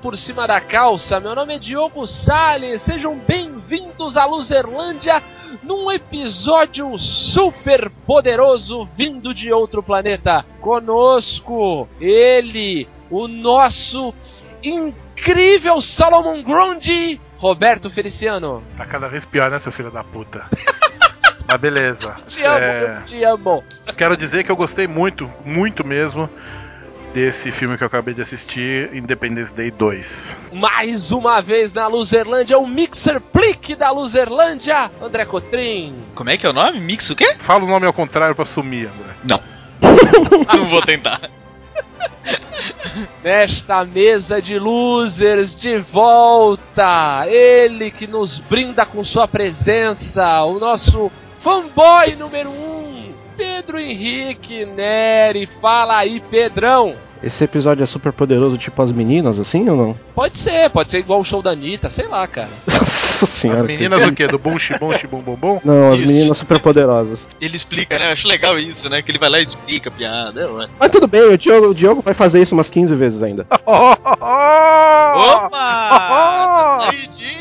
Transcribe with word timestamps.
por 0.00 0.16
cima 0.16 0.46
da 0.46 0.60
calça. 0.60 1.20
Meu 1.20 1.34
nome 1.34 1.56
é 1.56 1.58
Diogo 1.58 2.06
Salles. 2.06 2.82
Sejam 2.82 3.16
bem-vindos 3.18 4.16
à 4.16 4.24
Luzerlândia 4.24 5.22
num 5.62 5.90
episódio 5.90 6.96
super 6.96 7.90
poderoso 8.06 8.86
vindo 8.96 9.34
de 9.34 9.52
outro 9.52 9.82
planeta. 9.82 10.44
Conosco, 10.60 11.88
ele, 12.00 12.88
o 13.10 13.28
nosso 13.28 14.14
incrível 14.62 15.80
Solomon 15.80 16.42
Grundy, 16.42 17.20
Roberto 17.36 17.90
Feliciano. 17.90 18.62
Tá 18.76 18.86
cada 18.86 19.08
vez 19.08 19.24
pior, 19.24 19.50
né, 19.50 19.58
seu 19.58 19.72
filho 19.72 19.90
da 19.90 20.02
puta? 20.02 20.44
Mas 21.46 21.60
beleza. 21.60 22.16
Te 22.28 22.44
amo, 22.46 22.56
É, 22.58 23.02
te 23.06 23.24
amo. 23.24 23.64
Quero 23.96 24.16
dizer 24.16 24.44
que 24.44 24.52
eu 24.52 24.56
gostei 24.56 24.86
muito, 24.86 25.30
muito 25.44 25.84
mesmo, 25.84 26.28
desse 27.12 27.50
filme 27.50 27.76
que 27.76 27.82
eu 27.82 27.86
acabei 27.86 28.14
de 28.14 28.22
assistir, 28.22 28.94
Independence 28.94 29.54
Day 29.54 29.70
2. 29.70 30.36
Mais 30.52 31.10
uma 31.10 31.40
vez 31.40 31.72
na 31.72 31.86
Luzerlândia, 31.86 32.58
o 32.58 32.66
Mixer 32.66 33.20
Plick 33.20 33.74
da 33.74 33.90
Luzerlândia, 33.90 34.90
André 35.02 35.24
Cotrim. 35.24 35.94
Como 36.14 36.30
é 36.30 36.36
que 36.36 36.46
é 36.46 36.50
o 36.50 36.52
nome? 36.52 36.80
Mix 36.80 37.10
o 37.10 37.16
quê? 37.16 37.36
Fala 37.38 37.64
o 37.64 37.68
nome 37.68 37.86
ao 37.86 37.92
contrário 37.92 38.34
pra 38.34 38.44
sumir, 38.44 38.88
André. 38.88 39.14
Não. 39.24 39.40
Não 40.56 40.68
vou 40.68 40.82
tentar. 40.82 41.20
Nesta 43.22 43.84
mesa 43.84 44.40
de 44.40 44.58
losers 44.58 45.54
de 45.54 45.78
volta, 45.78 47.26
ele 47.26 47.90
que 47.90 48.06
nos 48.06 48.38
brinda 48.38 48.84
com 48.84 49.02
sua 49.02 49.26
presença, 49.26 50.42
o 50.44 50.58
nosso 50.58 51.10
fanboy 51.40 52.14
número 52.16 52.50
um, 52.50 52.79
Pedro 53.36 53.78
Henrique 53.78 54.64
Neri. 54.64 55.48
Fala 55.60 55.98
aí, 55.98 56.20
Pedrão. 56.20 56.94
Esse 57.22 57.44
episódio 57.44 57.82
é 57.82 57.86
super 57.86 58.12
poderoso, 58.14 58.56
tipo 58.56 58.80
as 58.80 58.90
meninas, 58.90 59.38
assim 59.38 59.68
ou 59.68 59.76
não? 59.76 59.96
Pode 60.14 60.38
ser, 60.38 60.70
pode 60.70 60.90
ser 60.90 61.00
igual 61.00 61.20
o 61.20 61.24
show 61.24 61.42
da 61.42 61.50
Anitta, 61.50 61.90
sei 61.90 62.06
lá, 62.06 62.26
cara. 62.26 62.48
Nossa 62.66 63.26
senhora. 63.26 63.60
As 63.60 63.66
meninas 63.66 64.06
do 64.06 64.14
quê? 64.14 64.26
Do 64.26 64.38
bum 64.38 64.58
xibum 64.58 64.96
xibum 64.96 65.20
bum 65.20 65.34
bum? 65.36 65.60
Não, 65.62 65.92
as 65.92 65.98
Isso. 65.98 66.08
meninas 66.08 66.38
super 66.38 66.58
poderosas. 66.60 67.26
Ele 67.38 67.58
explica, 67.58 67.98
né? 67.98 68.08
Eu 68.08 68.12
acho 68.12 68.26
legal 68.26 68.58
isso, 68.58 68.88
né? 68.88 69.02
Que 69.02 69.10
ele 69.10 69.18
vai 69.18 69.28
lá 69.28 69.38
e 69.38 69.42
explica 69.42 69.90
a 69.90 69.92
piada. 69.92 70.48
Mas 70.78 70.90
tudo 70.90 71.06
bem, 71.06 71.20
o 71.20 71.36
Diogo, 71.36 71.68
o 71.68 71.74
Diogo 71.74 72.00
vai 72.00 72.14
fazer 72.14 72.40
isso 72.40 72.54
umas 72.54 72.70
15 72.70 72.94
vezes 72.94 73.22
ainda. 73.22 73.46
Opa! 73.66 74.16
Tá 76.80 76.86
saidinho! 76.86 77.39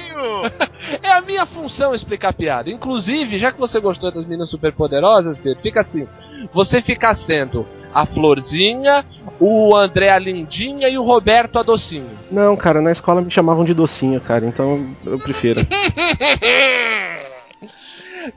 É 1.02 1.12
a 1.12 1.22
minha 1.22 1.46
função 1.46 1.94
explicar 1.94 2.34
piada. 2.34 2.70
Inclusive, 2.70 3.38
já 3.38 3.52
que 3.52 3.60
você 3.60 3.80
gostou 3.80 4.12
das 4.12 4.26
meninas 4.26 4.50
superpoderosas, 4.50 5.38
Pedro, 5.38 5.62
fica 5.62 5.82
assim. 5.82 6.08
Você 6.54 6.82
fica 6.82 7.14
sendo 7.14 7.66
a 7.94 8.06
Florzinha, 8.06 9.06
o 9.40 9.76
André 9.76 10.10
a 10.10 10.20
Lindinha 10.20 10.88
e 10.90 10.98
o 10.98 11.04
Roberto 11.04 11.58
a 11.58 11.64
Docinho. 11.64 12.10
Não, 12.32 12.56
cara, 12.56 12.82
na 12.82 12.92
escola 12.92 13.22
me 13.22 13.32
chamavam 13.32 13.64
de 13.64 13.74
docinho, 13.74 14.22
cara, 14.22 14.46
então 14.46 14.86
eu 15.06 15.18
prefiro. 15.20 15.66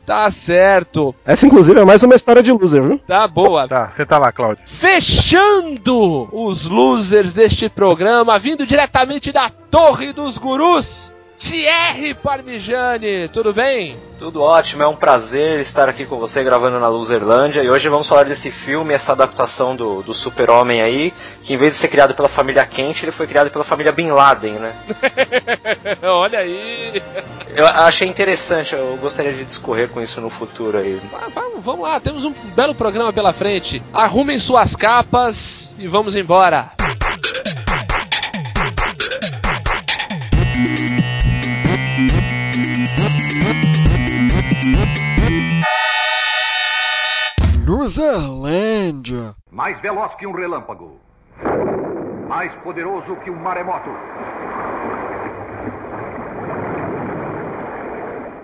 tá 0.07 0.31
certo. 0.31 1.15
Essa, 1.25 1.47
inclusive, 1.47 1.79
é 1.81 1.85
mais 1.85 2.03
uma 2.03 2.15
história 2.15 2.43
de 2.43 2.51
loser, 2.51 2.83
viu? 2.83 2.99
Tá 2.99 3.29
boa. 3.29 3.69
Tá, 3.69 3.91
senta 3.91 4.17
lá, 4.19 4.33
Cláudio. 4.33 4.65
Fechando 4.67 6.29
os 6.33 6.67
losers 6.67 7.35
deste 7.35 7.69
programa, 7.69 8.39
vindo 8.39 8.67
diretamente 8.67 9.31
da 9.33 9.51
Torre 9.71 10.13
dos 10.13 10.39
Gurus, 10.39 11.12
Thierry 11.43 12.15
Parmigiani, 12.15 13.29
tudo 13.29 13.53
bem? 13.53 13.97
Tudo 14.17 14.41
ótimo, 14.41 14.85
é 14.85 14.87
um 14.87 14.95
prazer 14.95 15.59
estar 15.59 15.89
aqui 15.89 16.07
com 16.07 16.17
você 16.17 16.41
gravando 16.45 16.79
na 16.79 16.87
Luzerlândia 16.87 17.65
e 17.65 17.69
hoje 17.69 17.89
vamos 17.89 18.07
falar 18.07 18.23
desse 18.27 18.49
filme, 18.53 18.95
essa 18.95 19.11
adaptação 19.11 19.75
do, 19.75 20.05
do 20.05 20.15
Super-Homem 20.15 20.81
aí, 20.81 21.13
que 21.43 21.53
em 21.53 21.57
vez 21.57 21.75
de 21.75 21.81
ser 21.81 21.89
criado 21.89 22.15
pela 22.15 22.29
família 22.29 22.65
Kent, 22.65 23.03
ele 23.03 23.11
foi 23.11 23.27
criado 23.27 23.51
pela 23.51 23.65
família 23.65 23.91
Bin 23.91 24.13
Laden, 24.13 24.53
né? 24.53 24.73
Olha 26.05 26.39
aí. 26.39 27.03
Eu 27.57 27.67
achei 27.67 28.07
interessante, 28.07 28.73
eu 28.73 28.97
gostaria 29.01 29.33
de 29.33 29.45
discorrer 29.45 29.89
com 29.89 30.01
isso 30.01 30.21
no 30.21 30.31
futuro 30.31 30.79
aí. 30.79 31.01
Ah, 31.13 31.27
Vamos, 31.35 31.65
vamos 31.65 31.83
lá, 31.83 31.99
temos 31.99 32.25
um 32.25 32.33
belo 32.55 32.75
programa 32.75 33.13
pela 33.13 33.33
frente. 33.33 33.83
Arrumem 33.93 34.39
suas 34.39 34.77
capas 34.77 35.69
e 35.77 35.89
vamos 35.89 36.15
embora. 36.15 36.71
Luzerlândia. 47.73 49.35
Mais 49.51 49.81
veloz 49.81 50.15
que 50.17 50.27
um 50.27 50.33
relâmpago. 50.33 51.01
Mais 52.29 52.55
poderoso 52.57 53.17
que 53.17 53.31
um 53.31 53.37
maremoto. 53.37 53.89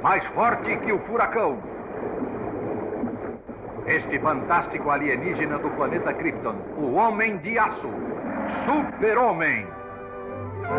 Mais 0.02 0.24
forte 0.28 0.74
que 0.78 0.90
o 0.90 0.98
furacão. 1.00 1.62
Este 3.86 4.18
fantástico 4.18 4.88
alienígena 4.88 5.58
do 5.58 5.68
planeta 5.72 6.14
Krypton, 6.14 6.56
o 6.78 6.94
Homem 6.94 7.36
de 7.36 7.58
Aço. 7.58 7.90
Super-Homem. 8.64 9.66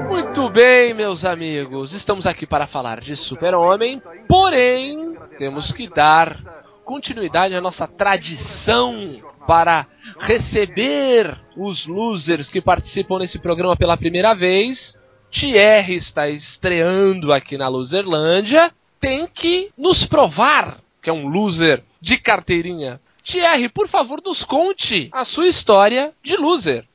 Muito 0.08 0.50
bem, 0.50 0.96
meus 0.96 1.24
amigos, 1.24 1.94
estamos 1.94 2.26
aqui 2.26 2.48
para 2.48 2.66
falar 2.66 3.00
de 3.00 3.16
Super-Homem, 3.16 4.02
porém, 4.28 5.16
temos 5.38 5.72
que 5.72 5.88
dar 5.88 6.59
continuidade 6.90 7.54
à 7.54 7.62
nossa 7.62 7.88
tradição 7.88 9.22
para 9.46 9.86
receber 10.18 11.40
os 11.56 11.86
losers 11.86 12.50
que 12.50 12.60
participam 12.60 13.20
nesse 13.20 13.38
programa 13.38 13.76
pela 13.76 13.96
primeira 13.96 14.34
vez. 14.34 14.98
Thierry 15.30 15.94
está 15.94 16.28
estreando 16.28 17.32
aqui 17.32 17.60
na 17.60 17.68
Loserlândia, 17.68 18.74
tem 19.00 19.28
que 19.28 19.70
nos 19.78 20.04
provar 20.04 20.80
que 21.00 21.12
é 21.12 21.14
um 21.14 21.28
loser 21.28 21.84
de 22.02 22.18
carteirinha. 22.18 23.00
Thierry, 23.24 23.70
por 23.70 23.88
favor, 23.88 24.20
nos 24.26 24.44
conte 24.44 25.10
a 25.12 25.24
sua 25.24 25.48
história 25.48 26.12
de 26.24 26.38
loser. 26.38 26.86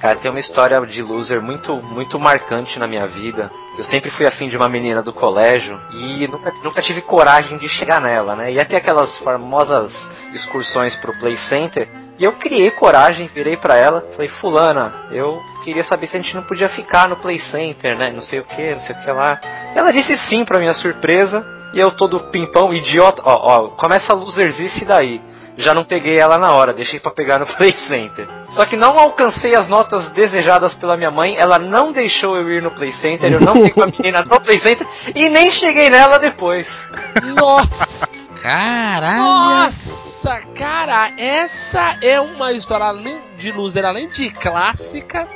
Cara, 0.00 0.18
tem 0.18 0.30
uma 0.30 0.40
história 0.40 0.80
de 0.86 1.02
loser 1.02 1.42
muito, 1.42 1.76
muito 1.76 2.18
marcante 2.18 2.78
na 2.78 2.86
minha 2.86 3.06
vida. 3.06 3.50
Eu 3.76 3.84
sempre 3.84 4.10
fui 4.10 4.26
afim 4.26 4.48
de 4.48 4.56
uma 4.56 4.68
menina 4.68 5.02
do 5.02 5.12
colégio 5.12 5.78
e 5.92 6.26
nunca, 6.26 6.52
nunca 6.64 6.80
tive 6.80 7.02
coragem 7.02 7.58
de 7.58 7.68
chegar 7.68 8.00
nela, 8.00 8.34
né? 8.34 8.50
Ia 8.50 8.64
ter 8.64 8.76
aquelas 8.76 9.16
famosas 9.18 9.92
excursões 10.32 10.96
pro 10.96 11.12
Play 11.18 11.36
Center 11.48 11.86
e 12.18 12.24
eu 12.24 12.32
criei 12.32 12.70
coragem, 12.70 13.26
virei 13.26 13.56
pra 13.56 13.76
ela, 13.76 14.02
falei, 14.12 14.28
fulana, 14.40 14.92
eu 15.10 15.38
queria 15.64 15.84
saber 15.84 16.06
se 16.06 16.16
a 16.16 16.20
gente 16.20 16.34
não 16.34 16.42
podia 16.42 16.70
ficar 16.70 17.06
no 17.06 17.16
Play 17.16 17.38
Center, 17.50 17.96
né? 17.96 18.10
Não 18.10 18.22
sei 18.22 18.40
o 18.40 18.44
que, 18.44 18.74
não 18.74 18.80
sei 18.80 18.96
o 18.96 19.00
que 19.00 19.10
lá. 19.10 19.38
Ela 19.74 19.92
disse 19.92 20.16
sim 20.28 20.46
pra 20.46 20.58
minha 20.58 20.74
surpresa 20.74 21.44
e 21.74 21.78
eu 21.78 21.90
todo 21.90 22.20
pimpão, 22.30 22.72
idiota, 22.72 23.22
ó, 23.24 23.34
ó, 23.34 23.68
começa 23.70 24.12
a 24.12 24.16
loserzice 24.16 24.84
daí. 24.84 25.20
Já 25.58 25.74
não 25.74 25.84
peguei 25.84 26.18
ela 26.18 26.38
na 26.38 26.52
hora, 26.52 26.72
deixei 26.72 26.98
pra 27.00 27.10
pegar 27.10 27.38
no 27.38 27.46
Play 27.56 27.74
Center. 27.88 28.26
Só 28.52 28.64
que 28.64 28.76
não 28.76 28.98
alcancei 28.98 29.54
as 29.54 29.68
notas 29.68 30.10
desejadas 30.12 30.74
pela 30.74 30.96
minha 30.96 31.10
mãe, 31.10 31.36
ela 31.36 31.58
não 31.58 31.92
deixou 31.92 32.36
eu 32.36 32.50
ir 32.50 32.62
no 32.62 32.70
Play 32.70 32.92
Center, 32.94 33.32
eu 33.32 33.40
não 33.40 33.54
fiquei 33.54 33.70
com 33.70 33.82
a 33.82 33.86
menina 33.86 34.22
no 34.22 34.40
Play 34.40 34.60
Center 34.60 34.86
e 35.14 35.28
nem 35.28 35.50
cheguei 35.52 35.90
nela 35.90 36.18
depois. 36.18 36.66
Nossa! 37.38 38.08
Caralho! 38.42 39.22
Nossa, 39.22 40.40
cara, 40.54 41.10
essa 41.18 41.98
é 42.02 42.20
uma 42.20 42.52
história 42.52 42.86
além 42.86 43.18
de 43.38 43.52
loser, 43.52 43.84
além 43.84 44.08
de 44.08 44.30
clássica, 44.30 45.28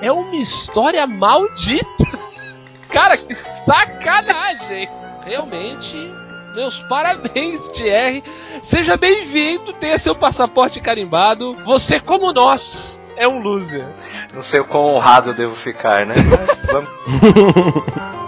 é 0.00 0.10
uma 0.10 0.36
história 0.36 1.06
maldita. 1.06 1.84
Cara, 2.88 3.16
que 3.16 3.34
sacanagem! 3.66 4.88
Realmente, 5.24 5.96
meus 6.54 6.78
parabéns, 6.88 7.68
Thierry. 7.70 8.22
Seja 8.62 8.96
bem-vindo, 8.96 9.72
tenha 9.74 9.98
seu 9.98 10.14
passaporte 10.14 10.80
carimbado. 10.80 11.54
Você, 11.64 12.00
como 12.00 12.32
nós, 12.32 13.04
é 13.16 13.26
um 13.28 13.40
loser. 13.40 13.86
Não 14.32 14.42
sei 14.42 14.60
o 14.60 14.64
quão 14.64 14.94
honrado 14.94 15.30
eu 15.30 15.34
devo 15.34 15.56
ficar, 15.56 16.06
né? 16.06 16.14
Mas 16.16 16.58
vamos- 16.72 16.90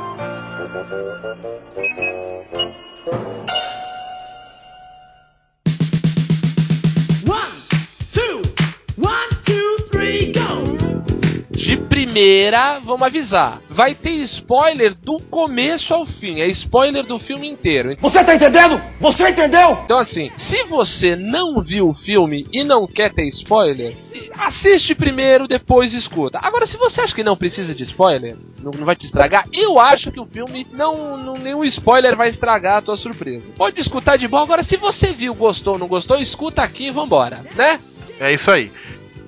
primeira, 12.16 12.80
vamos 12.80 13.02
avisar. 13.02 13.60
Vai 13.68 13.94
ter 13.94 14.22
spoiler 14.22 14.94
do 14.94 15.20
começo 15.24 15.92
ao 15.92 16.06
fim. 16.06 16.40
É 16.40 16.46
spoiler 16.48 17.04
do 17.04 17.18
filme 17.18 17.46
inteiro. 17.46 17.94
Você 18.00 18.24
tá 18.24 18.34
entendendo? 18.34 18.80
Você 18.98 19.28
entendeu? 19.28 19.78
Então, 19.84 19.98
assim, 19.98 20.30
se 20.34 20.64
você 20.64 21.14
não 21.14 21.60
viu 21.60 21.90
o 21.90 21.94
filme 21.94 22.46
e 22.50 22.64
não 22.64 22.86
quer 22.86 23.12
ter 23.12 23.28
spoiler, 23.28 23.94
assiste 24.38 24.94
primeiro, 24.94 25.46
depois 25.46 25.92
escuta. 25.92 26.38
Agora, 26.42 26.64
se 26.64 26.78
você 26.78 27.02
acha 27.02 27.14
que 27.14 27.22
não 27.22 27.36
precisa 27.36 27.74
de 27.74 27.82
spoiler, 27.82 28.34
não, 28.62 28.70
não 28.70 28.86
vai 28.86 28.96
te 28.96 29.04
estragar, 29.04 29.44
eu 29.52 29.78
acho 29.78 30.10
que 30.10 30.18
o 30.18 30.24
filme, 30.24 30.66
não, 30.72 31.18
não 31.18 31.34
nenhum 31.34 31.64
spoiler 31.64 32.16
vai 32.16 32.30
estragar 32.30 32.78
a 32.78 32.82
tua 32.82 32.96
surpresa. 32.96 33.52
Pode 33.54 33.78
escutar 33.78 34.16
de 34.16 34.26
boa. 34.26 34.42
Agora, 34.42 34.62
se 34.62 34.78
você 34.78 35.12
viu, 35.12 35.34
gostou 35.34 35.74
ou 35.74 35.78
não 35.78 35.86
gostou, 35.86 36.16
escuta 36.18 36.62
aqui 36.62 36.86
e 36.86 36.90
vambora, 36.90 37.42
né? 37.54 37.78
É 38.18 38.32
isso 38.32 38.50
aí. 38.50 38.72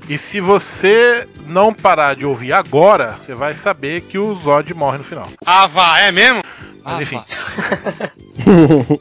E 0.08 0.16
se 0.16 0.40
você 0.40 1.28
não 1.46 1.72
parar 1.72 2.16
de 2.16 2.24
ouvir 2.24 2.52
agora, 2.54 3.16
você 3.20 3.34
vai 3.34 3.52
saber 3.52 4.00
que 4.00 4.18
o 4.18 4.34
Zod 4.36 4.72
morre 4.72 4.98
no 4.98 5.04
final. 5.04 5.28
Ah, 5.44 5.66
vá, 5.66 6.00
é 6.00 6.10
mesmo? 6.10 6.42
Mas 6.82 6.94
Ah, 6.94 7.02
enfim. 7.02 7.22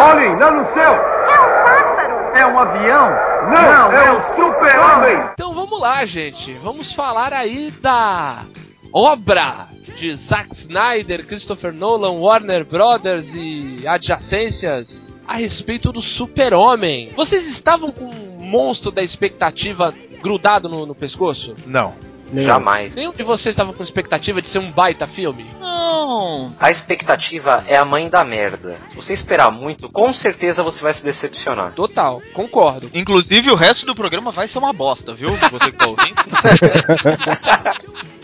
Olhem, 0.00 0.34
lá 0.38 0.50
no 0.50 0.64
céu! 0.72 0.94
É 0.94 1.40
um 1.40 1.64
pássaro! 1.64 2.14
É 2.36 2.46
um 2.46 2.58
avião? 2.58 3.10
Não, 3.54 3.92
é 3.92 4.12
um 4.12 4.20
super-homem! 4.34 5.28
Então 5.34 5.52
vamos 5.52 5.78
lá, 5.78 6.06
gente. 6.06 6.54
Vamos 6.54 6.94
falar 6.94 7.34
aí 7.34 7.70
da 7.70 8.42
obra 8.92 9.68
de 9.96 10.14
Zack 10.16 10.54
Snyder, 10.54 11.26
Christopher 11.26 11.72
Nolan, 11.74 12.12
Warner 12.12 12.64
Brothers 12.64 13.34
e 13.34 13.86
adjacências 13.86 15.16
a 15.28 15.36
respeito 15.36 15.92
do 15.92 16.00
Super-Homem. 16.00 17.10
Vocês 17.14 17.46
estavam 17.46 17.92
com 17.92 18.10
monstro 18.44 18.90
da 18.90 19.02
expectativa 19.02 19.92
grudado 20.22 20.68
no, 20.68 20.86
no 20.86 20.94
pescoço? 20.94 21.54
Não. 21.66 21.94
Nem 22.32 22.44
eu. 22.44 22.48
Jamais. 22.48 22.94
Nenhum 22.94 23.12
de 23.12 23.22
vocês 23.22 23.52
estava 23.52 23.72
com 23.72 23.82
expectativa 23.82 24.40
de 24.40 24.48
ser 24.48 24.58
um 24.58 24.70
baita 24.70 25.06
filme? 25.06 25.46
Não. 25.60 26.54
A 26.58 26.70
expectativa 26.70 27.62
é 27.66 27.76
a 27.76 27.84
mãe 27.84 28.08
da 28.08 28.24
merda. 28.24 28.76
Se 28.90 28.96
você 28.96 29.14
esperar 29.14 29.50
muito, 29.50 29.90
com 29.90 30.12
certeza 30.12 30.62
você 30.62 30.80
vai 30.80 30.94
se 30.94 31.02
decepcionar. 31.02 31.72
Total, 31.72 32.22
concordo. 32.32 32.90
Inclusive, 32.94 33.50
o 33.50 33.56
resto 33.56 33.84
do 33.86 33.94
programa 33.94 34.30
vai 34.30 34.48
ser 34.48 34.58
uma 34.58 34.72
bosta, 34.72 35.14
viu? 35.14 35.30
Você 35.50 35.70
que 35.70 35.78
tá 35.78 35.86
ouvindo. 35.86 36.14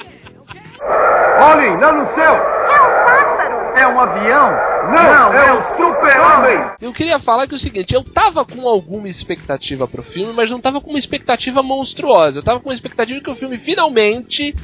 Olhem, 1.41 1.81
lá 1.81 1.93
no 1.93 2.07
céu! 2.15 2.35
É 2.35 2.81
um 2.81 3.05
pássaro! 3.05 3.57
É 3.79 3.87
um 3.87 4.01
avião? 4.01 4.70
Não, 4.91 5.33
é 5.33 5.53
um 5.53 5.77
super-homem! 5.77 6.71
Eu 6.81 6.93
queria 6.93 7.19
falar 7.19 7.47
que 7.47 7.55
é 7.55 7.57
o 7.57 7.61
seguinte, 7.61 7.95
eu 7.95 8.03
tava 8.03 8.45
com 8.45 8.67
alguma 8.67 9.09
expectativa 9.09 9.87
pro 9.87 10.03
filme, 10.03 10.33
mas 10.33 10.51
não 10.51 10.61
tava 10.61 10.81
com 10.81 10.91
uma 10.91 10.99
expectativa 10.99 11.63
monstruosa. 11.63 12.41
Eu 12.41 12.43
tava 12.43 12.61
com 12.61 12.69
uma 12.69 12.75
expectativa 12.75 13.21
que 13.21 13.31
o 13.31 13.37
filme 13.37 13.57
finalmente 13.57 14.55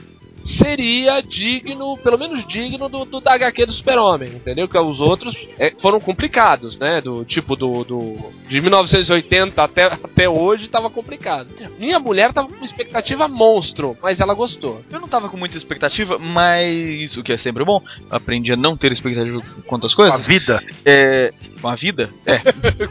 seria 0.46 1.20
digno, 1.20 1.96
pelo 1.98 2.18
menos 2.18 2.46
digno 2.46 2.88
do, 2.88 3.04
do 3.04 3.20
da 3.20 3.34
HQ 3.34 3.66
do 3.66 3.72
Super-Homem, 3.72 4.28
entendeu? 4.28 4.68
Que 4.68 4.78
os 4.78 5.00
outros 5.00 5.36
é, 5.58 5.72
foram 5.78 6.00
complicados, 6.00 6.78
né? 6.78 7.00
Do 7.00 7.24
tipo 7.24 7.56
do, 7.56 7.84
do 7.84 8.16
de 8.48 8.60
1980 8.60 9.62
até, 9.62 9.84
até 9.84 10.28
hoje 10.28 10.68
tava 10.68 10.88
complicado. 10.88 11.48
Minha 11.78 11.98
mulher 11.98 12.32
tava 12.32 12.48
com 12.48 12.54
uma 12.54 12.64
expectativa 12.64 13.28
monstro, 13.28 13.96
mas 14.02 14.20
ela 14.20 14.34
gostou. 14.34 14.82
Eu 14.90 15.00
não 15.00 15.08
tava 15.08 15.28
com 15.28 15.36
muita 15.36 15.56
expectativa, 15.58 16.18
mas 16.18 17.16
o 17.16 17.22
que 17.22 17.32
é 17.32 17.38
sempre 17.38 17.64
bom, 17.64 17.82
aprendi 18.10 18.52
a 18.52 18.56
não 18.56 18.76
ter 18.76 18.92
expectativa 18.92 19.42
quanto 19.66 19.86
às 19.86 19.94
coisas. 19.94 20.14
A 20.14 20.18
vida. 20.18 20.62
É. 20.84 21.32
Com 21.60 21.68
a 21.68 21.74
vida? 21.74 22.10
É. 22.26 22.40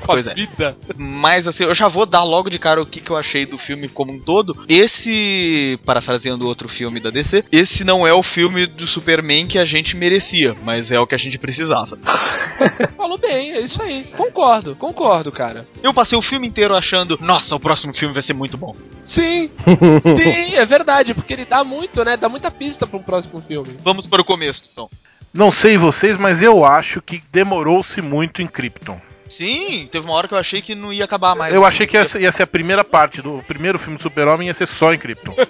Pois 0.06 0.25
é. 0.27 0.33
Vida. 0.33 0.77
Mas 0.97 1.45
assim, 1.45 1.63
eu 1.63 1.75
já 1.75 1.89
vou 1.89 2.06
dar 2.06 2.23
logo 2.23 2.50
de 2.50 2.57
cara 2.57 2.81
o 2.81 2.85
que, 2.85 3.01
que 3.01 3.09
eu 3.12 3.17
achei 3.17 3.45
do 3.45 3.57
filme 3.57 3.88
como 3.89 4.13
um 4.13 4.19
todo. 4.19 4.65
Esse, 4.67 5.77
parafraseando 5.85 6.47
outro 6.47 6.69
filme 6.69 7.01
da 7.01 7.09
DC, 7.09 7.44
esse 7.51 7.83
não 7.83 8.07
é 8.07 8.13
o 8.13 8.23
filme 8.23 8.65
do 8.65 8.88
Superman 8.88 9.47
que 9.47 9.59
a 9.59 9.65
gente 9.65 9.95
merecia, 9.95 10.56
mas 10.63 10.89
é 10.89 11.00
o 11.00 11.06
que 11.06 11.15
a 11.15 11.17
gente 11.17 11.38
precisava. 11.38 11.97
Falou 12.95 13.17
bem, 13.17 13.51
é 13.51 13.62
isso 13.62 13.81
aí. 13.81 14.06
Concordo, 14.15 14.75
concordo, 14.75 15.31
cara. 15.31 15.65
Eu 15.83 15.94
passei 15.94 16.17
o 16.17 16.21
filme 16.21 16.47
inteiro 16.47 16.75
achando, 16.75 17.17
nossa, 17.21 17.56
o 17.56 17.59
próximo 17.59 17.94
filme 17.94 18.13
vai 18.13 18.23
ser 18.23 18.33
muito 18.33 18.57
bom. 18.57 18.75
Sim, 19.03 19.50
sim, 20.15 20.56
é 20.56 20.65
verdade, 20.65 21.13
porque 21.13 21.33
ele 21.33 21.45
dá 21.45 21.63
muito, 21.63 22.03
né? 22.03 22.17
Dá 22.17 22.29
muita 22.29 22.50
pista 22.50 22.88
para 22.88 22.97
um 22.97 23.03
próximo 23.03 23.41
filme. 23.41 23.75
Vamos 23.83 24.07
para 24.07 24.21
o 24.21 24.25
começo, 24.25 24.63
então. 24.71 24.89
Não 25.36 25.52
sei 25.52 25.78
vocês, 25.78 26.18
mas 26.18 26.42
eu 26.42 26.64
acho 26.66 27.02
que 27.02 27.22
demorou-se 27.32 28.02
muito 28.02 28.42
em 28.42 28.48
Krypton. 28.48 29.00
Sim, 29.38 29.90
teve 29.92 30.06
uma 30.06 30.14
hora 30.14 30.30
que 30.30 30.34
eu 30.34 30.38
achei 30.38 30.62
que 30.62 30.74
não 30.74 30.94
ia 30.94 31.04
acabar 31.04 31.36
mais. 31.36 31.54
Eu 31.54 31.66
achei 31.66 31.86
que 31.86 31.98
ia 31.98 32.06
ser, 32.06 32.22
ia 32.22 32.32
ser 32.32 32.44
a 32.44 32.48
primeira 32.48 32.86
parte 32.86 33.22
do 33.22 33.44
primeiro 33.46 33.78
filme 33.78 33.98
do 33.98 34.02
Super-Homem 34.04 34.48
ia 34.48 34.54
ser 34.54 34.66
só 34.66 34.94
em 34.94 34.98
Krypton. 34.98 35.34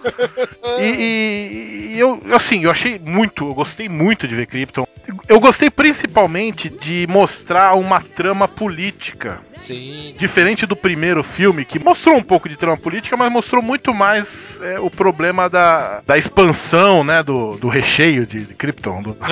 E, 0.80 0.84
e- 0.84 1.94
e 1.96 2.00
eu, 2.00 2.20
assim, 2.34 2.64
eu 2.64 2.72
achei 2.72 2.98
muito, 3.00 3.48
eu 3.48 3.54
gostei 3.54 3.88
muito 3.88 4.28
de 4.28 4.36
ver 4.36 4.48
Krypton. 4.48 4.86
Eu 5.30 5.40
gostei 5.40 5.70
principalmente 5.70 6.68
de 6.70 7.06
mostrar 7.08 7.76
uma 7.76 8.02
trama 8.02 8.48
política. 8.48 9.40
Sim. 9.66 10.14
Diferente 10.18 10.66
do 10.66 10.76
primeiro 10.76 11.24
filme, 11.24 11.66
que 11.66 11.80
mostrou 11.80 12.16
um 12.16 12.24
pouco 12.24 12.48
de 12.48 12.56
trama 12.56 12.78
política, 12.78 13.18
mas 13.18 13.32
mostrou 13.32 13.62
muito 13.62 13.94
mais 13.94 14.60
é, 14.62 14.80
o 14.80 14.90
problema 14.90 15.50
da, 15.50 16.02
da 16.06 16.18
expansão, 16.18 17.04
né? 17.04 17.24
Do, 17.24 17.58
do 17.58 17.68
recheio 17.68 18.26
de, 18.26 18.42
de 18.42 18.54
Krypton, 18.54 19.02
do, 19.02 19.18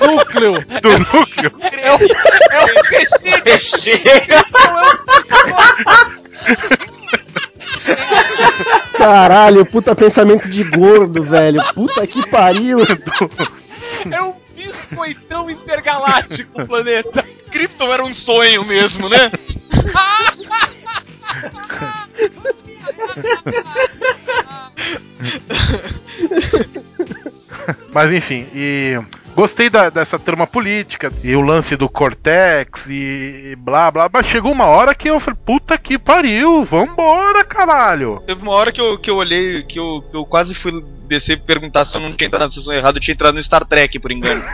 Núcleo! 0.00 0.52
do 0.80 0.98
núcleo. 0.98 1.52
É 1.80 1.92
o, 1.92 1.98
é 2.50 2.64
o 2.64 3.44
recheio, 3.44 4.00
Caralho, 8.96 9.64
puta 9.64 9.94
pensamento 9.94 10.48
de 10.48 10.62
gordo, 10.64 11.22
velho. 11.24 11.62
Puta 11.74 12.06
que 12.06 12.28
pariu. 12.28 12.80
é 14.10 14.22
um 14.22 14.34
biscoitão 14.70 15.50
intergaláctico 15.50 16.62
o 16.62 16.66
planeta. 16.66 17.24
Krypton 17.50 17.92
era 17.92 18.04
um 18.04 18.14
sonho 18.14 18.64
mesmo, 18.64 19.08
né? 19.08 19.30
Mas 27.92 28.12
enfim, 28.12 28.46
e 28.54 28.98
gostei 29.40 29.70
da- 29.70 29.88
dessa 29.88 30.18
trama 30.18 30.46
política 30.46 31.10
e 31.24 31.34
o 31.34 31.40
lance 31.40 31.74
do 31.74 31.88
Cortex 31.88 32.86
e 32.90 33.56
blá 33.56 33.90
blá, 33.90 34.06
mas 34.12 34.26
chegou 34.26 34.52
uma 34.52 34.66
hora 34.66 34.94
que 34.94 35.08
eu 35.08 35.18
falei, 35.18 35.40
puta 35.46 35.78
que 35.78 35.98
pariu, 35.98 36.62
vambora, 36.62 37.42
caralho. 37.42 38.22
Teve 38.26 38.42
uma 38.42 38.52
hora 38.52 38.70
que 38.70 38.78
eu, 38.78 38.98
que 38.98 39.10
eu 39.10 39.16
olhei, 39.16 39.62
que 39.62 39.80
eu, 39.80 40.04
que 40.10 40.14
eu 40.14 40.26
quase 40.26 40.54
fui 40.56 40.84
descer 41.08 41.38
e 41.38 41.40
perguntar 41.40 41.86
se 41.86 41.96
eu 41.96 42.02
não 42.02 42.12
tinha 42.12 42.26
entrado 42.28 42.48
na 42.48 42.52
sessão 42.52 42.74
errada, 42.74 42.98
eu 42.98 43.02
tinha 43.02 43.14
entrado 43.14 43.34
no 43.34 43.42
Star 43.42 43.64
Trek, 43.64 43.98
por 43.98 44.12
engano. 44.12 44.44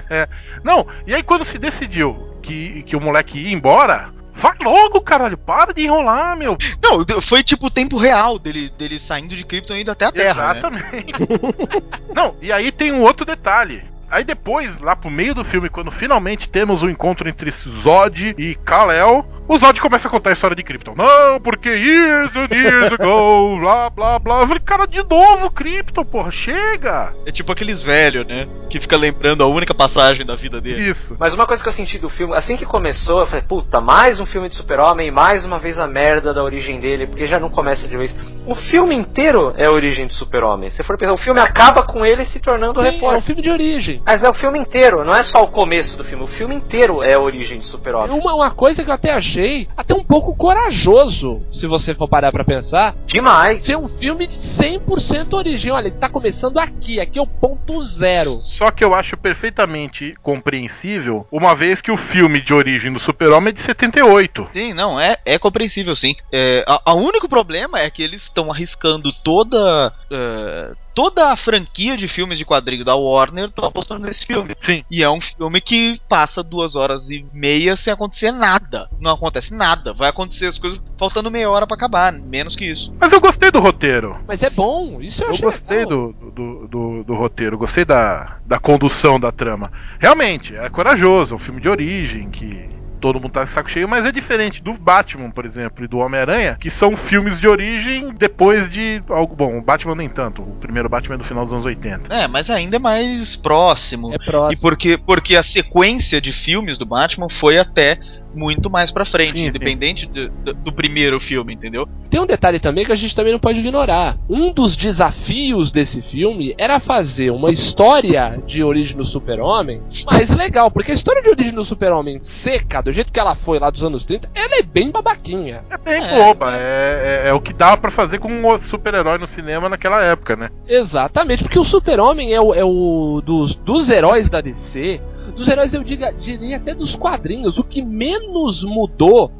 Não, 0.64 0.86
e 1.06 1.14
aí 1.14 1.22
quando 1.22 1.44
se 1.44 1.58
decidiu 1.58 2.38
que, 2.42 2.82
que 2.84 2.96
o 2.96 3.00
moleque 3.00 3.38
ia 3.38 3.52
embora, 3.52 4.08
vai 4.34 4.56
logo, 4.64 5.02
caralho, 5.02 5.36
para 5.36 5.74
de 5.74 5.84
enrolar, 5.84 6.38
meu. 6.38 6.56
não, 6.82 7.04
foi 7.28 7.44
tipo 7.44 7.66
o 7.66 7.70
tempo 7.70 7.98
real 7.98 8.38
dele, 8.38 8.70
dele 8.78 8.98
saindo 9.06 9.36
de 9.36 9.44
Krypton 9.44 9.74
e 9.74 9.82
indo 9.82 9.90
até 9.90 10.06
a 10.06 10.12
Terra, 10.12 10.54
né? 10.54 10.58
Exatamente. 10.58 11.12
Não, 12.16 12.34
e 12.40 12.50
aí 12.50 12.72
tem 12.72 12.92
um 12.92 13.02
outro 13.02 13.26
detalhe. 13.26 13.91
Aí 14.12 14.24
depois, 14.24 14.78
lá 14.78 14.94
pro 14.94 15.10
meio 15.10 15.34
do 15.34 15.42
filme, 15.42 15.70
quando 15.70 15.90
finalmente 15.90 16.46
temos 16.46 16.82
o 16.82 16.90
encontro 16.90 17.26
entre 17.26 17.50
Zod 17.50 18.34
e 18.36 18.54
Kal-El, 18.56 19.24
o 19.48 19.58
Zod 19.58 19.80
começa 19.80 20.08
a 20.08 20.10
contar 20.10 20.30
a 20.30 20.32
história 20.32 20.56
de 20.56 20.62
Krypton. 20.62 20.94
Não, 20.96 21.40
porque 21.40 21.68
years 21.68 22.34
and 22.36 22.48
years 22.54 22.92
ago, 22.92 23.58
blá 23.60 23.90
blá 23.90 24.18
blá. 24.18 24.40
Eu 24.40 24.46
falei, 24.46 24.62
cara, 24.64 24.86
de 24.86 25.02
novo 25.02 25.50
Krypton, 25.50 26.04
porra, 26.04 26.30
chega! 26.30 27.12
É 27.26 27.32
tipo 27.32 27.52
aqueles 27.52 27.82
velhos, 27.82 28.26
né? 28.26 28.46
Que 28.70 28.80
fica 28.80 28.96
lembrando 28.96 29.42
a 29.42 29.46
única 29.46 29.74
passagem 29.74 30.24
da 30.24 30.34
vida 30.36 30.60
dele. 30.60 30.82
Isso. 30.82 31.16
Mas 31.18 31.34
uma 31.34 31.46
coisa 31.46 31.62
que 31.62 31.68
eu 31.68 31.72
senti 31.72 31.98
do 31.98 32.08
filme, 32.08 32.34
assim 32.34 32.56
que 32.56 32.64
começou, 32.64 33.20
eu 33.20 33.26
falei, 33.26 33.42
puta, 33.42 33.80
mais 33.80 34.20
um 34.20 34.26
filme 34.26 34.48
de 34.48 34.56
super-homem, 34.56 35.10
mais 35.10 35.44
uma 35.44 35.58
vez 35.58 35.78
a 35.78 35.86
merda 35.86 36.32
da 36.32 36.42
origem 36.42 36.80
dele, 36.80 37.06
porque 37.06 37.26
já 37.26 37.38
não 37.38 37.50
começa 37.50 37.86
de 37.86 37.96
vez. 37.96 38.14
O 38.46 38.54
filme 38.54 38.94
inteiro 38.94 39.52
é 39.56 39.66
a 39.66 39.70
origem 39.70 40.06
do 40.06 40.14
super-homem. 40.14 40.70
Se 40.70 40.82
for 40.84 40.96
pensar, 40.96 41.12
o 41.12 41.18
filme 41.18 41.40
acaba 41.40 41.82
com 41.82 42.06
ele 42.06 42.24
se 42.26 42.40
tornando 42.40 42.74
Sim, 42.74 42.86
é 42.86 42.88
um 42.88 42.92
repórter. 42.92 43.22
filme 43.22 43.42
de 43.42 43.50
origem. 43.50 44.02
Mas 44.06 44.22
é 44.22 44.28
o 44.28 44.34
filme 44.34 44.58
inteiro, 44.58 45.04
não 45.04 45.14
é 45.14 45.24
só 45.24 45.42
o 45.42 45.48
começo 45.48 45.96
do 45.96 46.04
filme. 46.04 46.24
O 46.24 46.28
filme 46.28 46.54
inteiro 46.54 47.02
é 47.02 47.14
a 47.14 47.20
origem 47.20 47.58
do 47.58 47.64
super-homem. 47.64 48.18
Uma, 48.18 48.34
uma 48.34 48.50
coisa 48.50 48.82
que 48.84 48.88
eu 48.90 48.94
até 48.94 49.12
achei 49.12 49.31
até 49.76 49.94
um 49.94 50.04
pouco 50.04 50.34
corajoso, 50.34 51.42
se 51.52 51.66
você 51.66 51.94
for 51.94 52.08
parar 52.08 52.30
pra 52.32 52.44
pensar, 52.44 52.94
Demais. 53.06 53.64
ser 53.64 53.76
um 53.76 53.88
filme 53.88 54.26
de 54.26 54.34
100% 54.34 55.32
origem. 55.34 55.70
Olha, 55.70 55.88
ele 55.88 55.96
tá 55.96 56.08
começando 56.08 56.58
aqui, 56.58 57.00
aqui 57.00 57.18
é 57.18 57.22
o 57.22 57.26
ponto 57.26 57.82
zero. 57.82 58.30
Só 58.32 58.70
que 58.70 58.84
eu 58.84 58.94
acho 58.94 59.16
perfeitamente 59.16 60.14
compreensível, 60.22 61.26
uma 61.30 61.54
vez 61.54 61.80
que 61.80 61.90
o 61.90 61.96
filme 61.96 62.40
de 62.40 62.52
origem 62.54 62.92
do 62.92 62.98
Super-Homem 62.98 63.48
é 63.50 63.52
de 63.52 63.60
78. 63.60 64.48
Sim, 64.52 64.72
não, 64.74 65.00
é, 65.00 65.18
é 65.24 65.38
compreensível 65.38 65.94
sim. 65.96 66.14
É, 66.32 66.64
a- 66.68 66.80
a 66.86 66.94
único 66.94 67.28
problema 67.28 67.78
é 67.80 67.90
que 67.90 68.02
eles 68.02 68.22
estão 68.22 68.50
arriscando 68.50 69.12
toda. 69.24 69.92
é, 70.10 70.72
toda 70.94 71.32
a 71.32 71.36
franquia 71.36 71.96
de 71.96 72.08
filmes 72.08 72.38
de 72.38 72.44
quadrinho 72.44 72.84
da 72.84 72.94
Warner 72.94 73.46
estão 73.46 73.64
apostando 73.64 74.06
nesse 74.06 74.26
filme. 74.26 74.54
Sim. 74.60 74.84
E 74.90 75.02
é 75.02 75.10
um 75.10 75.20
filme 75.20 75.60
que 75.60 76.00
passa 76.08 76.42
duas 76.42 76.74
horas 76.74 77.08
e 77.10 77.24
meia 77.32 77.76
sem 77.76 77.92
acontecer 77.92 78.30
nada. 78.30 78.88
Não 79.00 79.12
acontece 79.12 79.52
nada. 79.52 79.92
Vai 79.92 80.10
acontecer 80.10 80.46
as 80.46 80.58
coisas 80.58 80.80
faltando 80.98 81.30
meia 81.30 81.50
hora 81.50 81.66
pra 81.66 81.76
acabar, 81.76 82.12
menos 82.12 82.54
que 82.54 82.70
isso. 82.70 82.92
Mas 83.00 83.12
eu 83.12 83.20
gostei 83.20 83.50
do 83.50 83.60
roteiro. 83.60 84.18
Mas 84.26 84.42
é 84.42 84.50
bom, 84.50 85.00
isso 85.00 85.22
eu, 85.24 85.32
Eu 85.32 85.38
gostei 85.38 85.84
do, 85.84 86.12
do, 86.12 86.68
do, 86.68 87.04
do 87.04 87.14
roteiro, 87.14 87.58
gostei 87.58 87.84
da, 87.84 88.38
da 88.46 88.58
condução 88.58 89.18
da 89.18 89.32
trama. 89.32 89.72
Realmente, 89.98 90.54
é 90.56 90.68
corajoso, 90.68 91.34
é 91.34 91.36
um 91.36 91.40
filme 91.40 91.60
de 91.60 91.68
origem 91.68 92.30
que 92.30 92.81
todo 93.02 93.20
mundo 93.20 93.32
tá 93.32 93.42
de 93.42 93.50
saco 93.50 93.68
cheio, 93.68 93.88
mas 93.88 94.06
é 94.06 94.12
diferente 94.12 94.62
do 94.62 94.72
Batman, 94.74 95.28
por 95.28 95.44
exemplo, 95.44 95.84
e 95.84 95.88
do 95.88 95.98
Homem-Aranha, 95.98 96.56
que 96.58 96.70
são 96.70 96.96
filmes 96.96 97.40
de 97.40 97.48
origem 97.48 98.14
depois 98.14 98.70
de 98.70 99.02
algo 99.10 99.34
bom. 99.34 99.58
O 99.58 99.60
Batman 99.62 99.96
nem 99.96 100.08
tanto, 100.08 100.40
o 100.40 100.56
primeiro 100.60 100.88
Batman 100.88 101.16
é 101.16 101.18
do 101.18 101.24
final 101.24 101.44
dos 101.44 101.52
anos 101.52 101.66
80. 101.66 102.14
É, 102.14 102.28
mas 102.28 102.48
ainda 102.48 102.76
é 102.76 102.78
mais 102.78 103.36
próximo. 103.36 104.12
É 104.12 104.14
E 104.14 104.24
próximo. 104.24 104.62
porque, 104.62 104.96
porque 104.96 105.36
a 105.36 105.42
sequência 105.42 106.20
de 106.20 106.32
filmes 106.44 106.78
do 106.78 106.86
Batman 106.86 107.26
foi 107.40 107.58
até 107.58 107.98
muito 108.34 108.70
mais 108.70 108.90
pra 108.90 109.04
frente, 109.04 109.32
Sim, 109.32 109.46
independente 109.46 110.06
do, 110.06 110.28
do- 110.44 110.54
do 110.64 110.72
primeiro 110.72 111.20
filme, 111.20 111.52
entendeu? 111.54 111.86
Tem 112.10 112.20
um 112.20 112.26
detalhe 112.26 112.58
também 112.60 112.84
que 112.84 112.92
a 112.92 112.96
gente 112.96 113.14
também 113.14 113.32
não 113.32 113.40
pode 113.40 113.60
ignorar. 113.60 114.16
Um 114.28 114.52
dos 114.52 114.76
desafios 114.76 115.70
desse 115.70 116.00
filme 116.02 116.54
era 116.58 116.80
fazer 116.80 117.30
uma 117.30 117.50
história 117.50 118.38
de 118.46 118.62
origem 118.62 118.96
do 118.96 119.04
super-homem 119.04 119.80
mais 120.10 120.30
legal, 120.30 120.70
porque 120.70 120.90
a 120.92 120.94
história 120.94 121.22
de 121.22 121.28
origem 121.30 121.52
do 121.54 121.64
super-homem 121.64 122.18
seca, 122.22 122.80
do 122.82 122.92
jeito 122.92 123.12
que 123.12 123.20
ela 123.20 123.34
foi 123.34 123.58
lá 123.58 123.70
dos 123.70 123.82
anos 123.84 124.04
30, 124.04 124.28
ela 124.34 124.56
é 124.58 124.62
bem 124.62 124.90
babaquinha. 124.90 125.64
É 125.70 125.78
bem 125.78 126.02
É, 126.02 126.10
boba. 126.16 126.56
É, 126.56 127.22
é- 127.26 127.28
é 127.28 127.32
o 127.32 127.40
que 127.40 127.52
dava 127.52 127.76
pra 127.76 127.90
fazer 127.90 128.18
com 128.18 128.28
um 128.32 128.58
super-herói 128.58 129.18
no 129.18 129.26
cinema 129.26 129.68
naquela 129.68 130.02
época, 130.02 130.36
né? 130.36 130.50
Exatamente, 130.66 131.42
porque 131.44 131.58
o 131.58 131.64
super-homem 131.64 132.32
é 132.32 132.40
o, 132.40 132.54
é 132.54 132.64
o 132.64 133.20
dos, 133.24 133.54
dos 133.54 133.88
heróis 133.88 134.28
da 134.28 134.40
DC, 134.40 135.00
dos 135.36 135.48
heróis 135.48 135.72
eu 135.72 135.82
diga, 135.84 136.12
diria 136.12 136.56
até 136.56 136.74
dos 136.74 136.94
quadrinhos, 136.94 137.58
o 137.58 137.64
que 137.64 137.82
menos 137.82 138.62
mudou 138.62 139.30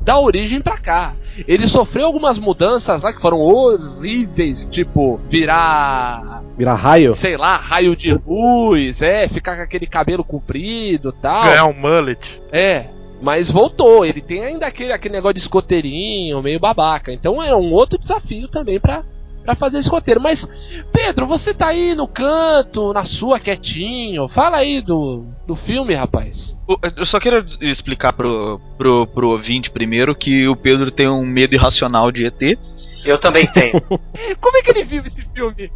da 0.00 0.18
origem 0.18 0.60
pra 0.60 0.78
cá. 0.78 1.14
Ele 1.46 1.68
sofreu 1.68 2.06
algumas 2.06 2.38
mudanças 2.38 3.02
lá 3.02 3.12
que 3.12 3.22
foram 3.22 3.38
horríveis, 3.38 4.66
tipo 4.66 5.20
virar, 5.28 6.42
Virar 6.58 6.74
raio. 6.74 7.12
sei 7.12 7.36
lá, 7.36 7.56
raio 7.56 7.94
de 7.94 8.12
luz, 8.26 9.00
é, 9.00 9.28
ficar 9.28 9.56
com 9.56 9.62
aquele 9.62 9.86
cabelo 9.86 10.24
comprido 10.24 11.14
e 11.16 11.22
tal. 11.22 11.44
Ganhar 11.44 11.66
um 11.66 11.72
mullet. 11.72 12.40
É, 12.50 12.86
mas 13.22 13.50
voltou. 13.50 14.04
Ele 14.04 14.20
tem 14.20 14.44
ainda 14.44 14.66
aquele, 14.66 14.92
aquele 14.92 15.14
negócio 15.14 15.34
de 15.34 15.40
escoteirinho, 15.40 16.42
meio 16.42 16.58
babaca. 16.58 17.12
Então 17.12 17.40
é 17.42 17.54
um 17.54 17.72
outro 17.72 17.98
desafio 17.98 18.48
também 18.48 18.80
pra, 18.80 19.04
pra 19.44 19.54
fazer 19.54 19.78
esse 19.78 19.88
roteiro. 19.88 20.20
Mas, 20.20 20.48
Pedro, 20.92 21.26
você 21.26 21.52
tá 21.52 21.68
aí 21.68 21.94
no 21.94 22.06
canto, 22.08 22.92
na 22.92 23.04
sua, 23.04 23.38
quietinho. 23.38 24.28
Fala 24.28 24.58
aí 24.58 24.80
do, 24.80 25.24
do 25.46 25.56
filme, 25.56 25.94
rapaz. 25.94 26.56
Eu 26.96 27.06
só 27.06 27.18
quero 27.20 27.44
explicar 27.60 28.12
pro, 28.12 28.60
pro, 28.78 29.06
pro 29.06 29.30
ouvinte 29.30 29.70
primeiro 29.70 30.14
que 30.14 30.48
o 30.48 30.56
Pedro 30.56 30.90
tem 30.90 31.08
um 31.08 31.24
medo 31.24 31.54
irracional 31.54 32.10
de 32.10 32.26
ET. 32.26 32.58
Eu 33.04 33.18
também 33.18 33.46
tenho. 33.46 33.80
Como 34.40 34.56
é 34.56 34.62
que 34.62 34.70
ele 34.70 34.84
viu 34.84 35.02
esse 35.04 35.24
filme? 35.32 35.70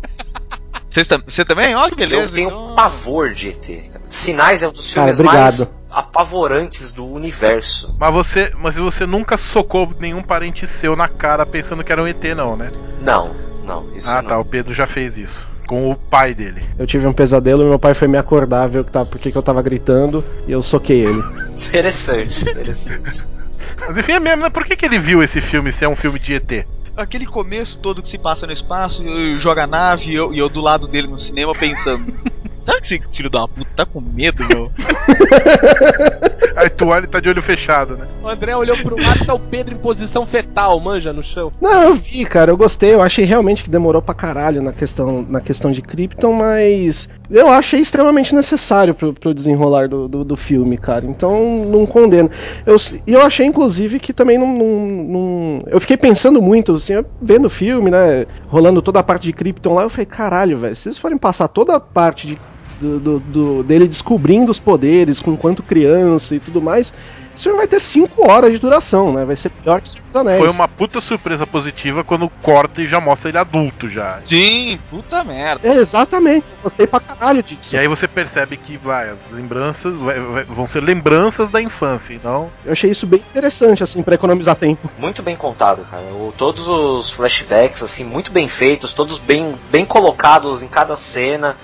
Você 1.26 1.44
também? 1.44 1.74
Ó, 1.74 1.88
que 1.90 1.96
beleza. 1.96 2.30
Eu 2.30 2.34
tenho 2.34 2.48
então- 2.48 2.74
pavor 2.74 3.34
de 3.34 3.48
ET. 3.50 3.90
Sinais 4.24 4.62
é 4.62 4.68
um 4.68 4.72
dos 4.72 4.94
Cara, 4.94 5.14
filmes 5.14 5.20
obrigado. 5.20 5.58
mais 5.58 5.76
apavorantes 5.90 6.92
do 6.92 7.04
universo. 7.06 7.94
Mas 7.98 8.12
você, 8.14 8.52
mas 8.58 8.76
você 8.76 9.06
nunca 9.06 9.36
socou 9.36 9.88
nenhum 9.98 10.22
parente 10.22 10.66
seu 10.66 10.94
na 10.94 11.08
cara 11.08 11.44
pensando 11.44 11.82
que 11.82 11.90
era 11.92 12.02
um 12.02 12.06
ET, 12.06 12.22
não, 12.36 12.56
né? 12.56 12.70
Não, 13.00 13.34
não, 13.66 13.96
isso 13.96 14.08
Ah, 14.08 14.22
não. 14.22 14.28
tá. 14.28 14.38
O 14.38 14.44
Pedro 14.44 14.72
já 14.72 14.86
fez 14.86 15.18
isso. 15.18 15.46
Com 15.66 15.90
o 15.90 15.96
pai 15.96 16.32
dele. 16.32 16.62
Eu 16.78 16.86
tive 16.86 17.06
um 17.06 17.12
pesadelo 17.12 17.62
e 17.62 17.66
meu 17.66 17.78
pai 17.78 17.92
foi 17.92 18.06
me 18.06 18.16
acordar, 18.16 18.68
ver 18.68 18.78
o 18.80 18.84
que 18.84 18.92
tava, 18.92 19.06
porque 19.06 19.32
que 19.32 19.36
eu 19.36 19.42
tava 19.42 19.60
gritando 19.62 20.24
e 20.46 20.52
eu 20.52 20.62
soquei 20.62 21.04
ele. 21.04 21.22
Interessante, 21.68 22.40
interessante. 22.40 23.24
Mas 23.88 23.98
enfim, 23.98 24.12
é 24.12 24.20
mesmo, 24.20 24.42
né? 24.44 24.48
Por 24.50 24.64
que, 24.64 24.76
que 24.76 24.86
ele 24.86 24.98
viu 24.98 25.22
esse 25.22 25.40
filme 25.40 25.72
se 25.72 25.84
é 25.84 25.88
um 25.88 25.96
filme 25.96 26.18
de 26.20 26.34
ET? 26.34 26.66
Aquele 26.96 27.26
começo 27.26 27.78
todo 27.80 28.02
que 28.02 28.08
se 28.10 28.16
passa 28.16 28.46
no 28.46 28.52
espaço, 28.52 29.02
joga 29.40 29.64
a 29.64 29.66
nave 29.66 30.04
e 30.10 30.14
eu, 30.14 30.32
e 30.32 30.38
eu 30.38 30.48
do 30.48 30.60
lado 30.60 30.86
dele 30.88 31.08
no 31.08 31.18
cinema 31.18 31.52
pensando. 31.52 32.14
Será 32.66 32.80
que 32.80 32.94
esse 32.96 33.04
filho 33.16 33.30
da 33.30 33.46
puta 33.46 33.70
tá 33.76 33.86
com 33.86 34.00
medo, 34.00 34.44
meu? 34.48 34.70
Aí 36.56 36.68
tu 36.70 36.86
olha 36.88 37.04
e 37.04 37.08
tá 37.08 37.20
de 37.20 37.28
olho 37.28 37.42
fechado, 37.42 37.96
né? 37.96 38.06
O 38.22 38.28
André 38.28 38.56
olhou 38.56 38.76
pro 38.78 38.96
lado 39.00 39.22
e 39.22 39.26
tá 39.26 39.34
o 39.34 39.38
Pedro 39.38 39.74
em 39.74 39.78
posição 39.78 40.26
fetal, 40.26 40.80
manja, 40.80 41.12
no 41.12 41.22
chão. 41.22 41.52
Não, 41.60 41.82
eu 41.84 41.94
vi, 41.94 42.24
cara, 42.24 42.50
eu 42.50 42.56
gostei, 42.56 42.94
eu 42.94 43.02
achei 43.02 43.24
realmente 43.24 43.62
que 43.62 43.70
demorou 43.70 44.00
pra 44.02 44.14
caralho 44.14 44.62
na 44.62 44.72
questão, 44.72 45.24
na 45.28 45.40
questão 45.40 45.70
de 45.70 45.80
Krypton, 45.82 46.32
mas 46.32 47.08
eu 47.30 47.48
achei 47.48 47.78
extremamente 47.78 48.34
necessário 48.34 48.94
pro, 48.94 49.12
pro 49.12 49.34
desenrolar 49.34 49.88
do, 49.88 50.08
do, 50.08 50.24
do 50.24 50.36
filme, 50.36 50.76
cara. 50.78 51.04
Então 51.06 51.64
não 51.66 51.86
condeno. 51.86 52.30
Eu, 52.64 52.76
e 53.06 53.12
eu 53.12 53.20
achei, 53.20 53.46
inclusive, 53.46 54.00
que 54.00 54.12
também 54.12 54.38
não, 54.38 54.48
não, 54.48 54.76
não- 55.04 55.62
Eu 55.66 55.80
fiquei 55.80 55.96
pensando 55.96 56.40
muito, 56.42 56.74
assim, 56.74 56.94
eu 56.94 57.06
vendo 57.20 57.46
o 57.46 57.50
filme, 57.50 57.90
né? 57.90 58.26
Rolando 58.48 58.80
toda 58.82 58.98
a 58.98 59.04
parte 59.04 59.24
de 59.24 59.32
Krypton 59.32 59.74
lá, 59.74 59.82
eu 59.82 59.90
falei, 59.90 60.06
caralho, 60.06 60.56
velho, 60.56 60.74
se 60.74 60.88
eles 60.88 60.98
forem 60.98 61.18
passar 61.18 61.48
toda 61.48 61.76
a 61.76 61.80
parte 61.80 62.26
de 62.26 62.38
do, 62.80 63.00
do- 63.00 63.18
do- 63.20 63.62
dele 63.62 63.86
descobrindo 63.88 64.50
os 64.50 64.58
poderes 64.58 65.20
com 65.20 65.36
quanto 65.36 65.62
criança 65.62 66.34
e 66.34 66.40
tudo 66.40 66.60
mais, 66.60 66.92
esse 67.34 67.44
filme 67.44 67.58
vai 67.58 67.66
ter 67.66 67.80
5 67.80 68.26
horas 68.30 68.50
de 68.52 68.58
duração, 68.58 69.12
né? 69.12 69.24
Vai 69.24 69.36
ser 69.36 69.50
pior 69.50 69.80
que 69.80 69.88
o 69.88 69.90
Senhor 69.90 70.04
dos 70.06 70.16
Anéis. 70.16 70.38
Foi 70.38 70.48
uma 70.48 70.66
puta 70.66 71.00
surpresa 71.00 71.46
positiva 71.46 72.02
quando 72.02 72.28
corta 72.42 72.80
e 72.80 72.86
já 72.86 72.98
mostra 73.00 73.28
ele 73.28 73.36
adulto 73.38 73.88
já. 73.90 74.20
Sim, 74.26 74.78
puta 74.90 75.22
merda. 75.22 75.68
É, 75.68 75.74
exatamente, 75.76 76.46
gostei 76.62 76.86
pra 76.86 76.98
caralho 77.00 77.42
disso. 77.42 77.74
E 77.74 77.78
aí 77.78 77.86
você 77.86 78.08
percebe 78.08 78.56
que 78.56 78.76
vai, 78.78 79.10
as 79.10 79.20
lembranças 79.30 79.94
vai- 79.98 80.18
vai- 80.18 80.44
vão 80.44 80.66
ser 80.66 80.82
lembranças 80.82 81.50
da 81.50 81.60
infância, 81.60 82.14
então. 82.14 82.48
Eu 82.64 82.72
achei 82.72 82.90
isso 82.90 83.06
bem 83.06 83.20
interessante, 83.20 83.82
assim, 83.82 84.02
pra 84.02 84.14
economizar 84.14 84.54
tempo. 84.56 84.90
Muito 84.98 85.22
bem 85.22 85.36
contado, 85.36 85.82
cara. 85.90 86.04
O- 86.14 86.32
todos 86.38 86.66
os 86.66 87.10
flashbacks, 87.12 87.82
assim, 87.82 88.04
muito 88.04 88.32
bem 88.32 88.48
feitos, 88.48 88.94
todos 88.94 89.18
bem, 89.18 89.54
bem 89.70 89.84
colocados 89.84 90.62
em 90.62 90.68
cada 90.68 90.96
cena. 90.96 91.54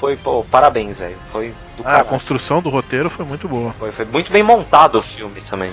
Foi, 0.00 0.16
pô, 0.16 0.42
parabéns, 0.42 0.96
velho. 0.98 1.18
Foi 1.30 1.54
do 1.76 1.82
Ah, 1.86 1.98
a 1.98 2.04
construção 2.04 2.62
do 2.62 2.70
roteiro 2.70 3.10
foi 3.10 3.24
muito 3.26 3.46
boa. 3.46 3.74
Foi, 3.78 3.92
foi 3.92 4.06
muito 4.06 4.32
bem 4.32 4.42
montado 4.42 4.98
o 4.98 5.02
filme 5.02 5.42
também. 5.42 5.70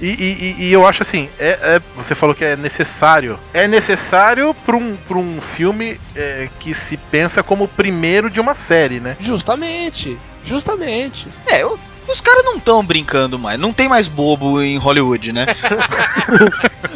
E, 0.00 0.08
e- 0.08 0.14
e- 0.62 0.64
e 0.68 0.72
eu 0.72 0.86
acho 0.86 1.02
assim, 1.02 1.28
é, 1.38 1.50
é- 1.76 1.80
você 1.94 2.14
falou 2.14 2.34
que 2.34 2.42
é 2.44 2.56
necessário. 2.56 3.38
É 3.52 3.68
necessário 3.68 4.54
pra 4.64 4.74
um, 4.74 4.96
pra 4.96 5.18
um 5.18 5.38
filme 5.42 6.00
é, 6.16 6.48
que 6.58 6.74
se 6.74 6.96
pensa 6.96 7.42
como 7.42 7.64
o 7.64 7.68
primeiro 7.68 8.30
de 8.30 8.40
uma 8.40 8.54
série, 8.54 9.00
né? 9.00 9.16
Justamente, 9.20 10.18
justamente. 10.42 11.28
É, 11.46 11.64
o- 11.66 11.78
os 12.08 12.20
caras 12.20 12.44
não 12.44 12.56
estão 12.56 12.84
brincando 12.84 13.38
mais. 13.38 13.58
Não 13.58 13.72
tem 13.72 13.88
mais 13.88 14.06
bobo 14.08 14.60
em 14.62 14.76
Hollywood, 14.78 15.32
né? 15.32 15.46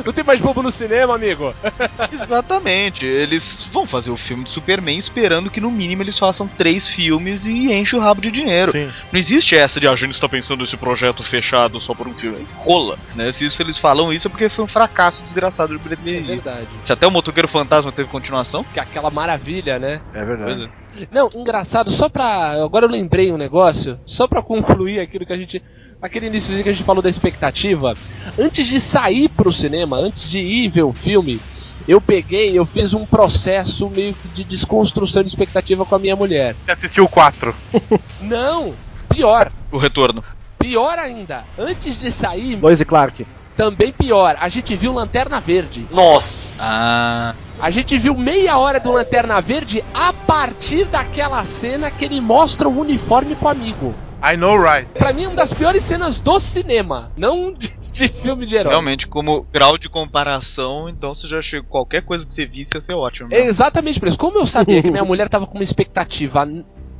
Não 0.04 0.12
tem 0.12 0.22
mais 0.22 0.38
bobo 0.38 0.62
no 0.62 0.70
cinema, 0.70 1.14
amigo. 1.16 1.52
Exatamente. 2.22 3.04
Eles 3.04 3.42
vão 3.72 3.86
fazer 3.86 4.10
o 4.10 4.16
filme 4.16 4.44
de 4.44 4.50
Superman 4.50 4.98
esperando 4.98 5.50
que 5.50 5.60
no 5.60 5.70
mínimo 5.70 6.02
eles 6.02 6.18
façam 6.18 6.46
três 6.46 6.88
filmes 6.88 7.44
e 7.44 7.72
enchem 7.72 7.98
o 7.98 8.02
rabo 8.02 8.20
de 8.20 8.30
dinheiro. 8.30 8.70
Sim. 8.72 8.90
Não 9.12 9.18
existe 9.18 9.56
essa 9.56 9.80
de 9.80 9.86
"Ah, 9.88 9.92
a 9.92 9.96
gente 9.96 10.12
está 10.12 10.28
pensando 10.28 10.60
nesse 10.60 10.76
projeto 10.76 11.24
fechado 11.24 11.80
só 11.80 11.92
por 11.94 12.06
um 12.06 12.14
filme. 12.14 12.46
Rola, 12.56 12.96
né? 13.14 13.32
Se 13.32 13.46
isso 13.46 13.60
eles 13.60 13.78
falam 13.78 14.12
isso 14.12 14.28
é 14.28 14.30
porque 14.30 14.48
foi 14.48 14.64
um 14.64 14.68
fracasso 14.68 15.22
desgraçado 15.24 15.76
de 15.76 15.80
É 15.80 15.96
bilheteria. 15.96 16.34
verdade. 16.36 16.68
Se 16.84 16.92
até 16.92 17.06
o 17.06 17.10
Motoqueiro 17.10 17.48
Fantasma 17.48 17.90
teve 17.90 18.08
continuação, 18.08 18.64
Que 18.72 18.78
é 18.78 18.82
aquela 18.82 19.10
maravilha, 19.10 19.78
né? 19.78 20.00
É 20.14 20.24
verdade. 20.24 20.70
Não, 21.10 21.30
engraçado, 21.34 21.90
só 21.90 22.08
pra. 22.08 22.62
Agora 22.64 22.86
eu 22.86 22.90
lembrei 22.90 23.32
um 23.32 23.36
negócio, 23.36 23.98
só 24.06 24.26
pra 24.26 24.42
concluir 24.42 25.00
aquilo 25.00 25.26
que 25.26 25.32
a 25.32 25.36
gente. 25.36 25.62
Aquele 26.00 26.26
início 26.26 26.62
que 26.62 26.68
a 26.68 26.72
gente 26.72 26.84
falou 26.84 27.02
da 27.02 27.08
expectativa. 27.08 27.94
Antes 28.38 28.66
de 28.66 28.80
sair 28.80 29.28
pro 29.28 29.52
cinema, 29.52 29.96
antes 29.96 30.28
de 30.28 30.38
ir 30.38 30.68
ver 30.68 30.82
o 30.82 30.92
filme, 30.92 31.40
eu 31.88 32.00
peguei, 32.00 32.58
eu 32.58 32.66
fiz 32.66 32.92
um 32.94 33.06
processo 33.06 33.88
meio 33.90 34.14
que 34.14 34.28
de 34.28 34.44
desconstrução 34.44 35.22
de 35.22 35.28
expectativa 35.28 35.84
com 35.84 35.94
a 35.94 35.98
minha 35.98 36.16
mulher. 36.16 36.54
Você 36.64 36.72
assistiu 36.72 37.04
o 37.04 37.08
4. 37.08 37.54
Não! 38.20 38.74
Pior! 39.08 39.50
O 39.70 39.78
retorno. 39.78 40.22
Pior 40.58 40.98
ainda! 40.98 41.44
Antes 41.58 41.98
de 41.98 42.10
sair, 42.10 42.56
Lois 42.60 42.80
e 42.80 42.84
Clark. 42.84 43.26
também 43.56 43.92
pior, 43.92 44.36
a 44.38 44.48
gente 44.48 44.74
viu 44.76 44.92
Lanterna 44.92 45.40
Verde. 45.40 45.86
Nossa! 45.90 46.45
Ah. 46.58 47.34
A 47.60 47.70
gente 47.70 47.96
viu 47.98 48.14
meia 48.14 48.58
hora 48.58 48.78
do 48.78 48.92
Lanterna 48.92 49.40
Verde 49.40 49.82
a 49.94 50.12
partir 50.12 50.84
daquela 50.84 51.44
cena 51.44 51.90
que 51.90 52.04
ele 52.04 52.20
mostra 52.20 52.68
o 52.68 52.80
uniforme 52.80 53.34
pro 53.34 53.48
amigo. 53.48 53.94
I 54.22 54.36
know 54.36 54.56
right. 54.60 54.88
Pra 54.94 55.12
mim, 55.12 55.24
é 55.24 55.28
uma 55.28 55.36
das 55.36 55.52
piores 55.52 55.82
cenas 55.84 56.20
do 56.20 56.40
cinema, 56.40 57.12
não 57.16 57.52
de, 57.52 57.72
de 57.92 58.08
filme 58.08 58.46
de 58.46 58.56
herói. 58.56 58.72
Realmente, 58.72 59.06
como 59.06 59.46
grau 59.52 59.78
de 59.78 59.88
comparação, 59.88 60.88
então 60.88 61.14
você 61.14 61.28
já 61.28 61.40
chegou. 61.40 61.68
Qualquer 61.68 62.02
coisa 62.02 62.24
que 62.24 62.34
você 62.34 62.44
visse 62.44 62.70
ia 62.74 62.80
ser 62.80 62.94
ótimo. 62.94 63.28
É 63.30 63.46
exatamente 63.46 64.00
por 64.00 64.08
isso. 64.08 64.18
Como 64.18 64.38
eu 64.38 64.46
sabia 64.46 64.82
que 64.82 64.90
minha 64.90 65.04
mulher 65.06 65.28
tava 65.28 65.46
com 65.46 65.54
uma 65.54 65.64
expectativa 65.64 66.46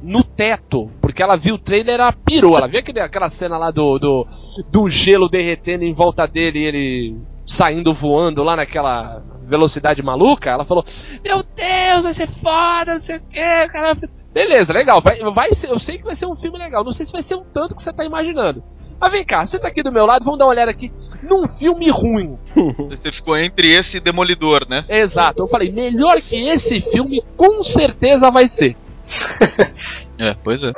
no 0.03 0.23
teto, 0.23 0.91
porque 1.01 1.23
ela 1.23 1.37
viu 1.37 1.55
o 1.55 1.59
trailer, 1.59 1.95
ela 1.95 2.13
pirou. 2.13 2.57
Ela 2.57 2.69
viu 2.69 2.79
aquele, 2.79 3.01
aquela 3.01 3.31
cena 3.31 3.59
lá 3.59 3.71
do, 3.71 3.99
do, 3.99 4.27
do 4.71 4.89
gelo 4.89 5.29
derretendo 5.29 5.85
em 5.85 5.93
volta 5.93 6.27
dele 6.27 6.61
e 6.61 6.65
ele 6.65 7.17
saindo 7.47 7.95
voando 7.95 8.43
lá 8.43 8.57
naquela 8.57 9.23
velocidade 9.47 10.03
maluca. 10.03 10.51
Ela 10.51 10.65
falou: 10.65 10.85
Meu 11.25 11.43
Deus, 11.43 12.05
vai 12.05 12.13
ser 12.13 12.29
foda, 12.43 12.95
não 12.95 13.01
sei 13.01 13.17
o 13.17 13.21
que, 13.21 13.69
cara. 13.69 13.97
Beleza, 14.33 14.73
legal. 14.73 15.01
Vai, 15.01 15.19
vai 15.33 15.55
ser, 15.55 15.71
eu 15.71 15.79
sei 15.79 15.99
que 15.99 16.05
vai 16.05 16.15
ser 16.15 16.27
um 16.27 16.37
filme 16.37 16.59
legal. 16.59 16.85
Não 16.85 16.93
sei 16.93 17.07
se 17.07 17.13
vai 17.13 17.23
ser 17.23 17.37
um 17.37 17.45
tanto 17.45 17.75
que 17.75 17.83
você 17.83 17.93
tá 17.93 18.05
imaginando. 18.05 18.63
Mas 19.01 19.13
vem 19.13 19.25
cá, 19.25 19.45
você 19.45 19.59
tá 19.59 19.69
aqui 19.69 19.83
do 19.83 19.93
meu 19.93 20.07
lado, 20.07 20.25
vamos 20.25 20.39
dar 20.39 20.47
uma 20.47 20.53
olhada 20.53 20.71
aqui 20.71 20.91
num 21.23 21.47
filme 21.47 21.91
ruim. 21.91 22.39
Você 22.89 23.13
ficou 23.13 23.37
entre 23.37 23.71
esse 23.75 23.99
e 23.99 24.01
Demolidor, 24.01 24.67
né? 24.69 24.87
Exato. 24.89 25.43
Eu 25.43 25.47
falei, 25.47 25.71
melhor 25.71 26.19
que 26.23 26.49
esse 26.49 26.81
filme 26.81 27.23
com 27.37 27.63
certeza 27.63 28.31
vai 28.31 28.49
ser. 28.49 28.77
É, 30.19 30.35
pois 30.43 30.59
é. 30.63 30.73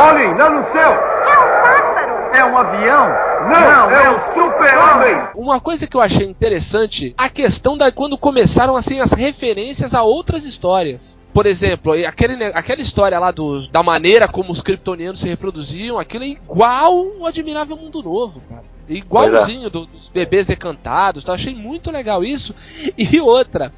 Olhem, 0.00 0.38
lá 0.38 0.50
no 0.50 0.62
céu! 0.62 0.92
É 0.92 1.36
um 1.36 1.62
pássaro! 1.64 2.36
É 2.36 2.44
um 2.44 2.56
avião? 2.56 3.27
Não, 3.40 3.90
é 3.90 4.10
um 4.10 4.34
super-homem! 4.34 5.28
Uma 5.34 5.60
coisa 5.60 5.86
que 5.86 5.96
eu 5.96 6.00
achei 6.00 6.26
interessante, 6.26 7.14
a 7.16 7.28
questão 7.28 7.76
da 7.76 7.90
quando 7.92 8.18
começaram 8.18 8.74
assim 8.76 9.00
as 9.00 9.12
referências 9.12 9.94
a 9.94 10.02
outras 10.02 10.44
histórias. 10.44 11.18
por 11.32 11.46
exemplo, 11.46 11.92
aquele, 12.06 12.42
aquela 12.46 12.80
história 12.80 13.16
lá 13.18 13.30
do, 13.30 13.68
da 13.68 13.80
maneira 13.82 14.26
como 14.26 14.50
os 14.50 14.60
kryptonianos 14.60 15.20
se 15.20 15.28
reproduziam, 15.28 15.96
aquilo 15.98 16.24
é 16.24 16.28
igual 16.28 16.96
o 17.20 17.24
Admirável 17.26 17.76
Mundo 17.76 18.02
Novo, 18.02 18.40
cara. 18.48 18.64
Igualzinho 18.88 19.68
do- 19.70 19.86
dos 19.86 20.08
bebês 20.08 20.46
decantados, 20.46 21.22
tá? 21.22 21.34
achei 21.34 21.54
muito 21.54 21.90
legal 21.90 22.24
isso. 22.24 22.54
E 22.96 23.20
outra, 23.20 23.72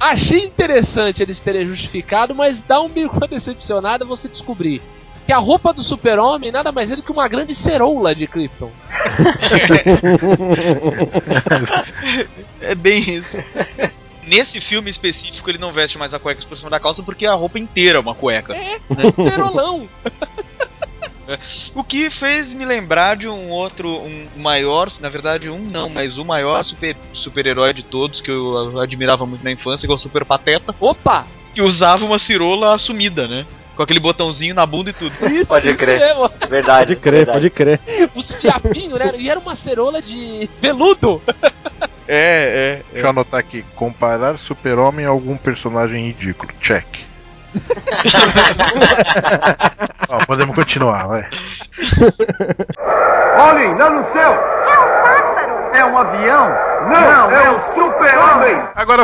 achei 0.00 0.44
interessante 0.44 1.22
eles 1.22 1.40
terem 1.40 1.66
justificado, 1.66 2.34
mas 2.34 2.62
dá 2.62 2.80
um 2.80 2.88
bico 2.88 3.16
uma 3.18 3.26
decepcionada 3.28 4.04
você 4.04 4.28
descobrir 4.28 4.80
que 5.26 5.32
a 5.32 5.38
roupa 5.38 5.72
do 5.72 5.82
super-homem 5.82 6.52
nada 6.52 6.70
mais 6.70 6.90
é 6.90 6.96
do 6.96 7.02
que 7.02 7.10
uma 7.10 7.26
grande 7.26 7.54
ceroula 7.54 8.14
de 8.14 8.26
Krypton. 8.26 8.70
É 12.60 12.74
bem 12.74 13.16
isso. 13.16 13.36
Nesse 14.26 14.60
filme 14.60 14.90
específico, 14.90 15.50
ele 15.50 15.58
não 15.58 15.72
veste 15.72 15.98
mais 15.98 16.12
a 16.14 16.18
cueca 16.18 16.44
por 16.48 16.56
cima 16.56 16.70
da 16.70 16.80
calça 16.80 17.02
porque 17.02 17.26
a 17.26 17.34
roupa 17.34 17.58
inteira 17.58 17.98
é 17.98 18.00
uma 18.00 18.14
cueca. 18.14 18.54
É, 18.54 18.78
um 18.90 19.12
cerolão. 19.12 19.88
O 21.74 21.82
que 21.82 22.08
fez 22.08 22.52
me 22.52 22.64
lembrar 22.64 23.16
de 23.16 23.26
um 23.26 23.50
outro, 23.50 23.88
um 23.88 24.28
maior, 24.36 24.92
na 25.00 25.08
verdade 25.08 25.50
um 25.50 25.58
não, 25.58 25.88
mas 25.88 26.18
o 26.18 26.24
maior 26.24 26.62
super- 26.64 26.96
super-herói 27.12 27.74
de 27.74 27.82
todos 27.82 28.20
que 28.20 28.30
eu 28.30 28.78
admirava 28.80 29.26
muito 29.26 29.42
na 29.42 29.50
infância, 29.50 29.88
que 29.88 29.92
é 29.92 29.96
o 29.96 29.98
Super 29.98 30.24
Pateta, 30.24 30.72
Opa! 30.78 31.26
que 31.52 31.60
usava 31.60 32.04
uma 32.04 32.20
cirola 32.20 32.76
assumida, 32.76 33.26
né? 33.26 33.44
Com 33.76 33.82
aquele 33.82 34.00
botãozinho 34.00 34.54
na 34.54 34.64
bunda 34.64 34.88
e 34.90 34.92
tudo. 34.94 35.12
Isso, 35.28 35.46
Pode 35.46 35.68
isso 35.68 35.76
crer. 35.78 35.98
mesmo. 35.98 36.30
Verdade. 36.48 36.96
Pode 36.96 36.98
crer, 37.02 37.14
verdade. 37.26 37.38
pode 37.38 37.50
crer. 37.50 37.80
Os 38.14 38.32
fiapinhos, 38.32 38.98
né? 38.98 39.12
E 39.18 39.28
era 39.28 39.38
uma 39.38 39.54
cerola 39.54 40.00
de 40.00 40.48
veludo. 40.60 41.20
É, 42.08 42.78
é. 42.78 42.82
Deixa 42.92 43.06
eu 43.06 43.10
anotar 43.10 43.38
aqui. 43.40 43.62
Comparar 43.74 44.38
super-homem 44.38 45.04
a 45.04 45.08
algum 45.10 45.36
personagem 45.36 46.06
ridículo. 46.06 46.50
Check. 46.60 46.86
Ó, 50.08 50.18
podemos 50.26 50.54
continuar, 50.54 51.06
vai. 51.06 51.28
Olhem, 53.38 53.74
lá 53.78 53.90
no 53.90 54.04
céu! 54.12 54.32
É 54.32 54.78
um 54.78 55.02
pássaro! 55.02 55.25
É 55.76 55.84
um 55.84 55.98
avião? 55.98 56.48
Não, 56.88 57.30
é 57.30 57.50
o 57.50 57.74
super-homem! 57.74 58.68
Agora, 58.74 59.02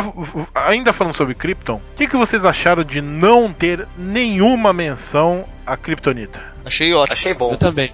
ainda 0.55 0.91
falando 0.91 1.13
sobre 1.13 1.35
Krypton, 1.35 1.75
o 1.75 1.95
que, 1.95 2.07
que 2.07 2.17
vocês 2.17 2.45
acharam 2.45 2.83
de 2.83 2.99
não 2.99 3.53
ter 3.53 3.87
nenhuma 3.95 4.73
menção 4.73 5.45
a 5.67 5.77
Kryptonita? 5.77 6.41
Achei 6.65 6.93
ótimo. 6.93 7.13
Achei 7.13 7.33
bom. 7.35 7.51
Eu 7.51 7.59
também. 7.59 7.93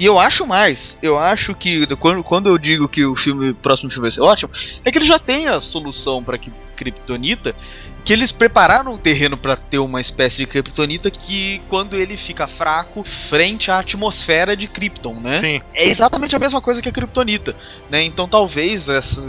E 0.00 0.06
eu 0.06 0.18
acho 0.18 0.46
mais, 0.46 0.78
eu 1.02 1.18
acho 1.18 1.54
que 1.54 1.86
quando, 1.96 2.24
quando 2.24 2.48
eu 2.48 2.56
digo 2.56 2.88
que 2.88 3.04
o 3.04 3.14
filme, 3.14 3.50
o 3.50 3.54
próximo 3.54 3.90
filme 3.90 4.08
vai 4.08 4.10
ser 4.10 4.22
ótimo, 4.22 4.50
é 4.82 4.90
que 4.90 4.96
ele 4.96 5.04
já 5.06 5.18
tem 5.18 5.46
a 5.46 5.60
solução 5.60 6.24
para 6.24 6.38
Kryptonita, 6.74 7.54
que 8.02 8.10
eles 8.10 8.32
prepararam 8.32 8.94
o 8.94 8.98
terreno 8.98 9.36
para 9.36 9.56
ter 9.56 9.78
uma 9.78 10.00
espécie 10.00 10.38
de 10.38 10.46
Kryptonita 10.46 11.10
que 11.10 11.60
quando 11.68 11.96
ele 11.98 12.16
fica 12.16 12.48
fraco 12.48 13.04
frente 13.28 13.70
à 13.70 13.78
atmosfera 13.80 14.56
de 14.56 14.66
Krypton, 14.66 15.20
né? 15.20 15.36
Sim. 15.38 15.60
É 15.74 15.86
exatamente 15.90 16.34
a 16.34 16.38
mesma 16.38 16.62
coisa 16.62 16.80
que 16.80 16.88
a 16.88 16.92
Kryptonita, 16.92 17.54
né? 17.90 18.02
Então 18.02 18.26
talvez 18.26 18.88
essa- 18.88 19.22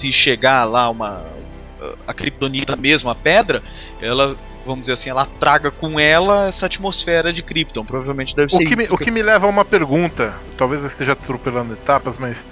se 0.00 0.12
chegar 0.12 0.64
lá 0.64 0.88
uma 0.88 1.20
a 2.06 2.14
Kryptonita 2.14 2.76
mesmo, 2.76 3.10
a 3.10 3.14
pedra, 3.16 3.60
ela 4.00 4.36
vamos 4.64 4.82
dizer 4.82 4.94
assim, 4.94 5.10
ela 5.10 5.26
traga 5.38 5.70
com 5.70 5.98
ela 5.98 6.48
essa 6.48 6.66
atmosfera 6.66 7.32
de 7.32 7.42
Krypton. 7.42 7.84
Provavelmente 7.84 8.34
deve 8.34 8.54
O 8.54 8.58
ser 8.58 8.64
que, 8.64 8.76
me, 8.76 8.84
o 8.90 8.98
que 8.98 9.10
me 9.10 9.22
leva 9.22 9.46
a 9.46 9.50
uma 9.50 9.64
pergunta, 9.64 10.34
talvez 10.56 10.82
eu 10.82 10.88
esteja 10.88 11.12
atropelando 11.12 11.74
etapas, 11.74 12.18
mas 12.18 12.44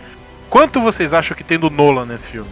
quanto 0.49 0.81
vocês 0.81 1.13
acham 1.15 1.37
que 1.37 1.45
tem 1.45 1.59
do 1.59 1.71
Nolan 1.71 2.07
nesse 2.07 2.29
filme? 2.29 2.51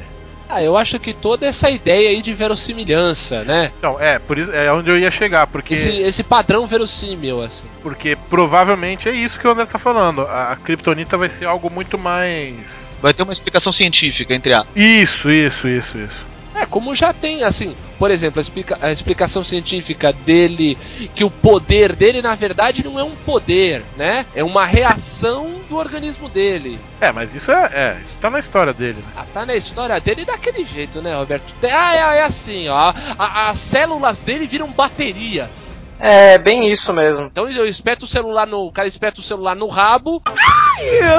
Ah, 0.51 0.63
eu 0.63 0.79
acho 0.79 0.99
que 0.99 1.13
toda 1.13 1.47
essa 1.47 1.69
ideia 1.69 2.09
aí 2.09 2.23
de 2.23 2.33
verossimilhança, 2.33 3.45
né? 3.45 3.71
Então, 3.79 4.01
é, 4.01 4.19
por 4.19 4.39
isso 4.39 4.51
é 4.51 4.73
onde 4.73 4.91
eu 4.91 4.99
ia 4.99 5.11
chegar, 5.11 5.47
porque 5.47 5.75
Esse, 5.75 5.91
esse 5.91 6.23
padrão 6.23 6.67
verossímil, 6.67 7.43
assim. 7.43 7.67
porque 7.83 8.17
provavelmente 8.31 9.11
é 9.11 9.13
isso 9.13 9.39
que 9.39 9.47
o 9.47 9.51
André 9.51 9.67
tá 9.67 9.79
falando. 9.79 10.23
A, 10.23 10.53
a 10.53 10.57
Kryptonita 10.57 11.19
vai 11.19 11.29
ser 11.29 11.45
algo 11.45 11.69
muito 11.71 11.99
mais 11.99 12.89
Vai 13.01 13.15
ter 13.15 13.23
uma 13.23 13.33
explicação 13.33 13.73
científica 13.73 14.35
entre 14.35 14.53
a. 14.53 14.65
Isso, 14.75 15.31
isso, 15.31 15.69
isso, 15.69 15.99
isso. 15.99 16.27
É, 16.61 16.67
como 16.67 16.95
já 16.95 17.13
tem, 17.13 17.43
assim, 17.45 17.75
por 17.99 18.11
exemplo, 18.11 18.39
a, 18.41 18.43
explica- 18.43 18.79
a 18.81 18.91
explicação 18.93 19.45
científica 19.45 20.13
dele, 20.13 20.77
que 21.15 21.25
o 21.25 21.31
poder 21.31 21.95
dele, 21.95 22.21
na 22.23 22.35
verdade, 22.35 22.85
não 22.85 22.99
é 22.99 23.05
um 23.05 23.15
poder, 23.15 23.83
né? 23.97 24.27
É 24.35 24.43
uma 24.43 24.67
reação 24.67 25.61
do 25.69 25.77
organismo 25.77 26.29
dele. 26.29 26.79
É, 27.01 27.13
mas 27.13 27.35
isso 27.35 27.53
é, 27.53 27.65
é 27.73 27.97
isso 28.05 28.17
tá 28.21 28.29
na 28.31 28.39
história 28.39 28.73
dele, 28.73 28.99
né? 28.99 29.13
Ah, 29.17 29.25
tá 29.33 29.47
na 29.47 29.55
história 29.55 30.01
dele 30.01 30.25
daquele 30.25 30.65
jeito, 30.65 31.01
né, 31.03 31.15
Roberto? 31.17 31.53
Tem- 31.61 31.71
Ah, 31.73 31.95
é, 31.95 32.19
é 32.19 32.23
assim, 32.25 32.69
ó. 32.69 32.93
a- 33.19 33.51
as 33.51 33.59
células 33.59 34.19
dele 34.19 34.47
viram 34.47 34.69
baterias. 34.71 35.69
É 36.01 36.39
bem 36.39 36.73
isso 36.73 36.93
mesmo. 36.93 37.27
Então 37.27 37.51
eu 37.51 37.67
espeto 37.67 38.05
o 38.05 38.09
celular 38.09 38.47
no. 38.47 38.67
O 38.67 38.73
cara 38.73 38.87
espeta 38.87 39.21
o 39.21 39.23
celular 39.25 39.57
no 39.57 39.67
rabo 39.67 40.23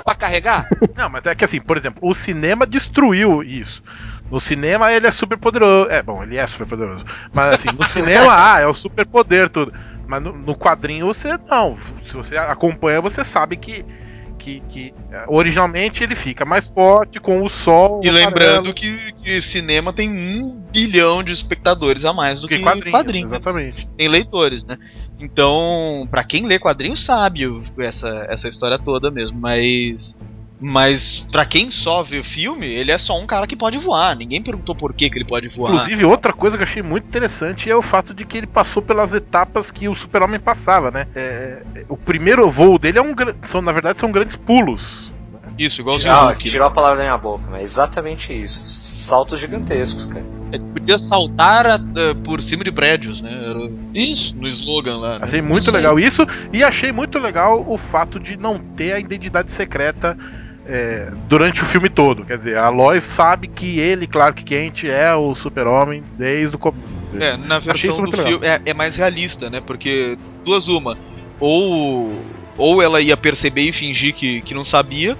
pra 0.05 0.15
carregar. 0.15 0.65
Não, 0.95 1.09
mas 1.09 1.25
é 1.25 1.35
que 1.35 1.43
assim, 1.43 1.59
por 1.59 1.75
exemplo, 1.75 1.99
o 2.01 2.13
cinema 2.13 2.65
destruiu 2.65 3.43
isso. 3.43 3.83
No 4.31 4.39
cinema 4.39 4.91
ele 4.93 5.07
é 5.07 5.11
super 5.11 5.37
poderoso. 5.37 5.89
É, 5.89 6.01
bom, 6.03 6.21
ele 6.23 6.37
é 6.37 6.45
super 6.45 6.67
poderoso. 6.67 7.05
Mas 7.33 7.55
assim, 7.55 7.69
no 7.75 7.83
cinema, 7.83 8.29
ah, 8.35 8.59
é 8.59 8.67
o 8.67 8.73
super 8.73 9.05
poder 9.05 9.49
tudo. 9.49 9.73
Mas 10.07 10.21
no, 10.23 10.33
no 10.33 10.55
quadrinho 10.55 11.07
você 11.07 11.37
não. 11.49 11.77
Se 12.05 12.13
você 12.13 12.37
acompanha, 12.37 13.01
você 13.01 13.23
sabe 13.23 13.57
que. 13.57 13.85
Que, 14.37 14.61
que 14.69 14.93
eh, 15.11 15.25
originalmente 15.27 16.01
ele 16.01 16.15
fica 16.15 16.45
mais 16.45 16.73
forte 16.73 17.19
com 17.19 17.43
o 17.43 17.49
sol. 17.49 17.99
E 18.01 18.07
amarelo, 18.07 18.29
lembrando 18.29 18.73
que, 18.73 19.11
que 19.21 19.41
cinema 19.51 19.91
tem 19.91 20.09
um 20.09 20.63
bilhão 20.71 21.21
de 21.21 21.33
espectadores 21.33 22.05
a 22.05 22.13
mais 22.13 22.39
do 22.39 22.47
que 22.47 22.55
que, 22.57 22.63
quadrinhos. 22.63 22.91
quadrinhos. 22.91 23.29
Exatamente. 23.33 23.85
Tem 23.97 24.07
leitores, 24.07 24.63
né? 24.63 24.77
Então, 25.19 26.07
pra 26.09 26.23
quem 26.23 26.45
lê 26.47 26.57
quadrinhos 26.57 27.05
sabe 27.05 27.45
o- 27.47 27.61
essa, 27.79 28.07
essa 28.29 28.47
história 28.47 28.79
toda 28.79 29.11
mesmo, 29.11 29.37
mas. 29.37 30.15
Mas 30.59 31.23
pra 31.31 31.45
quem 31.45 31.71
só 31.71 32.03
vê 32.03 32.19
o 32.19 32.23
filme, 32.23 32.67
ele 32.67 32.91
é 32.91 32.97
só 32.97 33.17
um 33.17 33.25
cara 33.25 33.47
que 33.47 33.55
pode 33.55 33.77
voar. 33.77 34.15
Ninguém 34.15 34.43
perguntou 34.43 34.75
por 34.75 34.93
que, 34.93 35.09
que 35.09 35.17
ele 35.17 35.25
pode 35.25 35.47
voar. 35.47 35.71
Inclusive, 35.73 36.03
outra 36.05 36.33
coisa 36.33 36.57
que 36.57 36.63
eu 36.63 36.67
achei 36.67 36.83
muito 36.83 37.07
interessante 37.07 37.69
é 37.69 37.75
o 37.75 37.81
fato 37.81 38.13
de 38.13 38.25
que 38.25 38.37
ele 38.37 38.47
passou 38.47 38.81
pelas 38.83 39.13
etapas 39.13 39.71
que 39.71 39.87
o 39.87 39.95
Super-Homem 39.95 40.39
passava, 40.39 40.91
né? 40.91 41.07
É, 41.15 41.61
o 41.87 41.95
primeiro 41.95 42.49
voo 42.51 42.77
dele 42.77 42.99
é 42.99 43.01
um 43.01 43.15
são, 43.43 43.61
na 43.61 43.71
verdade, 43.71 43.99
são 43.99 44.11
grandes 44.11 44.35
pulos. 44.35 45.13
Isso, 45.57 45.79
igualzinho 45.81 46.11
Ah, 46.11 46.25
Hulk. 46.25 46.43
né? 46.45 46.51
tirou 46.51 46.67
a 46.67 46.71
palavra 46.71 46.97
da 46.97 47.03
minha 47.03 47.17
boca, 47.17 47.43
mas 47.49 47.61
é 47.61 47.63
exatamente 47.63 48.33
isso. 48.33 48.61
Saltos 49.07 49.39
gigantescos, 49.39 50.05
cara. 50.05 50.25
Ele 50.51 50.63
podia 50.73 50.99
saltar 50.99 51.65
a- 51.67 51.79
eh, 51.95 52.13
por 52.25 52.41
cima 52.41 52.63
de 52.63 52.71
prédios, 52.71 53.21
né? 53.21 53.31
Era 53.31 53.71
Isso. 53.93 54.35
no 54.35 54.47
slogan 54.47 54.97
lá. 54.97 55.19
né? 55.19 55.25
Achei 55.25 55.41
muito 55.41 55.65
Sim. 55.65 55.71
legal 55.71 55.99
isso 55.99 56.25
e 56.51 56.63
achei 56.63 56.91
muito 56.91 57.17
legal 57.19 57.63
o 57.67 57.77
fato 57.77 58.19
de 58.19 58.35
não 58.37 58.57
ter 58.59 58.93
a 58.93 58.99
identidade 58.99 59.51
secreta 59.51 60.17
é, 60.69 61.11
durante 61.27 61.63
o 61.63 61.65
filme 61.65 61.89
todo. 61.89 62.23
Quer 62.23 62.37
dizer, 62.37 62.57
a 62.57 62.69
Lois 62.69 63.03
sabe 63.03 63.47
que 63.47 63.79
ele, 63.79 64.05
Clark 64.05 64.43
Kent, 64.43 64.83
é 64.83 65.13
o 65.15 65.33
Super-Homem 65.33 66.03
desde 66.15 66.55
o 66.55 66.59
começo. 66.59 66.87
É, 67.19 67.35
na 67.35 67.57
versão 67.57 68.03
do 68.03 68.11
filme 68.11 68.45
é, 68.45 68.61
é 68.67 68.73
mais 68.73 68.95
realista, 68.95 69.49
né? 69.49 69.61
Porque 69.65 70.15
duas 70.45 70.67
uma, 70.67 70.95
ou 71.39 72.11
ou 72.55 72.81
ela 72.81 73.01
ia 73.01 73.15
perceber 73.17 73.61
e 73.61 73.73
fingir 73.73 74.13
que, 74.13 74.41
que 74.41 74.53
não 74.53 74.65
sabia, 74.65 75.17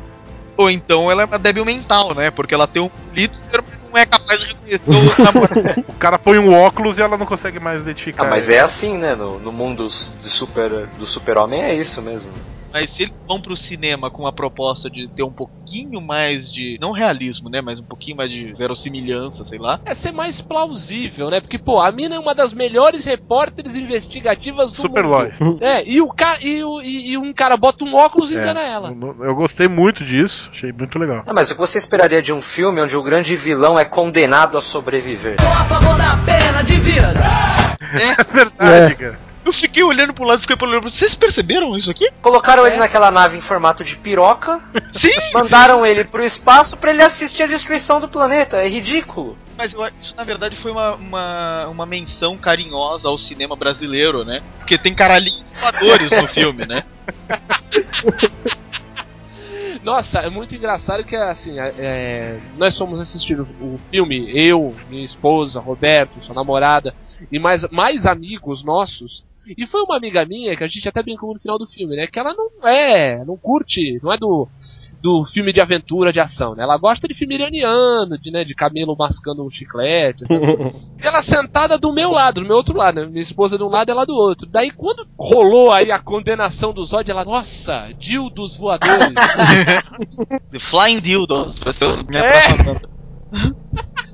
ou 0.56 0.70
então 0.70 1.10
ela 1.10 1.24
é 1.24 1.26
uma 1.26 1.40
débil 1.40 1.66
mental, 1.66 2.14
né? 2.14 2.30
Porque 2.30 2.54
ela 2.54 2.68
tem 2.68 2.82
um 2.82 2.92
glitter, 3.12 3.64
mas 3.66 3.80
não 3.90 3.98
é 3.98 4.06
capaz 4.06 4.40
de 4.40 4.48
reconhecer 4.48 4.90
o 4.90 5.24
namorado. 5.24 5.86
O 5.90 5.94
cara 5.94 6.20
põe 6.20 6.38
um 6.38 6.54
óculos 6.54 6.98
e 6.98 7.02
ela 7.02 7.18
não 7.18 7.26
consegue 7.26 7.60
mais 7.60 7.82
identificar. 7.82 8.26
Ah, 8.26 8.30
mas 8.30 8.44
ele. 8.44 8.56
é 8.56 8.60
assim, 8.60 8.98
né? 8.98 9.16
No, 9.16 9.40
no 9.40 9.52
mundo 9.52 9.88
do 9.88 10.30
super 10.30 10.70
do 10.70 11.08
super-homem 11.08 11.62
é 11.62 11.76
isso 11.76 12.02
mesmo. 12.02 12.30
Mas 12.72 12.94
se 12.96 13.04
eles 13.04 13.14
vão 13.28 13.42
pro 13.42 13.56
cinema 13.58 14.12
com 14.12 14.28
a 14.28 14.34
proposta 14.34 14.90
de 14.90 15.10
ter 15.14 15.24
um 15.24 15.34
pouquinho 15.34 16.02
mais 16.02 16.44
de. 16.52 16.78
não 16.82 16.92
realismo, 16.92 17.50
né? 17.50 17.62
Mas 17.62 17.80
um 17.80 17.86
pouquinho 17.86 18.18
mais 18.18 18.30
de 18.30 18.54
verossimilhança, 18.54 19.44
sei 19.46 19.58
lá. 19.60 19.80
É 19.86 19.94
ser 19.96 20.12
mais 20.12 20.42
plausível, 20.42 21.30
né? 21.30 21.40
Porque, 21.42 21.58
pô, 21.58 21.80
a 21.80 21.92
mina 21.92 22.16
é 22.16 22.20
uma 22.20 22.34
das 22.36 22.54
melhores 22.54 23.06
repórteres 23.06 23.76
investigativas 23.76 24.72
do 24.72 24.82
Super 24.82 25.04
mundo. 25.04 25.12
Lois. 25.12 25.40
É, 25.62 25.84
e, 25.88 26.02
o 26.02 26.10
ca... 26.10 26.38
e, 26.42 26.64
o- 26.64 26.82
e- 26.82 27.12
e 27.12 27.18
um 27.18 27.34
cara 27.34 27.58
bota 27.58 27.84
um 27.84 27.96
óculos 27.96 28.32
e 28.32 28.36
É, 28.36 28.40
engana 28.40 28.62
ela. 28.62 28.92
Eu 29.22 29.36
gostei 29.36 29.68
muito 29.68 30.04
disso, 30.04 30.50
achei 30.52 30.72
muito 30.72 30.98
legal. 30.98 31.24
Ah, 31.28 31.34
mas 31.34 31.50
o 31.50 31.54
que 31.54 31.60
você 31.60 31.78
esperaria 31.80 32.22
de 32.22 32.32
um 32.32 32.42
filme 32.42 32.82
onde 32.82 32.96
o 32.96 33.04
grande 33.04 33.36
vilão 33.36 33.78
é 33.78 33.86
condenado 33.86 34.58
a 34.58 34.62
sobreviver? 34.62 35.36
É 38.00 38.24
verdade, 38.24 38.96
cara. 38.96 39.29
Eu 39.50 39.54
fiquei 39.54 39.84
olhando 39.84 40.14
pro 40.14 40.26
lado 40.26 40.38
e 40.38 40.42
fiquei 40.48 40.56
olhando. 40.68 40.92
Vocês 40.92 41.16
perceberam 41.16 41.76
isso 41.76 41.90
aqui? 41.90 42.08
Colocaram 42.22 42.68
ele 42.68 42.76
É. 42.76 42.80
naquela 42.80 43.10
nave 43.10 43.36
em 43.36 43.42
formato 43.42 43.84
de 43.84 43.96
piroca, 43.96 44.60
Sim! 45.02 45.10
mandaram 45.34 45.84
ele 45.84 46.04
pro 46.04 46.24
espaço 46.24 46.78
pra 46.78 46.92
ele 46.92 47.02
assistir 47.02 47.42
a 47.42 47.48
destruição 47.48 48.00
do 48.00 48.08
planeta. 48.08 48.58
É 48.58 48.70
ridículo. 48.70 49.36
Mas 49.58 49.74
eu- 49.74 49.84
isso 50.00 50.16
na 50.16 50.24
verdade 50.24 50.56
foi 50.62 50.70
uma, 50.72 50.94
uma, 50.94 51.68
uma 51.68 51.86
menção 51.88 52.38
carinhosa 52.38 53.08
ao 53.08 53.18
cinema 53.18 53.56
brasileiro, 53.56 54.24
né? 54.24 54.44
Porque 54.60 54.78
tem 54.78 54.94
caralhinhos 54.94 55.52
voadores 55.60 56.12
no 56.12 56.28
filme, 56.28 56.66
né? 56.68 56.84
Nossa, 59.84 60.20
é 60.20 60.30
muito 60.30 60.54
engraçado 60.54 61.04
que 61.04 61.16
assim, 61.16 61.58
é, 61.60 61.74
é, 61.80 62.40
nós 62.58 62.78
fomos 62.78 63.00
assistir 63.00 63.40
o, 63.40 63.44
o 63.62 63.80
filme, 63.90 64.30
eu, 64.38 64.76
minha 64.90 65.04
esposa, 65.06 65.60
Roberto, 65.60 66.22
sua 66.24 66.36
namorada 66.36 66.94
e 67.32 67.40
mais, 67.40 67.64
mais 67.72 68.06
amigos 68.06 68.64
nossos. 68.64 69.28
E 69.58 69.66
foi 69.66 69.82
uma 69.82 69.98
amiga 69.98 70.26
minha 70.26 70.56
que 70.56 70.64
a 70.64 70.68
gente 70.68 70.88
até 70.88 71.02
brincou 71.02 71.34
no 71.34 71.40
final 71.40 71.58
do 71.58 71.66
filme, 71.66 71.96
né? 71.96 72.08
Que 72.08 72.20
ela 72.20 72.34
não 72.34 72.68
é, 72.68 73.24
não 73.26 73.38
curte, 73.38 74.00
não 74.04 74.12
é 74.12 74.18
do 74.18 74.48
do 75.02 75.24
filme 75.26 75.54
de 75.54 75.62
aventura, 75.62 76.12
de 76.12 76.20
ação, 76.20 76.54
né? 76.56 76.64
Ela 76.64 76.78
gosta 76.78 77.08
de 77.08 77.14
filme 77.14 77.36
iraniano, 77.36 78.18
de, 78.18 78.32
né, 78.32 78.44
de 78.44 78.54
camelo 78.54 78.96
mascando 78.98 79.46
um 79.46 79.50
chiclete, 79.50 80.26
essas 80.26 80.44
coisas. 80.44 80.74
Ela 81.02 81.22
sentada 81.22 81.78
do 81.78 81.94
meu 81.94 82.12
lado, 82.12 82.42
do 82.42 82.48
meu 82.48 82.58
outro 82.58 82.78
lado, 82.78 83.00
né? 83.00 83.06
Minha 83.06 83.22
esposa 83.22 83.58
de 83.58 83.64
um 83.64 83.70
lado 83.70 83.90
e 83.90 83.92
ela 83.92 84.06
do 84.06 84.14
outro. 84.14 84.46
Daí 84.46 84.72
quando 84.72 85.08
rolou 85.18 85.72
aí 85.72 85.92
a 85.92 86.00
condenação 86.00 86.74
do 86.74 86.84
Zod, 86.84 87.10
ela, 87.10 87.24
nossa, 87.24 87.94
dildos 87.98 88.58
voadores. 88.58 89.14
The 90.52 90.60
Flying 90.70 91.00
Dildos. 91.00 91.62
É. 92.14 93.00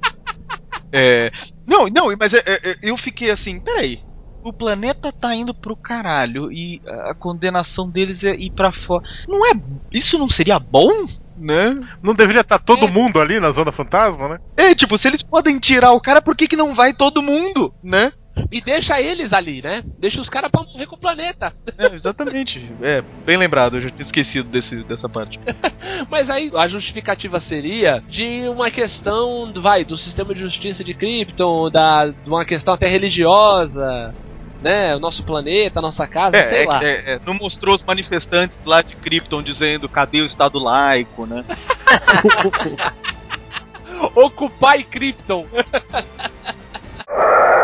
É, 0.98 1.30
Não, 1.68 1.88
não, 1.88 2.16
mas 2.18 2.34
é, 2.34 2.42
é, 2.46 2.72
é, 2.72 2.76
eu 2.82 2.96
fiquei 2.98 3.30
assim, 3.30 3.60
peraí. 3.60 4.00
O 4.46 4.54
planeta 4.54 5.12
tá 5.12 5.34
indo 5.36 5.56
pro 5.56 5.76
caralho 5.76 6.52
e 6.52 6.80
a 7.10 7.16
condenação 7.16 7.90
deles 7.90 8.24
é 8.24 8.36
ir 8.36 8.52
pra 8.52 8.72
fora. 8.72 9.04
Não 9.28 9.44
é. 9.44 9.54
Isso 9.92 10.20
não 10.20 10.30
seria 10.30 10.60
bom? 10.60 10.88
Né? 11.36 11.80
Não 12.04 12.14
deveria 12.14 12.42
estar 12.42 12.60
todo 12.60 12.86
É. 12.86 12.92
mundo 12.92 13.20
ali 13.20 13.40
na 13.40 13.50
Zona 13.50 13.72
Fantasma, 13.72 14.30
né? 14.30 14.40
É, 14.56 14.76
tipo, 14.76 15.00
se 15.00 15.08
eles 15.08 15.24
podem 15.24 15.58
tirar 15.60 15.94
o 15.94 16.00
cara, 16.00 16.22
por 16.22 16.36
que, 16.36 16.48
que 16.48 16.56
não 16.56 16.76
vai 16.76 16.94
todo 16.94 17.24
mundo? 17.24 17.74
Né? 17.84 18.12
e 18.52 18.60
deixa 18.62 19.00
eles 19.02 19.32
ali, 19.32 19.62
né? 19.62 19.82
Deixa 19.98 20.20
os 20.20 20.30
caras 20.30 20.52
pra 20.52 20.62
morrer 20.62 20.86
com 20.88 20.96
o 20.98 21.00
planeta. 21.00 21.54
É, 21.78 21.96
exatamente. 21.96 22.70
É, 22.82 23.02
bem 23.26 23.38
lembrado, 23.38 23.78
eu 23.78 23.82
já 23.82 23.90
tinha 23.90 24.06
esquecido 24.06 24.50
desse, 24.50 24.76
dessa 24.84 25.08
parte. 25.08 25.40
Mas 26.12 26.30
aí 26.30 26.52
a 26.54 26.68
justificativa 26.68 27.40
seria 27.40 28.04
de 28.10 28.48
uma 28.50 28.70
questão, 28.70 29.52
vai, 29.56 29.86
do 29.86 29.98
sistema 29.98 30.34
de 30.34 30.42
justiça 30.42 30.84
de 30.84 30.94
Krypton, 30.94 31.70
da, 31.72 32.08
de 32.08 32.28
uma 32.30 32.44
questão 32.44 32.74
até 32.74 32.88
religiosa, 32.88 34.14
né? 34.62 34.96
O 34.96 35.00
nosso 35.00 35.24
planeta, 35.24 35.80
a 35.80 35.82
nossa 35.82 36.08
casa, 36.08 36.42
sei 36.46 36.64
É, 36.64 36.68
lá. 36.68 36.84
é, 36.84 37.14
é, 37.14 37.20
não 37.26 37.34
mostrou 37.34 37.76
os 37.76 37.84
manifestantes 37.84 38.56
lá 38.66 38.82
de 38.82 38.96
Krypton 38.96 39.42
dizendo 39.44 39.90
cadê 39.90 40.22
o 40.22 40.26
Estado 40.26 40.58
laico, 40.60 41.26
né? 41.26 41.44
Occupy 44.16 44.84
Krypton. 44.90 45.46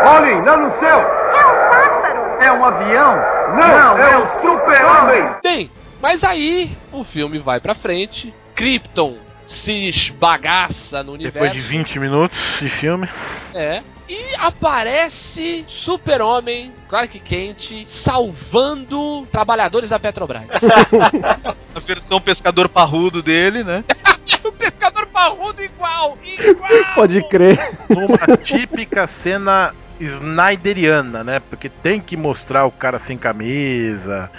Olhem, 0.06 0.41
lá 0.45 0.58
no 0.58 0.71
céu! 0.80 0.99
É 0.99 1.45
um 1.45 1.69
pássaro! 1.69 2.21
É 2.43 2.51
um 2.51 2.65
avião? 2.65 3.15
Não, 3.60 3.97
é 3.97 4.17
um 4.17 4.27
super-homem! 4.41 5.30
Bem, 5.43 5.69
mas 6.01 6.23
aí 6.23 6.71
o 6.91 7.04
filme 7.04 7.38
vai 7.39 7.60
pra 7.60 7.75
frente, 7.75 8.34
Krypton 8.56 9.17
se 9.51 9.89
esbagaça 9.89 11.03
no 11.03 11.13
universo. 11.13 11.33
Depois 11.33 11.51
de 11.53 11.59
20 11.59 11.99
minutos 11.99 12.57
de 12.59 12.69
filme. 12.69 13.07
É. 13.53 13.83
E 14.09 14.35
aparece 14.35 15.63
Super-Homem, 15.67 16.73
Clark 16.89 17.17
Kent, 17.19 17.85
salvando 17.87 19.25
trabalhadores 19.31 19.89
da 19.89 19.99
Petrobras. 19.99 20.43
A 21.73 21.79
versão 21.79 22.19
pescador 22.19 22.67
parrudo 22.67 23.21
dele, 23.21 23.63
né? 23.63 23.85
o 24.43 24.51
pescador 24.51 25.07
parrudo 25.07 25.63
igual, 25.63 26.17
igual. 26.25 26.69
Pode 26.93 27.23
crer. 27.23 27.57
Numa 27.87 28.37
típica 28.37 29.07
cena 29.07 29.73
Snyderiana, 29.99 31.23
né? 31.23 31.39
Porque 31.39 31.69
tem 31.69 32.01
que 32.01 32.17
mostrar 32.17 32.65
o 32.65 32.71
cara 32.71 32.99
sem 32.99 33.17
camisa. 33.17 34.29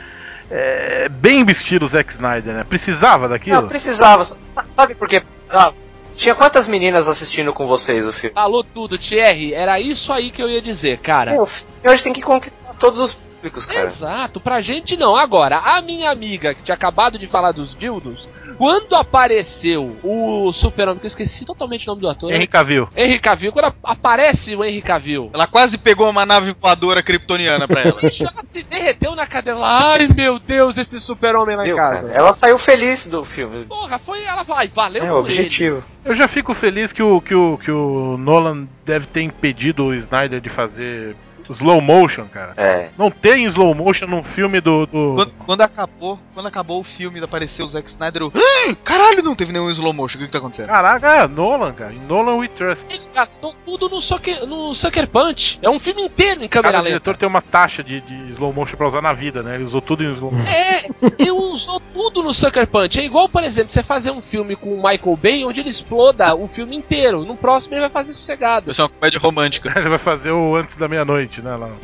É, 0.51 1.09
bem 1.09 1.45
vestido 1.47 1.87
o 1.87 1.89
Zack 1.89 2.13
Snyder, 2.13 2.53
né? 2.53 2.65
Precisava 2.65 3.27
daquilo? 3.27 3.63
Não, 3.63 3.69
precisava. 3.69 4.37
Sabe 4.77 4.95
por 4.95 5.09
que 5.09 5.21
precisava? 5.21 5.75
Tinha 6.17 6.35
quantas 6.35 6.69
meninas 6.69 7.09
assistindo 7.09 7.53
com 7.53 7.67
vocês 7.67 8.07
o 8.07 8.13
filme? 8.13 8.35
Falou 8.35 8.63
tudo, 8.63 8.99
Thierry. 8.99 9.55
Era 9.55 9.81
isso 9.81 10.13
aí 10.13 10.31
que 10.31 10.43
eu 10.43 10.49
ia 10.49 10.61
dizer, 10.63 10.99
cara. 10.99 11.33
Meu, 11.33 11.49
hoje 11.85 12.03
tem 12.03 12.13
que 12.13 12.23
conquistar 12.23 12.75
todos 12.79 13.01
os 13.01 13.15
públicos, 13.43 13.67
cara. 13.67 13.83
Exato, 13.83 14.41
pra 14.41 14.61
gente 14.61 14.97
não. 14.97 15.17
Agora, 15.17 15.59
a 15.59 15.83
minha 15.83 16.11
amiga 16.11 16.55
que 16.55 16.63
tinha 16.63 16.75
acabado 16.75 17.19
de 17.19 17.27
falar 17.27 17.53
dos 17.53 17.75
dildos, 17.75 18.29
quando 18.57 18.95
apareceu 18.95 19.97
o 20.03 20.53
Super-Homem, 20.53 21.01
que 21.01 21.07
eu 21.07 21.09
esqueci 21.09 21.45
totalmente 21.45 21.87
o 21.89 21.91
nome 21.91 22.03
do 22.03 22.09
ator. 22.09 22.33
Henry 22.33 22.47
Cavill. 22.47 22.89
Henry 22.97 23.19
Cavill, 23.19 23.53
quando 23.53 23.75
aparece 23.83 24.55
o 24.55 24.65
Henry 24.65 24.83
Cavill, 24.83 25.31
Ela 25.35 25.47
quase 25.47 25.77
pegou 25.77 26.09
uma 26.09 26.25
nave 26.25 26.55
voadora 26.61 27.03
kryptoniana 27.03 27.67
pra 27.67 27.83
ela. 27.83 27.99
bicho, 28.01 28.25
ela 28.25 28.43
se 28.43 28.63
derreteu 28.63 29.17
na 29.17 29.27
cadeira. 29.27 29.59
Ela, 29.59 29.93
Ai 29.93 30.09
meu 30.09 30.39
Deus, 30.39 30.79
esse 30.79 31.01
Super-Homem 31.01 31.57
lá 31.57 31.67
em 31.67 31.75
casa. 31.75 32.09
cara? 32.09 32.15
Ela 32.15 32.35
saiu 32.35 32.59
feliz 32.59 33.05
do 33.07 33.25
filme. 33.25 33.65
Porra, 33.65 33.99
foi 33.99 34.23
ela 34.23 34.45
vai, 34.45 34.69
valeu 34.69 35.05
É 35.05 35.09
por 35.09 35.19
objetivo. 35.21 35.83
Eu 36.05 36.15
já 36.15 36.29
fico 36.29 36.55
feliz 36.55 36.93
que 36.93 37.03
o, 37.03 37.21
que, 37.21 37.35
o, 37.35 37.59
que 37.59 37.71
o 37.71 38.17
Nolan 38.19 38.69
deve 38.85 39.07
ter 39.07 39.23
impedido 39.23 39.85
o 39.85 39.95
Snyder 39.95 40.41
de 40.41 40.49
fazer 40.49 41.17
slow 41.51 41.81
motion, 41.81 42.27
cara. 42.27 42.53
É. 42.57 42.89
Não 42.99 43.11
tem 43.11 43.45
slow 43.45 43.75
motion 43.75 44.07
num 44.07 44.23
filme 44.23 44.61
do. 44.61 44.87
do- 44.87 45.15
Quando, 45.15 45.33
quando 45.47 45.61
acabou, 45.63 46.19
quando 46.35 46.47
acabou 46.47 46.81
o 46.81 46.85
filme 46.85 47.21
e 47.21 47.25
apareceu 47.25 47.65
o 47.65 47.69
Zack 47.69 47.89
Snyder, 47.91 48.23
eu. 48.23 48.33
"Ah, 48.35 48.75
Caralho, 48.85 49.23
não 49.23 49.35
teve 49.35 49.53
nenhum 49.53 49.71
slow 49.71 49.93
motion. 49.93 50.17
O 50.17 50.21
que, 50.21 50.27
que 50.27 50.33
tá 50.33 50.39
acontecendo? 50.39 50.67
Caraca, 50.69 51.07
é 51.25 51.27
Nolan, 51.29 51.73
cara. 51.73 51.93
Nolan 52.09 52.37
We 52.37 52.49
Trust. 52.49 52.87
Ele 52.89 53.03
gastou 53.15 53.55
tudo 53.65 53.89
no 53.89 54.01
Sucker, 54.01 54.47
no 54.47 54.75
Sucker 54.75 55.07
Punch. 55.09 55.59
É 55.63 55.69
um 55.71 55.79
filme 55.81 56.03
inteiro 56.03 56.45
em 56.45 56.49
câmera 56.49 56.73
Cada 56.73 56.79
lenta. 56.85 56.89
diretor 56.91 57.17
tem 57.17 57.29
uma 57.29 57.41
taxa 57.43 57.83
de, 57.83 58.01
de 58.01 58.31
slow 58.33 58.53
motion 58.53 58.77
pra 58.77 58.89
usar 58.89 59.03
na 59.03 59.13
vida, 59.13 59.43
né? 59.43 59.55
Ele 59.57 59.65
usou 59.65 59.81
tudo 59.81 60.05
em 60.05 60.13
slow 60.15 60.33
motion. 60.33 60.49
É, 60.51 60.87
ele 61.19 61.31
usou 61.31 61.81
tudo 61.95 62.23
no 62.23 62.33
Sucker 62.33 62.67
Punch. 62.67 62.99
É 63.01 63.05
igual, 63.05 63.29
por 63.29 63.43
exemplo, 63.43 63.73
você 63.73 63.83
fazer 63.83 64.11
um 64.11 64.23
filme 64.23 64.55
com 64.57 64.71
o 64.75 64.77
Michael 64.77 65.17
Bay 65.17 65.45
onde 65.45 65.61
ele 65.61 65.69
exploda 65.71 66.35
o 66.35 66.47
filme 66.49 66.77
inteiro. 66.77 67.25
No 67.25 67.37
próximo 67.37 67.75
ele 67.75 67.81
vai 67.83 67.91
fazer 67.91 68.13
sossegado. 68.13 68.71
Isso 68.73 68.81
é 68.81 68.85
uma 68.85 68.91
comédia 68.91 69.19
romântica. 69.21 69.73
Ele 69.79 69.89
vai 69.89 69.99
fazer 69.99 70.31
o 70.31 70.55
antes 70.57 70.77
da 70.77 70.87
meia-noite, 70.89 71.32
né? 71.41 71.57
Lá. 71.57 71.69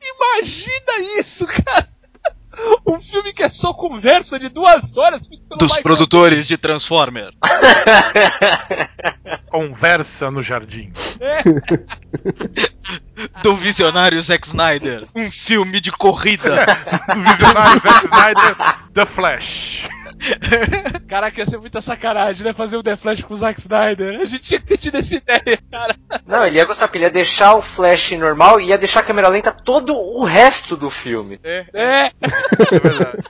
Imagina 0.00 1.20
isso, 1.20 1.46
cara! 1.46 1.88
Um 2.86 3.00
filme 3.00 3.32
que 3.32 3.42
é 3.42 3.48
só 3.48 3.74
conversa 3.74 4.38
de 4.38 4.48
duas 4.48 4.96
horas 4.96 5.26
feito 5.26 5.42
pelo 5.48 5.58
Dos 5.58 5.66
Michael 5.68 5.82
produtores 5.82 6.46
de 6.46 6.56
Transformer. 6.56 7.32
Conversa 9.50 10.30
no 10.30 10.40
jardim. 10.42 10.92
Do 13.42 13.56
visionário 13.56 14.22
Zack 14.22 14.46
Snyder. 14.48 15.06
Um 15.14 15.30
filme 15.46 15.80
de 15.80 15.90
corrida. 15.92 16.66
Do 17.12 17.20
visionário 17.22 17.80
Zack 17.80 18.06
Snyder, 18.06 18.56
The 18.92 19.06
Flash. 19.06 19.88
Caraca, 21.08 21.40
ia 21.40 21.46
ser 21.46 21.58
muita 21.58 21.80
sacanagem, 21.80 22.44
né? 22.44 22.52
Fazer 22.52 22.76
o 22.76 22.82
The 22.82 22.96
Flash 22.96 23.22
com 23.22 23.34
o 23.34 23.36
Zack 23.36 23.60
Snyder. 23.60 24.20
A 24.20 24.24
gente 24.24 24.42
tinha 24.44 24.60
que 24.60 24.66
ter 24.66 24.78
tido 24.78 24.98
essa 24.98 25.16
ideia, 25.16 25.58
cara. 25.70 25.96
Não, 26.26 26.44
ele 26.44 26.58
ia 26.58 26.64
gostar, 26.64 26.86
porque 26.86 26.98
ele 26.98 27.06
ia 27.06 27.12
deixar 27.12 27.56
o 27.56 27.62
flash 27.62 28.10
normal 28.18 28.60
e 28.60 28.68
ia 28.68 28.78
deixar 28.78 29.00
a 29.00 29.04
câmera 29.04 29.28
lenta 29.28 29.52
todo 29.52 29.94
o 29.94 30.24
resto 30.24 30.76
do 30.76 30.90
filme. 30.90 31.40
É, 31.42 31.66
É. 31.72 32.06
É 32.06 32.78
verdade. 32.82 33.24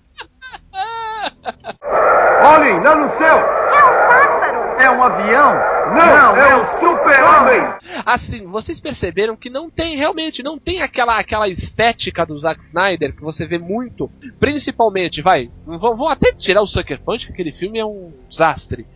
Olhem, 2.44 2.80
lá 2.84 2.94
no 2.96 3.08
céu! 3.10 3.38
É 3.38 3.84
um 3.84 4.08
pássaro! 4.08 4.43
É 4.80 4.90
um 4.90 5.02
avião? 5.02 5.52
Não, 5.92 6.36
é 6.36 6.56
um 6.56 6.80
super-homem! 6.80 7.74
Assim, 8.04 8.46
vocês 8.46 8.80
perceberam 8.80 9.36
que 9.36 9.48
não 9.48 9.70
tem, 9.70 9.96
realmente, 9.96 10.42
não 10.42 10.58
tem 10.58 10.82
aquela, 10.82 11.18
aquela 11.18 11.48
estética 11.48 12.26
do 12.26 12.38
Zack 12.38 12.62
Snyder 12.62 13.14
que 13.14 13.22
você 13.22 13.46
vê 13.46 13.58
muito, 13.58 14.10
principalmente, 14.40 15.22
vai, 15.22 15.50
vou, 15.64 15.96
vou 15.96 16.08
até 16.08 16.32
tirar 16.32 16.62
o 16.62 16.66
Sucker 16.66 17.00
Punch, 17.00 17.26
que 17.26 17.32
aquele 17.32 17.52
filme 17.52 17.78
é 17.78 17.84
um 17.84 18.12
desastre. 18.28 18.86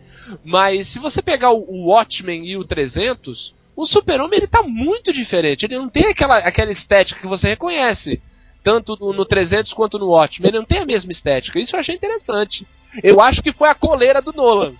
Mas 0.43 0.87
se 0.87 0.99
você 0.99 1.21
pegar 1.21 1.51
o, 1.51 1.63
o 1.67 1.87
Watchmen 1.87 2.45
e 2.45 2.57
o 2.57 2.65
300, 2.65 3.55
o 3.75 3.85
Super-Homem 3.85 4.39
ele 4.39 4.47
tá 4.47 4.61
muito 4.61 5.13
diferente, 5.13 5.65
ele 5.65 5.77
não 5.77 5.87
tem 5.87 6.07
aquela, 6.07 6.37
aquela 6.37 6.71
estética 6.71 7.21
que 7.21 7.27
você 7.27 7.47
reconhece. 7.47 8.21
Tanto 8.61 8.97
no, 8.99 9.13
no 9.13 9.25
300 9.25 9.73
quanto 9.73 9.97
no 9.97 10.09
Watchmen, 10.09 10.49
ele 10.49 10.57
não 10.57 10.65
tem 10.65 10.79
a 10.79 10.85
mesma 10.85 11.11
estética. 11.11 11.57
Isso 11.57 11.75
eu 11.75 11.79
achei 11.79 11.95
interessante. 11.95 12.67
Eu 13.01 13.21
acho 13.21 13.41
que 13.41 13.53
foi 13.53 13.69
a 13.69 13.75
coleira 13.75 14.21
do 14.21 14.33
Nolan. 14.33 14.73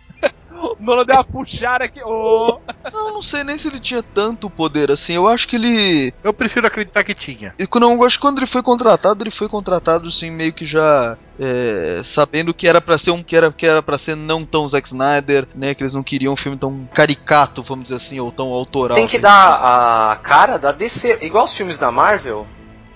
O 0.59 0.77
Nolan 0.79 1.05
deu 1.05 1.15
uma 1.15 1.23
puxada 1.23 1.85
aqui. 1.85 2.01
Oh. 2.03 2.59
Não, 2.91 3.13
não 3.13 3.21
sei 3.21 3.43
nem 3.43 3.57
se 3.57 3.67
ele 3.67 3.79
tinha 3.79 4.03
tanto 4.03 4.49
poder 4.49 4.91
assim. 4.91 5.13
Eu 5.13 5.27
acho 5.27 5.47
que 5.47 5.55
ele. 5.55 6.13
Eu 6.23 6.33
prefiro 6.33 6.67
acreditar 6.67 7.03
que 7.03 7.13
tinha. 7.13 7.53
Eu 7.57 7.67
não 7.79 7.93
eu 7.93 8.03
acho 8.05 8.17
que 8.17 8.21
quando 8.21 8.37
ele 8.39 8.47
foi 8.47 8.61
contratado, 8.61 9.23
ele 9.23 9.31
foi 9.31 9.47
contratado 9.47 10.07
assim, 10.07 10.29
meio 10.29 10.53
que 10.53 10.65
já 10.65 11.17
é, 11.39 12.01
sabendo 12.13 12.53
que 12.53 12.67
era 12.67 12.81
pra 12.81 12.97
ser 12.97 13.11
um 13.11 13.23
que 13.23 13.35
era 13.35 13.51
que 13.51 13.65
era 13.65 13.81
para 13.81 13.97
ser 13.97 14.15
não 14.15 14.45
tão 14.45 14.67
Zack 14.67 14.89
Snyder, 14.89 15.47
né? 15.55 15.73
Que 15.73 15.83
eles 15.83 15.93
não 15.93 16.03
queriam 16.03 16.33
um 16.33 16.37
filme 16.37 16.57
tão 16.57 16.87
caricato, 16.93 17.63
vamos 17.63 17.85
dizer 17.87 17.95
assim, 17.95 18.19
ou 18.19 18.31
tão 18.31 18.47
autoral. 18.47 18.97
Tem 18.97 19.07
que 19.07 19.17
assim. 19.17 19.23
dar 19.23 20.11
a 20.11 20.15
cara 20.17 20.57
da 20.57 20.71
DC, 20.71 21.19
igual 21.21 21.45
os 21.45 21.55
filmes 21.55 21.79
da 21.79 21.91
Marvel. 21.91 22.45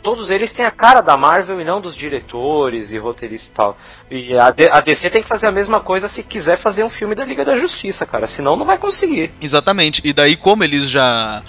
Todos 0.03 0.29
eles 0.29 0.51
têm 0.51 0.65
a 0.65 0.71
cara 0.71 0.99
da 1.01 1.15
Marvel 1.17 1.61
e 1.61 1.63
não 1.63 1.79
dos 1.79 1.95
diretores 1.95 2.91
e 2.91 2.97
roteiristas 2.97 3.49
e 3.49 3.53
tal. 3.53 3.77
E 4.11 4.37
a, 4.37 4.51
D- 4.51 4.69
a 4.69 4.81
DC 4.81 5.09
tem 5.09 5.23
que 5.23 5.29
fazer 5.29 5.47
a 5.47 5.51
mesma 5.51 5.79
coisa 5.79 6.09
se 6.09 6.21
quiser 6.21 6.61
fazer 6.61 6.83
um 6.83 6.89
filme 6.89 7.15
da 7.15 7.23
Liga 7.23 7.45
da 7.45 7.57
Justiça, 7.57 8.05
cara. 8.05 8.27
Senão 8.27 8.57
não 8.57 8.65
vai 8.65 8.77
conseguir. 8.77 9.31
Exatamente. 9.41 10.01
E 10.03 10.11
daí, 10.11 10.35
como 10.35 10.63
eles 10.63 10.91
já 10.91 11.41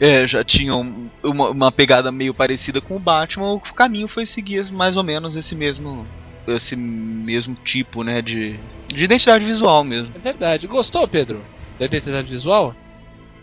é, 0.00 0.26
já 0.26 0.42
tinham 0.42 1.08
uma, 1.22 1.50
uma 1.50 1.72
pegada 1.72 2.10
meio 2.10 2.34
parecida 2.34 2.80
com 2.80 2.96
o 2.96 3.00
Batman, 3.00 3.52
o 3.52 3.60
caminho 3.60 4.08
foi 4.08 4.26
seguir 4.26 4.70
mais 4.72 4.96
ou 4.96 5.04
menos 5.04 5.36
esse 5.36 5.54
mesmo 5.54 6.06
esse 6.48 6.74
mesmo 6.74 7.54
tipo, 7.64 8.02
né, 8.02 8.20
de, 8.22 8.58
de 8.88 9.04
identidade 9.04 9.44
visual 9.44 9.84
mesmo. 9.84 10.12
É 10.16 10.18
verdade. 10.18 10.66
Gostou, 10.66 11.06
Pedro? 11.06 11.44
Da 11.78 11.84
identidade 11.86 12.28
visual? 12.28 12.74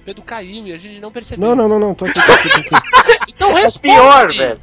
Pedro 0.08 0.24
caiu 0.24 0.66
e 0.66 0.72
a 0.72 0.78
gente 0.78 1.02
não 1.02 1.12
percebeu. 1.12 1.50
Não, 1.50 1.54
não, 1.54 1.68
não, 1.68 1.80
não, 1.80 1.94
tô 1.94 2.06
aqui, 2.06 2.14
tô 2.14 2.32
aqui, 2.32 2.50
tô 2.70 2.76
aqui. 2.78 2.88
Então 3.28 3.58
É 3.58 3.70
pior, 3.72 4.34
velho. 4.34 4.58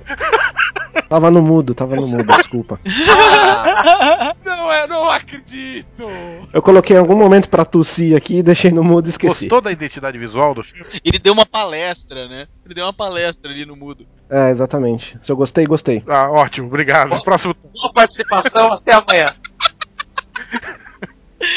Tava 1.06 1.30
no 1.30 1.42
mudo, 1.42 1.74
tava 1.74 1.96
no 1.96 2.08
mudo, 2.08 2.24
desculpa. 2.34 2.78
Não, 4.44 4.72
eu 4.72 4.88
não 4.88 5.10
acredito. 5.10 6.04
Eu 6.52 6.62
coloquei 6.62 6.96
em 6.96 6.98
algum 6.98 7.16
momento 7.16 7.48
pra 7.48 7.64
tossir 7.64 8.16
aqui, 8.16 8.42
deixei 8.42 8.70
no 8.70 8.82
mudo 8.82 9.06
e 9.06 9.10
esqueci. 9.10 9.44
Gostou 9.44 9.60
da 9.60 9.70
identidade 9.70 10.18
visual 10.18 10.54
do 10.54 10.62
filme? 10.62 11.00
Ele 11.04 11.18
deu 11.18 11.32
uma 11.32 11.46
palestra, 11.46 12.26
né? 12.26 12.46
Ele 12.64 12.74
deu 12.74 12.84
uma 12.84 12.92
palestra 12.92 13.50
ali 13.50 13.66
no 13.66 13.76
mudo. 13.76 14.06
É, 14.30 14.50
exatamente. 14.50 15.18
Se 15.22 15.30
eu 15.30 15.36
gostei, 15.36 15.66
gostei. 15.66 16.02
Ah, 16.08 16.30
ótimo, 16.30 16.68
obrigado. 16.68 17.22
Próximo. 17.22 17.54
Boa 17.54 17.92
participação, 17.92 18.72
até 18.72 18.94
amanhã. 18.94 19.26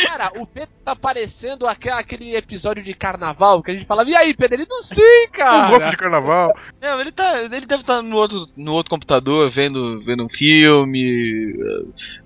Cara, 0.08 0.32
o 0.40 0.46
Pedro 0.46 0.70
tá 0.84 0.96
parecendo 0.96 1.68
aque- 1.68 1.90
aquele 1.90 2.36
episódio 2.36 2.84
de 2.84 2.94
carnaval 2.94 3.62
que 3.62 3.72
a 3.72 3.74
gente 3.74 3.86
falava, 3.86 4.10
e 4.10 4.16
aí, 4.16 4.36
Pedro? 4.36 4.58
Ele 4.62 4.68
não 4.70 4.82
sei, 4.82 5.26
Um 5.28 5.32
cara. 5.32 5.70
gosto 5.70 5.90
de 5.92 5.98
carnaval. 5.98 6.56
Não, 6.82 7.00
ele 7.02 7.12
tá. 7.12 7.42
Ele 7.42 7.66
deve 7.66 7.82
estar 7.82 8.02
no 8.02 8.16
outro, 8.16 8.48
no 8.56 8.74
outro 8.74 8.90
computador 8.90 9.50
vendo, 9.52 10.00
vendo 10.04 10.24
um 10.26 10.30
filme. 10.30 11.54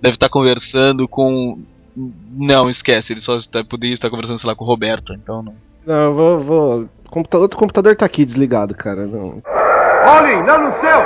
Deve 0.01 0.15
estar 0.15 0.29
conversando 0.29 1.07
com. 1.07 1.61
Não, 1.95 2.69
esquece, 2.69 3.11
ele 3.13 3.21
só 3.21 3.35
está, 3.37 3.63
poderia 3.63 3.93
estar 3.95 4.09
conversando, 4.09 4.39
sei 4.39 4.47
lá, 4.47 4.55
com 4.55 4.63
o 4.63 4.67
Roberto, 4.67 5.13
então 5.13 5.43
não. 5.43 5.55
Não, 5.85 5.95
eu 6.05 6.13
vou. 6.13 6.39
vou... 6.39 6.89
Computa- 7.09 7.37
Outro 7.39 7.57
computador 7.59 7.95
tá 7.95 8.05
aqui 8.05 8.23
desligado, 8.23 8.73
cara. 8.73 9.05
Não. 9.05 9.41
Olhem, 10.07 10.41
lá 10.45 10.57
no 10.57 10.71
céu! 10.79 11.01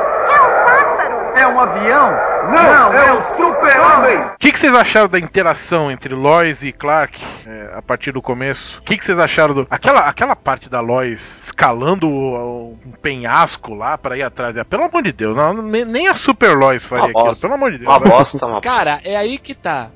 É 1.37 1.47
um! 1.47 1.59
É 1.59 1.63
avião? 1.63 2.11
Não, 2.45 2.93
é 2.93 3.13
um 3.13 3.21
super-homem! 3.37 4.17
O 4.33 4.37
que, 4.39 4.51
que 4.51 4.59
vocês 4.59 4.73
acharam 4.75 5.07
da 5.09 5.19
interação 5.19 5.89
entre 5.91 6.13
Lois 6.13 6.63
e 6.63 6.71
Clark 6.71 7.19
é, 7.45 7.71
a 7.75 7.81
partir 7.81 8.11
do 8.11 8.21
começo? 8.21 8.79
O 8.79 8.83
que, 8.83 8.97
que 8.97 9.03
vocês 9.03 9.17
acharam 9.19 9.53
do. 9.53 9.67
Aquela, 9.69 10.01
aquela 10.01 10.35
parte 10.35 10.69
da 10.69 10.79
Lois 10.79 11.41
escalando 11.43 12.07
o- 12.07 12.77
um 12.85 12.91
penhasco 13.01 13.73
lá 13.73 13.97
pra 13.97 14.17
ir 14.17 14.23
atrás 14.23 14.53
dela? 14.53 14.65
Pelo 14.65 14.83
amor 14.83 15.01
de 15.03 15.11
Deus, 15.11 15.35
não, 15.35 15.53
nem 15.61 16.07
a 16.07 16.13
Super 16.13 16.55
Lois 16.55 16.83
faria 16.83 17.05
Uma 17.05 17.09
aquilo, 17.11 17.25
bosta. 17.25 17.41
pelo 17.41 17.53
amor 17.55 17.71
de 17.71 17.77
Deus. 17.79 17.89
Uma 17.91 17.99
bosta, 17.99 18.45
uma 18.45 18.61
Cara, 18.61 19.01
é 19.03 19.15
aí 19.15 19.37
que 19.37 19.55
tá. 19.55 19.89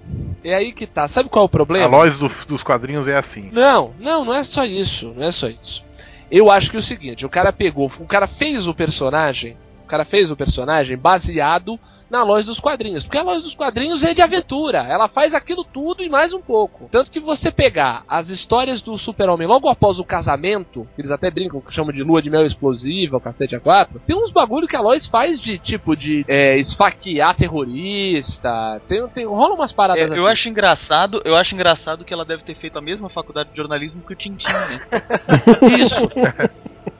É 0.43 0.56
aí 0.56 0.71
que 0.71 0.88
tá. 0.88 1.08
Sabe 1.08 1.30
qual 1.30 1.43
é 1.43 1.45
o 1.45 1.47
A 1.47 1.49
problema? 1.49 1.88
Lois 1.88 2.17
do- 2.17 2.45
dos 2.47 2.63
quadrinhos 2.63 3.08
é 3.08 3.15
assim. 3.15 3.49
Não, 3.52 3.93
não, 3.99 4.25
não 4.25 4.34
é 4.34 4.43
só 4.43 4.65
isso. 4.65 5.13
Não 5.15 5.25
é 5.28 5.32
só 5.32 5.47
isso. 5.47 5.84
Eu 6.32 6.49
acho 6.52 6.69
que 6.71 6.78
é 6.78 6.80
o 6.80 6.84
seguinte, 6.84 7.25
o 7.25 7.30
cara 7.30 7.52
pegou, 7.52 7.91
o 7.99 8.06
cara 8.06 8.28
fez 8.28 8.67
o 8.67 8.73
personagem, 8.73 9.58
cara 9.89 10.06
fez 10.06 10.32
o 10.32 10.36
personagem 10.38 10.97
baseado 10.97 11.80
na 12.10 12.23
loja 12.23 12.47
dos 12.47 12.60
quadrinhos, 12.60 13.04
porque 13.04 13.19
a 13.19 13.21
loja 13.21 13.41
dos 13.41 13.54
quadrinhos 13.54 14.04
é 14.04 14.15
de 14.15 14.21
aventura, 14.23 14.80
ela 14.80 15.08
faz 15.08 15.36
aquilo 15.36 15.63
tudo 15.63 16.04
e 16.04 16.10
mais 16.10 16.34
um 16.34 16.41
pouco. 16.41 16.89
Tanto 16.91 17.12
que 17.12 17.19
você 17.19 17.52
pegar 17.52 18.04
as 18.08 18.30
histórias 18.30 18.82
do 18.82 18.97
Super-Homem 18.97 19.47
logo 19.47 19.69
após 19.69 19.99
o 19.99 20.04
casamento, 20.04 20.88
que 20.95 21.02
eles 21.02 21.12
até 21.12 21.30
brincam 21.30 21.62
que 21.62 21.71
chamam 21.71 21.93
de 21.93 22.02
lua 22.02 22.19
de 22.19 22.30
mel 22.32 22.43
explosiva, 22.43 23.17
o 23.17 23.21
cacete 23.21 23.56
a 23.56 23.60
quatro, 23.60 24.02
tem 24.08 24.15
uns 24.15 24.32
bagulho 24.32 24.67
que 24.67 24.75
a 24.75 24.82
Lois 24.82 25.06
faz 25.06 25.39
de 25.39 25.60
tipo 25.60 25.95
de 25.95 26.25
é, 26.28 26.58
esfaquear 26.58 27.36
terrorista, 27.36 28.82
tem, 28.88 29.08
tem 29.10 29.25
rola 29.28 29.54
umas 29.54 29.71
paradas 29.71 30.02
É, 30.02 30.06
assim. 30.08 30.17
eu 30.17 30.25
acho 30.25 30.49
engraçado, 30.49 31.21
eu 31.23 31.36
acho 31.36 31.54
engraçado 31.54 32.04
que 32.04 32.13
ela 32.13 32.25
deve 32.25 32.41
ter 32.41 32.56
feito 32.56 32.80
a 32.80 32.82
mesma 32.82 33.10
faculdade 33.12 33.52
de 33.52 33.58
jornalismo 33.58 34.02
que 34.02 34.13
o 34.13 34.15
Tintin, 34.15 34.47
né? 34.47 34.82
Isso. 35.80 36.10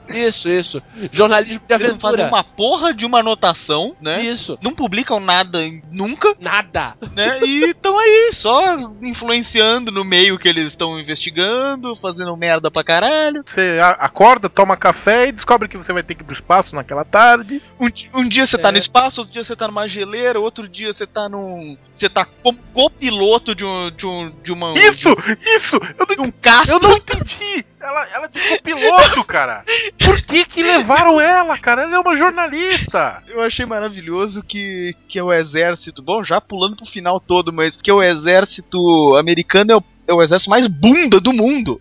Isso, 0.10 0.50
isso. 0.50 0.82
Jornalismo 1.12 1.62
de 1.68 1.74
Eles 1.74 1.88
fazem 2.02 2.08
aventura. 2.24 2.28
uma 2.28 2.44
porra 2.44 2.94
de 2.94 3.06
uma 3.06 3.20
anotação, 3.20 3.96
né? 4.02 4.22
Isso. 4.24 4.58
Não 4.62 4.74
publicam 4.74 5.20
nada 5.20 5.60
nunca, 5.92 6.36
Nada. 6.40 6.96
né? 7.16 7.40
E 7.44 7.70
estão 7.72 7.98
aí, 7.98 8.32
só 8.34 8.76
influenciando 9.02 9.92
no 9.92 10.04
meio 10.04 10.38
que 10.38 10.48
eles 10.48 10.70
estão 10.70 11.00
investigando, 11.00 11.96
fazendo 11.98 12.36
merda 12.38 12.70
pra 12.72 12.84
caralho. 12.84 13.44
Você 13.46 13.80
acorda, 14.00 14.50
toma 14.50 14.78
café 14.78 15.28
e 15.28 15.32
descobre 15.32 15.68
que 15.68 15.78
você 15.78 15.92
vai 15.94 16.04
ter 16.04 16.16
que 16.16 16.22
ir 16.22 16.26
pro 16.26 16.34
espaço 16.34 16.76
naquela 16.76 17.04
tarde. 17.06 17.62
Um, 17.80 17.88
um 18.22 18.28
dia 18.30 18.46
você 18.48 18.58
tá 18.58 18.70
É. 18.70 18.72
no 18.72 18.78
espaço, 18.78 19.22
outro 19.22 19.34
dia 19.34 19.44
você 19.44 19.56
tá 19.56 19.68
numa 19.68 19.88
geleira, 19.88 20.40
outro 20.40 20.68
dia 20.68 20.94
você 20.94 21.06
tá 21.08 21.28
num. 21.30 21.78
Você 21.98 22.08
tá 22.10 22.26
como 22.44 22.58
copiloto 22.74 23.54
de 23.54 23.66
um. 23.66 23.92
de 23.92 24.06
um. 24.06 24.32
de 24.44 24.52
uma. 24.52 24.74
Isso! 24.74 25.10
Isso! 25.56 25.78
Eu 25.98 26.06
não, 26.08 26.16
De 26.16 26.30
um 26.30 26.32
carro. 26.32 26.70
eu 26.72 26.80
não 26.80 26.94
entendi! 26.94 27.66
Ela, 27.82 28.08
ela 28.14 28.28
de 28.28 28.40
copiloto, 28.50 29.24
cara! 29.26 29.64
Por 30.04 30.22
que 30.22 30.46
que 30.46 30.64
levaram 30.64 31.20
ela, 31.20 31.58
cara? 31.58 31.84
Ela 31.84 31.96
é 31.96 32.00
uma 32.00 32.16
jornalista! 32.16 33.22
Eu 33.28 33.42
achei 33.42 33.66
maravilhoso 33.66 34.42
que, 34.44 34.96
que 35.08 35.20
é 35.20 35.24
o 35.24 35.34
exército. 35.34 36.02
Bom, 36.02 36.24
já 36.24 36.40
pulando 36.40 36.76
pro 36.76 36.86
final 36.86 37.20
todo, 37.20 37.52
mas 37.52 37.76
que 37.76 37.92
o 37.92 38.02
exército 38.02 39.16
americano 39.18 39.72
é 39.72 39.76
o, 39.76 39.84
é 40.08 40.14
o 40.14 40.22
exército 40.22 40.50
mais 40.50 40.68
bunda 40.68 41.20
do 41.20 41.34
mundo. 41.34 41.80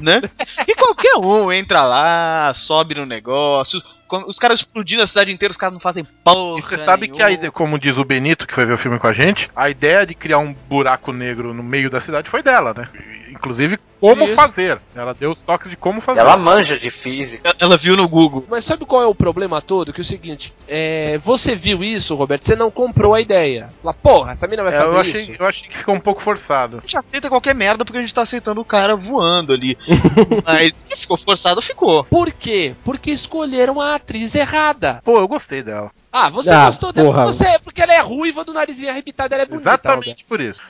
né? 0.00 0.20
E 0.66 0.74
qualquer 0.74 1.16
um 1.16 1.52
entra 1.52 1.82
lá, 1.82 2.52
sobe 2.54 2.94
no 2.94 3.06
negócio. 3.06 3.80
Quando 4.14 4.28
Os 4.28 4.38
caras 4.38 4.60
explodindo 4.60 5.02
a 5.02 5.06
cidade 5.06 5.32
inteira, 5.32 5.52
os 5.52 5.58
caras 5.58 5.72
não 5.72 5.80
fazem 5.80 6.06
porra. 6.22 6.58
E 6.58 6.62
você 6.62 6.78
sabe 6.78 7.08
que 7.08 7.22
a 7.22 7.30
ideia, 7.30 7.50
como 7.50 7.78
diz 7.78 7.98
o 7.98 8.04
Benito, 8.04 8.46
que 8.46 8.54
foi 8.54 8.64
ver 8.64 8.74
o 8.74 8.78
filme 8.78 8.98
com 8.98 9.06
a 9.06 9.12
gente, 9.12 9.50
a 9.54 9.68
ideia 9.68 10.06
de 10.06 10.14
criar 10.14 10.38
um 10.38 10.54
buraco 10.68 11.12
negro 11.12 11.52
no 11.52 11.62
meio 11.62 11.90
da 11.90 12.00
cidade 12.00 12.30
foi 12.30 12.42
dela, 12.42 12.72
né? 12.74 12.88
Inclusive, 13.30 13.78
como 14.00 14.24
Isso. 14.24 14.34
fazer. 14.34 14.78
Ela 14.94 15.12
deu 15.12 15.32
os 15.32 15.42
toques 15.42 15.68
de 15.68 15.76
como 15.76 16.00
fazer. 16.00 16.20
Ela 16.20 16.36
manja 16.36 16.78
de 16.78 16.90
física. 16.90 17.54
Ela 17.58 17.76
viu 17.76 17.96
no 17.96 18.06
Google. 18.08 18.44
Mas 18.48 18.64
sabe 18.64 18.84
qual 18.84 19.02
é 19.02 19.06
o 19.06 19.14
problema 19.14 19.60
todo? 19.60 19.92
Que 19.92 20.00
é 20.00 20.02
o 20.02 20.04
seguinte, 20.04 20.52
é, 20.68 21.18
você 21.18 21.56
viu 21.56 21.82
isso, 21.82 22.14
Roberto, 22.14 22.46
você 22.46 22.54
não 22.54 22.70
comprou 22.70 23.14
a 23.14 23.20
ideia. 23.20 23.70
Fala, 23.82 23.94
porra, 23.94 24.32
essa 24.32 24.46
mina 24.46 24.62
vai 24.62 24.72
É, 24.74 24.78
fazer 24.78 24.96
eu, 24.96 25.02
isso. 25.02 25.10
achei, 25.16 25.36
eu 25.38 25.46
achei 25.46 25.68
que 25.68 25.76
ficou 25.78 25.94
um 25.94 26.00
pouco 26.00 26.22
forçado. 26.22 26.78
A 26.78 26.80
gente 26.82 26.96
aceita 26.96 27.28
qualquer 27.28 27.54
merda 27.54 27.84
porque 27.84 27.98
a 27.98 28.00
gente 28.02 28.14
tá 28.14 28.22
aceitando 28.22 28.60
o 28.60 28.64
cara 28.64 28.94
voando 28.94 29.52
ali. 29.52 29.76
Mas 30.44 30.82
que 30.82 30.96
ficou 30.96 31.16
forçado, 31.18 31.60
ficou. 31.62 32.04
Por 32.04 32.30
quê? 32.30 32.74
Porque 32.84 33.10
escolheram 33.10 33.80
a 33.80 33.94
atriz 34.04 34.34
errada. 34.34 35.00
Pô, 35.04 35.18
eu 35.18 35.26
gostei 35.26 35.62
dela. 35.62 35.90
Ah, 36.12 36.28
você 36.28 36.50
Ah, 36.50 36.66
gostou 36.66 36.92
dela 36.92 37.08
porra. 37.10 37.24
porque, 37.24 37.38
você, 37.38 37.58
porque 37.60 37.82
ela 37.82 37.94
é 37.94 38.00
ruiva 38.00 38.44
do 38.44 38.52
narizinho 38.52 38.90
arrebitado, 38.90 39.34
ela 39.34 39.42
é 39.42 39.46
bonita. 39.46 39.70
Exatamente 39.70 40.24
por 40.24 40.40
isso. 40.40 40.60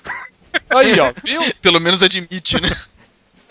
Aí, 0.71 0.99
ó, 1.01 1.13
viu? 1.23 1.43
Pelo 1.61 1.81
menos 1.81 2.01
admite, 2.01 2.61
né? 2.61 2.75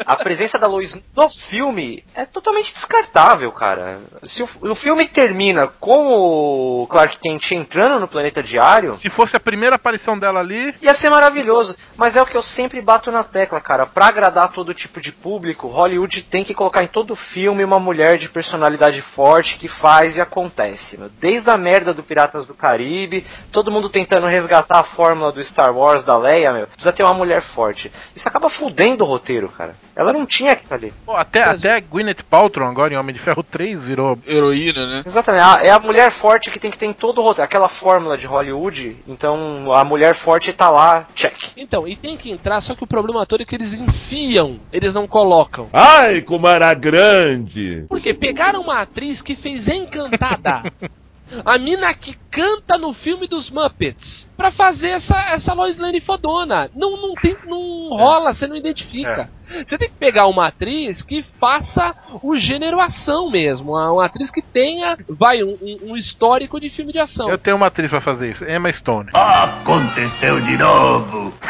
A 0.05 0.15
presença 0.15 0.57
da 0.57 0.67
Lois 0.67 0.93
no 1.15 1.29
filme 1.49 2.03
é 2.15 2.25
totalmente 2.25 2.73
descartável, 2.73 3.51
cara. 3.51 3.99
Se 4.25 4.43
o, 4.43 4.49
o 4.61 4.75
filme 4.75 5.07
termina 5.07 5.67
com 5.67 6.07
o 6.07 6.87
Clark 6.87 7.19
Kent 7.19 7.51
entrando 7.51 7.99
no 7.99 8.07
planeta 8.07 8.41
diário, 8.41 8.93
Se 8.93 9.09
fosse 9.09 9.35
a 9.35 9.39
primeira 9.39 9.75
aparição 9.75 10.17
dela 10.17 10.39
ali, 10.39 10.73
ia 10.81 10.95
ser 10.95 11.09
maravilhoso. 11.09 11.75
Mas 11.97 12.15
é 12.15 12.21
o 12.21 12.25
que 12.25 12.37
eu 12.37 12.41
sempre 12.41 12.81
bato 12.81 13.11
na 13.11 13.23
tecla, 13.23 13.59
cara. 13.61 13.85
Pra 13.85 14.07
agradar 14.07 14.51
todo 14.51 14.73
tipo 14.73 14.99
de 15.01 15.11
público, 15.11 15.67
Hollywood 15.67 16.23
tem 16.23 16.43
que 16.43 16.53
colocar 16.53 16.83
em 16.83 16.87
todo 16.87 17.15
filme 17.15 17.63
uma 17.63 17.79
mulher 17.79 18.17
de 18.17 18.29
personalidade 18.29 19.01
forte 19.01 19.57
que 19.57 19.67
faz 19.67 20.15
e 20.15 20.21
acontece. 20.21 20.97
Meu. 20.97 21.09
Desde 21.19 21.49
a 21.49 21.57
merda 21.57 21.93
do 21.93 22.03
Piratas 22.03 22.45
do 22.45 22.53
Caribe, 22.53 23.25
todo 23.51 23.71
mundo 23.71 23.89
tentando 23.89 24.27
resgatar 24.27 24.79
a 24.79 24.83
fórmula 24.83 25.31
do 25.31 25.43
Star 25.43 25.75
Wars 25.75 26.03
da 26.03 26.17
Leia, 26.17 26.51
meu. 26.51 26.67
Precisa 26.67 26.93
ter 26.93 27.03
uma 27.03 27.13
mulher 27.13 27.41
forte. 27.41 27.91
Isso 28.15 28.27
acaba 28.27 28.49
fudendo 28.49 29.03
o 29.03 29.07
roteiro, 29.07 29.49
cara. 29.49 29.75
Ela 29.95 30.11
não 30.11 30.25
tinha 30.25 30.55
que 30.55 30.63
estar 30.63 30.75
ali. 30.75 30.91
pô, 31.05 31.15
até, 31.15 31.43
até 31.43 31.79
Gwyneth 31.79 32.23
Paltrow 32.29 32.67
agora 32.67 32.93
em 32.93 32.97
Homem 32.97 33.13
de 33.13 33.21
Ferro 33.21 33.43
3 33.43 33.87
virou. 33.87 34.17
Heroína, 34.25 34.87
né? 34.87 35.03
Exatamente. 35.05 35.43
A- 35.43 35.59
É 35.63 35.69
a 35.71 35.79
mulher 35.79 36.11
forte 36.19 36.49
que 36.51 36.59
tem 36.59 36.71
que 36.71 36.77
ter 36.77 36.85
em 36.87 36.93
todo 36.93 37.19
o 37.19 37.23
roteiro. 37.23 37.43
Aquela 37.43 37.69
fórmula 37.69 38.17
de 38.17 38.25
Hollywood. 38.25 38.97
Então 39.07 39.71
a 39.73 39.83
mulher 39.83 40.15
forte 40.23 40.51
tá 40.53 40.69
lá, 40.69 41.05
check. 41.15 41.35
Então, 41.55 41.87
e 41.87 41.95
tem 41.95 42.17
que 42.17 42.31
entrar, 42.31 42.59
só 42.61 42.73
que 42.75 42.83
o 42.83 42.87
problema 42.87 43.25
todo 43.25 43.41
é 43.41 43.45
que 43.45 43.55
eles 43.55 43.73
enfiam, 43.73 44.59
eles 44.71 44.93
não 44.93 45.07
colocam. 45.07 45.67
Ai, 45.71 46.21
como 46.21 46.47
era 46.47 46.73
grande! 46.73 47.85
Porque 47.87 48.13
pegaram 48.13 48.61
uma 48.61 48.79
atriz 48.81 49.21
que 49.21 49.35
fez 49.35 49.67
Encantada. 49.67 50.63
A 51.45 51.57
mina 51.57 51.93
que 51.93 52.15
canta 52.29 52.77
no 52.77 52.93
filme 52.93 53.27
dos 53.27 53.49
Muppets. 53.49 54.29
Pra 54.35 54.51
fazer 54.51 54.89
essa, 54.89 55.15
essa 55.29 55.53
Lois 55.53 55.77
Lane 55.77 56.01
fodona. 56.01 56.69
Não, 56.75 56.97
não, 57.01 57.13
tem, 57.15 57.35
não 57.45 57.89
rola, 57.89 58.33
você 58.33 58.47
não 58.47 58.55
identifica. 58.55 59.29
Você 59.65 59.77
tem 59.77 59.89
que 59.89 59.95
pegar 59.95 60.27
uma 60.27 60.47
atriz 60.47 61.01
que 61.01 61.21
faça 61.21 61.95
o 62.21 62.35
gênero 62.35 62.79
ação 62.79 63.29
mesmo. 63.29 63.71
Uma, 63.73 64.05
atriz 64.05 64.31
que 64.31 64.41
tenha, 64.41 64.97
vai, 65.07 65.43
um, 65.43 65.57
um- 65.83 65.95
histórico 65.95 66.59
de 66.59 66.69
filme 66.69 66.91
de 66.91 66.99
ação. 66.99 67.29
Eu 67.29 67.37
tenho 67.37 67.55
uma 67.55 67.67
atriz 67.67 67.89
pra 67.89 68.01
fazer 68.01 68.31
isso, 68.31 68.45
Emma 68.49 68.71
Stone. 68.73 69.09
Aconteceu 69.13 70.39
de 70.41 70.57
novo! 70.57 71.33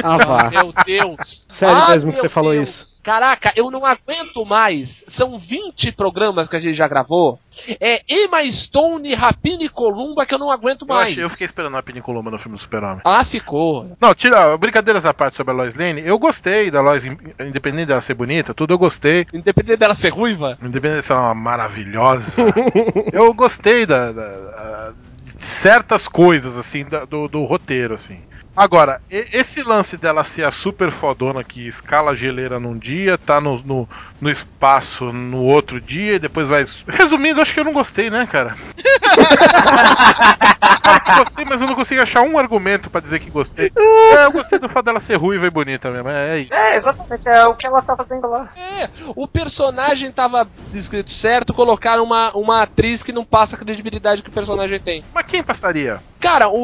Ah, 0.00 0.16
vá. 0.16 0.48
Meu 0.48 0.72
Deus. 0.86 1.44
Sério 1.50 1.76
Ah, 1.76 1.88
mesmo 1.88 2.12
que 2.12 2.20
você 2.20 2.28
falou 2.28 2.52
Deus. 2.52 2.68
isso. 2.68 2.97
Caraca, 3.08 3.52
eu 3.56 3.70
não 3.70 3.86
aguento 3.86 4.44
mais. 4.44 5.02
São 5.08 5.38
20 5.38 5.92
programas 5.92 6.46
que 6.46 6.56
a 6.56 6.60
gente 6.60 6.76
já 6.76 6.86
gravou. 6.86 7.38
É 7.80 8.02
Emma 8.06 8.40
Stone, 8.52 9.14
Rapina 9.14 9.62
e 9.64 9.68
Columba 9.70 10.26
que 10.26 10.34
eu 10.34 10.38
não 10.38 10.50
aguento 10.50 10.82
Eu, 10.82 10.88
mais. 10.88 11.08
achei- 11.12 11.24
eu 11.24 11.30
fiquei 11.30 11.46
esperando 11.46 11.74
a 11.78 11.82
Pini 11.82 12.02
Columba 12.02 12.30
no 12.30 12.38
filme 12.38 12.58
do 12.58 12.60
Super-Homem. 12.60 13.00
Ah, 13.02 13.24
ficou. 13.24 13.96
Não, 13.98 14.14
tira 14.14 14.54
brincadeiras 14.58 15.06
à 15.06 15.14
parte 15.14 15.36
sobre 15.38 15.54
a 15.54 15.56
Lois 15.56 15.74
Lane. 15.74 16.02
Eu 16.04 16.18
gostei 16.18 16.70
da 16.70 16.82
Lois, 16.82 17.02
in- 17.06 17.16
independente 17.40 17.86
dela 17.86 18.02
ser 18.02 18.12
bonita, 18.12 18.52
tudo 18.52 18.74
eu 18.74 18.78
gostei. 18.78 19.26
Independente 19.32 19.78
dela 19.78 19.94
ser 19.94 20.10
ruiva. 20.10 20.58
Independente 20.62 21.00
de 21.00 21.06
ser 21.06 21.14
uma 21.14 21.34
maravilhosa. 21.34 22.30
eu 23.12 23.32
gostei 23.32 23.86
da, 23.86 24.12
da- 24.12 24.92
de 25.22 25.44
certas 25.44 26.06
coisas, 26.06 26.56
assim, 26.58 26.84
da- 26.84 27.04
do, 27.06 27.26
do 27.26 27.42
roteiro, 27.44 27.94
assim. 27.94 28.20
Agora, 28.58 29.00
esse 29.08 29.62
lance 29.62 29.96
dela 29.96 30.24
ser 30.24 30.42
a 30.42 30.50
super 30.50 30.90
fodona 30.90 31.44
que 31.44 31.68
escala 31.68 32.10
a 32.10 32.14
geleira 32.16 32.58
num 32.58 32.76
dia, 32.76 33.16
tá 33.16 33.40
no, 33.40 33.62
no, 33.62 33.88
no 34.20 34.28
espaço 34.28 35.12
no 35.12 35.44
outro 35.44 35.80
dia 35.80 36.14
e 36.14 36.18
depois 36.18 36.48
vai. 36.48 36.64
Resumindo, 36.88 37.40
acho 37.40 37.54
que 37.54 37.60
eu 37.60 37.64
não 37.64 37.72
gostei, 37.72 38.10
né, 38.10 38.26
cara? 38.26 38.56
Gostei, 41.16 41.44
mas 41.44 41.60
eu 41.60 41.68
não 41.68 41.76
consigo 41.76 42.02
achar 42.02 42.22
um 42.22 42.36
argumento 42.36 42.90
pra 42.90 43.00
dizer 43.00 43.20
que 43.20 43.30
gostei. 43.30 43.70
É, 43.76 44.24
eu 44.24 44.32
gostei 44.32 44.58
do 44.58 44.68
fato 44.68 44.86
dela 44.86 44.98
ser 44.98 45.14
ruiva 45.14 45.46
e 45.46 45.50
bonita 45.50 45.88
mesmo. 45.90 46.08
É 46.08 46.38
isso. 46.40 46.52
É, 46.52 46.76
exatamente, 46.76 47.28
é 47.28 47.46
o 47.46 47.54
que 47.54 47.64
ela 47.66 47.80
tá 47.80 47.96
fazendo 47.96 48.28
lá. 48.28 48.50
É, 48.56 48.90
o 49.14 49.28
personagem 49.28 50.10
tava 50.10 50.48
descrito 50.72 51.12
certo, 51.12 51.54
colocaram 51.54 52.02
uma, 52.02 52.36
uma 52.36 52.62
atriz 52.62 53.04
que 53.04 53.12
não 53.12 53.24
passa 53.24 53.54
a 53.54 53.58
credibilidade 53.58 54.22
que 54.22 54.30
o 54.30 54.32
personagem 54.32 54.80
tem. 54.80 55.04
Mas 55.14 55.26
quem 55.26 55.44
passaria? 55.44 56.00
Cara, 56.20 56.48
o, 56.48 56.54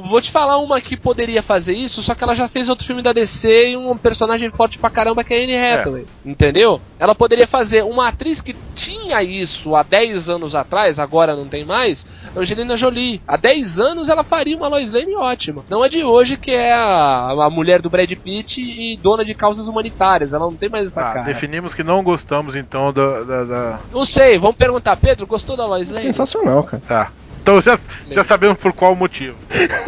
o- 0.00 0.08
vou 0.08 0.20
te 0.20 0.30
falar 0.30 0.58
uma 0.58 0.80
que 0.80 0.96
poderia 0.96 1.42
fazer 1.42 1.72
isso, 1.74 2.02
só 2.02 2.14
que 2.14 2.24
ela 2.24 2.34
já 2.34 2.48
fez 2.48 2.68
outro 2.68 2.84
filme 2.86 3.00
da 3.02 3.12
DC 3.12 3.70
e 3.70 3.76
um 3.76 3.96
personagem 3.96 4.50
forte 4.50 4.78
pra 4.78 4.90
caramba 4.90 5.22
que 5.22 5.32
é 5.32 5.40
a 5.40 5.44
Anne 5.44 5.56
Hathaway. 5.56 6.06
Entendeu? 6.24 6.80
Ela 6.98 7.14
poderia 7.14 7.46
fazer 7.46 7.84
uma 7.84 8.08
atriz 8.08 8.40
que 8.40 8.56
tinha 8.74 9.22
isso 9.22 9.76
há 9.76 9.82
10 9.84 10.28
anos 10.28 10.54
atrás, 10.54 10.98
agora 10.98 11.36
não 11.36 11.46
tem 11.48 11.64
mais, 11.64 12.04
Angelina 12.34 12.76
Jolie. 12.76 13.20
Há 13.26 13.36
10 13.36 13.78
anos 13.78 14.08
ela 14.08 14.24
faria 14.24 14.56
uma 14.56 14.66
Lois 14.68 14.90
Lane 14.90 15.14
ótima. 15.16 15.64
Não 15.70 15.84
é 15.84 15.88
de 15.88 16.02
hoje 16.02 16.36
que 16.36 16.50
é 16.50 16.72
a, 16.72 17.28
a 17.44 17.50
mulher 17.50 17.80
do 17.80 17.88
Brad 17.90 18.10
Pitt 18.10 18.60
e 18.60 18.96
dona 19.00 19.24
de 19.24 19.34
causas 19.34 19.68
humanitárias. 19.68 20.32
Ela 20.32 20.46
não 20.46 20.56
tem 20.56 20.68
mais 20.68 20.86
essa 20.88 21.02
Ah, 21.08 21.12
cara. 21.12 21.26
definimos 21.26 21.72
que 21.72 21.84
não 21.84 22.02
gostamos 22.02 22.56
então 22.56 22.92
da. 22.92 23.22
da- 23.22 23.44
da- 23.44 23.80
Não 23.92 24.04
sei, 24.04 24.38
vamos 24.38 24.56
perguntar. 24.56 24.96
Pedro, 24.96 25.26
gostou 25.26 25.56
da 25.56 25.66
Lois 25.66 25.88
Lane? 25.88 26.00
Sensacional, 26.00 26.64
cara. 26.64 26.82
Tá. 26.86 27.12
Então 27.44 27.60
já, 27.60 27.78
já 28.10 28.24
sabemos 28.24 28.56
por 28.56 28.72
qual 28.72 28.96
motivo. 28.96 29.36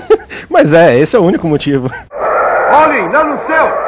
Mas 0.51 0.75
é, 0.75 0.99
esse 0.99 1.16
é 1.16 1.19
o 1.19 1.23
único 1.23 1.49
motivo. 1.49 1.90
Olhem, 2.71 3.11
lá 3.11 3.25
no 3.25 3.38
céu! 3.47 3.86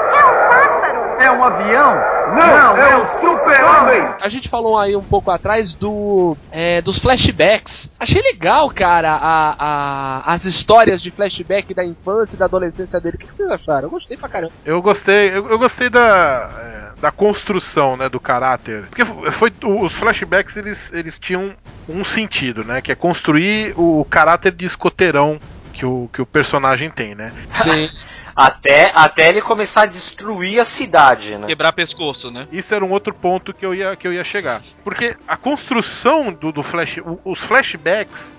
É 1.21 1.31
um! 1.31 1.43
É 1.43 1.47
avião? 1.47 1.95
Não, 2.39 2.77
é 2.77 2.97
um 3.03 3.21
super-homem! 3.21 4.15
A 4.21 4.29
gente 4.29 4.49
falou 4.49 4.79
aí 4.79 4.95
um 4.95 5.03
pouco 5.03 5.31
atrás 5.31 5.75
do 5.75 6.37
é, 6.51 6.81
dos 6.83 6.99
flashbacks. 6.99 7.91
Achei 7.99 8.21
legal, 8.23 8.71
cara, 8.71 9.13
a, 9.13 9.55
a- 9.59 10.33
as 10.35 10.45
histórias 10.45 11.01
de 11.01 11.11
flashback 11.11 11.73
da 11.75 11.85
infância 11.85 12.37
e 12.37 12.39
da 12.39 12.45
adolescência 12.45 13.01
dele. 13.01 13.17
O 13.17 13.19
que 13.19 13.27
que 13.27 13.35
vocês 13.37 13.51
acharam? 13.51 13.85
Eu 13.85 13.91
gostei 13.91 14.17
pra 14.17 14.29
caramba. 14.29 14.53
Eu 14.65 14.81
gostei, 14.83 15.31
eu, 15.31 15.49
eu 15.49 15.59
gostei 15.59 15.89
da, 15.89 16.51
é, 16.97 17.01
da 17.01 17.11
construção, 17.11 17.97
né, 17.97 18.09
do 18.09 18.21
caráter. 18.21 18.85
Porque 18.87 19.05
foi 19.33 19.53
os 19.65 19.93
flashbacks 19.95 20.57
eles, 20.57 20.93
eles 20.93 21.19
tinham 21.19 21.53
um 21.89 22.05
sentido, 22.05 22.63
né, 22.65 22.81
que 22.83 22.93
é 22.93 22.95
construir 22.95 23.73
o 23.77 24.05
caráter 24.11 24.53
de 24.53 24.67
escoteirão 24.67 25.39
que 25.73 25.87
o, 25.87 26.11
que 26.13 26.21
o 26.21 26.27
personagem 26.27 26.91
tem, 26.91 27.15
né? 27.15 27.33
Sim. 27.63 27.89
Até, 28.41 28.93
até 28.95 29.29
ele 29.31 29.43
começar 29.43 29.83
a 29.83 29.87
destruir 29.87 30.63
a 30.63 30.67
cidade, 30.77 31.37
né? 31.37 31.49
Quebrar 31.49 31.73
pescoço, 31.73 32.31
né? 32.31 32.47
Isso 32.53 32.73
era 32.73 32.85
um 32.85 32.91
outro 32.93 33.13
ponto 33.13 33.53
que 33.53 33.67
eu 33.67 33.75
ia, 33.75 33.97
que 33.97 34.07
eu 34.07 34.13
ia 34.13 34.23
chegar. 34.23 34.63
Porque 34.85 35.17
a 35.27 35.37
construção 35.37 36.33
do, 36.33 36.53
do 36.53 36.63
flash, 36.63 36.99
os 37.25 37.41
flashbacks, 37.41 38.33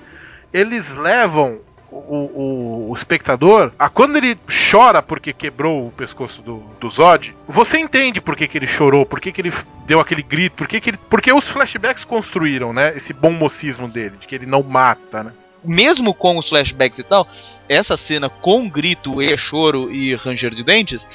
eles 0.53 0.89
levam 0.93 1.59
o, 1.91 1.97
o- 1.97 2.89
o 2.91 2.95
espectador 2.95 3.71
a 3.77 3.89
quando 3.89 4.15
ele 4.15 4.37
chora 4.71 5.01
porque 5.01 5.33
quebrou 5.33 5.87
o 5.87 5.91
pescoço 5.91 6.41
do, 6.41 6.63
do 6.79 6.89
Zod, 6.89 7.35
você 7.47 7.77
entende 7.79 8.21
por 8.21 8.35
que, 8.37 8.47
que 8.47 8.57
ele 8.57 8.67
chorou, 8.67 9.05
por 9.05 9.19
que, 9.19 9.31
que 9.33 9.41
ele 9.41 9.51
deu 9.85 9.99
aquele 9.99 10.21
grito, 10.23 10.53
por 10.55 10.67
que, 10.67 10.79
que 10.79 10.91
ele. 10.91 10.99
Porque 11.09 11.33
os 11.33 11.47
flashbacks 11.49 12.05
construíram, 12.05 12.71
né? 12.71 12.93
Esse 12.95 13.11
bom 13.11 13.31
mocismo 13.31 13.87
dele, 13.89 14.15
de 14.21 14.27
que 14.27 14.35
ele 14.35 14.45
não 14.45 14.63
mata, 14.63 15.23
né? 15.23 15.31
Mesmo 15.63 16.13
com 16.13 16.37
os 16.37 16.47
flashbacks 16.47 16.99
e 16.99 17.03
tal, 17.03 17.27
essa 17.67 17.97
cena 17.97 18.29
com 18.29 18.69
grito 18.69 19.21
e 19.21 19.37
choro 19.37 19.91
e 19.91 20.15
ranger 20.15 20.55
de 20.55 20.63
dentes 20.63 21.05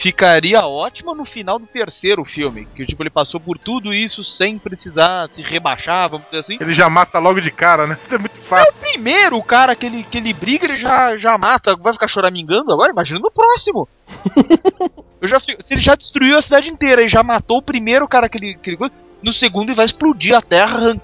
ficaria 0.00 0.66
ótima 0.66 1.14
no 1.14 1.24
final 1.24 1.58
do 1.58 1.66
terceiro 1.66 2.24
filme. 2.24 2.66
Que 2.74 2.86
tipo, 2.86 3.02
ele 3.02 3.10
passou 3.10 3.38
por 3.38 3.58
tudo 3.58 3.92
isso 3.92 4.24
sem 4.24 4.58
precisar 4.58 5.28
se 5.34 5.42
rebaixar, 5.42 6.08
vamos 6.08 6.26
dizer 6.26 6.38
assim. 6.38 6.56
Ele 6.60 6.74
já 6.74 6.88
mata 6.88 7.18
logo 7.18 7.40
de 7.40 7.50
cara, 7.50 7.86
né? 7.86 7.98
É 8.10 8.18
muito 8.18 8.36
fácil. 8.36 8.80
Primeiro, 8.80 9.36
o 9.36 9.42
cara 9.42 9.76
que 9.76 9.86
ele, 9.86 10.02
que 10.02 10.18
ele 10.18 10.32
briga, 10.32 10.64
ele 10.64 10.78
já, 10.78 11.16
já 11.16 11.36
mata, 11.36 11.76
vai 11.76 11.92
ficar 11.92 12.08
choramingando 12.08 12.72
agora? 12.72 12.92
Imagina 12.92 13.20
no 13.20 13.30
próximo. 13.30 13.88
Eu 15.20 15.28
já 15.28 15.38
se 15.38 15.54
ele 15.70 15.82
já 15.82 15.94
destruiu 15.94 16.38
a 16.38 16.42
cidade 16.42 16.68
inteira 16.68 17.04
e 17.04 17.08
já 17.08 17.22
matou 17.22 17.58
o 17.58 17.62
primeiro 17.62 18.08
cara 18.08 18.26
que 18.26 18.38
ele, 18.38 18.54
que 18.54 18.70
ele 18.70 18.78
no 19.22 19.34
segundo 19.34 19.68
ele 19.68 19.76
vai 19.76 19.84
explodir 19.84 20.34
a 20.34 20.40
terra, 20.40 20.96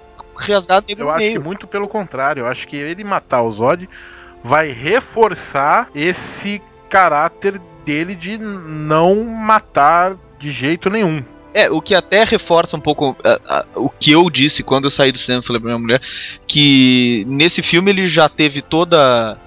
ele 0.89 1.03
Eu 1.03 1.11
acho 1.11 1.21
que 1.21 1.29
meio. 1.29 1.43
muito 1.43 1.67
pelo 1.67 1.89
contrário. 1.89 2.43
Eu 2.43 2.47
acho 2.47 2.67
que 2.69 2.77
ele 2.77 3.03
matar 3.05 3.43
o 3.43 3.51
Zod 3.51 3.89
vai 4.43 4.71
reforçar 4.71 5.89
esse 5.95 6.63
caráter 6.89 7.61
dele 7.85 8.15
de 8.15 8.39
não 8.39 9.25
matar 9.25 10.17
de 10.39 10.51
jeito 10.51 10.91
nenhum. 10.91 11.23
É, 11.55 11.71
o 11.71 11.81
que 11.81 11.95
até 11.95 12.23
reforça 12.23 12.77
um 12.77 12.81
pouco 12.81 13.17
o 13.75 13.89
que 13.89 14.13
eu 14.13 14.29
disse 14.29 14.63
quando 14.63 14.85
eu 14.85 14.91
saí 14.91 15.11
do 15.11 15.19
cinema 15.19 15.43
e 15.43 15.47
falei 15.47 15.61
pra 15.61 15.71
minha 15.71 15.79
mulher, 15.79 16.03
que 16.47 17.25
nesse 17.27 17.63
filme 17.63 17.91
ele 17.91 18.09
já 18.09 18.29
teve 18.29 18.61
toda 18.61 19.39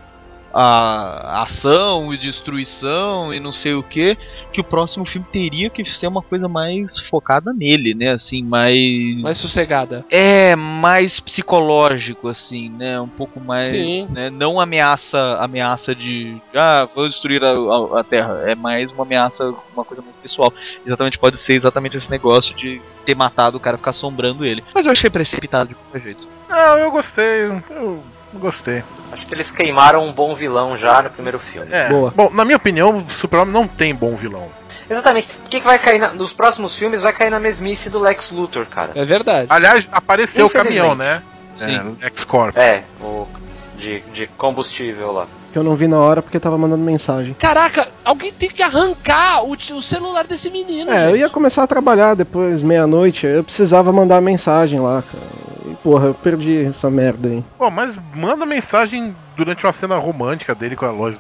a 0.54 1.44
ação 1.44 2.14
e 2.14 2.18
destruição 2.18 3.34
e 3.34 3.40
não 3.40 3.52
sei 3.54 3.74
o 3.74 3.84
que, 3.84 4.18
que 4.52 4.62
o 4.62 4.64
próximo 4.64 5.06
filme 5.06 5.26
teria 5.32 5.70
que 5.70 5.84
ser 5.86 6.08
uma 6.08 6.22
coisa 6.22 6.48
mais 6.48 7.00
focada 7.10 7.54
nele, 7.54 7.94
né, 7.94 8.12
assim, 8.14 8.44
mais... 8.44 9.22
Mais 9.22 9.38
sossegada. 9.38 10.06
É, 10.10 10.56
mais 10.56 11.20
psicológico, 11.20 12.28
assim, 12.28 12.70
né, 12.70 13.00
um 13.00 13.08
pouco 13.08 13.40
mais... 13.40 13.70
Sim. 13.70 14.08
Né, 14.10 14.30
não 14.30 14.60
ameaça, 14.60 15.18
ameaça 15.40 15.94
de, 15.94 16.38
ah, 16.56 16.88
vou 16.94 17.08
destruir 17.08 17.44
a, 17.44 17.52
a- 17.52 18.00
a 18.00 18.04
Terra, 18.04 18.44
é 18.46 18.56
mais 18.56 18.92
uma 18.92 19.04
ameaça, 19.04 19.54
uma 19.74 19.86
coisa 19.86 20.02
mais 20.02 20.16
pessoal. 20.18 20.54
Exatamente, 20.86 21.20
pode 21.20 21.38
ser 21.44 21.58
exatamente 21.58 21.98
esse 21.98 22.10
negócio 22.10 22.54
de 22.56 22.82
ter 23.06 23.16
matado 23.16 23.58
o 23.58 23.60
cara 23.60 23.76
e 23.76 23.80
ficar 23.80 23.92
assombrando 23.92 24.46
ele. 24.46 24.64
Mas 24.74 24.86
eu 24.86 24.92
achei 24.92 25.10
precipitado 25.10 25.70
de 25.70 25.76
qualquer 25.76 26.02
jeito. 26.02 26.28
Não, 26.50 26.78
eu 26.78 26.92
gostei. 26.92 27.46
Eu 27.70 28.04
gostei. 28.34 28.84
Acho 29.12 29.26
que 29.26 29.34
eles 29.34 29.50
queimaram 29.52 30.06
um 30.06 30.12
bom 30.12 30.36
vilão 30.36 30.78
já 30.78 31.02
no 31.02 31.10
primeiro 31.10 31.40
filme. 31.40 31.68
É. 31.72 31.90
Boa. 31.90 32.12
Bom, 32.16 32.30
na 32.32 32.46
minha 32.46 32.58
opinião, 32.58 32.98
o 33.00 33.10
Super-Homem 33.10 33.54
não 33.54 33.68
tem 33.68 33.94
bom 33.96 34.16
vilão. 34.16 34.50
Exatamente. 34.90 35.28
O 35.46 35.50
que, 35.50 35.60
que 35.60 35.66
vai 35.66 35.78
cair 35.80 36.00
na- 36.00 36.14
nos 36.14 36.34
próximos 36.34 36.78
filmes 36.78 37.02
vai 37.02 37.14
cair 37.14 37.30
na 37.30 37.40
mesmice 37.40 37.90
do 37.90 38.00
Lex 38.00 38.32
Luthor, 38.32 38.66
cara. 38.66 38.92
É 38.96 39.06
verdade. 39.06 39.48
Aliás, 39.50 39.88
apareceu 39.92 40.48
o 40.48 40.50
caminhão, 40.50 40.96
né? 40.96 41.22
Sim. 41.58 41.98
É, 42.02 42.08
X-Corp. 42.08 42.56
É, 42.58 42.84
o 43.02 43.28
de, 43.78 44.00
de 44.14 44.28
combustível 44.38 45.12
lá. 45.12 45.28
Que 45.52 45.58
eu 45.58 45.64
não 45.64 45.76
vi 45.76 45.88
na 45.88 45.98
hora 45.98 46.22
porque 46.22 46.40
tava 46.40 46.58
mandando 46.58 46.84
mensagem. 46.84 47.34
Caraca, 47.34 47.88
alguém 48.06 48.32
tem 48.32 48.50
que 48.50 48.62
arrancar 48.62 49.44
o, 49.44 49.54
o 49.54 49.82
celular 49.82 50.26
desse 50.28 50.50
menino. 50.50 50.92
É, 50.92 51.06
eu 51.06 51.10
gente. 51.12 51.20
ia 51.22 51.30
começar 51.30 51.64
a 51.64 51.68
trabalhar 51.68 52.14
depois, 52.16 52.62
meia-noite, 52.62 53.26
eu 53.26 53.44
precisava 53.44 53.92
mandar 53.92 54.22
mensagem 54.22 54.80
lá, 54.80 55.02
cara. 55.02 55.72
E 55.72 55.76
porra, 55.78 56.08
eu 56.08 56.14
perdi 56.14 56.66
essa 56.66 56.90
merda 56.90 57.30
aí. 57.30 57.44
Pô, 57.58 57.70
mas 57.72 57.98
manda 58.14 58.46
mensagem 58.46 59.16
durante 59.36 59.66
uma 59.66 59.74
cena 59.74 59.98
romântica 59.98 60.54
dele 60.54 60.76
com 60.76 60.86
a 60.86 60.92
loja. 60.92 61.18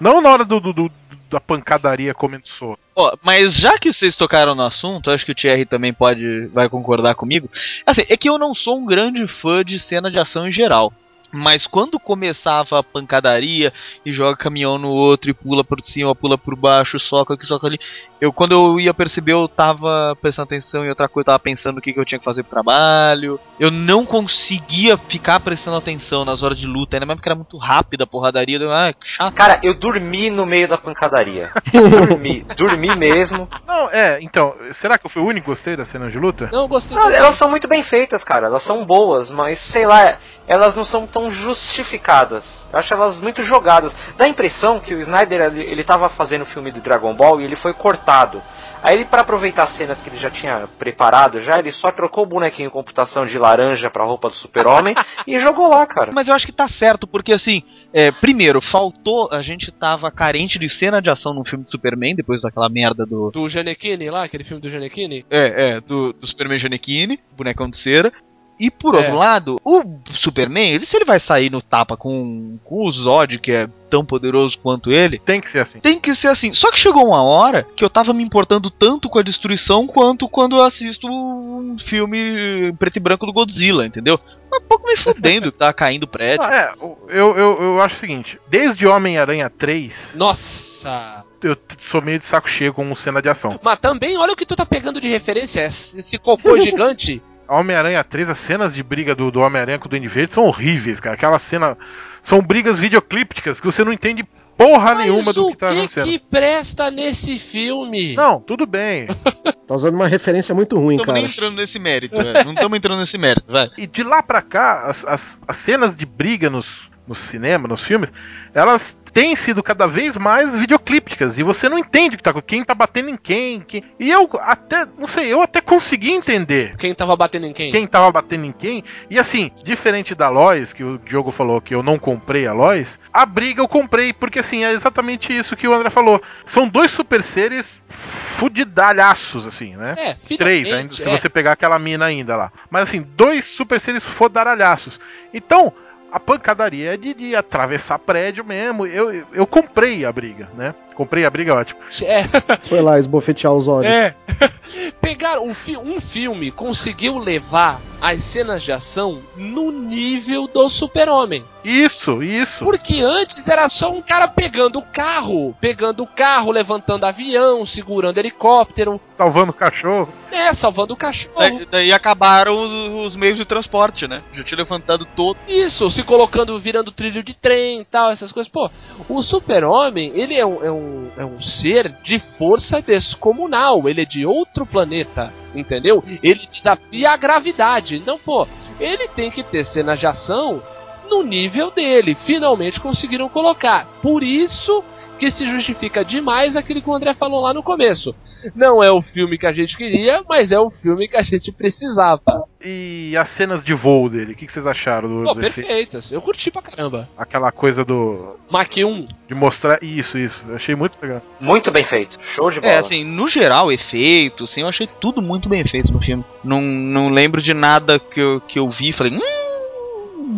não 0.00 0.20
na 0.20 0.30
hora 0.30 0.44
do, 0.44 0.58
do- 0.60 0.72
do- 0.72 0.90
da 1.30 1.40
pancadaria 1.40 2.14
começou. 2.14 2.78
Ó, 2.94 3.12
mas 3.22 3.54
já 3.56 3.76
que 3.78 3.92
vocês 3.92 4.14
tocaram 4.14 4.54
no 4.54 4.62
assunto, 4.62 5.10
acho 5.10 5.24
que 5.26 5.32
o 5.32 5.34
Thierry 5.34 5.66
também 5.66 5.92
pode 5.92 6.46
vai 6.48 6.68
concordar 6.68 7.14
comigo. 7.14 7.50
Assim, 7.84 8.02
é 8.08 8.16
que 8.16 8.28
eu 8.28 8.38
não 8.38 8.54
sou 8.54 8.78
um 8.78 8.86
grande 8.86 9.26
fã 9.42 9.64
de 9.64 9.78
cena 9.80 10.10
de 10.10 10.18
ação 10.20 10.46
em 10.46 10.52
geral. 10.52 10.92
Mas 11.34 11.66
quando 11.66 11.98
começava 12.00 12.78
a 12.78 12.82
pancadaria 12.82 13.72
e 14.04 14.12
joga 14.12 14.36
caminhão 14.36 14.78
no 14.78 14.88
outro 14.88 15.30
e 15.30 15.34
pula 15.34 15.62
por 15.62 15.80
cima, 15.84 16.14
pula 16.14 16.36
por 16.36 16.56
baixo, 16.56 16.98
soca 16.98 17.34
aqui, 17.34 17.46
soca 17.46 17.66
ali, 17.66 17.78
eu 18.20 18.32
quando 18.32 18.52
eu 18.52 18.80
ia 18.80 18.92
perceber 18.92 19.32
eu 19.32 19.48
tava 19.48 20.16
prestando 20.20 20.46
atenção 20.46 20.84
em 20.84 20.88
outra 20.88 21.08
coisa, 21.08 21.24
eu 21.24 21.32
tava 21.32 21.38
pensando 21.38 21.78
o 21.78 21.80
que, 21.80 21.92
que 21.92 22.00
eu 22.00 22.04
tinha 22.04 22.18
que 22.18 22.24
fazer 22.24 22.42
pro 22.42 22.50
trabalho. 22.50 23.38
Eu 23.60 23.70
não 23.70 24.04
conseguia 24.04 24.96
ficar 24.96 25.40
prestando 25.40 25.76
atenção 25.76 26.24
nas 26.24 26.42
horas 26.42 26.58
de 26.58 26.66
luta, 26.66 26.96
ainda 26.96 27.06
mais 27.06 27.18
porque 27.18 27.28
era 27.28 27.36
muito 27.36 27.56
rápida 27.58 28.04
a 28.04 28.06
porradaria. 28.06 28.58
Eu, 28.58 28.72
ah, 28.72 28.92
que 28.92 29.06
chato. 29.06 29.34
Cara, 29.34 29.60
eu 29.62 29.74
dormi 29.74 30.30
no 30.30 30.46
meio 30.46 30.68
da 30.68 30.78
pancadaria. 30.78 31.50
dormi, 32.08 32.44
dormi 32.56 32.96
mesmo. 32.96 33.48
Não, 33.66 33.90
é, 33.90 34.18
então, 34.22 34.54
será 34.72 34.96
que 34.96 35.06
eu 35.06 35.10
fui 35.10 35.22
o 35.22 35.26
único 35.26 35.44
que 35.44 35.50
gostei 35.50 35.76
da 35.76 35.84
cena 35.84 36.10
de 36.10 36.18
luta? 36.18 36.48
Não, 36.50 36.62
eu 36.62 36.68
gostei 36.68 36.96
Não, 36.96 37.10
elas 37.10 37.36
são 37.36 37.50
muito 37.50 37.68
bem 37.68 37.84
feitas, 37.84 38.24
cara. 38.24 38.46
Elas 38.46 38.64
são 38.64 38.84
boas, 38.84 39.30
mas 39.30 39.60
sei 39.70 39.86
lá, 39.86 40.18
elas 40.46 40.74
não 40.74 40.84
são 40.84 41.06
tão 41.06 41.23
justificadas. 41.32 42.44
Eu 42.72 42.78
acho 42.78 42.94
elas 42.94 43.20
muito 43.20 43.42
jogadas. 43.42 43.94
Dá 44.16 44.24
a 44.24 44.28
impressão 44.28 44.80
que 44.80 44.94
o 44.94 45.00
Snyder 45.00 45.40
ele, 45.42 45.62
ele 45.62 45.84
tava 45.84 46.08
fazendo 46.10 46.42
o 46.42 46.46
filme 46.46 46.72
do 46.72 46.80
Dragon 46.80 47.14
Ball 47.14 47.40
e 47.40 47.44
ele 47.44 47.56
foi 47.56 47.72
cortado. 47.72 48.42
Aí 48.84 48.96
ele, 48.96 49.06
pra 49.06 49.22
aproveitar 49.22 49.64
as 49.64 49.76
cenas 49.76 49.98
que 50.02 50.10
ele 50.10 50.18
já 50.18 50.28
tinha 50.28 50.68
preparado, 50.78 51.42
já 51.42 51.58
ele 51.58 51.72
só 51.72 51.90
trocou 51.90 52.24
o 52.24 52.26
bonequinho 52.26 52.66
em 52.66 52.70
computação 52.70 53.24
de 53.24 53.38
laranja 53.38 53.88
pra 53.88 54.04
roupa 54.04 54.28
do 54.28 54.34
super-homem 54.34 54.94
e 55.26 55.38
jogou 55.38 55.70
lá, 55.70 55.86
cara. 55.86 56.10
Mas 56.12 56.28
eu 56.28 56.34
acho 56.34 56.44
que 56.44 56.52
tá 56.52 56.68
certo, 56.68 57.06
porque 57.06 57.32
assim, 57.32 57.62
é, 57.94 58.10
primeiro, 58.10 58.60
faltou, 58.60 59.30
a 59.32 59.40
gente 59.40 59.72
tava 59.72 60.10
carente 60.10 60.58
de 60.58 60.68
cena 60.68 61.00
de 61.00 61.10
ação 61.10 61.32
no 61.32 61.46
filme 61.46 61.64
do 61.64 61.70
Superman, 61.70 62.14
depois 62.14 62.42
daquela 62.42 62.68
merda 62.68 63.06
do. 63.06 63.30
Do 63.30 63.48
Janequine 63.48 64.10
lá, 64.10 64.24
aquele 64.24 64.44
filme 64.44 64.60
do 64.60 64.68
Janequine. 64.68 65.24
É, 65.30 65.76
é, 65.76 65.80
do, 65.80 66.12
do 66.12 66.26
Superman 66.26 66.58
Janequine, 66.58 67.18
bonecão 67.34 67.70
de 67.70 67.82
cera. 67.82 68.12
E 68.58 68.70
por 68.70 68.94
É. 68.94 68.98
outro 68.98 69.16
lado, 69.16 69.56
o 69.64 69.82
Superman, 70.22 70.74
ele, 70.74 70.86
se 70.86 70.96
ele 70.96 71.04
vai 71.04 71.18
sair 71.18 71.50
no 71.50 71.60
tapa 71.60 71.96
com, 71.96 72.56
com 72.62 72.86
o 72.86 72.92
Zod, 72.92 73.38
que 73.40 73.50
é 73.50 73.66
tão 73.90 74.04
poderoso 74.04 74.56
quanto 74.62 74.92
ele, 74.92 75.18
Tem 75.18 75.40
que 75.40 75.48
ser 75.50 75.58
assim. 75.58 75.80
tem 75.80 75.98
que 76.00 76.14
ser 76.14 76.28
assim. 76.28 76.52
Só 76.52 76.70
que 76.70 76.78
chegou 76.78 77.04
uma 77.06 77.22
hora 77.22 77.66
que 77.76 77.84
eu 77.84 77.90
tava 77.90 78.12
me 78.12 78.22
importando 78.22 78.70
tanto 78.70 79.08
com 79.08 79.18
a 79.18 79.22
destruição 79.22 79.86
quanto 79.88 80.28
quando 80.28 80.56
eu 80.56 80.64
assisto 80.64 81.06
um 81.08 81.76
filme 81.88 82.72
preto 82.78 82.96
e 82.96 83.00
branco 83.00 83.26
do 83.26 83.32
Godzilla, 83.32 83.86
entendeu? 83.86 84.20
Um 84.52 84.60
pouco 84.68 84.86
me 84.86 84.96
fudendo 84.98 85.50
que 85.50 85.58
tava 85.58 85.72
caindo 85.74 86.06
prédio. 86.06 86.44
Ah, 86.44 86.54
é, 86.54 86.74
eu, 87.10 87.36
eu, 87.36 87.62
eu 87.62 87.82
acho 87.82 87.96
o 87.96 87.98
seguinte: 87.98 88.38
desde 88.48 88.86
Homem-Aranha 88.86 89.50
3, 89.50 90.14
Nossa! 90.16 91.24
eu 91.42 91.56
sou 91.90 92.00
meio 92.00 92.18
de 92.20 92.24
saco 92.24 92.48
cheio 92.48 92.72
com 92.72 92.94
cena 92.94 93.20
de 93.20 93.28
ação. 93.28 93.58
Mas 93.62 93.78
também, 93.80 94.16
olha 94.16 94.32
o 94.32 94.36
que 94.36 94.46
tu 94.46 94.54
tá 94.56 94.64
pegando 94.64 95.00
de 95.00 95.08
referência, 95.08 95.66
esse 95.66 95.98
esse 95.98 96.18
cocô 96.18 96.56
gigante. 96.58 97.20
Homem-Aranha 97.48 98.02
3, 98.02 98.30
as 98.30 98.38
cenas 98.38 98.74
de 98.74 98.82
briga 98.82 99.14
do, 99.14 99.30
do 99.30 99.40
Homem-Aranha 99.40 99.78
com 99.78 99.86
o 99.86 99.88
Duende 99.90 100.08
Verde 100.08 100.32
são 100.34 100.44
horríveis, 100.44 101.00
cara. 101.00 101.14
Aquela 101.14 101.38
cena. 101.38 101.76
São 102.22 102.40
brigas 102.40 102.78
videoclípticas 102.78 103.60
que 103.60 103.66
você 103.66 103.84
não 103.84 103.92
entende 103.92 104.24
porra 104.56 104.94
nenhuma 104.94 105.24
Mas 105.26 105.34
do 105.34 105.46
o 105.46 105.50
que 105.50 105.56
tá 105.58 105.68
que, 105.70 105.78
acontecendo. 105.78 106.04
que 106.06 106.18
presta 106.18 106.90
nesse 106.90 107.38
filme? 107.38 108.14
Não, 108.14 108.40
tudo 108.40 108.66
bem. 108.66 109.06
Tá 109.66 109.74
usando 109.76 109.94
uma 109.94 110.06
referência 110.06 110.54
muito 110.54 110.76
ruim, 110.76 110.96
Não 110.96 111.02
estamos 111.04 111.06
cara. 111.06 111.20
nem 111.22 111.30
entrando 111.32 111.56
nesse 111.56 111.78
mérito, 111.78 112.16
velho. 112.16 112.44
Não 112.44 112.52
estamos 112.52 112.76
entrando 112.76 113.00
nesse 113.00 113.16
mérito, 113.16 113.50
vai. 113.50 113.70
E 113.78 113.86
de 113.86 114.02
lá 114.02 114.22
pra 114.22 114.42
cá, 114.42 114.82
as, 114.84 115.06
as, 115.06 115.40
as 115.48 115.56
cenas 115.56 115.96
de 115.96 116.04
briga 116.04 116.50
nos, 116.50 116.82
no 117.06 117.14
cinema, 117.14 117.68
nos 117.68 117.82
filmes, 117.82 118.10
elas 118.54 118.96
têm 119.12 119.36
sido 119.36 119.62
cada 119.62 119.86
vez 119.86 120.16
mais 120.16 120.56
videoclípticas. 120.56 121.38
E 121.38 121.42
você 121.42 121.68
não 121.68 121.78
entende 121.78 122.14
o 122.14 122.18
que 122.18 122.24
tá, 122.24 122.32
quem 122.42 122.64
tá 122.64 122.74
batendo 122.74 123.10
em 123.10 123.16
quem, 123.16 123.60
quem. 123.60 123.84
E 123.98 124.10
eu 124.10 124.28
até, 124.40 124.86
não 124.98 125.06
sei, 125.06 125.32
eu 125.32 125.40
até 125.40 125.60
consegui 125.60 126.10
entender 126.10 126.74
Quem 126.76 126.94
tava 126.94 127.14
batendo 127.14 127.46
em 127.46 127.52
quem? 127.52 127.70
quem 127.70 127.86
tava 127.86 128.10
batendo 128.10 128.46
em 128.46 128.52
quem. 128.52 128.82
E 129.08 129.18
assim, 129.18 129.50
diferente 129.62 130.14
da 130.14 130.28
Lois, 130.28 130.72
que 130.72 130.82
o 130.82 130.98
Diogo 130.98 131.30
falou 131.30 131.60
que 131.60 131.74
eu 131.74 131.82
não 131.82 131.98
comprei 131.98 132.46
a 132.46 132.52
Lois, 132.52 132.98
a 133.12 133.24
briga 133.24 133.60
eu 133.60 133.68
comprei, 133.68 134.12
porque 134.12 134.40
assim, 134.40 134.64
é 134.64 134.72
exatamente 134.72 135.36
isso 135.36 135.56
que 135.56 135.68
o 135.68 135.74
André 135.74 135.90
falou. 135.90 136.20
São 136.44 136.68
dois 136.68 136.90
super 136.90 137.22
seres 137.22 137.80
fudidalhaços, 137.88 139.46
assim, 139.46 139.76
né? 139.76 139.94
É, 139.96 140.36
Três, 140.36 140.72
ainda, 140.72 140.92
se 140.92 141.08
é. 141.08 141.10
você 141.18 141.28
pegar 141.28 141.52
aquela 141.52 141.78
mina 141.78 142.04
ainda 142.06 142.34
lá. 142.34 142.52
Mas 142.68 142.82
assim, 142.82 143.06
dois 143.16 143.44
super 143.44 143.78
seres 143.78 144.02
fodaralhaços. 144.02 144.98
Então, 145.32 145.72
a 146.14 146.20
pancadaria 146.20 146.94
é 146.94 146.96
de, 146.96 147.12
de 147.12 147.34
atravessar 147.34 147.98
prédio 147.98 148.44
mesmo. 148.44 148.86
Eu, 148.86 149.12
eu, 149.12 149.26
eu 149.32 149.44
comprei 149.44 150.04
a 150.04 150.12
briga, 150.12 150.48
né? 150.54 150.72
Comprei 150.94 151.24
a 151.24 151.30
briga, 151.30 151.52
é 151.52 151.56
ótimo. 151.56 151.80
É, 152.02 152.24
Foi 152.68 152.80
lá 152.80 152.98
esbofetear 152.98 153.52
os 153.52 153.66
olhos. 153.68 153.90
é. 153.90 154.14
Pegaram 155.00 155.44
um, 155.46 155.54
fi- 155.54 155.76
um 155.76 156.00
filme, 156.00 156.50
conseguiu 156.50 157.18
levar 157.18 157.80
as 158.00 158.22
cenas 158.22 158.62
de 158.62 158.72
ação 158.72 159.20
no 159.36 159.70
nível 159.70 160.46
do 160.48 160.68
super-homem. 160.68 161.44
Isso, 161.64 162.22
isso. 162.22 162.64
Porque 162.64 163.00
antes 163.00 163.46
era 163.48 163.68
só 163.68 163.90
um 163.90 164.02
cara 164.02 164.26
pegando 164.28 164.78
o 164.78 164.82
carro, 164.82 165.54
pegando 165.60 166.02
o 166.02 166.06
carro, 166.06 166.50
levantando 166.50 167.04
avião, 167.06 167.64
segurando 167.64 168.18
helicóptero, 168.18 169.00
Salvando 169.14 169.50
o 169.50 169.54
cachorro. 169.54 170.12
né, 170.30 170.52
salvando 170.52 170.92
o 170.92 170.96
cachorro. 170.96 171.34
Daí, 171.38 171.66
daí 171.70 171.92
acabaram 171.92 172.54
os, 172.60 173.12
os 173.12 173.16
meios 173.16 173.38
de 173.38 173.44
transporte, 173.46 174.06
né? 174.06 174.20
Já 174.34 174.42
tinha 174.44 174.58
levantado 174.58 175.06
todo. 175.16 175.38
Isso, 175.48 175.90
se 175.90 176.02
colocando, 176.02 176.58
virando 176.60 176.90
trilho 176.92 177.22
de 177.22 177.32
trem 177.32 177.80
e 177.80 177.84
tal, 177.84 178.10
essas 178.10 178.32
coisas. 178.32 178.50
Pô, 178.50 178.68
o 179.08 179.22
super-homem, 179.22 180.12
ele 180.14 180.34
é 180.34 180.44
um, 180.44 180.62
é, 180.64 180.70
um, 180.70 180.83
é 181.16 181.24
um 181.24 181.40
ser 181.40 181.92
de 182.02 182.18
força 182.18 182.80
descomunal, 182.80 183.88
ele 183.88 184.02
é 184.02 184.04
de 184.04 184.26
outro 184.26 184.66
planeta, 184.66 185.32
entendeu? 185.54 186.02
Ele 186.22 186.48
desafia 186.50 187.10
a 187.10 187.16
gravidade. 187.16 187.96
Então, 187.96 188.18
pô, 188.18 188.46
ele 188.80 189.08
tem 189.08 189.30
que 189.30 189.42
ter 189.42 189.64
cenas 189.64 190.00
de 190.00 190.06
ação 190.06 190.62
no 191.10 191.22
nível 191.22 191.70
dele. 191.70 192.14
Finalmente 192.14 192.80
conseguiram 192.80 193.28
colocar. 193.28 193.86
Por 194.02 194.22
isso 194.22 194.82
que 195.18 195.30
se 195.30 195.46
justifica 195.48 196.04
demais 196.04 196.56
aquilo 196.56 196.82
que 196.82 196.88
o 196.90 196.94
André 196.94 197.14
falou 197.14 197.40
lá 197.40 197.54
no 197.54 197.62
começo. 197.62 198.14
Não 198.54 198.82
é 198.82 198.90
o 198.90 199.00
filme 199.00 199.38
que 199.38 199.46
a 199.46 199.52
gente 199.52 199.76
queria, 199.76 200.22
mas 200.28 200.52
é 200.52 200.58
o 200.58 200.70
filme 200.70 201.08
que 201.08 201.16
a 201.16 201.22
gente 201.22 201.50
precisava. 201.52 202.44
E 202.64 203.14
as 203.16 203.28
cenas 203.28 203.64
de 203.64 203.74
voo 203.74 204.08
dele, 204.08 204.32
o 204.32 204.34
que, 204.36 204.46
que 204.46 204.52
vocês 204.52 204.66
acharam 204.66 205.08
do- 205.08 205.22
Pô, 205.24 205.34
dos 205.34 205.38
efeitos? 205.42 205.54
perfeitas. 205.64 206.12
Eu 206.12 206.20
curti 206.22 206.50
pra 206.50 206.62
caramba. 206.62 207.08
Aquela 207.16 207.52
coisa 207.52 207.84
do. 207.84 208.36
Mach 208.50 208.68
1. 208.76 209.06
de 209.28 209.34
mostrar. 209.34 209.78
Isso, 209.82 210.18
isso. 210.18 210.44
Eu 210.48 210.56
achei 210.56 210.74
muito 210.74 210.98
legal. 211.00 211.22
Muito 211.40 211.70
bem 211.70 211.84
feito. 211.84 212.18
Show 212.34 212.50
de 212.50 212.60
bola. 212.60 212.72
É, 212.72 212.78
assim, 212.80 213.04
no 213.04 213.28
geral, 213.28 213.70
efeito, 213.70 214.44
assim, 214.44 214.62
eu 214.62 214.68
achei 214.68 214.88
tudo 215.00 215.20
muito 215.22 215.48
bem 215.48 215.64
feito 215.66 215.92
no 215.92 216.00
filme. 216.00 216.24
Não, 216.42 216.60
não 216.60 217.08
lembro 217.10 217.42
de 217.42 217.52
nada 217.54 217.98
que 217.98 218.20
eu, 218.20 218.40
que 218.40 218.58
eu 218.58 218.68
vi 218.70 218.90
e 218.90 218.96
falei, 218.96 219.12
hum, 219.12 219.20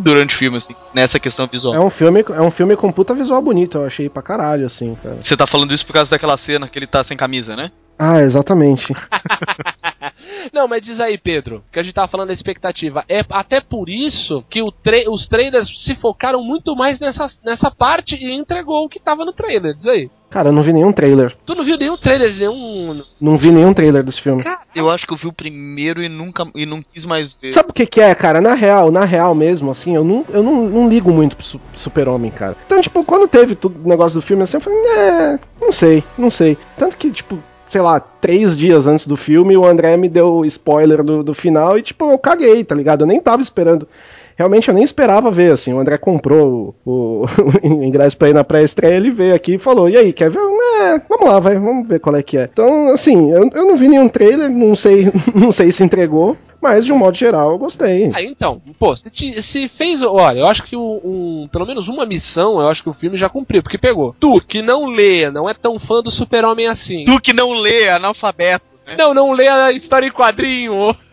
durante 0.03 0.35
o 0.35 0.39
filme, 0.39 0.59
assim, 0.59 0.75
nessa 0.95 1.19
questão 1.19 1.47
visual. 1.47 1.75
É 1.75 1.81
um 1.81 1.91
filme, 1.91 2.25
é 2.35 2.41
um 2.41 2.51
filme 2.51 2.77
com 2.77 2.91
puta 2.93 3.15
visual 3.15 3.41
bonito, 3.43 3.79
eu 3.79 3.87
achei 3.87 4.09
pra 4.09 4.23
caralho, 4.23 4.67
assim, 4.67 4.95
cara. 5.03 5.17
Você 5.23 5.37
tá 5.37 5.47
falando 5.47 5.73
isso 5.73 5.87
por 5.87 5.93
causa 5.93 6.11
daquela 6.11 6.37
cena 6.39 6.69
que 6.69 6.79
ele 6.79 6.87
tá 6.87 7.05
sem 7.05 7.17
camisa, 7.17 7.55
né? 7.57 7.71
Ah, 7.99 8.21
exatamente. 8.21 8.93
Não, 10.53 10.69
mas 10.69 10.83
diz 10.83 11.01
aí, 11.01 11.17
Pedro, 11.19 11.65
que 11.73 11.79
a 11.79 11.83
gente 11.83 11.95
tava 11.95 12.09
falando 12.09 12.29
da 12.29 12.33
expectativa. 12.33 13.05
É 13.09 13.25
até 13.31 13.61
por 13.61 13.89
isso 13.89 14.45
que 14.49 14.63
o 14.63 14.71
tra- 14.71 15.11
os 15.11 15.27
trailers 15.27 15.69
se 15.83 15.95
focaram 15.95 16.43
muito 16.43 16.75
mais 16.77 17.01
nessa, 17.01 17.27
nessa 17.45 17.71
parte 17.71 18.17
e 18.17 18.35
entregou 18.39 18.85
o 18.85 18.89
que 18.89 19.01
tava 19.01 19.25
no 19.25 19.33
trailer. 19.33 19.75
Diz 19.75 19.87
aí. 19.87 20.11
Cara, 20.29 20.49
eu 20.49 20.53
não 20.53 20.63
vi 20.63 20.73
nenhum 20.73 20.93
trailer. 20.93 21.35
Tu 21.47 21.55
não 21.55 21.65
viu 21.65 21.79
nenhum 21.79 21.97
trailer 21.97 22.31
de 22.33 22.41
nenhum. 22.41 23.03
Não 23.21 23.37
vi 23.37 23.51
nenhum 23.51 23.73
trailer 23.73 24.03
desse 24.03 24.21
filme. 24.21 24.45
Eu 24.75 24.91
acho 24.91 25.07
que 25.07 25.15
eu 25.15 25.17
vi 25.17 25.27
o 25.27 25.33
primeiro 25.33 26.03
e 26.03 26.09
nunca 26.09 26.45
e 26.55 26.67
não 26.67 26.83
quis 26.83 27.05
mais 27.05 27.35
ver. 27.41 27.53
Sabe 27.53 27.71
o 27.71 27.73
que 27.73 27.87
que 27.87 28.01
é, 28.01 28.15
cara? 28.15 28.41
Na 28.41 28.55
real, 28.55 28.91
na 28.91 29.05
real 29.05 29.35
mesmo, 29.35 29.71
assim, 29.71 29.95
eu 29.95 30.05
não, 30.05 30.25
eu 30.29 30.43
não, 30.43 30.65
não 30.69 30.89
ligo 30.89 31.11
muito 31.11 31.37
pro 31.37 31.47
su- 31.47 31.61
super-homem, 31.75 32.31
cara. 32.31 32.57
Então, 32.67 32.81
tipo, 32.81 33.03
quando 33.05 33.29
teve 33.29 33.55
tudo 33.55 33.81
o 33.85 33.89
negócio 33.89 34.19
do 34.21 34.23
filme, 34.27 34.43
assim, 34.43 34.57
eu 34.57 34.61
falei, 34.61 34.79
é, 34.79 35.39
não 35.61 35.73
sei, 35.73 36.03
não 36.19 36.29
sei. 36.29 36.59
Tanto 36.77 36.97
que, 36.99 37.11
tipo, 37.11 37.39
sei 37.71 37.81
lá, 37.81 37.99
três 37.99 38.57
dias 38.57 38.87
antes 38.87 39.07
do 39.07 39.17
filme, 39.17 39.57
o 39.57 39.65
André 39.65 39.97
me 39.97 40.09
deu 40.09 40.45
spoiler 40.45 41.03
do, 41.03 41.23
do 41.23 41.35
final 41.35 41.79
e, 41.79 41.83
tipo, 41.83 42.11
eu 42.11 42.19
caguei, 42.19 42.63
tá 42.63 42.75
ligado? 42.75 43.03
Eu 43.03 43.07
nem 43.07 43.21
tava 43.21 43.41
esperando. 43.43 43.89
Realmente 44.37 44.69
eu 44.69 44.75
nem 44.75 44.85
esperava 44.85 45.31
ver, 45.31 45.51
assim. 45.53 45.73
O 45.73 45.79
André 45.81 45.97
comprou 45.99 46.75
o, 46.85 47.25
o 47.65 47.83
ingresso 47.83 48.17
pra 48.19 48.29
ir 48.29 48.35
na 48.35 48.45
pré-estreia, 48.45 48.95
ele 48.95 49.11
veio 49.11 49.35
aqui 49.35 49.55
e 49.55 49.59
falou: 49.59 49.89
E 49.89 49.97
aí, 49.97 50.13
quer 50.13 50.29
ver? 50.31 50.41
É, 50.79 50.99
vamos 51.09 51.27
lá, 51.27 51.41
vai, 51.41 51.59
vamos 51.59 51.89
ver 51.89 51.99
qual 52.01 52.15
é 52.17 52.23
que 52.23 52.37
é. 52.37 52.45
Então, 52.53 52.89
assim, 52.89 53.31
eu, 53.31 53.49
eu 53.55 53.67
não 53.67 53.77
vi 53.77 53.89
nenhum 53.89 54.09
trailer, 54.09 54.51
não 54.51 54.75
sei, 54.77 55.07
não 55.35 55.51
sei 55.51 55.73
se 55.73 55.83
entregou, 55.83 56.37
mas 56.61 56.85
de 56.85 56.93
um 56.93 56.99
modo 56.99 57.17
geral 57.17 57.53
eu 57.53 57.59
gostei. 57.59 58.11
Ah, 58.13 58.23
então, 58.23 58.61
pô, 58.79 58.95
se, 58.95 59.11
te- 59.11 59.41
se 59.43 59.69
fez. 59.69 60.03
Olha, 60.03 60.41
eu 60.41 60.47
acho 60.47 60.65
que 60.65 60.77
o- 60.77 61.01
um, 61.03 61.49
pelo 61.51 61.65
menos 61.67 61.89
uma 61.89 62.05
missão, 62.05 62.61
eu 62.61 62.69
acho 62.69 62.83
que 62.83 62.91
o 62.91 62.95
filme 62.95 63.17
já 63.17 63.31
cumpriu, 63.31 63.63
porque 63.63 63.79
pegou. 63.79 64.15
Tu, 64.21 64.39
que 64.47 64.61
não 64.61 64.85
lê, 64.85 65.31
não 65.31 65.49
é 65.49 65.55
tão 65.55 65.79
fã 65.79 66.03
do 66.03 66.11
super-homem 66.11 66.67
assim. 66.67 67.05
Tu 67.07 67.19
que 67.23 67.33
não 67.33 67.53
lê, 67.53 67.89
analfabeto. 67.89 68.67
né? 68.87 68.97
Não, 68.99 69.15
não 69.15 69.33
lê 69.33 69.49
a 69.49 69.73
história 69.73 70.07
em 70.07 70.13
quadrinho. 70.13 70.95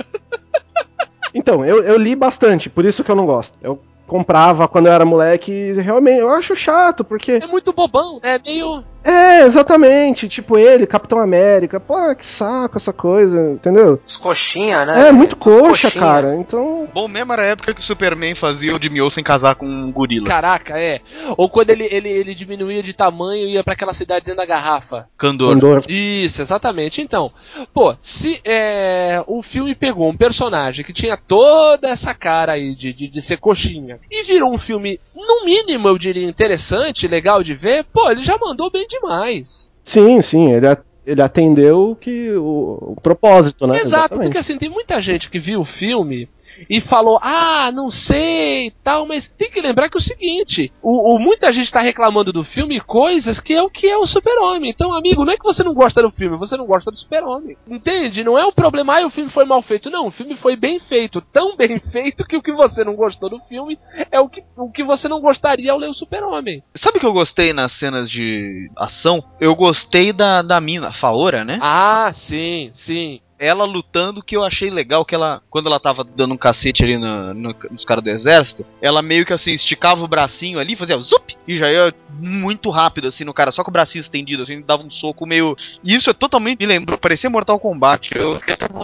Então, 1.34 1.66
eu, 1.66 1.84
eu 1.84 1.98
li 1.98 2.16
bastante, 2.16 2.70
por 2.70 2.86
isso 2.86 3.04
que 3.04 3.12
eu 3.12 3.16
não 3.16 3.26
gosto. 3.26 3.58
Eu 3.62 3.80
comprava 4.08 4.68
quando 4.68 4.88
eu 4.88 4.94
era 4.94 5.06
moleque 5.06 5.52
e 5.52 5.74
realmente 5.74 6.20
eu 6.20 6.30
acho 6.30 6.56
chato, 6.56 7.04
porque. 7.04 7.34
É 7.34 7.48
muito 7.48 7.74
bobão, 7.74 8.20
né? 8.22 8.40
Meio. 8.46 8.84
É, 9.04 9.42
exatamente. 9.42 10.28
Tipo 10.28 10.58
ele, 10.58 10.88
Capitão 10.88 11.20
América. 11.20 11.80
Pô, 11.80 11.96
que 12.16 12.26
saco 12.26 12.78
essa 12.78 12.94
coisa, 12.94 13.52
entendeu? 13.52 14.00
Os 14.08 14.18
coxinha, 14.18 14.86
né? 14.86 15.10
É, 15.10 15.12
muito 15.12 15.36
coxa, 15.36 15.88
Coxinha. 15.88 16.04
cara. 16.04 16.36
Então. 16.36 16.88
Bom 16.94 17.08
mesmo 17.08 17.34
era 17.34 17.42
a 17.44 17.48
época 17.48 17.74
que 17.74 17.82
o 17.82 17.84
Superman 17.84 18.36
fazia 18.36 18.76
o 18.76 18.82
Jimmy 18.82 19.02
Olsen 19.02 19.24
casar 19.24 19.56
com 19.56 19.66
um 19.66 19.92
gorila. 19.92 20.26
Caraca, 20.28 20.80
é. 20.80 21.02
Ou 21.38 21.50
quando 21.50 21.70
ele, 21.72 21.88
ele, 21.92 22.10
ele 22.10 22.36
diminuía 22.36 22.82
de 22.82 22.94
tamanho 22.94 23.48
e 23.48 23.54
ia 23.54 23.64
pra 23.64 23.74
aquela 23.74 23.94
cidade 23.94 24.26
dentro 24.26 24.38
da 24.38 24.46
garrafa. 24.46 25.08
Candor. 25.18 25.54
Andor. 25.54 25.84
Isso, 25.90 26.42
exatamente. 26.42 27.02
Então, 27.02 27.32
pô, 27.74 27.96
se 28.02 28.40
é, 28.46 29.24
o 29.28 29.42
filme 29.42 29.76
pegou 29.76 30.10
um 30.10 30.18
personagem 30.18 30.86
que 30.86 30.94
tinha 30.94 31.18
toda 31.18 31.88
essa 31.90 32.14
cara 32.14 32.54
aí 32.54 32.76
de, 32.76 32.94
de, 32.94 33.08
de 33.08 33.22
ser 33.22 33.38
coxinha 33.38 34.00
e 34.10 34.24
virou 34.24 34.54
um 34.54 34.60
filme, 34.60 35.00
no 35.16 35.46
mínimo, 35.46 35.88
eu 35.88 35.98
diria, 35.98 36.28
interessante, 36.28 37.08
legal 37.08 37.44
de 37.44 37.54
ver, 37.54 37.84
pô, 37.92 38.10
ele 38.10 38.22
já 38.22 38.38
mandou 38.38 38.70
bem 38.72 38.86
demais. 39.00 39.72
Sim, 39.84 40.22
sim, 40.22 40.52
ele, 40.52 40.68
ele 41.06 41.22
atendeu 41.22 41.92
o 41.92 41.96
que 41.96 42.32
o, 42.32 42.94
o 42.96 43.02
propósito, 43.02 43.68
né? 43.68 43.80
Exato, 43.80 44.16
porque 44.16 44.38
assim, 44.38 44.58
tem 44.58 44.70
muita 44.70 45.02
gente 45.02 45.30
que 45.30 45.40
viu 45.40 45.62
o 45.62 45.66
filme 45.66 46.30
e 46.70 46.80
falou, 46.82 47.20
ah, 47.22 47.72
não 47.74 47.90
sei 47.90 48.72
tal, 48.84 49.06
mas 49.06 49.28
tem 49.28 49.50
que 49.50 49.62
lembrar 49.62 49.90
que 49.90 49.98
é 49.98 50.00
o 50.00 50.04
seguinte, 50.04 50.72
o, 50.82 51.16
o- 51.16 51.20
muita 51.20 51.52
gente 51.52 51.72
tá 51.72 51.80
reclamando 51.82 52.32
do 52.34 52.44
filme 52.44 52.80
coisas 52.80 53.40
que 53.40 53.54
é 53.54 53.62
o 53.62 53.70
que 53.70 53.88
é 53.88 53.98
o 53.98 54.06
super-homem. 54.06 54.70
Então, 54.70 54.94
amigo, 54.94 55.24
não 55.26 55.34
é 55.34 55.38
que 55.38 55.44
você 55.44 55.64
não 55.64 55.74
gosta 55.74 56.02
do 56.02 56.12
filme, 56.12 56.38
você 56.38 56.56
não 56.58 56.66
gosta 56.66 56.92
do 56.92 56.98
super-homem. 56.98 57.58
Entende? 57.68 58.24
Não 58.24 58.38
é 58.38 58.46
um 58.46 58.52
problema, 58.52 59.00
ah, 59.00 59.06
o 59.06 59.10
filme 59.10 59.30
foi 59.30 59.46
mal 59.46 59.62
feito. 59.62 59.90
Não, 59.90 60.08
o 60.08 60.12
filme 60.12 60.36
foi 60.36 60.56
bem 60.56 60.80
feito, 60.80 61.22
tão 61.22 61.56
bem 61.56 61.80
feito 61.92 62.26
que 62.26 62.36
o 62.38 62.42
que 62.42 62.52
você 62.52 62.84
não 62.84 62.96
gostou 62.96 63.30
do 63.30 63.40
filme 63.40 63.78
é 64.12 64.20
o 64.20 64.30
que, 64.30 64.44
o 64.58 64.72
que 64.72 64.84
você 64.84 65.08
não 65.08 65.20
gostaria 65.22 65.72
ao 65.72 65.78
ler 65.78 65.90
o 65.90 65.94
super-homem. 65.94 66.64
Sabe 66.82 66.98
o 66.98 67.00
que 67.02 67.06
eu 67.08 67.14
gostei 67.14 67.54
nas 67.54 67.72
cenas 67.80 68.10
de 68.10 68.70
ação? 68.78 69.24
Eu 69.40 69.56
gostei 69.56 70.12
da, 70.14 70.42
da 70.42 70.60
mina, 70.62 70.92
Faora, 70.94 71.44
né? 71.44 71.58
Ah, 71.62 72.12
sim, 72.14 72.72
sim. 72.74 73.20
Ela 73.46 73.66
lutando 73.66 74.24
que 74.24 74.36
eu 74.38 74.44
achei 74.44 74.70
legal 74.70 75.04
que 75.06 75.14
ela, 75.16 75.42
quando 75.50 75.68
ela 75.68 75.80
tava 75.80 76.04
dando 76.04 76.34
um 76.34 76.38
cacete 76.38 76.84
ali 76.84 76.98
no- 76.98 77.34
no- 77.34 77.56
nos 77.72 77.86
caras 77.86 78.04
do 78.04 78.10
exército, 78.10 78.66
ela 78.82 79.02
meio 79.02 79.26
que 79.26 79.34
assim, 79.34 79.52
esticava 79.52 80.04
o 80.04 80.08
bracinho 80.08 80.60
ali, 80.60 80.76
fazia 80.76 80.98
zup, 80.98 81.36
e 81.48 81.58
já 81.58 81.70
ia 81.72 81.94
muito 82.20 82.70
rápido 82.70 83.08
assim 83.08 83.24
no 83.24 83.34
cara, 83.34 83.52
só 83.52 83.64
com 83.64 83.70
o 83.70 83.74
bracinho 83.74 84.02
estendido, 84.02 84.44
assim, 84.44 84.62
dava 84.62 84.84
um 84.84 84.90
soco 84.92 85.26
meio. 85.26 85.56
Isso 85.84 86.10
é 86.10 86.14
totalmente, 86.14 86.60
me 86.60 86.66
lembrou, 86.66 86.98
parecia 86.98 87.30
Mortal 87.30 87.60
Kombat. 87.60 88.12
Eu, 88.16 88.40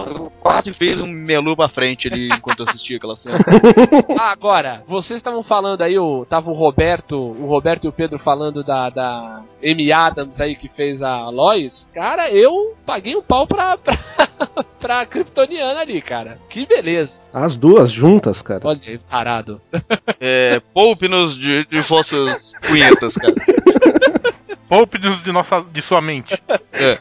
eu 0.08 0.32
quase 0.40 0.74
fez 0.74 1.00
um 1.02 1.08
melu 1.08 1.56
pra 1.56 1.70
frente 1.70 2.08
ali 2.08 2.28
enquanto 2.28 2.64
assistia 2.64 2.98
aquela 2.98 3.16
cena. 3.18 3.38
Ah, 4.20 4.32
agora, 4.32 4.84
vocês 4.88 5.18
estavam 5.18 5.44
falando 5.44 5.82
aí, 5.82 5.98
o, 5.98 6.26
tava 6.26 6.50
o 6.50 6.54
Roberto, 6.54 7.16
o 7.18 7.46
Roberto 7.46 7.86
e 7.86 7.88
o 7.88 7.92
Pedro 7.92 8.20
falando 8.20 8.64
da, 8.64 8.90
da 8.90 9.42
Amy 9.64 9.92
Adams 9.94 10.42
aí 10.42 10.56
que 10.56 10.68
fez 10.68 11.02
a 11.02 11.30
Lois. 11.30 11.88
Cara, 11.94 12.30
eu 12.32 12.76
paguei 12.86 13.16
um 13.16 13.22
pau 13.22 13.48
pra, 13.48 13.78
pra, 13.78 13.98
pra 14.80 15.06
Kryptoniana 15.06 15.80
ali, 15.82 16.02
cara. 16.02 16.38
Que 16.50 16.66
beleza. 16.66 17.20
As 17.34 17.56
duas 17.56 17.92
juntas, 17.92 18.42
cara. 18.42 18.62
Olha 18.64 18.80
aí, 18.86 18.98
tarado. 18.98 19.62
É, 20.22 20.60
poupe-nos 20.74 21.34
de, 21.38 21.66
de 21.68 21.80
vossas 21.82 22.52
punhetas, 22.68 23.14
cara. 23.14 23.34
Poupe-nos 24.68 25.24
de, 25.24 25.32
nossa, 25.32 25.62
de 25.62 25.82
sua 25.82 26.02
mente. 26.02 26.42
É. 26.74 26.98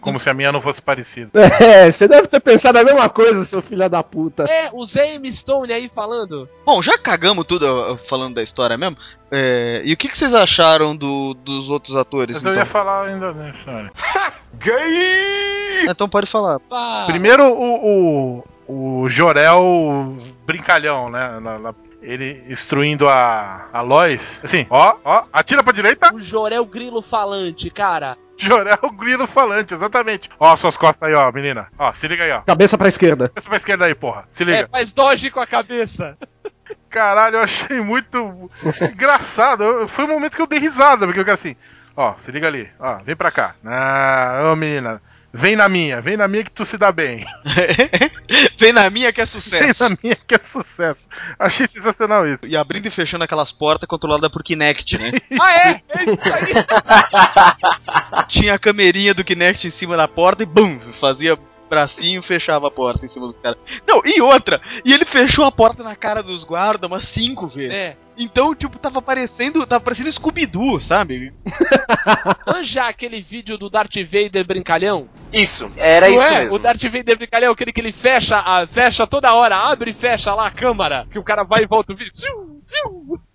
Como 0.00 0.18
se 0.18 0.28
a 0.28 0.34
minha 0.34 0.50
não 0.50 0.60
fosse 0.60 0.82
parecida. 0.82 1.30
É, 1.60 1.90
você 1.90 2.08
deve 2.08 2.26
ter 2.26 2.40
pensado 2.40 2.78
a 2.78 2.82
mesma 2.84 3.08
coisa, 3.08 3.44
seu 3.44 3.62
filho 3.62 3.88
da 3.88 4.02
puta. 4.02 4.44
É, 4.44 4.70
o 4.72 4.84
Zame 4.84 5.30
Stone 5.32 5.72
aí 5.72 5.88
falando. 5.88 6.48
Bom, 6.66 6.82
já 6.82 6.98
cagamos 6.98 7.46
tudo 7.46 7.98
falando 8.08 8.34
da 8.34 8.42
história 8.42 8.76
mesmo. 8.76 8.96
É, 9.30 9.82
e 9.84 9.92
o 9.92 9.96
que, 9.96 10.08
que 10.08 10.18
vocês 10.18 10.34
acharam 10.34 10.96
do- 10.96 11.34
dos 11.34 11.68
outros 11.68 11.94
atores? 11.94 12.34
Mas 12.34 12.44
eu 12.44 12.50
então? 12.52 12.62
ia 12.62 12.66
falar 12.66 13.06
ainda, 13.06 13.32
né, 13.32 13.54
senhora? 14.60 15.90
Então 15.90 16.08
pode 16.08 16.30
falar. 16.30 16.60
Pá. 16.60 17.04
Primeiro 17.06 17.44
o, 17.52 18.44
o, 18.68 19.02
o 19.02 19.08
Jorel 19.08 20.16
brincalhão, 20.46 21.10
né? 21.10 21.38
na- 21.40 21.58
na- 21.58 21.74
ele 22.02 22.44
instruindo 22.48 23.08
a, 23.08 23.68
a 23.72 23.80
Lois. 23.80 24.40
Assim, 24.44 24.66
ó, 24.68 24.96
ó, 25.04 25.24
atira 25.32 25.62
pra 25.62 25.72
direita, 25.72 26.12
O 26.12 26.20
Jorel 26.20 26.64
Grilo 26.66 27.00
falante, 27.00 27.70
cara. 27.70 28.16
Jorel 28.36 28.78
grilo 28.98 29.24
falante, 29.28 29.72
exatamente. 29.72 30.28
Ó, 30.40 30.56
suas 30.56 30.76
costas 30.76 31.08
aí, 31.08 31.14
ó, 31.14 31.30
menina. 31.30 31.68
Ó, 31.78 31.92
se 31.92 32.08
liga 32.08 32.24
aí, 32.24 32.32
ó. 32.32 32.40
Cabeça 32.40 32.76
pra 32.76 32.88
esquerda. 32.88 33.28
Pensa 33.28 33.46
pra 33.48 33.56
esquerda 33.56 33.84
aí, 33.84 33.94
porra. 33.94 34.24
Se 34.30 34.42
É, 34.42 34.46
liga. 34.46 34.68
faz 34.68 34.90
doge 34.90 35.30
com 35.30 35.38
a 35.38 35.46
cabeça. 35.46 36.18
Caralho, 36.90 37.36
eu 37.36 37.42
achei 37.42 37.80
muito 37.80 38.50
engraçado. 38.92 39.86
Foi 39.86 40.04
um 40.06 40.08
momento 40.08 40.34
que 40.34 40.42
eu 40.42 40.46
dei 40.48 40.58
risada, 40.58 41.06
porque 41.06 41.20
eu 41.20 41.24
quero 41.24 41.34
assim. 41.36 41.54
Ó, 41.96 42.14
se 42.18 42.30
liga 42.32 42.46
ali. 42.46 42.68
Ó, 42.78 42.98
vem 43.04 43.14
pra 43.14 43.30
cá. 43.30 43.54
Ah, 43.64 44.50
ô 44.52 44.56
menina. 44.56 45.00
Vem 45.34 45.56
na 45.56 45.66
minha, 45.66 45.98
vem 46.02 46.14
na 46.16 46.28
minha 46.28 46.44
que 46.44 46.50
tu 46.50 46.62
se 46.62 46.76
dá 46.76 46.92
bem. 46.92 47.24
Vem 48.60 48.70
na 48.72 48.88
minha 48.90 49.10
que 49.12 49.20
é 49.20 49.24
Vem 49.24 49.40
sucesso. 49.40 49.82
na 49.82 49.96
minha 50.02 50.14
que 50.14 50.34
é 50.34 50.38
sucesso. 50.38 51.08
Achei 51.38 51.66
sensacional 51.66 52.28
isso. 52.28 52.44
E 52.46 52.54
abrindo 52.54 52.86
e 52.86 52.90
fechando 52.90 53.24
aquelas 53.24 53.50
portas 53.50 53.88
controladas 53.88 54.30
por 54.30 54.42
Kinect, 54.42 54.98
né? 54.98 55.10
Ah, 55.40 55.52
é? 55.52 55.68
É 55.70 56.04
isso 56.04 56.34
aí. 56.34 56.52
Tinha 58.28 58.54
a 58.54 58.58
camerinha 58.58 59.14
do 59.14 59.24
Kinect 59.24 59.66
em 59.66 59.70
cima 59.72 59.96
da 59.96 60.06
porta 60.06 60.42
e 60.42 60.46
bum, 60.46 60.78
fazia 61.00 61.36
bracinho, 61.72 62.22
fechava 62.22 62.68
a 62.68 62.70
porta 62.70 63.06
em 63.06 63.08
cima 63.08 63.26
dos 63.26 63.40
caras. 63.40 63.58
Não, 63.88 64.02
e 64.04 64.20
outra, 64.20 64.60
e 64.84 64.92
ele 64.92 65.06
fechou 65.06 65.46
a 65.46 65.50
porta 65.50 65.82
na 65.82 65.96
cara 65.96 66.22
dos 66.22 66.44
guardas 66.44 66.90
umas 66.90 67.08
cinco 67.14 67.46
vezes. 67.48 67.74
É. 67.74 67.96
Então, 68.14 68.54
tipo, 68.54 68.78
tava 68.78 69.00
parecendo, 69.00 69.66
tava 69.66 69.82
parecendo 69.82 70.12
Scooby-Doo, 70.12 70.82
sabe? 70.82 71.32
Manja 72.46 72.86
aquele 72.86 73.22
vídeo 73.22 73.56
do 73.56 73.70
Darth 73.70 73.94
Vader 74.04 74.46
brincalhão? 74.46 75.08
Isso, 75.32 75.70
era 75.76 76.08
Não 76.08 76.16
isso 76.16 76.24
é? 76.24 76.40
mesmo. 76.40 76.56
O 76.56 76.58
Darth 76.58 76.82
Vader 76.82 77.16
brincalhão, 77.16 77.52
aquele 77.52 77.72
que 77.72 77.80
ele 77.80 77.92
fecha, 77.92 78.36
a, 78.36 78.66
fecha 78.66 79.06
toda 79.06 79.34
hora, 79.34 79.56
abre 79.56 79.92
e 79.92 79.94
fecha 79.94 80.34
lá 80.34 80.48
a 80.48 80.50
câmara, 80.50 81.06
que 81.10 81.18
o 81.18 81.24
cara 81.24 81.42
vai 81.42 81.62
e 81.62 81.66
volta 81.66 81.94
o 81.94 81.96
vídeo. 81.96 82.12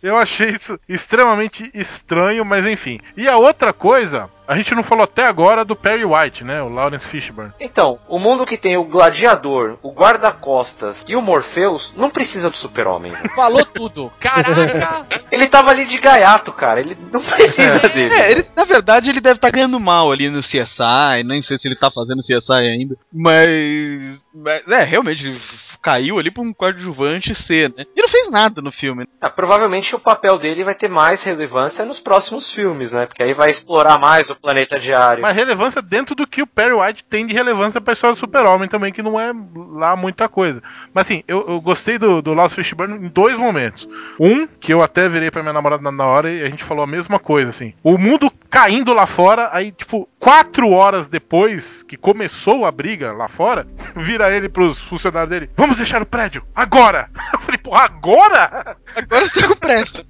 Eu 0.02 0.16
achei 0.16 0.50
isso 0.50 0.80
extremamente 0.88 1.72
estranho, 1.74 2.46
mas 2.46 2.68
enfim. 2.68 3.00
E 3.18 3.28
a 3.28 3.38
outra 3.38 3.74
coisa, 3.74 4.30
a 4.48 4.56
gente 4.56 4.74
não 4.74 4.84
falou 4.84 5.04
até 5.04 5.26
agora 5.26 5.66
do 5.66 5.76
Perry 5.76 6.06
White, 6.06 6.44
né? 6.44 6.62
O 6.62 6.70
Lawrence 6.70 7.08
Fishburne. 7.08 7.52
Então, 7.60 8.00
o 8.08 8.18
mundo 8.18 8.46
que 8.46 8.58
tem 8.58 8.78
o 8.78 8.86
gladiador, 8.86 9.78
o 9.84 9.92
guarda-costas 9.92 10.98
e 11.08 11.16
o 11.16 11.22
Morpheus 11.22 11.94
não 11.96 12.10
precisa 12.10 12.50
do 12.50 12.56
super-homem. 12.56 13.12
velho. 13.12 13.30
Falou 13.36 13.66
tudo. 13.66 14.12
Caraca! 14.20 15.06
Ele 15.32 15.48
tava 15.48 15.72
ali 15.72 15.86
de 15.88 16.00
gaiato, 16.00 16.54
cara. 16.54 16.80
Ele 16.80 16.98
não 17.12 17.22
precisa 17.22 17.80
dele. 17.90 18.14
É, 18.14 18.32
ele, 18.32 18.48
na 18.56 18.64
verdade, 18.64 19.10
ele 19.10 19.20
deve 19.20 19.36
estar 19.36 19.52
ganhando 19.52 19.80
mal 19.80 20.12
ali 20.12 20.30
no 20.30 20.42
CSI, 20.42 21.24
nem 21.26 21.44
sei 21.44 21.58
se 21.58 21.68
ele 21.68 21.76
tá 21.76 21.92
fazendo 21.92 22.22
CSI 22.22 22.54
ainda. 22.54 22.96
Mas. 23.14 24.20
mas, 24.34 24.68
é, 24.70 24.84
realmente, 24.86 25.40
caiu 25.88 26.20
ali 26.20 26.30
pra 26.30 26.44
um 26.44 26.54
coadjuvante 26.54 27.34
C, 27.46 27.72
né? 27.78 27.86
E 27.96 28.02
não 28.02 28.10
fez 28.10 28.30
nada 28.30 28.62
no 28.62 28.74
filme. 28.74 29.08
Ah, 29.22 29.30
provavelmente 29.30 29.96
o 29.96 30.00
papel 30.00 30.38
dele 30.38 30.66
vai 30.66 30.76
ter 30.76 30.90
mais 30.90 31.24
relevância 31.24 31.86
nos 31.86 32.02
próximos 32.02 32.54
filmes, 32.54 32.92
né? 32.92 33.06
Porque 33.06 33.24
aí 33.24 33.34
vai 33.34 33.52
explorar 33.52 33.98
mais 33.98 34.30
o 34.30 34.36
planeta 34.36 34.78
diário. 34.80 35.22
Mas 35.22 35.36
relevância 35.36 35.82
dentro 35.82 36.14
do 36.14 36.28
que 36.28 36.42
o 36.42 36.48
Perry 36.48 36.74
White 36.74 37.06
tem 37.06 37.26
de 37.26 37.34
relevância 37.34 37.80
pra 37.80 37.94
história 37.94 38.16
do 38.16 38.20
Super-Homem 38.20 38.68
também, 38.68 38.92
que 38.92 39.02
não 39.02 39.18
é 39.18 39.32
lá 39.72 39.96
muita 39.96 40.28
coisa. 40.28 40.62
Mas 40.94 41.06
assim, 41.06 41.24
eu, 41.26 41.46
eu 41.48 41.62
gostei 41.62 41.98
do, 41.98 42.22
do 42.22 42.34
Lawrence 42.34 42.56
Fishburne 42.56 42.96
em 43.06 43.08
dois 43.10 43.38
momentos. 43.40 43.88
Um, 44.20 44.46
que 44.46 44.74
eu 44.74 44.82
até 44.82 45.08
virei 45.08 45.32
pra 45.32 45.42
minha 45.42 45.54
namorada 45.54 45.82
na- 45.84 45.92
na 45.92 46.06
hora 46.06 46.30
e 46.30 46.44
a 46.44 46.50
gente 46.50 46.64
falou 46.66 46.84
a 46.84 46.88
mesma 46.88 47.18
coisa, 47.18 47.50
assim. 47.50 47.74
O 47.82 47.98
mundo 47.98 48.30
caindo 48.50 48.92
lá 48.94 49.06
fora, 49.06 49.50
aí, 49.54 49.72
tipo, 49.72 50.08
quatro 50.20 50.70
horas 50.72 51.08
depois 51.08 51.84
que 51.84 51.96
começou 51.96 52.66
a 52.66 52.72
briga 52.72 53.14
lá 53.14 53.28
fora, 53.28 53.68
vira 53.96 54.36
ele 54.36 54.50
pros 54.50 54.78
funcionários 54.78 55.30
dele: 55.30 55.50
Vamos 55.56 55.78
deixar 55.78 56.02
o 56.02 56.06
prédio, 56.06 56.44
agora! 56.56 57.10
Eu 57.34 57.40
falei, 57.40 57.58
pô, 57.58 57.76
agora? 57.76 58.78
Agora 58.96 59.30
você 59.30 59.48
com 59.48 59.56
pressa. 59.56 60.06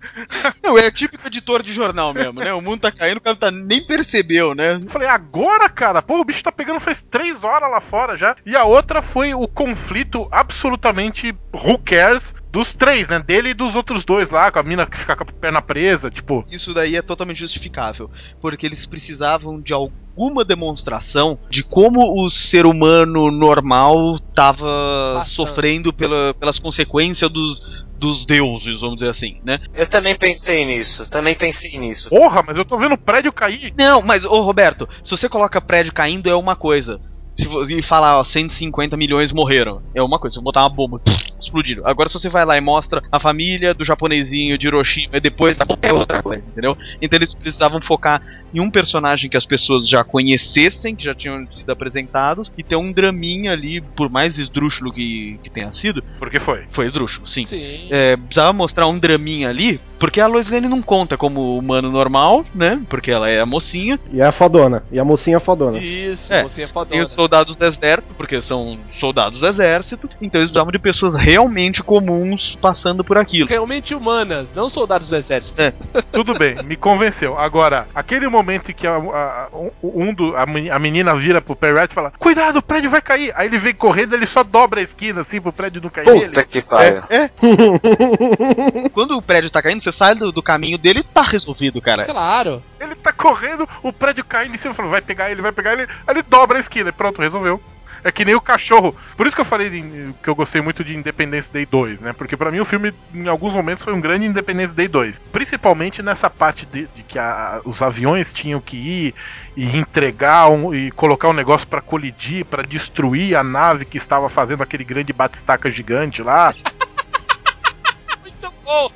Não, 0.64 0.78
é 0.78 0.90
típico 0.90 1.28
editor 1.28 1.62
de 1.62 1.74
jornal 1.74 2.14
mesmo, 2.14 2.40
né? 2.40 2.54
O 2.54 2.62
mundo 2.62 2.82
tá 2.82 2.92
caindo, 2.92 3.18
o 3.18 3.22
cara 3.22 3.36
tá, 3.36 3.52
nem 3.52 3.86
percebeu, 3.86 4.56
né? 4.56 4.80
Eu 4.84 4.90
falei, 4.90 5.08
agora, 5.08 5.70
cara? 5.70 6.02
Pô, 6.02 6.20
o 6.20 6.24
bicho 6.24 6.44
tá 6.44 6.52
pegando 6.52 6.80
faz 6.80 7.02
três 7.02 7.44
horas 7.44 7.70
lá 7.70 7.80
fora 7.80 8.18
já. 8.18 8.36
E 8.46 8.56
a 8.56 8.64
outra 8.64 9.02
foi 9.02 9.34
o 9.34 9.48
conflito 9.48 10.28
absolutamente 10.32 11.36
who 11.54 11.78
cares 11.80 12.34
dos 12.52 12.74
três, 12.76 13.08
né? 13.10 13.20
Dele 13.20 13.50
e 13.50 13.54
dos 13.54 13.76
outros 13.76 14.04
dois 14.06 14.30
lá, 14.30 14.52
com 14.52 14.60
a 14.60 14.64
mina 14.64 14.86
que 14.86 14.98
fica 14.98 15.16
com 15.16 15.24
a 15.24 15.40
perna 15.40 15.62
presa, 15.62 16.10
tipo. 16.10 16.46
Isso 16.50 16.74
daí 16.74 16.96
é 16.96 17.02
totalmente 17.02 17.40
justificável, 17.40 18.10
porque 18.42 18.66
eles 18.66 18.86
precisavam 18.88 19.62
de 19.62 19.74
alguma 19.74 20.44
demonstração 20.46 21.38
de 21.50 21.64
como 21.64 22.00
o 22.24 22.30
ser 22.30 22.66
humano 22.66 23.30
normal 23.32 24.20
tava 24.34 25.16
Passando. 25.20 25.30
sofrendo 25.48 25.94
pela- 25.94 26.34
pelas 26.34 26.58
consequências 26.60 27.30
dos, 27.32 27.60
dos 27.98 28.26
deuses, 28.26 28.80
vamos 28.80 28.98
dizer 28.98 29.12
assim, 29.12 29.40
né? 29.44 29.60
Eu 29.74 29.88
também 29.88 30.16
pensei 30.18 30.66
nisso, 30.66 31.08
também 31.10 31.36
pensei 31.36 31.78
nisso. 31.80 32.10
Porra, 32.10 32.44
mas 32.46 32.58
eu 32.58 32.66
tô 32.66 32.78
vendo 32.78 32.94
o 32.94 32.98
prédio 32.98 33.32
cair. 33.34 33.74
Não, 33.78 34.02
mas, 34.02 34.24
ô 34.26 34.42
Roberto, 34.42 34.88
se 35.04 35.12
você 35.12 35.28
coloca 35.30 35.62
prédio 35.62 35.94
caindo 35.94 36.30
é 36.30 36.36
uma 36.36 36.56
coisa. 36.56 37.00
E 37.40 37.84
falar, 37.84 38.18
ó, 38.20 38.24
150 38.24 38.98
milhões 38.98 39.32
morreram, 39.32 39.82
é 39.94 40.02
uma 40.02 40.18
coisa. 40.18 40.34
Se 40.34 40.40
eu 40.40 40.44
botar 40.44 40.62
uma 40.62 40.70
bomba, 40.70 41.00
explodiram. 41.40 41.86
Agora, 41.86 42.10
se 42.10 42.14
você 42.20 42.30
vai 42.30 42.44
lá 42.46 42.58
e 42.58 42.62
mostra 42.62 43.02
a 43.12 43.20
família 43.20 43.74
do 43.74 43.86
japonesinho 43.86 44.58
de 44.58 44.68
Hiroshima 44.68 45.18
e 45.18 45.22
depois 45.22 45.56
bomba 45.58 45.80
é 45.88 45.94
outra 45.94 46.22
coisa, 46.24 46.44
entendeu? 46.48 46.76
Então 47.02 47.18
eles 47.18 47.34
precisavam 47.34 47.80
focar 47.82 48.22
em 48.54 48.60
um 48.60 48.72
personagem 48.72 49.30
que 49.30 49.38
as 49.38 49.46
pessoas 49.46 49.88
já 49.88 50.04
conhecessem, 50.04 50.96
que 50.96 51.04
já 51.04 51.14
tinham 51.14 51.46
sido 51.52 51.70
apresentados, 51.70 52.52
e 52.58 52.64
ter 52.64 52.76
um 52.76 52.92
draminha 52.92 53.52
ali, 53.52 53.82
por 53.82 54.10
mais 54.10 54.38
esdrúxulo 54.38 54.92
que, 54.92 55.38
que 55.44 55.50
tenha 55.50 55.72
sido, 55.74 56.04
Porque 56.18 56.40
foi. 56.40 56.64
foi 56.72 56.88
esdrúxulo, 56.88 57.28
sim. 57.28 57.44
Sim. 57.46 57.88
É, 57.92 58.16
precisava 58.16 58.54
mostrar 58.54 58.88
um 58.88 58.98
draminha 58.98 59.50
ali, 59.50 59.80
porque 60.00 60.22
a 60.22 60.28
Lois 60.28 60.50
Lane 60.50 60.68
não 60.68 60.82
conta 60.82 61.18
como 61.18 61.58
humano 61.58 61.92
normal, 61.92 62.46
né? 62.56 62.80
Porque 62.90 63.12
ela 63.12 63.30
é 63.30 63.40
a 63.42 63.46
mocinha. 63.46 64.00
E 64.14 64.22
é 64.22 64.26
a 64.26 64.32
fodona. 64.32 64.84
E 64.92 64.98
a 65.00 65.04
mocinha 65.06 65.38
é 65.38 65.40
fodona. 65.40 65.78
Isso, 65.80 66.34
É, 66.34 66.44
mocinha 66.44 66.68
Tem 66.68 66.74
fodona. 66.74 67.04
os 67.04 67.18
soldados 67.28 67.56
do 67.58 67.66
exército, 67.66 68.14
porque 68.14 68.42
são 68.42 68.80
soldados 69.00 69.42
do 69.42 69.48
exército, 69.48 70.10
então 70.22 70.40
eles 70.40 70.50
precisavam 70.50 70.72
de 70.72 70.80
pessoas 70.80 71.14
realmente 71.16 71.84
comuns 71.84 72.58
passando 72.62 73.04
por 73.04 73.18
aquilo. 73.18 73.50
Realmente 73.50 73.94
humanas, 73.94 74.54
não 74.54 74.70
soldados 74.70 75.10
do 75.10 75.16
exército. 75.16 75.62
É. 75.62 75.74
Tudo 76.14 76.38
bem, 76.38 76.56
me 76.64 76.76
convenceu. 76.78 77.38
Agora, 77.38 77.88
aquele 77.94 78.28
momento 78.30 78.72
em 78.72 78.74
que 78.74 78.88
a, 78.88 78.96
a- 78.96 79.48
um 79.84 80.14
do, 80.14 80.36
a, 80.38 80.46
meni- 80.46 80.72
a 80.72 80.80
menina 80.80 81.14
vira 81.16 81.42
pro 81.42 81.56
Perry 81.56 81.80
White 81.80 81.92
e 81.92 81.96
fala: 81.96 82.14
Cuidado, 82.18 82.60
o 82.60 82.62
prédio 82.62 82.90
vai 82.90 83.02
cair. 83.02 83.34
Aí 83.36 83.48
ele 83.48 83.58
vem 83.60 83.74
correndo, 83.74 84.14
ele 84.16 84.26
só 84.26 84.44
dobra 84.44 84.80
a 84.80 84.84
esquina 84.84 85.22
assim 85.22 85.42
pro 85.42 85.52
prédio 85.52 85.82
não 85.82 85.90
cair 85.90 86.06
nele. 86.08 86.28
Puta 86.30 86.44
que 86.46 86.62
pariu. 86.62 87.04
É. 87.10 87.30
Quando 88.94 89.18
o 89.18 89.22
prédio 89.22 89.50
tá 89.52 89.62
caindo, 89.62 89.84
você 89.84 89.92
sai 89.92 90.16
do, 90.16 90.32
do 90.32 90.42
caminho 90.42 90.78
dele 90.78 91.00
e 91.00 91.04
tá 91.04 91.22
resolvido, 91.24 91.82
cara. 91.82 92.06
Claro. 92.06 92.62
Ele 92.80 92.96
tá 92.96 93.12
correndo, 93.12 93.68
o 93.82 93.92
prédio 93.92 94.24
caindo 94.24 94.54
em 94.54 94.58
cima, 94.58 94.74
falou, 94.74 94.92
vai 94.92 95.02
pegar 95.02 95.32
ele, 95.32 95.42
vai 95.42 95.52
pegar 95.52 95.74
ele, 95.74 95.84
aí 95.84 95.90
ele 96.16 96.22
dobra 96.24 96.58
a 96.58 96.62
esquina, 96.62 96.94
pronto, 96.94 97.22
resolveu. 97.22 97.62
É 98.04 98.12
que 98.12 98.24
nem 98.24 98.36
o 98.36 98.40
cachorro. 98.42 98.96
Por 99.18 99.26
isso 99.26 99.36
que 99.36 99.42
eu 99.42 99.46
falei 99.46 99.72
de- 99.72 100.14
que 100.22 100.30
eu 100.30 100.36
gostei 100.36 100.62
muito 100.62 100.84
de 100.84 100.96
Independence 100.96 101.52
Day 101.52 101.66
2, 101.66 102.00
né? 102.00 102.14
Porque 102.14 102.38
pra 102.38 102.52
mim 102.52 102.60
o 102.60 102.66
filme, 102.66 102.94
em 103.12 103.28
alguns 103.28 103.54
momentos, 103.54 103.84
foi 103.84 103.92
um 103.92 104.00
grande 104.00 104.24
Independence 104.28 104.72
Day 104.74 104.88
2. 104.88 105.18
Principalmente 105.32 106.04
nessa 106.04 106.30
parte 106.30 106.66
de, 106.68 106.88
de 106.96 107.02
que 107.02 107.18
a- 107.18 107.60
os 107.66 107.82
aviões 107.82 108.32
tinham 108.32 108.62
que 108.62 108.78
ir 108.78 109.16
e 109.58 109.76
entregar 109.78 110.48
um- 110.48 110.74
e 110.76 110.92
colocar 110.92 111.28
um 111.30 111.34
negócio 111.34 111.68
pra 111.68 111.82
colidir, 111.82 112.46
pra 112.46 112.62
destruir 112.62 113.36
a 113.36 113.44
nave 113.44 113.84
que 113.84 113.98
estava 113.98 114.30
fazendo 114.30 114.62
aquele 114.62 114.84
grande 114.84 115.12
batistaca 115.12 115.70
gigante 115.72 116.22
lá. 116.22 116.54
Muito 118.22 118.54
bom! 118.64 118.92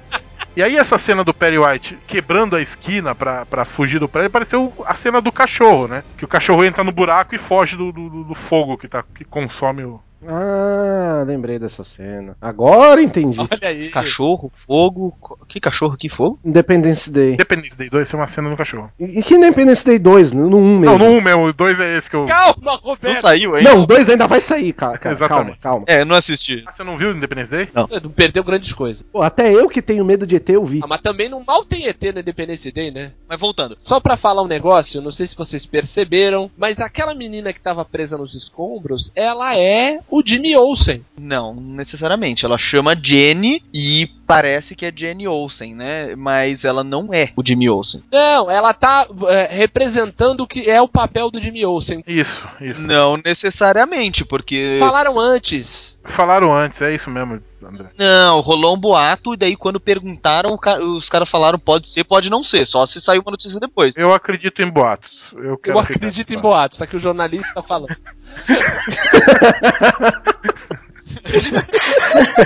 E 0.56 0.62
aí 0.62 0.76
essa 0.76 0.98
cena 0.98 1.24
do 1.24 1.34
Perry 1.34 1.58
White 1.58 1.98
quebrando 2.06 2.56
a 2.56 2.62
esquina 2.62 3.16
pra 3.16 3.66
fugir 3.66 4.00
do 4.00 4.10
prédio 4.10 4.30
pareceu 4.30 4.74
a 4.86 4.94
cena 4.94 5.22
do 5.22 5.32
cachorro, 5.32 5.88
né? 5.88 6.04
Que 6.18 6.26
o 6.26 6.28
cachorro 6.28 6.64
entra 6.64 6.84
no 6.84 6.92
buraco 6.92 7.34
e 7.34 7.38
foge 7.38 7.78
do, 7.78 7.92
do, 7.92 8.24
do 8.26 8.36
fogo 8.36 8.78
que, 8.78 8.88
tá, 8.88 9.04
que 9.16 9.24
consome 9.24 9.84
o. 9.84 10.02
Ah, 10.28 11.24
lembrei 11.26 11.58
dessa 11.60 11.84
cena. 11.84 12.36
Agora 12.42 13.02
entendi. 13.02 13.40
Olha 13.40 13.68
aí. 13.68 13.90
Cachorro, 13.90 14.52
fogo. 14.66 15.14
Que 15.48 15.60
cachorro, 15.60 15.98
que 15.98 16.10
fogo? 16.10 16.40
Independence 16.44 17.12
Day. 17.12 17.34
Independence 17.34 17.76
Day 17.76 17.90
2 17.90 18.10
foi 18.10 18.20
uma 18.20 18.28
cena 18.28 18.50
do 18.50 18.58
cachorro. 18.58 18.92
E, 19.00 19.20
e 19.20 19.24
que 19.24 19.36
Independence 19.36 19.86
Day 19.86 19.98
2? 20.00 20.32
No 20.32 20.58
1 20.58 20.80
mesmo. 20.80 20.98
Não, 20.98 21.10
no 21.10 21.18
1 21.18 21.22
mesmo, 21.22 21.46
o 21.46 21.54
2 21.54 21.80
é 21.80 21.98
esse 21.98 22.10
que 22.10 22.16
eu. 22.16 22.26
Calma, 22.28 22.56
Não 22.62 22.76
Roberto! 22.78 23.22
saiu 23.22 23.56
ainda? 23.56 23.70
Não, 23.72 23.82
o 23.84 23.86
2 23.86 24.10
ainda 24.10 24.28
vai 24.28 24.40
sair, 24.42 24.74
cara. 24.74 24.98
cara 24.98 25.16
calma, 25.16 25.18
Exatamente. 25.18 25.60
calma. 25.60 25.84
É, 25.88 26.06
não 26.06 26.16
assisti. 26.16 26.64
Ah, 26.68 26.72
você 26.72 26.84
não 26.84 26.98
viu 26.98 27.10
o 27.10 27.18
Independence 27.18 27.52
Day? 27.52 27.70
Não 27.74 28.12
perdeu 28.12 28.44
grandes 28.44 28.72
coisas. 28.74 29.02
Pô, 29.12 29.22
até 29.22 29.52
eu 29.54 29.68
que 29.68 29.82
tenho 29.82 30.06
medo 30.06 30.26
de 30.28 30.36
ET, 30.36 30.50
eu 30.50 30.64
vi. 30.64 30.80
Ah, 30.84 30.88
mas 30.88 31.02
também 31.02 31.30
não 31.30 31.44
mal 31.46 31.66
tem 31.66 31.88
ET 31.88 32.02
no 32.14 32.20
Independence 32.20 32.72
Day, 32.72 32.92
né? 32.92 33.12
Mas 33.28 33.40
voltando. 33.40 33.78
Só 33.80 34.00
pra 34.00 34.18
falar 34.18 34.44
um 34.44 34.48
negócio, 34.48 35.02
não 35.02 35.12
sei 35.12 35.28
se 35.28 35.36
vocês 35.36 35.66
perceberam, 35.66 36.50
mas 36.58 36.80
aquela 36.80 37.14
menina 37.16 37.52
que 37.54 37.60
tava 37.60 37.84
presa 37.84 38.18
nos 38.18 38.34
escombros, 38.36 39.12
ela 39.16 39.56
é 39.58 40.00
o 40.12 40.22
Jimmy 40.24 40.56
Olsen. 40.58 41.04
Não, 41.20 41.56
necessariamente. 41.56 42.46
Ela 42.46 42.58
chama 42.58 42.96
Jenny 43.02 43.64
e 43.74 44.10
parece 44.28 44.76
que 44.76 44.86
é 44.86 44.94
Jenny 44.96 45.28
Olsen, 45.28 45.74
né? 45.74 46.16
Mas 46.16 46.64
ela 46.66 46.84
não 46.84 47.14
é 47.14 47.32
o 47.36 47.46
Jimmy 47.46 47.70
Olsen. 47.70 48.04
Não, 48.12 48.52
ela 48.52 48.74
tá 48.74 49.08
é, 49.30 49.48
representando 49.50 50.42
o 50.42 50.48
que 50.48 50.70
é 50.70 50.82
o 50.82 50.88
papel 50.88 51.32
do 51.32 51.42
Jimmy 51.42 51.66
Olsen. 51.66 52.04
Isso, 52.06 52.48
isso. 52.60 52.86
Não 52.86 53.18
necessariamente, 53.24 54.26
porque. 54.26 54.78
Falaram 54.80 55.18
antes. 55.18 55.98
Falaram 56.04 56.54
antes, 56.54 56.82
é 56.82 56.94
isso 56.94 57.10
mesmo, 57.10 57.42
André. 57.68 57.90
Não, 57.98 58.42
rolou 58.42 58.76
um 58.76 58.80
boato 58.80 59.34
e 59.34 59.38
daí 59.38 59.56
quando 59.56 59.80
perguntaram, 59.80 60.58
os 60.96 61.10
caras 61.10 61.30
falaram 61.30 61.60
pode 61.60 61.92
ser, 61.92 62.04
pode 62.04 62.30
não 62.30 62.44
ser, 62.44 62.66
só 62.66 62.86
se 62.86 63.02
saiu 63.02 63.22
uma 63.22 63.32
notícia 63.32 63.60
depois. 63.60 63.94
Eu 63.96 64.14
acredito 64.14 64.62
em 64.62 64.70
boatos. 64.70 65.34
Eu, 65.34 65.58
quero 65.58 65.78
Eu 65.78 65.82
acredito 65.82 66.32
em 66.32 66.36
nesse 66.36 66.38
boatos, 66.38 66.78
tá 66.78 66.86
aqui 66.86 66.96
o 66.96 67.00
jornalista 67.00 67.54
tá 67.54 67.64
falando. 67.64 67.96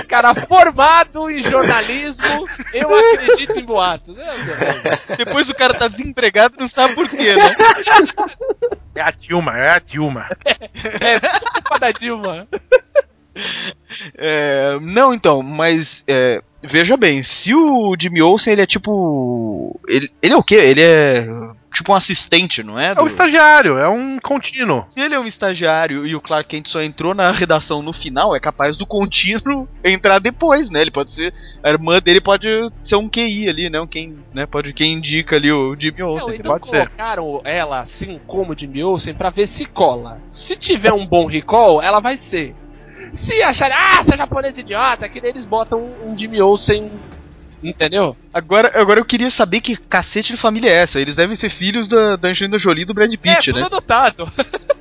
Cara 0.08 0.34
formado 0.46 1.30
em 1.30 1.42
jornalismo, 1.42 2.48
eu 2.72 2.94
acredito 2.94 3.58
em 3.58 3.64
boatos. 3.64 4.16
É. 4.18 5.16
Depois 5.16 5.48
o 5.48 5.54
cara 5.54 5.74
tá 5.74 5.88
desempregado 5.88 6.54
e 6.56 6.60
não 6.60 6.68
sabe 6.68 6.94
por 6.94 7.08
quê, 7.08 7.34
né? 7.34 7.54
É 8.94 9.02
a 9.02 9.10
Dilma, 9.10 9.56
é 9.56 9.70
a 9.70 9.78
Dilma. 9.78 10.28
é 10.44 11.20
culpa 11.52 11.78
da 11.78 11.92
Dilma. 11.92 12.46
É, 14.18 14.78
não, 14.80 15.14
então, 15.14 15.42
mas 15.42 15.86
é, 16.08 16.40
veja 16.62 16.96
bem, 16.96 17.22
se 17.22 17.54
o 17.54 17.94
Jimmy 17.98 18.22
Olsen 18.22 18.52
ele 18.52 18.62
é 18.62 18.66
tipo. 18.66 19.78
Ele, 19.88 20.10
ele 20.22 20.34
é 20.34 20.36
o 20.36 20.42
quê? 20.42 20.54
Ele 20.56 20.82
é 20.82 21.26
tipo 21.72 21.92
um 21.92 21.96
assistente, 21.96 22.62
não 22.62 22.78
é? 22.80 22.88
É 22.88 22.92
o 22.92 22.94
do- 22.96 23.06
estagiário, 23.06 23.76
é 23.78 23.88
um 23.88 24.18
contínuo. 24.18 24.86
Se 24.94 25.00
ele 25.00 25.14
é 25.14 25.20
um 25.20 25.26
estagiário 25.26 26.06
e 26.06 26.14
o 26.14 26.20
Clark 26.20 26.48
Kent 26.48 26.68
só 26.68 26.82
entrou 26.82 27.14
na 27.14 27.30
redação 27.30 27.82
no 27.82 27.92
final, 27.92 28.34
é 28.34 28.40
capaz 28.40 28.76
do 28.76 28.86
contínuo 28.86 29.68
entrar 29.84 30.18
depois, 30.18 30.70
né? 30.70 30.80
Ele 30.80 30.90
pode 30.90 31.12
ser. 31.14 31.32
A 31.62 31.68
irmã 31.70 31.98
dele 32.00 32.20
pode 32.20 32.46
ser 32.84 32.96
um 32.96 33.08
QI 33.08 33.48
ali, 33.48 33.68
né? 33.70 33.80
Um 33.80 33.86
Quem, 33.86 34.16
né? 34.32 34.46
Pode 34.46 34.72
quem 34.72 34.94
indica 34.94 35.36
ali 35.36 35.52
o 35.52 35.76
Jimmy 35.78 35.98
Não, 36.00 36.08
Olsen. 36.08 36.34
então 36.36 36.52
pode 36.52 36.68
ser. 36.68 36.86
colocaram 36.88 37.40
ela 37.44 37.80
assim 37.80 38.18
como 38.26 38.56
Jimmy 38.58 38.82
Olsen 38.82 39.14
pra 39.14 39.30
ver 39.30 39.46
se 39.46 39.64
cola. 39.66 40.20
Se 40.30 40.56
tiver 40.56 40.92
um 40.92 41.06
bom 41.06 41.26
recall, 41.26 41.82
ela 41.82 42.00
vai 42.00 42.16
ser. 42.16 42.54
Se 43.12 43.42
acharem, 43.42 43.76
ah, 43.76 44.02
você 44.02 44.14
é 44.14 44.16
japonês 44.16 44.58
idiota, 44.58 45.08
que 45.08 45.20
daí 45.20 45.30
eles 45.30 45.44
botam 45.44 45.82
um 46.04 46.16
Jimmy 46.18 46.40
Olsen. 46.40 46.90
Entendeu? 47.62 48.16
Agora, 48.32 48.70
agora 48.80 49.00
eu 49.00 49.04
queria 49.04 49.30
saber 49.30 49.60
que 49.60 49.76
cacete 49.76 50.34
de 50.34 50.40
família 50.40 50.70
é 50.70 50.82
essa. 50.82 51.00
Eles 51.00 51.16
devem 51.16 51.36
ser 51.36 51.50
filhos 51.50 51.88
da, 51.88 52.16
da 52.16 52.28
Angelina 52.28 52.58
Jolie 52.58 52.82
e 52.82 52.86
do 52.86 52.94
Brad 52.94 53.12
é, 53.12 53.16
Pitt, 53.16 53.46
tudo 53.46 53.60
né? 53.60 53.66
adotado. 53.66 54.30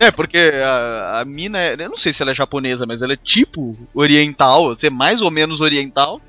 É, 0.00 0.12
porque 0.12 0.38
a, 0.38 1.20
a 1.20 1.24
mina, 1.24 1.58
é, 1.58 1.74
eu 1.74 1.90
não 1.90 1.96
sei 1.96 2.12
se 2.12 2.22
ela 2.22 2.30
é 2.30 2.34
japonesa, 2.34 2.86
mas 2.86 3.02
ela 3.02 3.14
é 3.14 3.16
tipo 3.16 3.76
oriental, 3.92 4.78
ser 4.78 4.90
mais 4.90 5.20
ou 5.20 5.28
menos 5.28 5.60
oriental. 5.60 6.20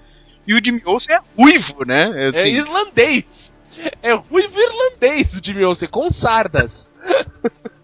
E 0.48 0.56
o 0.56 0.58
Jimmy 0.58 0.82
Olsen 0.84 1.16
é 1.16 1.20
ruivo, 1.38 1.86
né? 1.86 2.02
É, 2.16 2.26
É 2.26 2.30
assim, 2.30 2.50
irlandês. 2.56 3.56
É 4.02 4.14
ruivo 4.14 4.60
irlandês 4.60 5.38
o 5.38 5.46
Jimmy 5.46 5.64
Olsen, 5.64 5.88
com 5.88 6.10
sardas. 6.12 6.92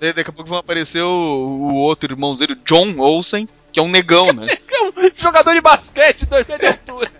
daqui 0.00 0.30
a 0.30 0.32
pouco 0.32 0.50
vão 0.50 0.58
aparecer 0.58 1.02
o, 1.02 1.08
o 1.08 1.74
outro 1.74 2.12
irmão 2.12 2.36
dele, 2.36 2.56
John 2.66 2.98
Olsen, 2.98 3.48
que 3.72 3.80
é 3.80 3.82
um 3.82 3.90
negão, 3.90 4.32
né? 4.32 4.46
É 4.72 4.84
um 4.84 5.10
jogador 5.16 5.54
de 5.54 5.60
basquete, 5.60 6.26
dois 6.26 6.46
de 6.46 6.66
altura. 6.66 7.10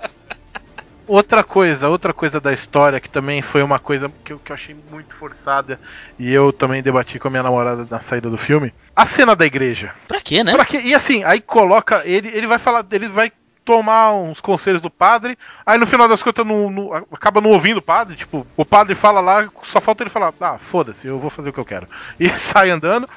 Outra 1.06 1.42
coisa, 1.42 1.88
outra 1.88 2.12
coisa 2.12 2.40
da 2.40 2.52
história 2.52 3.00
que 3.00 3.10
também 3.10 3.42
foi 3.42 3.62
uma 3.62 3.78
coisa 3.78 4.10
que 4.24 4.32
eu, 4.32 4.38
que 4.38 4.50
eu 4.50 4.54
achei 4.54 4.74
muito 4.90 5.14
forçada 5.14 5.78
e 6.18 6.32
eu 6.32 6.52
também 6.52 6.82
debati 6.82 7.18
com 7.18 7.28
a 7.28 7.30
minha 7.30 7.42
namorada 7.42 7.86
na 7.90 8.00
saída 8.00 8.30
do 8.30 8.38
filme. 8.38 8.72
A 8.94 9.04
cena 9.04 9.34
da 9.34 9.44
igreja. 9.44 9.92
pra 10.06 10.20
quê, 10.20 10.42
né? 10.44 10.52
Pra 10.52 10.64
quê? 10.64 10.80
E 10.84 10.94
assim, 10.94 11.24
aí 11.24 11.40
coloca. 11.40 12.02
Ele, 12.04 12.28
ele 12.28 12.46
vai 12.46 12.58
falar. 12.58 12.86
Ele 12.90 13.08
vai 13.08 13.32
tomar 13.64 14.12
uns 14.14 14.40
conselhos 14.40 14.80
do 14.80 14.90
padre. 14.90 15.38
Aí 15.64 15.78
no 15.78 15.86
final 15.86 16.08
das 16.08 16.22
contas 16.22 16.46
não, 16.46 16.70
não- 16.70 16.92
acaba 17.12 17.40
não 17.40 17.50
ouvindo 17.50 17.78
o 17.78 17.82
padre. 17.82 18.16
Tipo, 18.16 18.46
o 18.56 18.64
padre 18.64 18.94
fala 18.94 19.20
lá, 19.20 19.48
só 19.62 19.80
falta 19.80 20.02
ele 20.02 20.10
falar: 20.10 20.32
Ah, 20.40 20.58
foda-se, 20.58 21.06
eu 21.06 21.18
vou 21.18 21.30
fazer 21.30 21.50
o 21.50 21.52
que 21.52 21.60
eu 21.60 21.64
quero. 21.64 21.88
E 22.18 22.28
sai 22.36 22.70
andando. 22.70 23.08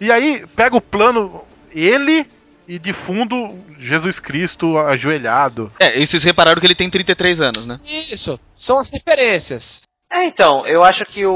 E 0.00 0.10
aí 0.12 0.46
pega 0.56 0.76
o 0.76 0.80
plano, 0.80 1.42
ele 1.72 2.26
e 2.66 2.78
de 2.78 2.92
fundo 2.94 3.58
Jesus 3.78 4.18
Cristo 4.18 4.78
ajoelhado. 4.78 5.70
É, 5.78 6.00
e 6.00 6.06
vocês 6.06 6.24
repararam 6.24 6.60
que 6.60 6.66
ele 6.66 6.74
tem 6.74 6.88
33 6.90 7.40
anos, 7.40 7.66
né? 7.66 7.78
Isso, 8.10 8.40
são 8.56 8.78
as 8.78 8.88
referências. 8.90 9.82
É, 10.14 10.26
então, 10.26 10.64
eu 10.64 10.84
acho 10.84 11.04
que 11.06 11.26
o, 11.26 11.32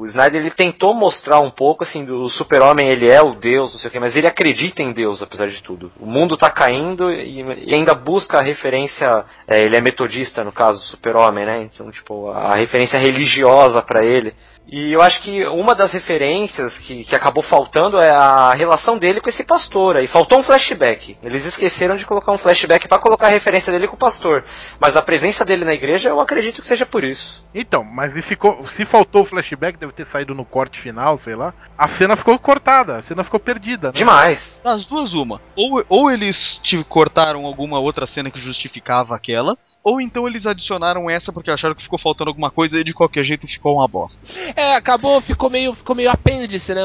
o 0.00 0.06
Snyder 0.06 0.40
ele 0.40 0.52
tentou 0.52 0.94
mostrar 0.94 1.40
um 1.40 1.50
pouco 1.50 1.82
assim 1.82 2.04
do 2.04 2.28
super-homem, 2.28 2.88
ele 2.88 3.10
é 3.10 3.20
o 3.20 3.34
Deus, 3.34 3.72
não 3.72 3.80
sei 3.80 3.88
o 3.88 3.92
que, 3.92 3.98
mas 3.98 4.14
ele 4.14 4.28
acredita 4.28 4.80
em 4.80 4.92
Deus 4.92 5.20
apesar 5.20 5.48
de 5.50 5.60
tudo. 5.60 5.90
O 5.98 6.06
mundo 6.06 6.36
tá 6.36 6.48
caindo 6.48 7.10
e, 7.10 7.40
e 7.40 7.74
ainda 7.74 7.94
busca 7.94 8.38
a 8.38 8.42
referência, 8.42 9.24
é, 9.48 9.58
ele 9.58 9.76
é 9.76 9.80
metodista 9.80 10.44
no 10.44 10.52
caso, 10.52 10.78
super-homem, 10.82 11.44
né? 11.44 11.62
Então, 11.62 11.90
tipo, 11.90 12.30
a 12.30 12.54
referência 12.54 13.00
religiosa 13.00 13.82
pra 13.82 14.04
ele. 14.04 14.32
E 14.66 14.92
eu 14.92 15.02
acho 15.02 15.20
que 15.22 15.44
uma 15.48 15.74
das 15.74 15.92
referências 15.92 16.76
que, 16.78 17.04
que 17.04 17.14
acabou 17.14 17.42
faltando 17.42 17.96
é 17.98 18.10
a 18.10 18.52
relação 18.52 18.96
dele 18.96 19.20
com 19.20 19.28
esse 19.28 19.44
pastor. 19.44 19.96
Aí 19.96 20.06
faltou 20.06 20.40
um 20.40 20.42
flashback. 20.42 21.16
Eles 21.22 21.44
esqueceram 21.44 21.96
de 21.96 22.06
colocar 22.06 22.32
um 22.32 22.38
flashback 22.38 22.88
pra 22.88 22.98
colocar 22.98 23.26
a 23.26 23.30
referência 23.30 23.72
dele 23.72 23.88
com 23.88 23.96
o 23.96 23.98
pastor. 23.98 24.44
Mas 24.80 24.96
a 24.96 25.02
presença 25.02 25.44
dele 25.44 25.64
na 25.64 25.74
igreja, 25.74 26.08
eu 26.08 26.20
acredito 26.20 26.62
que 26.62 26.68
seja 26.68 26.86
por 26.86 27.04
isso. 27.04 27.44
Então, 27.54 27.84
mas 27.84 28.16
e 28.16 28.22
ficou. 28.22 28.64
Se 28.64 28.84
faltou 28.84 29.22
o 29.22 29.26
flashback, 29.26 29.78
deve 29.78 29.92
ter 29.92 30.04
saído 30.04 30.34
no 30.34 30.44
corte 30.44 30.80
final, 30.80 31.16
sei 31.16 31.34
lá. 31.34 31.52
A 31.76 31.88
cena 31.88 32.16
ficou 32.16 32.38
cortada, 32.38 32.96
a 32.96 33.02
cena 33.02 33.24
ficou 33.24 33.40
perdida, 33.40 33.88
né? 33.88 33.98
Demais. 33.98 34.40
Das 34.62 34.86
duas, 34.86 35.12
uma. 35.12 35.40
Ou, 35.56 35.84
ou 35.88 36.10
eles 36.10 36.36
te 36.62 36.82
cortaram 36.84 37.44
alguma 37.44 37.78
outra 37.78 38.06
cena 38.06 38.30
que 38.30 38.40
justificava 38.40 39.14
aquela, 39.14 39.56
ou 39.84 40.00
então 40.00 40.28
eles 40.28 40.46
adicionaram 40.46 41.10
essa 41.10 41.32
porque 41.32 41.50
acharam 41.50 41.74
que 41.74 41.82
ficou 41.82 41.98
faltando 41.98 42.30
alguma 42.30 42.50
coisa 42.50 42.78
e 42.78 42.84
de 42.84 42.94
qualquer 42.94 43.24
jeito 43.24 43.46
ficou 43.46 43.76
uma 43.76 43.88
bosta. 43.88 44.16
É, 44.56 44.74
acabou, 44.74 45.20
ficou 45.20 45.50
meio, 45.50 45.74
ficou 45.74 45.94
meio 45.94 46.10
apêndice, 46.10 46.74
né? 46.74 46.82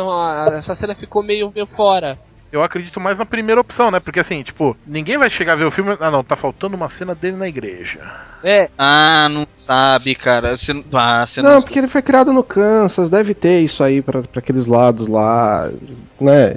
Essa 0.58 0.76
cena 0.76 0.96
ficou 0.96 1.24
meio, 1.24 1.52
meio 1.54 1.68
fora. 1.68 2.18
Eu 2.50 2.64
acredito 2.64 3.00
mais 3.00 3.18
na 3.20 3.26
primeira 3.26 3.60
opção, 3.60 3.92
né? 3.92 4.00
Porque 4.00 4.22
assim, 4.22 4.42
tipo, 4.42 4.76
ninguém 4.86 5.18
vai 5.18 5.30
chegar 5.30 5.54
a 5.54 5.56
ver 5.58 5.66
o 5.66 5.72
filme. 5.72 5.98
Ah, 6.00 6.10
não, 6.10 6.24
tá 6.24 6.36
faltando 6.36 6.78
uma 6.78 6.88
cena 6.88 7.14
dele 7.14 7.36
na 7.36 7.48
igreja. 7.48 8.00
É, 8.42 8.70
Ah, 8.78 9.28
não 9.30 9.46
sabe, 9.66 10.16
cara. 10.16 10.58
Você, 10.58 10.72
ah, 10.94 11.28
você 11.28 11.42
Não, 11.42 11.62
porque 11.62 11.78
ele 11.78 11.90
foi 11.90 12.02
criado 12.02 12.32
no 12.32 12.44
Kansas, 12.44 13.10
deve 13.10 13.34
ter 13.34 13.60
isso 13.60 13.84
aí 13.84 14.02
pra, 14.02 14.22
pra 14.22 14.40
aqueles 14.40 14.66
lados 14.66 15.08
lá, 15.10 15.70
né? 16.22 16.56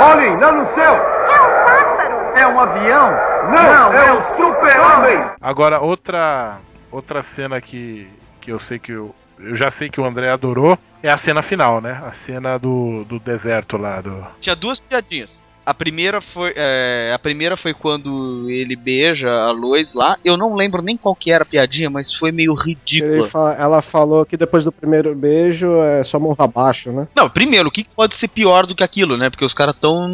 Olhem, 0.00 0.36
lá 0.40 0.52
no 0.52 0.66
céu! 0.74 0.94
É 0.94 1.40
um 1.40 1.64
pássaro! 1.64 2.38
É 2.38 2.46
um 2.48 2.58
avião? 2.60 3.10
Não, 3.54 3.92
é 3.92 4.12
o 4.12 4.36
super-homem! 4.36 5.30
Agora, 5.40 5.80
outra 5.80 6.58
outra 6.90 7.22
cena 7.22 7.60
que, 7.60 8.08
que 8.40 8.50
eu 8.52 8.58
sei 8.58 8.78
que 8.78 8.92
eu, 8.92 9.14
eu 9.42 9.56
já 9.56 9.70
sei 9.70 9.88
que 9.88 10.00
o 10.00 10.04
André 10.04 10.30
adorou 10.30 10.78
é 11.02 11.10
a 11.10 11.16
cena 11.16 11.42
final, 11.42 11.80
né? 11.80 12.00
A 12.06 12.12
cena 12.12 12.58
do, 12.58 13.04
do 13.04 13.18
deserto 13.18 13.76
lá. 13.76 14.00
Do... 14.00 14.24
Tinha 14.40 14.54
duas 14.56 14.78
piadinhas. 14.80 15.30
A 15.64 15.72
primeira 15.72 16.20
foi. 16.20 16.52
é, 16.56 17.12
a 17.14 17.18
primeira 17.20 17.56
foi 17.56 17.72
quando 17.72 18.50
ele 18.50 18.74
beija 18.74 19.28
a 19.30 19.52
Lois 19.52 19.94
lá. 19.94 20.16
Eu 20.24 20.36
não 20.36 20.54
lembro 20.56 20.82
nem 20.82 20.96
qual 20.96 21.14
que 21.14 21.32
era 21.32 21.44
a 21.44 21.46
piadinha, 21.46 21.88
mas 21.88 22.12
foi 22.14 22.32
meio 22.32 22.52
ridícula. 22.52 23.22
fa- 23.28 23.54
ela 23.56 23.80
falou 23.80 24.26
que 24.26 24.36
depois 24.36 24.64
do 24.64 24.72
primeiro 24.72 25.14
beijo 25.14 25.80
é 25.80 26.02
só 26.02 26.18
mão 26.18 26.34
abaixo, 26.36 26.90
né? 26.90 27.06
Não, 27.14 27.30
primeiro, 27.30 27.68
o 27.68 27.70
que 27.70 27.84
pode 27.94 28.16
ser 28.18 28.26
pior 28.26 28.66
do 28.66 28.74
que 28.74 28.82
aquilo, 28.82 29.16
né? 29.16 29.30
Porque 29.30 29.44
os 29.44 29.54
caras 29.54 29.76
estão 29.76 30.08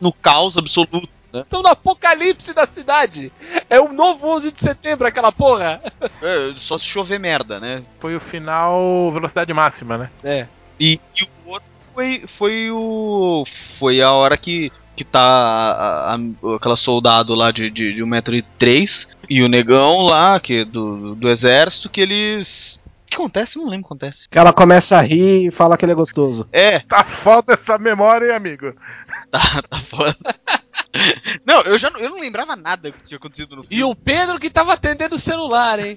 no 0.00 0.12
caos 0.12 0.56
absoluto. 0.56 1.08
Estão 1.32 1.62
no 1.62 1.68
apocalipse 1.68 2.52
da 2.54 2.66
cidade. 2.66 3.30
É 3.68 3.80
o 3.80 3.92
novo 3.92 4.26
11 4.28 4.52
de 4.52 4.60
setembro, 4.60 5.06
aquela 5.06 5.30
porra. 5.32 5.80
É, 6.22 6.54
só 6.60 6.78
se 6.78 6.86
chover 6.86 7.18
merda, 7.20 7.60
né? 7.60 7.82
Foi 8.00 8.16
o 8.16 8.20
final 8.20 9.10
velocidade 9.12 9.52
máxima, 9.52 9.98
né? 9.98 10.10
É. 10.24 10.46
E, 10.80 10.98
e 11.14 11.22
o 11.44 11.50
outro 11.50 11.68
foi, 11.94 12.24
foi 12.38 12.70
o. 12.70 13.44
Foi 13.78 14.00
a 14.02 14.12
hora 14.12 14.36
que, 14.36 14.72
que 14.96 15.04
tá 15.04 15.20
a, 15.20 16.14
a- 16.14 16.18
aquela 16.56 16.76
soldado 16.76 17.34
lá 17.34 17.50
de, 17.50 17.70
de, 17.70 17.94
de 17.94 18.02
1,3m 18.02 18.88
e 19.28 19.42
o 19.42 19.48
negão 19.48 20.02
lá, 20.02 20.38
que 20.40 20.60
é 20.60 20.64
do, 20.64 21.14
do 21.14 21.28
exército, 21.28 21.88
que 21.90 22.00
eles. 22.00 22.78
O 23.06 23.08
que 23.08 23.14
acontece? 23.16 23.56
Não 23.56 23.64
lembro 23.68 23.86
o 23.86 23.88
que 23.88 24.04
acontece. 24.04 24.28
Que 24.28 24.38
ela 24.38 24.52
começa 24.52 24.98
a 24.98 25.00
rir 25.00 25.46
e 25.46 25.50
fala 25.50 25.76
que 25.76 25.84
ele 25.84 25.92
é 25.92 25.94
gostoso. 25.94 26.48
É, 26.52 26.80
Tá 26.80 27.04
foda 27.04 27.52
essa 27.54 27.78
memória, 27.78 28.26
hein, 28.26 28.32
amigo? 28.32 28.74
tá, 29.30 29.62
tá 29.68 29.80
foda. 29.88 30.16
Não, 31.46 31.62
eu 31.62 31.78
já 31.78 31.88
não, 31.90 32.00
eu 32.00 32.10
não 32.10 32.18
lembrava 32.20 32.56
nada 32.56 32.90
que 32.90 33.04
tinha 33.04 33.16
acontecido 33.18 33.56
no 33.56 33.62
filme. 33.62 33.76
E 33.76 33.84
o 33.84 33.94
Pedro 33.94 34.38
que 34.40 34.50
tava 34.50 34.72
atendendo 34.72 35.14
o 35.14 35.18
celular, 35.18 35.78
hein? 35.78 35.96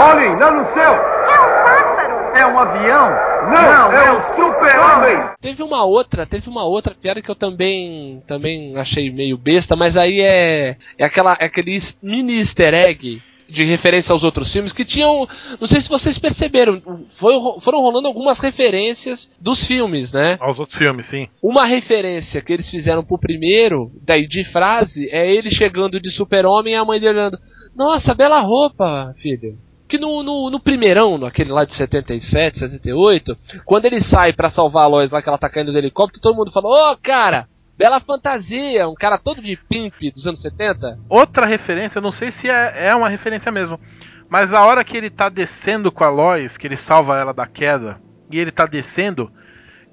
Olhem, 0.00 0.36
lá 0.38 0.50
no 0.50 0.64
céu! 0.72 0.92
É 0.92 1.40
um 1.40 1.64
pássaro! 1.64 2.12
É 2.34 2.46
um 2.46 2.58
avião? 2.58 3.08
Não, 3.54 3.92
é 3.92 4.12
um 4.12 4.22
super-homem! 4.34 5.30
Teve 5.40 5.62
uma 5.62 5.84
outra, 5.84 6.24
teve 6.26 6.48
uma 6.48 6.64
outra 6.64 6.94
piada 6.94 7.20
que 7.20 7.30
eu 7.30 7.34
também 7.34 8.22
também 8.26 8.76
achei 8.76 9.10
meio 9.12 9.36
besta, 9.36 9.76
mas 9.76 9.96
aí 9.96 10.20
é 10.20 10.76
é 10.98 11.04
aquela 11.04 11.36
é 11.38 11.44
aquele 11.46 11.78
mini 12.02 12.38
easter 12.38 12.72
egg 12.74 13.22
de 13.52 13.64
referência 13.64 14.12
aos 14.12 14.24
outros 14.24 14.52
filmes 14.52 14.72
que 14.72 14.84
tinham, 14.84 15.28
não 15.60 15.68
sei 15.68 15.80
se 15.80 15.88
vocês 15.88 16.18
perceberam, 16.18 16.80
foi, 17.18 17.34
foram 17.60 17.80
rolando 17.80 18.08
algumas 18.08 18.38
referências 18.38 19.30
dos 19.40 19.66
filmes, 19.66 20.12
né? 20.12 20.36
Aos 20.40 20.58
outros 20.58 20.78
filmes, 20.78 21.06
sim. 21.06 21.28
Uma 21.42 21.64
referência 21.64 22.40
que 22.40 22.52
eles 22.52 22.68
fizeram 22.68 23.04
pro 23.04 23.18
primeiro, 23.18 23.92
daí 24.02 24.26
de 24.26 24.44
frase, 24.44 25.08
é 25.10 25.32
ele 25.32 25.50
chegando 25.50 26.00
de 26.00 26.10
super-homem 26.10 26.74
e 26.74 26.76
a 26.76 26.84
mãe 26.84 26.98
dele 26.98 27.18
olhando, 27.18 27.38
nossa, 27.76 28.14
bela 28.14 28.40
roupa, 28.40 29.12
filho. 29.16 29.58
Que 29.88 29.98
no, 29.98 30.22
no, 30.22 30.48
no 30.48 30.58
primeirão, 30.58 31.18
naquele 31.18 31.52
lá 31.52 31.66
de 31.66 31.74
77, 31.74 32.60
78, 32.60 33.36
quando 33.64 33.84
ele 33.84 34.00
sai 34.00 34.32
pra 34.32 34.48
salvar 34.48 34.84
a 34.84 34.86
Lois 34.86 35.10
lá 35.10 35.20
que 35.20 35.28
ela 35.28 35.36
tá 35.36 35.50
caindo 35.50 35.70
do 35.70 35.76
helicóptero, 35.76 36.22
todo 36.22 36.34
mundo 36.34 36.50
fala, 36.50 36.92
ô 36.92 36.96
cara, 36.96 37.46
bela 37.82 37.98
fantasia, 37.98 38.88
um 38.88 38.94
cara 38.94 39.18
todo 39.18 39.42
de 39.42 39.56
pimp 39.56 40.14
dos 40.14 40.24
anos 40.24 40.40
70. 40.40 41.00
Outra 41.08 41.44
referência, 41.44 42.00
não 42.00 42.12
sei 42.12 42.30
se 42.30 42.48
é, 42.48 42.86
é 42.86 42.94
uma 42.94 43.08
referência 43.08 43.50
mesmo, 43.50 43.80
mas 44.28 44.54
a 44.54 44.64
hora 44.64 44.84
que 44.84 44.96
ele 44.96 45.10
tá 45.10 45.28
descendo 45.28 45.90
com 45.90 46.04
a 46.04 46.08
Lois, 46.08 46.56
que 46.56 46.64
ele 46.64 46.76
salva 46.76 47.18
ela 47.18 47.34
da 47.34 47.44
queda, 47.44 48.00
e 48.30 48.38
ele 48.38 48.52
tá 48.52 48.66
descendo, 48.66 49.32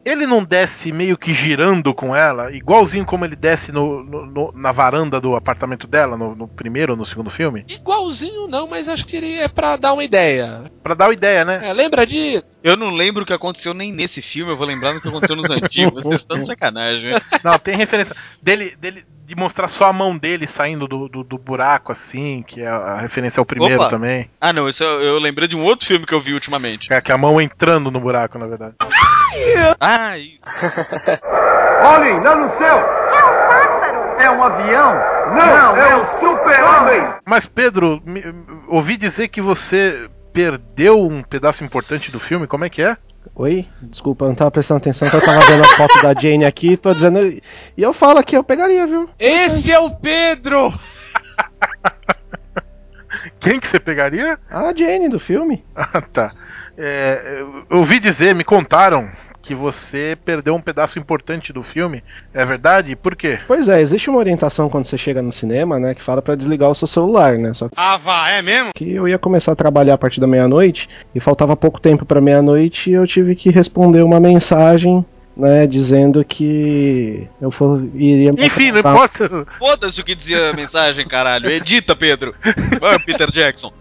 ele 0.06 0.26
não 0.26 0.44
desce 0.44 0.92
meio 0.92 1.18
que 1.18 1.34
girando 1.34 1.94
com 1.94 2.16
ela, 2.16 2.52
igualzinho 2.52 3.06
como 3.06 3.26
ele 3.26 3.36
desce 3.36 3.72
no, 3.72 4.04
no- 4.04 4.26
no- 4.26 4.52
na 4.56 4.72
varanda 4.72 5.20
do 5.20 5.36
apartamento 5.36 5.88
dela, 5.88 6.18
no, 6.18 6.36
no 6.36 6.48
primeiro 6.48 6.94
ou 6.94 6.98
no 6.98 7.06
segundo 7.06 7.30
filme? 7.30 7.66
Igualzinho 7.68 8.48
não, 8.48 8.68
mas 8.68 8.88
acho 8.88 9.06
que 9.06 9.16
ele 9.18 9.34
é 9.36 9.48
pra 9.48 9.76
dar 9.78 9.94
uma 9.94 10.04
ideia. 10.04 10.72
Pra 10.84 10.94
dar 10.94 11.08
uma 11.08 11.14
ideia, 11.14 11.44
né? 11.46 11.60
É, 11.64 11.74
lembra 11.74 12.06
disso? 12.06 12.58
Eu 12.64 12.76
não 12.78 12.90
lembro 12.90 13.24
o 13.24 13.26
que 13.26 13.34
aconteceu 13.34 13.74
nem 13.74 13.92
nesse 13.92 14.22
filme, 14.22 14.52
eu 14.52 14.58
vou 14.58 14.66
lembrar 14.68 14.94
do 14.94 15.02
que 15.02 15.08
aconteceu 15.08 15.36
nos 15.36 15.50
antigos. 15.52 16.02
Vocês 16.04 16.22
estão 16.22 16.40
de 16.40 16.48
sacanagem. 16.48 17.12
Não, 17.44 17.58
tem 17.60 17.76
referência 17.76 18.16
dele, 18.42 18.76
dele 18.80 19.06
de 19.26 19.36
mostrar 19.36 19.68
só 19.68 19.86
a 19.86 19.94
mão 19.94 20.18
dele 20.18 20.48
saindo 20.48 20.88
do, 20.88 21.08
do, 21.08 21.24
do 21.24 21.38
buraco, 21.38 21.92
assim, 21.92 22.44
que 22.48 22.62
é 22.62 22.68
a 22.68 23.00
referência 23.00 23.40
ao 23.40 23.46
primeiro 23.46 23.76
Opa. 23.82 23.88
também. 23.90 24.28
Ah, 24.42 24.52
não, 24.52 24.68
isso 24.68 24.84
eu, 24.84 25.02
eu 25.02 25.20
lembrei 25.20 25.48
de 25.48 25.56
um 25.56 25.64
outro 25.64 25.86
filme 25.88 26.04
que 26.06 26.14
eu 26.16 26.22
vi 26.22 26.34
ultimamente. 26.34 26.92
É, 26.92 27.00
que 27.00 27.12
é 27.12 27.16
a 27.16 27.18
mão 27.18 27.40
entrando 27.40 27.92
no 27.92 28.00
buraco, 28.00 28.40
na 28.40 28.48
verdade. 28.48 28.76
E- 29.36 30.40
Olhem, 31.86 32.20
lá 32.24 32.36
no 32.36 32.50
céu! 32.58 32.78
É 32.78 33.24
um 33.24 33.48
pássaro! 33.48 34.00
É 34.22 34.30
um 34.32 34.44
avião? 34.44 34.94
Não, 35.38 35.78
é 35.78 35.96
um 35.96 36.06
super-homem! 36.20 37.14
Mas, 37.26 37.46
Pedro, 37.46 38.02
me- 38.06 38.24
ouvi 38.68 38.98
dizer 38.98 39.28
que 39.30 39.42
você 39.42 40.10
perdeu 40.34 41.00
um 41.08 41.22
pedaço 41.24 41.64
importante 41.64 42.12
do 42.12 42.20
filme, 42.20 42.48
como 42.48 42.66
é 42.66 42.70
que 42.70 42.82
é? 42.82 42.98
Oi? 43.36 43.68
Desculpa, 43.82 44.26
eu 44.26 44.30
não 44.30 44.36
tava 44.36 44.52
prestando 44.52 44.80
atenção 44.80 45.10
que 45.10 45.16
eu 45.16 45.22
tava 45.22 45.40
vendo 45.42 45.62
a 45.64 45.68
foto 45.76 46.02
da 46.02 46.14
Jane 46.20 46.46
aqui, 46.46 46.76
tô 46.78 46.94
dizendo. 46.94 47.20
E 47.20 47.42
eu 47.78 47.94
falo 47.94 48.20
aqui, 48.20 48.36
eu 48.36 48.44
pegaria, 48.44 48.86
viu? 48.88 49.10
Esse 49.20 49.72
é 49.72 49.80
o 49.80 49.92
Pedro! 49.92 50.74
Quem 53.40 53.60
que 53.60 53.68
você 53.68 53.80
pegaria? 53.80 54.38
A 54.50 54.74
Jane 54.76 55.10
do 55.10 55.20
filme. 55.20 55.64
Ah, 55.76 56.02
tá. 56.02 56.32
É, 56.78 57.42
eu 57.70 57.78
ouvi 57.80 58.00
dizer, 58.00 58.34
me 58.36 58.44
contaram 58.44 59.10
que 59.42 59.56
você 59.56 60.18
perdeu 60.24 60.54
um 60.54 60.62
pedaço 60.62 61.00
importante 61.00 61.52
do 61.52 61.64
filme. 61.64 62.04
É 62.34 62.46
verdade? 62.46 62.96
Por 62.96 63.16
quê? 63.16 63.40
Pois 63.48 63.68
é, 63.68 63.82
existe 63.82 64.10
uma 64.10 64.20
orientação 64.20 64.70
quando 64.70 64.86
você 64.86 64.98
chega 64.98 65.22
no 65.22 65.32
cinema, 65.32 65.80
né, 65.80 65.96
que 65.96 66.04
fala 66.04 66.22
pra 66.22 66.36
desligar 66.36 66.70
o 66.70 66.76
seu 66.76 66.88
celular, 66.88 67.38
né? 67.38 67.52
Só 67.54 67.70
Ah, 67.76 67.98
vá, 67.98 68.30
é 68.30 68.42
mesmo? 68.42 68.70
que 68.76 68.94
eu 68.94 69.08
ia 69.08 69.18
começar 69.18 69.54
a 69.54 69.56
trabalhar 69.56 69.96
a 69.96 69.98
partir 69.98 70.20
da 70.22 70.28
meia-noite 70.28 70.88
e 71.16 71.20
faltava 71.20 71.56
pouco 71.58 71.80
tempo 71.82 72.06
pra 72.06 72.22
meia-noite 72.22 72.92
e 72.92 72.94
eu 72.94 73.08
tive 73.08 73.36
que 73.36 73.50
responder 73.50 74.04
uma 74.04 74.20
mensagem, 74.20 75.04
né, 75.40 75.66
dizendo 75.66 76.24
que 76.24 77.28
eu 77.42 77.50
for, 77.50 77.82
iria 77.96 78.34
me 78.34 78.46
Enfim, 78.46 78.72
não 78.72 78.80
importa. 78.80 79.48
foda-se 79.58 80.02
o 80.02 80.04
que 80.04 80.14
dizia 80.14 80.50
a 80.50 80.54
mensagem, 80.54 81.08
caralho. 81.08 81.50
Edita, 81.50 81.96
Pedro. 81.96 82.36
Vai, 82.80 83.00
Peter 83.00 83.32
Jackson. 83.32 83.72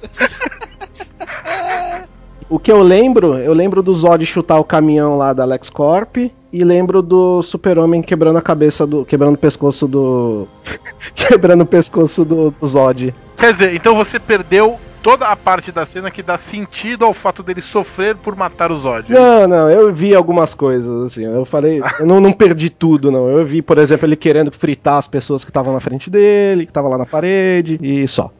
O 2.48 2.58
que 2.58 2.72
eu 2.72 2.82
lembro, 2.82 3.36
eu 3.36 3.52
lembro 3.52 3.82
do 3.82 3.92
Zod 3.92 4.24
chutar 4.24 4.58
o 4.58 4.64
caminhão 4.64 5.18
lá 5.18 5.34
da 5.34 5.44
LexCorp 5.44 6.16
e 6.50 6.64
lembro 6.64 7.02
do 7.02 7.42
Super-Homem 7.42 8.00
quebrando 8.00 8.38
a 8.38 8.42
cabeça 8.42 8.86
do. 8.86 9.04
quebrando 9.04 9.34
o 9.34 9.38
pescoço 9.38 9.86
do. 9.86 10.48
quebrando 11.14 11.62
o 11.62 11.66
pescoço 11.66 12.24
do, 12.24 12.50
do 12.50 12.66
Zod. 12.66 13.14
Quer 13.36 13.52
dizer, 13.52 13.74
então 13.74 13.94
você 13.94 14.18
perdeu 14.18 14.78
toda 15.02 15.26
a 15.26 15.36
parte 15.36 15.72
da 15.72 15.84
cena 15.84 16.10
que 16.10 16.22
dá 16.22 16.38
sentido 16.38 17.04
ao 17.04 17.14
fato 17.14 17.42
dele 17.42 17.60
sofrer 17.60 18.16
por 18.16 18.36
matar 18.36 18.70
o 18.70 18.78
Zod. 18.78 19.12
Não, 19.12 19.46
não, 19.46 19.70
eu 19.70 19.92
vi 19.92 20.14
algumas 20.14 20.54
coisas, 20.54 21.04
assim. 21.04 21.24
Eu 21.24 21.44
falei, 21.44 21.82
eu 21.98 22.06
não, 22.06 22.20
não 22.20 22.32
perdi 22.32 22.70
tudo, 22.70 23.10
não. 23.10 23.28
Eu 23.28 23.44
vi, 23.44 23.62
por 23.62 23.78
exemplo, 23.78 24.06
ele 24.06 24.16
querendo 24.16 24.52
fritar 24.52 24.96
as 24.96 25.06
pessoas 25.06 25.44
que 25.44 25.50
estavam 25.50 25.72
na 25.72 25.80
frente 25.80 26.10
dele, 26.10 26.64
que 26.64 26.70
estavam 26.70 26.90
lá 26.90 26.98
na 26.98 27.06
parede, 27.06 27.78
e 27.82 28.06
só. 28.06 28.30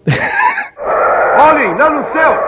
Olhem, 1.39 1.77
lá 1.77 1.91
no 1.91 2.05
céu! 2.13 2.48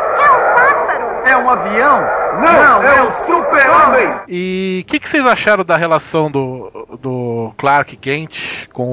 É 1.31 1.37
um! 1.37 1.49
É 1.49 1.53
avião? 1.53 2.01
Não, 2.41 2.83
é 2.83 3.03
um 3.03 3.27
super-homem! 3.27 4.21
E 4.29 4.83
o 4.83 4.91
que, 4.91 4.99
que 5.01 5.09
vocês 5.09 5.25
acharam 5.27 5.65
da 5.65 5.77
relação 5.77 6.31
do, 6.31 6.71
do 7.01 7.53
Clark 7.59 7.97
Kent 7.97 8.69
com 8.73 8.85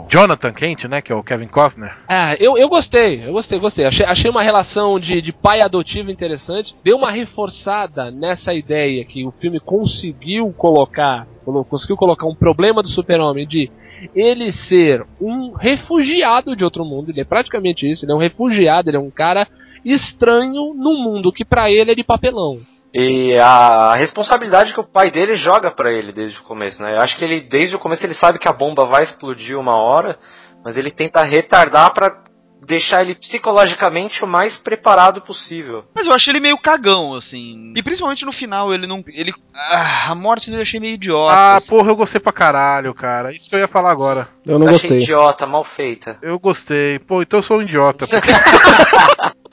o 0.00 0.06
Jonathan 0.08 0.52
Kent, 0.52 0.84
né? 0.84 1.00
Que 1.00 1.12
é 1.12 1.14
o 1.14 1.22
Kevin 1.22 1.46
Costner? 1.46 1.94
Ah, 2.08 2.34
eu, 2.40 2.56
eu 2.56 2.68
gostei, 2.68 3.26
eu 3.26 3.32
gostei, 3.32 3.58
gostei. 3.58 3.84
Achei, 3.84 4.04
achei 4.06 4.30
uma 4.30 4.42
relação 4.42 4.98
de, 4.98 5.20
de 5.20 5.32
pai 5.32 5.60
adotivo 5.60 6.10
interessante. 6.10 6.74
Deu 6.82 6.96
uma 6.96 7.10
reforçada 7.10 8.10
nessa 8.10 8.52
ideia 8.54 9.04
que 9.04 9.24
o 9.26 9.30
filme 9.30 9.60
conseguiu 9.60 10.52
colocar. 10.56 11.26
colo- 11.44 11.64
Conseguiu 11.64 11.96
colocar 11.96 12.26
um 12.26 12.34
problema 12.34 12.82
do 12.82 12.88
super-homem 12.88 13.46
de 13.46 13.70
ele 14.14 14.50
ser 14.50 15.04
um 15.20 15.52
refugiado 15.52 16.56
de 16.56 16.64
outro 16.64 16.84
mundo. 16.84 17.10
Ele 17.10 17.20
é 17.20 17.24
praticamente 17.24 17.88
isso, 17.88 18.04
ele 18.04 18.12
é 18.12 18.14
um 18.14 18.18
refugiado, 18.18 18.88
ele 18.90 18.96
é 18.96 19.00
um 19.00 19.10
cara 19.10 19.46
estranho 19.90 20.74
num 20.74 20.98
mundo 21.02 21.32
que 21.32 21.44
pra 21.44 21.70
ele 21.70 21.92
é 21.92 21.94
de 21.94 22.04
papelão. 22.04 22.58
E 22.94 23.34
a 23.38 23.94
responsabilidade 23.96 24.72
que 24.72 24.80
o 24.80 24.86
pai 24.90 25.10
dele 25.10 25.36
joga 25.36 25.70
pra 25.70 25.92
ele 25.92 26.12
desde 26.12 26.38
o 26.40 26.44
começo, 26.44 26.80
né? 26.82 26.94
Eu 26.94 26.98
acho 27.02 27.18
que 27.18 27.24
ele, 27.24 27.42
desde 27.42 27.76
o 27.76 27.78
começo, 27.78 28.04
ele 28.06 28.14
sabe 28.14 28.38
que 28.38 28.48
a 28.48 28.52
bomba 28.52 28.86
vai 28.86 29.02
explodir 29.04 29.58
uma 29.58 29.76
hora, 29.76 30.18
mas 30.64 30.76
ele 30.76 30.90
tenta 30.90 31.22
retardar 31.22 31.92
pra 31.92 32.24
deixar 32.66 33.02
ele 33.02 33.14
psicologicamente 33.14 34.24
o 34.24 34.26
mais 34.26 34.56
preparado 34.58 35.20
possível. 35.20 35.84
Mas 35.94 36.06
eu 36.06 36.12
achei 36.14 36.32
ele 36.32 36.40
meio 36.40 36.56
cagão, 36.58 37.14
assim. 37.14 37.72
E 37.76 37.82
principalmente 37.82 38.24
no 38.24 38.32
final, 38.32 38.72
ele 38.72 38.86
não. 38.86 39.04
Ele. 39.08 39.32
Ah, 39.54 40.10
a 40.12 40.14
morte 40.14 40.46
dele 40.46 40.58
eu 40.58 40.62
achei 40.62 40.80
meio 40.80 40.94
idiota. 40.94 41.32
Ah, 41.32 41.56
assim. 41.58 41.66
porra, 41.66 41.90
eu 41.90 41.96
gostei 41.96 42.20
pra 42.20 42.32
caralho, 42.32 42.94
cara. 42.94 43.30
Isso 43.30 43.48
que 43.50 43.54
eu 43.56 43.60
ia 43.60 43.68
falar 43.68 43.90
agora. 43.90 44.28
Eu 44.44 44.58
não 44.58 44.66
Achei 44.68 44.88
gostei. 44.88 45.02
idiota, 45.02 45.46
mal 45.46 45.64
feita. 45.64 46.18
Eu 46.22 46.38
gostei. 46.38 46.98
Pô, 46.98 47.20
então 47.22 47.40
eu 47.40 47.42
sou 47.42 47.58
um 47.58 47.62
idiota. 47.62 48.06
porque 48.08 48.30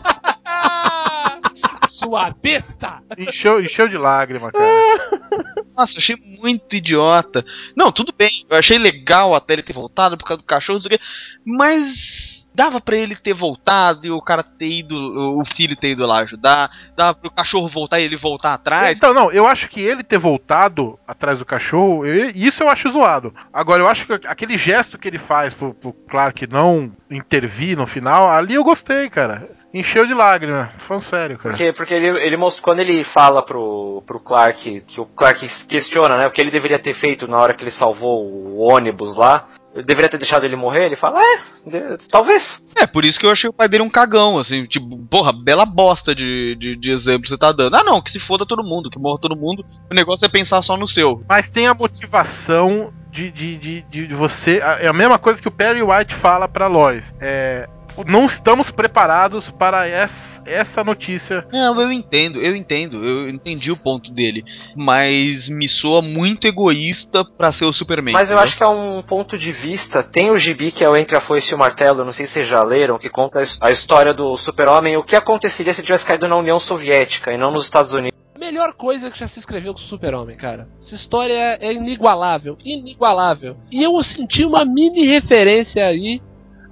Sua 2.13 2.29
besta! 2.29 3.01
encheu, 3.17 3.59
encheu 3.59 3.87
de 3.87 3.97
lágrima, 3.97 4.51
cara. 4.51 4.69
Nossa, 5.75 5.93
eu 5.93 5.97
achei 5.97 6.15
muito 6.15 6.75
idiota. 6.75 7.43
Não, 7.75 7.91
tudo 7.91 8.13
bem. 8.15 8.45
Eu 8.47 8.55
achei 8.55 8.77
legal 8.77 9.33
até 9.33 9.53
ele 9.53 9.63
ter 9.63 9.73
voltado 9.73 10.15
por 10.15 10.23
causa 10.23 10.43
do 10.43 10.45
cachorro, 10.45 10.75
não 10.75 10.83
sei 10.83 10.95
o 10.95 10.99
quê. 10.99 11.05
Mas. 11.43 12.32
Dava 12.55 12.79
pra 12.79 12.95
ele 12.95 13.15
ter 13.15 13.33
voltado 13.33 14.05
e 14.05 14.11
o 14.11 14.21
cara 14.21 14.43
ter 14.43 14.67
ido, 14.79 14.95
o 15.39 15.43
filho 15.55 15.75
ter 15.75 15.91
ido 15.93 16.05
lá 16.05 16.19
ajudar. 16.19 16.69
Dava 16.95 17.15
pro 17.15 17.31
cachorro 17.31 17.67
voltar 17.69 17.99
e 17.99 18.03
ele 18.03 18.15
voltar 18.17 18.53
atrás. 18.53 18.95
Então, 18.97 19.13
não, 19.13 19.31
eu 19.31 19.47
acho 19.47 19.69
que 19.69 19.81
ele 19.81 20.03
ter 20.03 20.17
voltado 20.19 20.99
atrás 21.07 21.39
do 21.39 21.45
cachorro, 21.45 22.05
eu- 22.05 22.31
isso 22.35 22.61
eu 22.63 22.69
acho 22.69 22.89
zoado. 22.91 23.33
Agora, 23.51 23.81
eu 23.81 23.87
acho 23.87 24.05
que 24.05 24.27
aquele 24.27 24.57
gesto 24.57 24.97
que 24.99 25.07
ele 25.07 25.17
faz 25.17 25.53
pro, 25.53 25.73
pro 25.73 25.93
Clark 25.93 26.45
não 26.47 26.91
intervir 27.09 27.77
no 27.77 27.87
final, 27.87 28.29
ali 28.29 28.55
eu 28.55 28.63
gostei, 28.63 29.09
cara. 29.09 29.47
Encheu 29.73 30.05
de 30.05 30.13
lágrima. 30.13 30.71
Falando 30.77 31.01
sério, 31.01 31.37
cara. 31.39 31.55
Porque, 31.55 31.73
porque 31.73 31.93
ele, 31.95 32.07
ele 32.23 32.37
mostrou, 32.37 32.63
quando 32.63 32.79
ele 32.79 33.03
fala 33.05 33.43
pro, 33.43 34.03
pro 34.05 34.19
Clark, 34.19 34.81
que 34.81 35.01
o 35.01 35.05
Clark 35.07 35.43
questiona, 35.67 36.15
né, 36.15 36.27
o 36.27 36.31
que 36.31 36.39
ele 36.39 36.51
deveria 36.51 36.77
ter 36.77 36.93
feito 36.93 37.27
na 37.27 37.37
hora 37.37 37.55
que 37.55 37.63
ele 37.63 37.71
salvou 37.71 38.23
o 38.23 38.59
ônibus 38.71 39.17
lá, 39.17 39.45
ele 39.73 39.83
deveria 39.83 40.09
ter 40.09 40.17
deixado 40.17 40.45
ele 40.45 40.55
morrer, 40.55 40.85
ele 40.85 40.95
fala, 40.95 41.19
é, 41.19 41.69
de- 41.69 41.97
talvez. 42.09 42.43
É, 42.75 42.85
por 42.85 43.03
isso 43.03 43.19
que 43.19 43.25
eu 43.25 43.31
achei 43.31 43.49
o 43.49 43.53
pai 43.53 43.67
dele 43.67 43.83
um 43.83 43.89
cagão, 43.89 44.37
assim, 44.37 44.65
tipo, 44.65 44.97
porra, 45.09 45.31
bela 45.33 45.65
bosta 45.65 46.13
de, 46.13 46.55
de, 46.59 46.75
de 46.75 46.91
exemplo 46.91 47.23
que 47.23 47.29
você 47.29 47.37
tá 47.37 47.51
dando. 47.51 47.75
Ah, 47.75 47.83
não, 47.83 48.01
que 48.01 48.11
se 48.11 48.19
foda 48.19 48.45
todo 48.45 48.63
mundo, 48.63 48.89
que 48.89 48.99
morra 48.99 49.19
todo 49.19 49.35
mundo, 49.35 49.65
o 49.91 49.93
negócio 49.95 50.25
é 50.25 50.29
pensar 50.29 50.61
só 50.61 50.77
no 50.77 50.87
seu. 50.87 51.23
Mas 51.27 51.49
tem 51.49 51.67
a 51.67 51.73
motivação 51.73 52.93
de, 53.13 53.31
de, 53.31 53.57
de, 53.57 54.07
de 54.07 54.13
você. 54.15 54.59
É 54.79 54.87
a 54.87 54.93
mesma 54.93 55.19
coisa 55.19 55.39
que 55.41 55.47
o 55.47 55.51
Perry 55.51 55.83
White 55.83 56.15
fala 56.15 56.47
pra 56.47 56.67
Lois. 56.67 57.13
É. 57.21 57.69
Não 58.07 58.25
estamos 58.25 58.71
preparados 58.71 59.51
para 59.51 59.87
essa, 59.87 60.41
essa 60.49 60.83
notícia. 60.83 61.45
Não, 61.51 61.79
eu 61.79 61.91
entendo, 61.91 62.41
eu 62.41 62.55
entendo, 62.55 62.97
eu 62.97 63.29
entendi 63.29 63.71
o 63.71 63.77
ponto 63.77 64.11
dele, 64.11 64.43
mas 64.75 65.47
me 65.47 65.67
soa 65.67 66.01
muito 66.01 66.47
egoísta 66.47 67.23
pra 67.37 67.53
ser 67.53 67.65
o 67.65 67.71
Superman. 67.71 68.13
Mas 68.13 68.23
eu 68.23 68.35
entendeu? 68.35 68.43
acho 68.45 68.57
que 68.57 68.63
é 68.63 68.67
um 68.67 69.03
ponto 69.03 69.37
de 69.37 69.51
vista. 69.51 70.01
Tem 70.01 70.31
o 70.31 70.37
gibi 70.37 70.71
que 70.71 70.83
é 70.83 70.89
o 70.89 70.97
Entre 70.97 71.15
a 71.15 71.21
Foice 71.21 71.51
e 71.51 71.55
o 71.55 71.59
Martelo, 71.59 72.03
não 72.03 72.13
sei 72.13 72.25
se 72.25 72.33
vocês 72.33 72.49
já 72.49 72.63
leram, 72.63 72.97
que 72.97 73.11
conta 73.11 73.43
a 73.61 73.71
história 73.71 74.11
do 74.11 74.35
Super-Homem, 74.37 74.97
o 74.97 75.03
que 75.03 75.15
aconteceria 75.15 75.75
se 75.75 75.83
tivesse 75.83 76.05
caído 76.05 76.27
na 76.27 76.35
União 76.35 76.59
Soviética 76.59 77.31
e 77.31 77.37
não 77.37 77.51
nos 77.51 77.65
Estados 77.65 77.93
Unidos. 77.93 78.12
Melhor 78.43 78.73
coisa 78.73 79.09
que 79.09 79.17
já 79.17 79.27
se 79.27 79.39
escreveu 79.39 79.73
com 79.73 79.79
o 79.79 79.83
Super-Homem, 79.83 80.35
cara. 80.35 80.67
Essa 80.81 80.95
história 80.95 81.57
é 81.61 81.71
inigualável, 81.71 82.57
inigualável. 82.63 83.55
E 83.71 83.81
eu 83.81 84.01
senti 84.03 84.43
uma 84.43 84.65
mini 84.65 85.05
referência 85.05 85.85
aí 85.85 86.21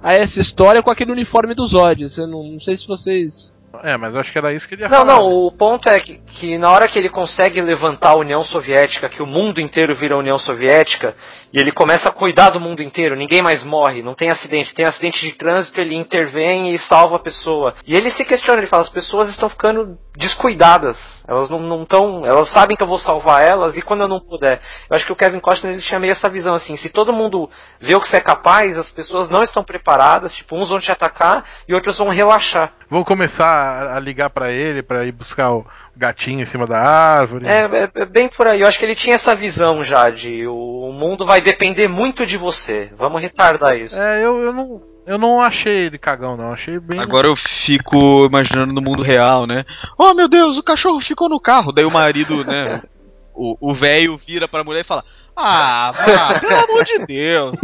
a 0.02 0.12
essa 0.12 0.38
história 0.40 0.82
com 0.82 0.90
aquele 0.90 1.12
uniforme 1.12 1.54
dos 1.54 1.70
Zod. 1.70 2.02
Eu 2.18 2.26
não, 2.26 2.42
não 2.42 2.60
sei 2.60 2.76
se 2.76 2.86
vocês. 2.86 3.54
É, 3.82 3.96
mas 3.96 4.12
eu 4.12 4.20
acho 4.20 4.30
que 4.30 4.36
era 4.36 4.52
isso 4.52 4.68
que 4.68 4.74
ele 4.74 4.82
ia 4.82 4.88
Não, 4.90 4.98
falar. 4.98 5.14
não, 5.18 5.46
o 5.46 5.50
ponto 5.50 5.88
é 5.88 5.98
que, 5.98 6.18
que 6.18 6.58
na 6.58 6.70
hora 6.70 6.86
que 6.86 6.98
ele 6.98 7.08
consegue 7.08 7.60
levantar 7.62 8.10
a 8.10 8.18
União 8.18 8.42
Soviética, 8.44 9.08
que 9.08 9.22
o 9.22 9.26
mundo 9.26 9.60
inteiro 9.62 9.96
vira 9.96 10.14
a 10.14 10.18
União 10.18 10.38
Soviética, 10.38 11.16
e 11.52 11.60
ele 11.60 11.72
começa 11.72 12.08
a 12.08 12.12
cuidar 12.12 12.50
do 12.50 12.60
mundo 12.60 12.82
inteiro, 12.82 13.14
ninguém 13.14 13.42
mais 13.42 13.62
morre, 13.62 14.02
não 14.02 14.14
tem 14.14 14.30
acidente, 14.30 14.74
tem 14.74 14.86
acidente 14.86 15.20
de 15.20 15.32
trânsito, 15.34 15.80
ele 15.80 15.94
intervém 15.94 16.72
e 16.72 16.78
salva 16.78 17.16
a 17.16 17.22
pessoa. 17.22 17.74
E 17.86 17.94
ele 17.94 18.10
se 18.10 18.24
questiona, 18.24 18.60
ele 18.60 18.68
fala, 18.68 18.82
as 18.82 18.90
pessoas 18.90 19.28
estão 19.28 19.48
ficando 19.48 19.98
descuidadas, 20.16 20.96
elas 21.26 21.48
não 21.50 21.82
estão, 21.82 22.24
elas 22.26 22.50
sabem 22.50 22.76
que 22.76 22.82
eu 22.82 22.86
vou 22.86 22.98
salvar 22.98 23.42
elas, 23.42 23.76
e 23.76 23.82
quando 23.82 24.02
eu 24.02 24.08
não 24.08 24.20
puder. 24.20 24.60
Eu 24.90 24.96
acho 24.96 25.06
que 25.06 25.12
o 25.12 25.16
Kevin 25.16 25.40
Costner 25.40 25.72
ele 25.72 25.82
tinha 25.82 26.00
meio 26.00 26.12
essa 26.12 26.30
visão 26.30 26.54
assim, 26.54 26.76
se 26.76 26.88
todo 26.88 27.14
mundo 27.14 27.50
vê 27.80 27.94
o 27.94 28.00
que 28.00 28.08
você 28.08 28.16
é 28.16 28.20
capaz, 28.20 28.78
as 28.78 28.90
pessoas 28.90 29.28
não 29.28 29.42
estão 29.42 29.62
preparadas, 29.62 30.32
tipo, 30.34 30.56
uns 30.56 30.68
vão 30.68 30.80
te 30.80 30.90
atacar 30.90 31.44
e 31.68 31.74
outros 31.74 31.98
vão 31.98 32.08
relaxar. 32.08 32.72
Vou 32.88 33.04
começar 33.04 33.96
a, 33.96 33.98
ligar 33.98 34.28
pra 34.28 34.50
ele 34.50 34.82
pra 34.82 35.04
ir 35.06 35.12
buscar 35.12 35.50
o 35.52 35.66
gatinho 35.96 36.40
em 36.40 36.46
cima 36.46 36.66
da 36.66 36.78
árvore. 36.78 37.46
É, 37.46 37.60
é- 37.64 37.90
é 37.94 38.06
bem 38.06 38.28
por 38.28 38.48
aí. 38.48 38.60
Eu 38.60 38.66
acho 38.68 38.78
que 38.78 38.84
ele 38.84 38.96
tinha 38.96 39.16
essa 39.16 39.34
visão 39.34 39.82
já 39.84 40.08
de 40.08 40.46
o 40.46 40.92
mundo 40.92 41.26
vai 41.26 41.40
depender 41.40 41.88
muito 41.88 42.26
de 42.26 42.36
você. 42.36 42.90
Vamos 42.98 43.20
retardar 43.20 43.76
isso. 43.76 43.94
É, 43.94 44.24
eu, 44.24 44.38
eu 44.40 44.52
não. 44.52 44.92
Eu 45.04 45.18
não 45.18 45.40
achei 45.40 45.86
ele 45.86 45.98
cagão, 45.98 46.36
não. 46.36 46.52
Achei 46.52 46.78
bem. 46.78 47.00
Agora 47.00 47.26
eu 47.26 47.34
fico 47.66 48.24
imaginando 48.24 48.72
no 48.72 48.80
mundo 48.80 49.02
real, 49.02 49.46
né? 49.46 49.64
Oh 49.98 50.14
meu 50.14 50.28
Deus, 50.28 50.56
o 50.56 50.62
cachorro 50.62 51.00
ficou 51.00 51.28
no 51.28 51.40
carro. 51.40 51.72
Daí 51.72 51.84
o 51.84 51.90
marido, 51.90 52.44
né? 52.44 52.82
O 53.34 53.56
o 53.70 53.74
velho 53.74 54.20
vira 54.26 54.46
pra 54.46 54.62
mulher 54.62 54.82
e 54.82 54.86
fala: 54.86 55.02
Ah, 55.36 55.92
vá, 55.96 56.40
pelo 56.40 56.54
amor 56.54 56.84
de 56.84 57.06
Deus. 57.06 57.54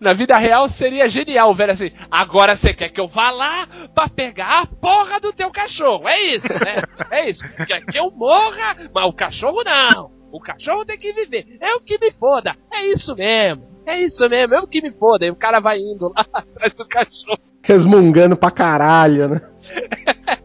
Na 0.00 0.12
vida 0.12 0.36
real 0.36 0.68
seria 0.68 1.08
genial, 1.08 1.54
velho, 1.54 1.72
assim. 1.72 1.92
Agora 2.10 2.56
você 2.56 2.74
quer 2.74 2.88
que 2.88 3.00
eu 3.00 3.08
vá 3.08 3.30
lá 3.30 3.66
pra 3.94 4.08
pegar 4.08 4.62
a 4.62 4.66
porra 4.66 5.20
do 5.20 5.32
teu 5.32 5.50
cachorro. 5.50 6.08
É 6.08 6.20
isso, 6.20 6.48
né? 6.48 6.82
É 7.10 7.28
isso. 7.30 7.42
Quer 7.66 7.84
que 7.84 7.98
eu 7.98 8.10
morra, 8.10 8.76
mas 8.92 9.04
o 9.04 9.12
cachorro 9.12 9.62
não. 9.64 10.10
O 10.30 10.40
cachorro 10.40 10.84
tem 10.84 10.98
que 10.98 11.12
viver. 11.12 11.46
Eu 11.60 11.80
que 11.80 11.98
me 11.98 12.12
foda. 12.12 12.54
É 12.70 12.84
isso 12.86 13.14
mesmo. 13.14 13.66
É 13.86 14.00
isso 14.02 14.28
mesmo. 14.28 14.54
Eu 14.54 14.66
que 14.66 14.82
me 14.82 14.92
foda. 14.92 15.24
E 15.24 15.30
o 15.30 15.36
cara 15.36 15.60
vai 15.60 15.78
indo 15.78 16.08
lá 16.08 16.26
atrás 16.32 16.74
do 16.74 16.86
cachorro. 16.86 17.38
Resmungando 17.62 18.36
pra 18.36 18.50
caralho, 18.50 19.28
né? 19.28 19.40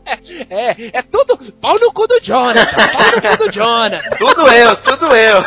É, 0.50 1.00
é 1.00 1.02
tudo 1.02 1.38
pau 1.54 1.78
no 1.80 1.92
cu 1.92 2.08
do 2.08 2.20
Jonathan. 2.22 2.66
Pau 2.92 3.12
no 3.12 3.22
cu 3.22 3.46
do 3.46 3.52
Jonathan. 3.52 4.10
Tudo 4.18 4.48
eu, 4.48 4.76
tudo 4.78 5.16
eu. 5.16 5.42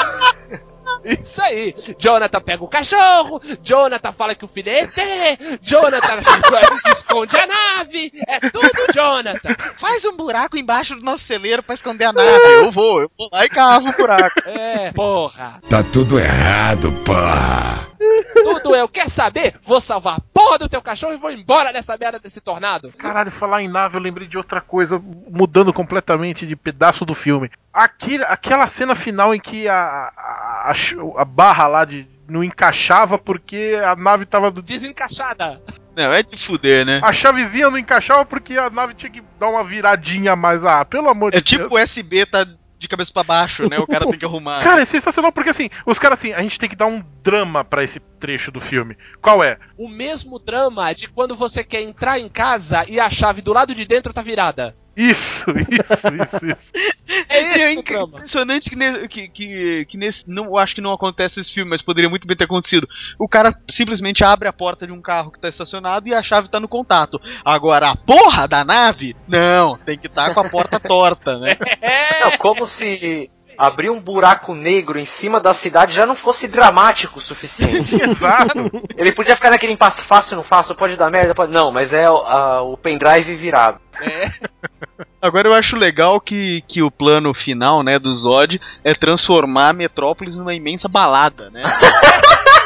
Isso 1.04 1.42
aí. 1.42 1.74
Jonathan 1.98 2.40
pega 2.40 2.64
o 2.64 2.68
cachorro, 2.68 3.40
Jonathan 3.62 4.12
fala 4.12 4.34
que 4.34 4.44
o 4.44 4.48
filho 4.48 4.68
é 4.68 4.80
ET, 4.80 5.60
Jonathan 5.62 6.22
esconde 6.96 7.36
a 7.36 7.46
nave, 7.46 8.12
é 8.26 8.40
tudo 8.40 8.92
Jonathan. 8.94 9.54
Faz 9.80 10.04
um 10.04 10.16
buraco 10.16 10.56
embaixo 10.56 10.94
do 10.94 11.02
nosso 11.02 11.24
celeiro 11.26 11.62
pra 11.62 11.74
esconder 11.74 12.04
a 12.04 12.12
nave. 12.12 12.52
Eu 12.54 12.70
vou, 12.70 13.00
eu 13.00 13.10
vou 13.16 13.28
lá 13.32 13.44
e 13.44 13.48
cavo 13.48 13.88
o 13.88 13.96
buraco. 13.96 14.40
É, 14.46 14.92
porra. 14.92 15.60
Tá 15.68 15.82
tudo 15.82 16.18
errado, 16.18 16.92
porra. 17.04 17.86
Tudo 18.32 18.74
eu. 18.74 18.88
Quer 18.88 19.10
saber? 19.10 19.54
Vou 19.64 19.80
salvar 19.80 20.18
a 20.18 20.20
porra 20.32 20.58
do 20.58 20.68
teu 20.68 20.82
cachorro 20.82 21.14
e 21.14 21.18
vou 21.18 21.30
embora 21.30 21.72
dessa 21.72 21.96
merda 21.96 22.18
desse 22.18 22.40
tornado. 22.40 22.90
Caralho, 22.96 23.30
falar 23.30 23.62
em 23.62 23.68
nave, 23.68 23.96
eu 23.96 24.00
lembrei 24.00 24.28
de 24.28 24.36
outra 24.36 24.60
coisa, 24.60 25.02
mudando 25.30 25.72
completamente 25.72 26.46
de 26.46 26.56
pedaço 26.56 27.04
do 27.04 27.14
filme. 27.14 27.50
Aqui, 27.76 28.16
aquela 28.24 28.66
cena 28.66 28.94
final 28.94 29.34
em 29.34 29.38
que 29.38 29.68
a, 29.68 30.10
a, 30.16 30.72
a, 31.18 31.24
barra 31.26 31.66
lá 31.66 31.84
de, 31.84 32.08
não 32.26 32.42
encaixava 32.42 33.18
porque 33.18 33.78
a 33.84 33.94
nave 33.94 34.24
tava. 34.24 34.50
do- 34.50 34.62
Desencaixada. 34.62 35.60
Não, 35.94 36.12
é 36.12 36.22
de 36.22 36.46
fuder, 36.46 36.84
né? 36.86 37.00
A 37.02 37.12
chavezinha 37.12 37.70
não 37.70 37.78
encaixava 37.78 38.24
porque 38.24 38.56
a 38.56 38.70
nave 38.70 38.94
tinha 38.94 39.10
que 39.10 39.22
dar 39.38 39.48
uma 39.48 39.62
viradinha 39.62 40.32
a 40.32 40.36
mais. 40.36 40.64
Ah, 40.64 40.84
pelo 40.84 41.08
amor 41.08 41.34
É 41.34 41.38
de 41.38 41.44
tipo 41.44 41.64
o 41.66 41.68
Deus. 41.68 41.84
USB 41.90 42.24
tá 42.26 42.46
de 42.78 42.88
cabeça 42.88 43.10
pra 43.12 43.22
baixo, 43.22 43.68
né? 43.68 43.78
O 43.78 43.86
cara 43.86 44.06
tem 44.06 44.18
que 44.18 44.24
arrumar. 44.24 44.60
Cara, 44.62 44.82
é 44.82 44.84
sensacional 44.84 45.32
porque 45.32 45.48
assim, 45.50 45.70
os 45.86 45.98
caras 45.98 46.18
assim, 46.18 46.32
a 46.34 46.40
gente 46.42 46.58
tem 46.58 46.68
que 46.68 46.76
dar 46.76 46.86
um 46.86 47.02
drama 47.22 47.64
pra 47.64 47.82
esse 47.82 47.98
trecho 48.20 48.50
do 48.50 48.60
filme. 48.60 48.96
Qual 49.20 49.42
é? 49.42 49.58
O 49.78 49.88
mesmo 49.88 50.38
drama 50.38 50.92
de 50.94 51.08
quando 51.08 51.34
você 51.36 51.64
quer 51.64 51.80
entrar 51.82 52.18
em 52.18 52.28
casa 52.28 52.84
e 52.88 53.00
a 53.00 53.08
chave 53.08 53.40
do 53.40 53.52
lado 53.52 53.74
de 53.74 53.86
dentro 53.86 54.12
tá 54.12 54.20
virada. 54.20 54.76
Isso, 54.96 55.44
isso, 55.70 56.14
isso, 56.22 56.46
isso. 56.46 56.72
É 57.28 57.38
É 57.38 57.72
esse 57.72 57.82
drama. 57.82 58.18
impressionante 58.18 58.68
que, 58.70 59.08
que, 59.08 59.28
que, 59.28 59.86
que 59.86 59.96
nesse. 59.98 60.22
Não, 60.26 60.44
eu 60.46 60.58
acho 60.58 60.74
que 60.74 60.80
não 60.80 60.92
acontece 60.92 61.36
nesse 61.38 61.52
filme, 61.52 61.70
mas 61.70 61.82
poderia 61.82 62.10
muito 62.10 62.26
bem 62.26 62.36
ter 62.36 62.44
acontecido. 62.44 62.88
O 63.18 63.28
cara 63.28 63.54
simplesmente 63.70 64.24
abre 64.24 64.48
a 64.48 64.52
porta 64.52 64.86
de 64.86 64.92
um 64.92 65.00
carro 65.02 65.30
que 65.30 65.40
tá 65.40 65.48
estacionado 65.48 66.08
e 66.08 66.14
a 66.14 66.22
chave 66.22 66.48
tá 66.48 66.58
no 66.58 66.68
contato. 66.68 67.20
Agora, 67.44 67.90
a 67.90 67.96
porra 67.96 68.48
da 68.48 68.64
nave? 68.64 69.14
Não, 69.28 69.78
tem 69.78 69.98
que 69.98 70.06
estar 70.06 70.32
com 70.34 70.40
a 70.40 70.48
porta 70.50 70.80
torta, 70.80 71.38
né? 71.38 71.56
Não, 72.20 72.32
como 72.38 72.66
se 72.66 73.30
abrir 73.58 73.90
um 73.90 74.00
buraco 74.00 74.54
negro 74.54 74.98
em 74.98 75.06
cima 75.06 75.40
da 75.40 75.54
cidade 75.54 75.94
já 75.94 76.04
não 76.06 76.16
fosse 76.16 76.46
dramático 76.48 77.18
o 77.18 77.22
suficiente. 77.22 77.94
Exato. 78.02 78.70
Ele 78.96 79.12
podia 79.12 79.34
ficar 79.36 79.50
naquele 79.50 79.72
impasse 79.72 80.02
fácil, 80.06 80.36
não 80.36 80.44
faço, 80.44 80.74
pode 80.74 80.96
dar 80.96 81.10
merda, 81.10 81.34
pode. 81.34 81.52
Não, 81.52 81.70
mas 81.70 81.92
é 81.92 82.08
o- 82.10 82.16
a- 82.26 82.62
o 82.62 82.76
pendrive 82.76 83.36
virado. 83.36 83.78
Agora 85.20 85.48
eu 85.48 85.54
acho 85.54 85.74
legal 85.76 86.20
que, 86.20 86.62
que 86.68 86.82
o 86.82 86.90
plano 86.90 87.32
final, 87.34 87.82
né, 87.82 87.98
do 87.98 88.12
Zod 88.12 88.60
é 88.84 88.92
transformar 88.94 89.70
a 89.70 89.72
Metrópolis 89.72 90.36
numa 90.36 90.54
imensa 90.54 90.86
balada, 90.88 91.50
né? 91.50 91.62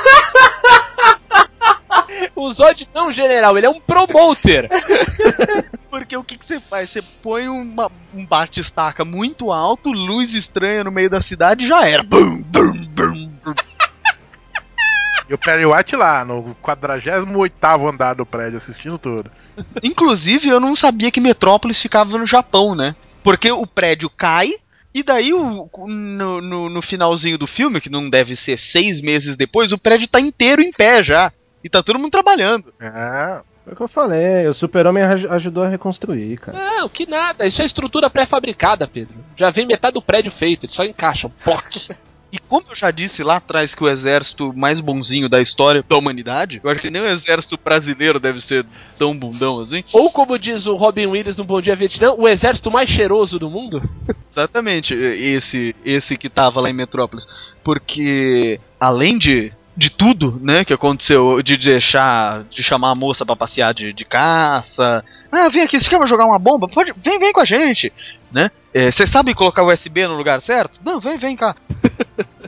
O 2.41 2.53
Zod 2.53 2.89
não 2.95 3.03
é 3.03 3.09
um 3.09 3.13
general, 3.13 3.57
ele 3.59 3.67
é 3.67 3.71
um 3.71 3.81
promoter. 3.81 4.69
Porque 5.91 6.17
o 6.17 6.25
que, 6.25 6.39
que 6.39 6.47
você 6.47 6.59
faz? 6.61 6.91
Você 6.91 7.03
põe 7.23 7.49
uma- 7.49 7.91
um 8.15 8.25
bate-estaca 8.25 9.05
muito 9.05 9.53
alto, 9.53 9.91
luz 9.91 10.33
estranha 10.35 10.85
no 10.85 10.91
meio 10.91 11.11
da 11.11 11.21
cidade 11.21 11.65
e 11.65 11.69
já 11.69 11.87
era. 11.87 12.03
Bum, 12.03 12.37
bum, 12.41 12.73
bum, 12.87 13.31
bum. 13.45 13.55
E 15.29 15.35
o 15.35 15.39
Perry 15.39 15.65
White 15.67 15.95
lá, 15.97 16.25
no 16.25 16.57
48 16.61 17.87
andar 17.87 18.15
do 18.15 18.27
prédio, 18.27 18.57
assistindo 18.57 18.99
tudo. 18.99 19.31
Inclusive, 19.83 20.49
eu 20.49 20.59
não 20.59 20.75
sabia 20.75 21.11
que 21.11 21.21
Metrópolis 21.21 21.81
ficava 21.81 22.17
no 22.17 22.27
Japão, 22.27 22.75
né? 22.75 22.97
Porque 23.23 23.51
o 23.53 23.67
prédio 23.67 24.11
cai. 24.11 24.49
E 24.93 25.05
daí, 25.05 25.33
o- 25.33 25.69
no, 25.87 26.41
no, 26.41 26.69
no 26.69 26.83
finalzinho 26.83 27.39
do 27.39 27.47
filme, 27.47 27.81
que 27.81 27.89
não 27.91 28.11
deve 28.11 28.35
ser 28.37 28.59
seis 28.73 29.01
meses 29.01 29.37
depois, 29.37 29.71
o 29.71 29.79
prédio 29.79 30.09
tá 30.09 30.21
inteiro 30.21 30.63
em 30.63 30.73
pé 30.73 31.05
já. 31.05 31.31
E 31.63 31.69
tá 31.69 31.83
todo 31.83 31.99
mundo 31.99 32.11
trabalhando. 32.11 32.73
É. 32.81 33.41
Foi 33.65 33.73
o 33.75 33.77
que 33.77 33.83
eu 33.83 33.89
falei, 33.89 34.47
o 34.49 34.55
super-homem 34.55 35.03
aj- 35.03 35.27
ajudou 35.27 35.63
a 35.63 35.69
reconstruir, 35.69 36.39
cara. 36.39 36.59
Não, 36.59 36.89
que 36.89 37.07
nada. 37.07 37.47
Isso 37.47 37.61
é 37.61 37.65
estrutura 37.67 38.09
pré-fabricada, 38.09 38.89
Pedro. 38.89 39.15
Já 39.37 39.51
vem 39.51 39.67
metade 39.67 39.95
do 39.95 40.03
prédio 40.03 40.33
feito, 40.33 40.65
eles 40.65 40.75
só 40.75 40.85
encaixam. 40.85 41.31
Poc. 41.45 41.77
E 42.33 42.39
como 42.39 42.65
eu 42.71 42.77
já 42.77 42.91
disse 42.93 43.23
lá 43.25 43.37
atrás 43.37 43.75
que 43.75 43.83
o 43.83 43.91
exército 43.91 44.53
mais 44.57 44.81
bonzinho 44.81 45.29
da 45.29 45.43
história 45.43 45.85
da 45.87 45.97
humanidade, 45.99 46.61
eu 46.63 46.71
acho 46.71 46.81
que 46.81 46.89
nem 46.89 47.03
o 47.03 47.09
exército 47.09 47.59
brasileiro 47.63 48.21
deve 48.21 48.41
ser 48.43 48.65
tão 48.97 49.15
bundão 49.17 49.59
assim. 49.61 49.83
Ou 49.93 50.11
como 50.13 50.39
diz 50.39 50.65
o 50.67 50.77
Robin 50.77 51.07
Williams 51.07 51.37
no 51.37 51.45
Bom 51.45 51.61
Dia 51.61 51.75
Vietnã, 51.75 52.13
o 52.13 52.29
exército 52.29 52.71
mais 52.71 52.89
cheiroso 52.89 53.37
do 53.39 53.51
mundo. 53.51 53.83
Exatamente, 54.33 54.95
esse 54.95 55.75
esse 55.85 56.17
que 56.17 56.31
tava 56.31 56.61
lá 56.61 56.71
em 56.71 56.73
Metrópolis. 56.73 57.27
Porque 57.65 58.61
além 58.79 59.19
de 59.19 59.53
de 59.77 59.91
tudo, 59.91 60.39
né, 60.43 60.65
que 60.65 60.73
aconteceu, 60.73 61.43
de 61.43 61.57
deixar, 61.57 62.45
de 62.45 62.63
chamar 62.63 62.91
a 62.91 62.95
moça 62.95 63.25
pra 63.25 63.37
passear 63.37 63.73
de, 63.73 63.93
de 63.93 64.05
caça. 64.05 65.05
Ah, 65.31 65.49
vem 65.49 65.63
aqui, 65.63 65.81
você 65.81 65.89
quer 65.89 66.07
jogar 66.07 66.27
uma 66.27 66.39
bomba? 66.39 66.69
Pode, 66.69 66.93
vem, 66.97 67.19
vem 67.19 67.33
com 67.33 67.41
a 67.41 67.45
gente, 67.45 67.93
né? 68.33 68.51
Você 68.73 69.07
sabe 69.11 69.35
colocar 69.35 69.63
o 69.63 69.73
USB 69.73 70.07
no 70.07 70.17
lugar 70.17 70.43
certo? 70.43 70.81
Não, 70.85 71.01
vem, 71.01 71.19
vem 71.19 71.37
cá. 71.37 71.57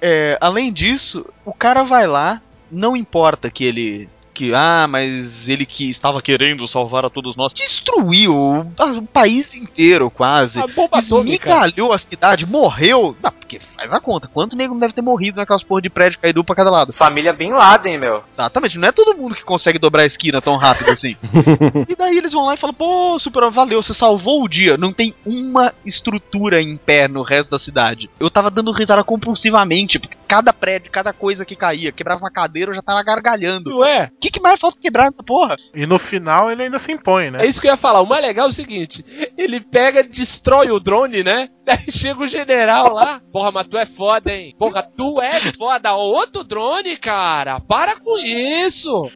É, 0.00 0.38
além 0.40 0.72
disso, 0.72 1.26
o 1.44 1.52
cara 1.52 1.82
vai 1.82 2.06
lá, 2.06 2.40
não 2.70 2.96
importa 2.96 3.50
que 3.50 3.62
ele 3.62 4.08
que, 4.40 4.54
ah, 4.54 4.86
mas 4.88 5.30
ele 5.46 5.66
que 5.66 5.90
estava 5.90 6.22
querendo 6.22 6.66
salvar 6.66 7.04
a 7.04 7.10
todos 7.10 7.36
nós, 7.36 7.52
destruiu 7.52 8.34
o, 8.34 8.60
o 8.60 9.06
país 9.06 9.54
inteiro 9.54 10.10
quase. 10.10 10.58
A 10.58 10.66
bomba. 10.66 11.00
Esmigalhou 11.00 11.92
a 11.92 11.98
cidade, 11.98 12.46
morreu. 12.46 13.14
Não, 13.22 13.30
porque 13.30 13.60
faz 13.76 13.92
a 13.92 14.00
conta, 14.00 14.28
quanto 14.28 14.56
nego 14.56 14.72
não 14.72 14.80
deve 14.80 14.94
ter 14.94 15.02
morrido 15.02 15.36
naquelas 15.36 15.62
porra 15.62 15.82
de 15.82 15.90
prédio 15.90 16.18
caído 16.18 16.42
pra 16.42 16.56
cada 16.56 16.70
lado. 16.70 16.92
Família 16.92 17.34
Bin 17.34 17.50
Laden, 17.50 17.98
meu. 17.98 18.22
Exatamente, 18.32 18.78
não 18.78 18.88
é 18.88 18.92
todo 18.92 19.16
mundo 19.16 19.34
que 19.34 19.44
consegue 19.44 19.78
dobrar 19.78 20.04
a 20.04 20.06
esquina 20.06 20.40
tão 20.40 20.56
rápido 20.56 20.90
assim. 20.92 21.14
e 21.86 21.94
daí 21.94 22.16
eles 22.16 22.32
vão 22.32 22.46
lá 22.46 22.54
e 22.54 22.58
falam, 22.58 22.72
pô, 22.72 23.18
super, 23.18 23.50
valeu, 23.50 23.82
você 23.82 23.92
salvou 23.92 24.42
o 24.42 24.48
dia. 24.48 24.78
Não 24.78 24.92
tem 24.92 25.14
uma 25.26 25.74
estrutura 25.84 26.62
em 26.62 26.78
pé 26.78 27.08
no 27.08 27.22
resto 27.22 27.50
da 27.50 27.58
cidade. 27.58 28.08
Eu 28.18 28.30
tava 28.30 28.50
dando 28.50 28.72
risada 28.72 29.04
compulsivamente, 29.04 29.98
porque 29.98 30.16
cada 30.30 30.52
prédio, 30.52 30.92
cada 30.92 31.12
coisa 31.12 31.44
que 31.44 31.56
caía, 31.56 31.90
quebrava 31.90 32.20
uma 32.20 32.30
cadeira, 32.30 32.70
eu 32.70 32.74
já 32.76 32.82
tava 32.82 33.02
gargalhando. 33.02 33.68
Não 33.68 33.84
é? 33.84 34.12
O 34.14 34.20
que, 34.20 34.30
que 34.30 34.38
mais 34.38 34.60
falta 34.60 34.78
quebrar 34.80 35.06
nessa 35.10 35.24
porra? 35.24 35.56
E 35.74 35.84
no 35.84 35.98
final 35.98 36.48
ele 36.48 36.62
ainda 36.62 36.78
se 36.78 36.92
impõe, 36.92 37.32
né? 37.32 37.44
É 37.44 37.48
isso 37.48 37.60
que 37.60 37.66
eu 37.66 37.72
ia 37.72 37.76
falar. 37.76 38.00
O 38.00 38.06
mais 38.06 38.22
legal 38.22 38.46
é 38.46 38.50
o 38.50 38.52
seguinte: 38.52 39.04
ele 39.36 39.60
pega, 39.60 40.04
destrói 40.04 40.70
o 40.70 40.78
drone, 40.78 41.24
né? 41.24 41.48
Daí 41.66 41.90
chega 41.90 42.20
o 42.20 42.28
general 42.28 42.92
lá. 42.92 43.20
Porra, 43.32 43.50
mas 43.50 43.66
tu 43.66 43.76
é 43.76 43.86
foda, 43.86 44.32
hein? 44.32 44.54
Porra, 44.56 44.84
tu 44.84 45.20
é 45.20 45.52
foda. 45.52 45.94
Outro 45.94 46.44
drone, 46.44 46.96
cara. 46.96 47.58
Para 47.58 47.98
com 47.98 48.16
isso. 48.16 49.10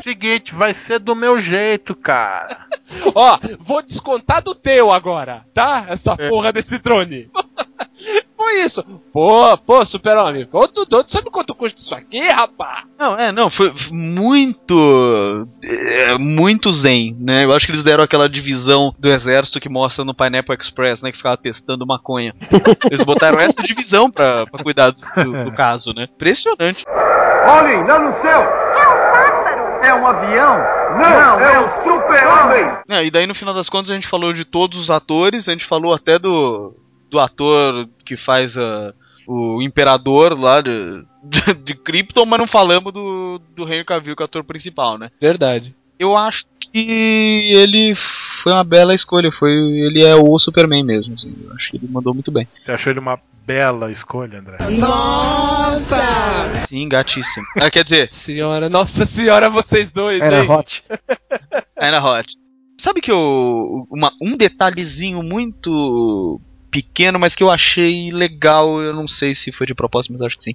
Seguinte, 0.00 0.54
vai 0.54 0.72
ser 0.72 0.98
do 0.98 1.14
meu 1.14 1.38
jeito, 1.38 1.94
cara. 1.94 2.66
Ó, 3.14 3.38
vou 3.60 3.82
descontar 3.82 4.42
do 4.42 4.54
teu 4.54 4.90
agora, 4.90 5.44
tá? 5.52 5.84
Essa 5.90 6.16
porra 6.16 6.54
desse 6.54 6.78
drone. 6.78 7.28
Foi 8.44 8.60
isso. 8.60 8.84
Pô, 9.10 9.56
pô, 9.56 9.82
super-homem. 9.86 10.46
Tu 10.46 10.84
doido, 10.84 11.08
sabe 11.08 11.30
quanto 11.30 11.54
custa 11.54 11.80
isso 11.80 11.94
aqui, 11.94 12.20
rapaz? 12.28 12.84
Não, 12.98 13.18
é, 13.18 13.32
não, 13.32 13.50
foi 13.50 13.72
muito. 13.90 15.48
é, 15.62 16.18
muito 16.18 16.70
zen, 16.74 17.16
né? 17.18 17.44
Eu 17.44 17.52
acho 17.52 17.64
que 17.64 17.72
eles 17.72 17.82
deram 17.82 18.04
aquela 18.04 18.28
divisão 18.28 18.94
do 18.98 19.08
exército 19.08 19.58
que 19.58 19.68
mostra 19.70 20.04
no 20.04 20.14
Pineapple 20.14 20.58
Express, 20.60 21.00
né? 21.00 21.10
Que 21.10 21.16
ficava 21.16 21.38
testando 21.38 21.86
maconha. 21.86 22.34
Eles 22.92 23.02
botaram 23.06 23.40
essa 23.40 23.62
divisão 23.62 24.10
pra, 24.10 24.44
pra 24.46 24.62
cuidar 24.62 24.90
do, 24.90 25.44
do 25.44 25.52
caso, 25.52 25.94
né? 25.94 26.06
Impressionante. 26.14 26.84
Olhem, 27.48 27.82
lá 27.88 27.98
no 27.98 28.12
céu! 28.12 28.42
É 28.42 28.88
um 28.88 29.12
pássaro! 29.12 29.64
É 29.86 29.94
um 29.94 30.06
avião? 30.06 30.58
Não, 31.02 31.40
é 31.40 31.64
um 31.64 31.82
super-homem! 31.82 32.78
É, 32.90 33.06
e 33.06 33.10
daí 33.10 33.26
no 33.26 33.34
final 33.34 33.54
das 33.54 33.70
contas 33.70 33.90
a 33.90 33.94
gente 33.94 34.08
falou 34.08 34.34
de 34.34 34.44
todos 34.44 34.78
os 34.78 34.90
atores, 34.90 35.48
a 35.48 35.52
gente 35.52 35.66
falou 35.66 35.94
até 35.94 36.18
do, 36.18 36.74
do 37.14 37.20
ator 37.20 37.88
que 38.04 38.16
faz 38.16 38.56
a, 38.56 38.92
o 39.26 39.62
imperador 39.62 40.38
lá 40.38 40.60
de, 40.60 41.04
de, 41.22 41.54
de 41.64 41.74
Krypton, 41.74 42.26
mas 42.26 42.40
não 42.40 42.48
falamos 42.48 42.92
do, 42.92 43.40
do 43.54 43.62
Henry 43.64 43.84
Cavill, 43.84 44.16
que 44.16 44.22
é 44.22 44.24
o 44.24 44.26
ator 44.26 44.42
principal, 44.42 44.98
né? 44.98 45.10
Verdade. 45.20 45.72
Eu 45.96 46.16
acho 46.16 46.44
que 46.72 47.50
ele 47.54 47.94
foi 48.42 48.52
uma 48.52 48.64
bela 48.64 48.94
escolha, 48.94 49.30
foi 49.30 49.52
ele 49.52 50.04
é 50.04 50.16
o 50.16 50.36
Superman 50.40 50.82
mesmo, 50.82 51.14
assim, 51.14 51.36
eu 51.44 51.54
acho 51.54 51.70
que 51.70 51.76
ele 51.76 51.88
mandou 51.88 52.12
muito 52.12 52.32
bem. 52.32 52.48
Você 52.60 52.72
achou 52.72 52.90
ele 52.90 52.98
uma 52.98 53.18
bela 53.46 53.92
escolha, 53.92 54.40
André? 54.40 54.56
Sim, 56.68 56.88
gatíssimo. 56.88 57.46
Ah, 57.56 57.70
quer 57.70 57.84
dizer, 57.84 58.10
Senhora, 58.10 58.68
nossa 58.68 59.06
senhora, 59.06 59.48
vocês 59.48 59.92
dois, 59.92 60.20
Era 60.20 60.42
hein? 60.42 60.50
hot. 60.50 60.82
Ainda 61.76 62.04
Hot. 62.04 62.34
Sabe 62.82 63.00
que 63.00 63.10
eu. 63.10 63.86
Uma, 63.90 64.12
um 64.20 64.36
detalhezinho 64.36 65.22
muito 65.22 66.40
pequeno, 66.74 67.20
mas 67.20 67.36
que 67.36 67.44
eu 67.44 67.50
achei 67.50 68.10
legal, 68.10 68.82
eu 68.82 68.92
não 68.92 69.06
sei 69.06 69.32
se 69.32 69.52
foi 69.52 69.64
de 69.64 69.74
propósito, 69.74 70.12
mas 70.12 70.22
acho 70.22 70.36
que 70.36 70.42
sim. 70.42 70.54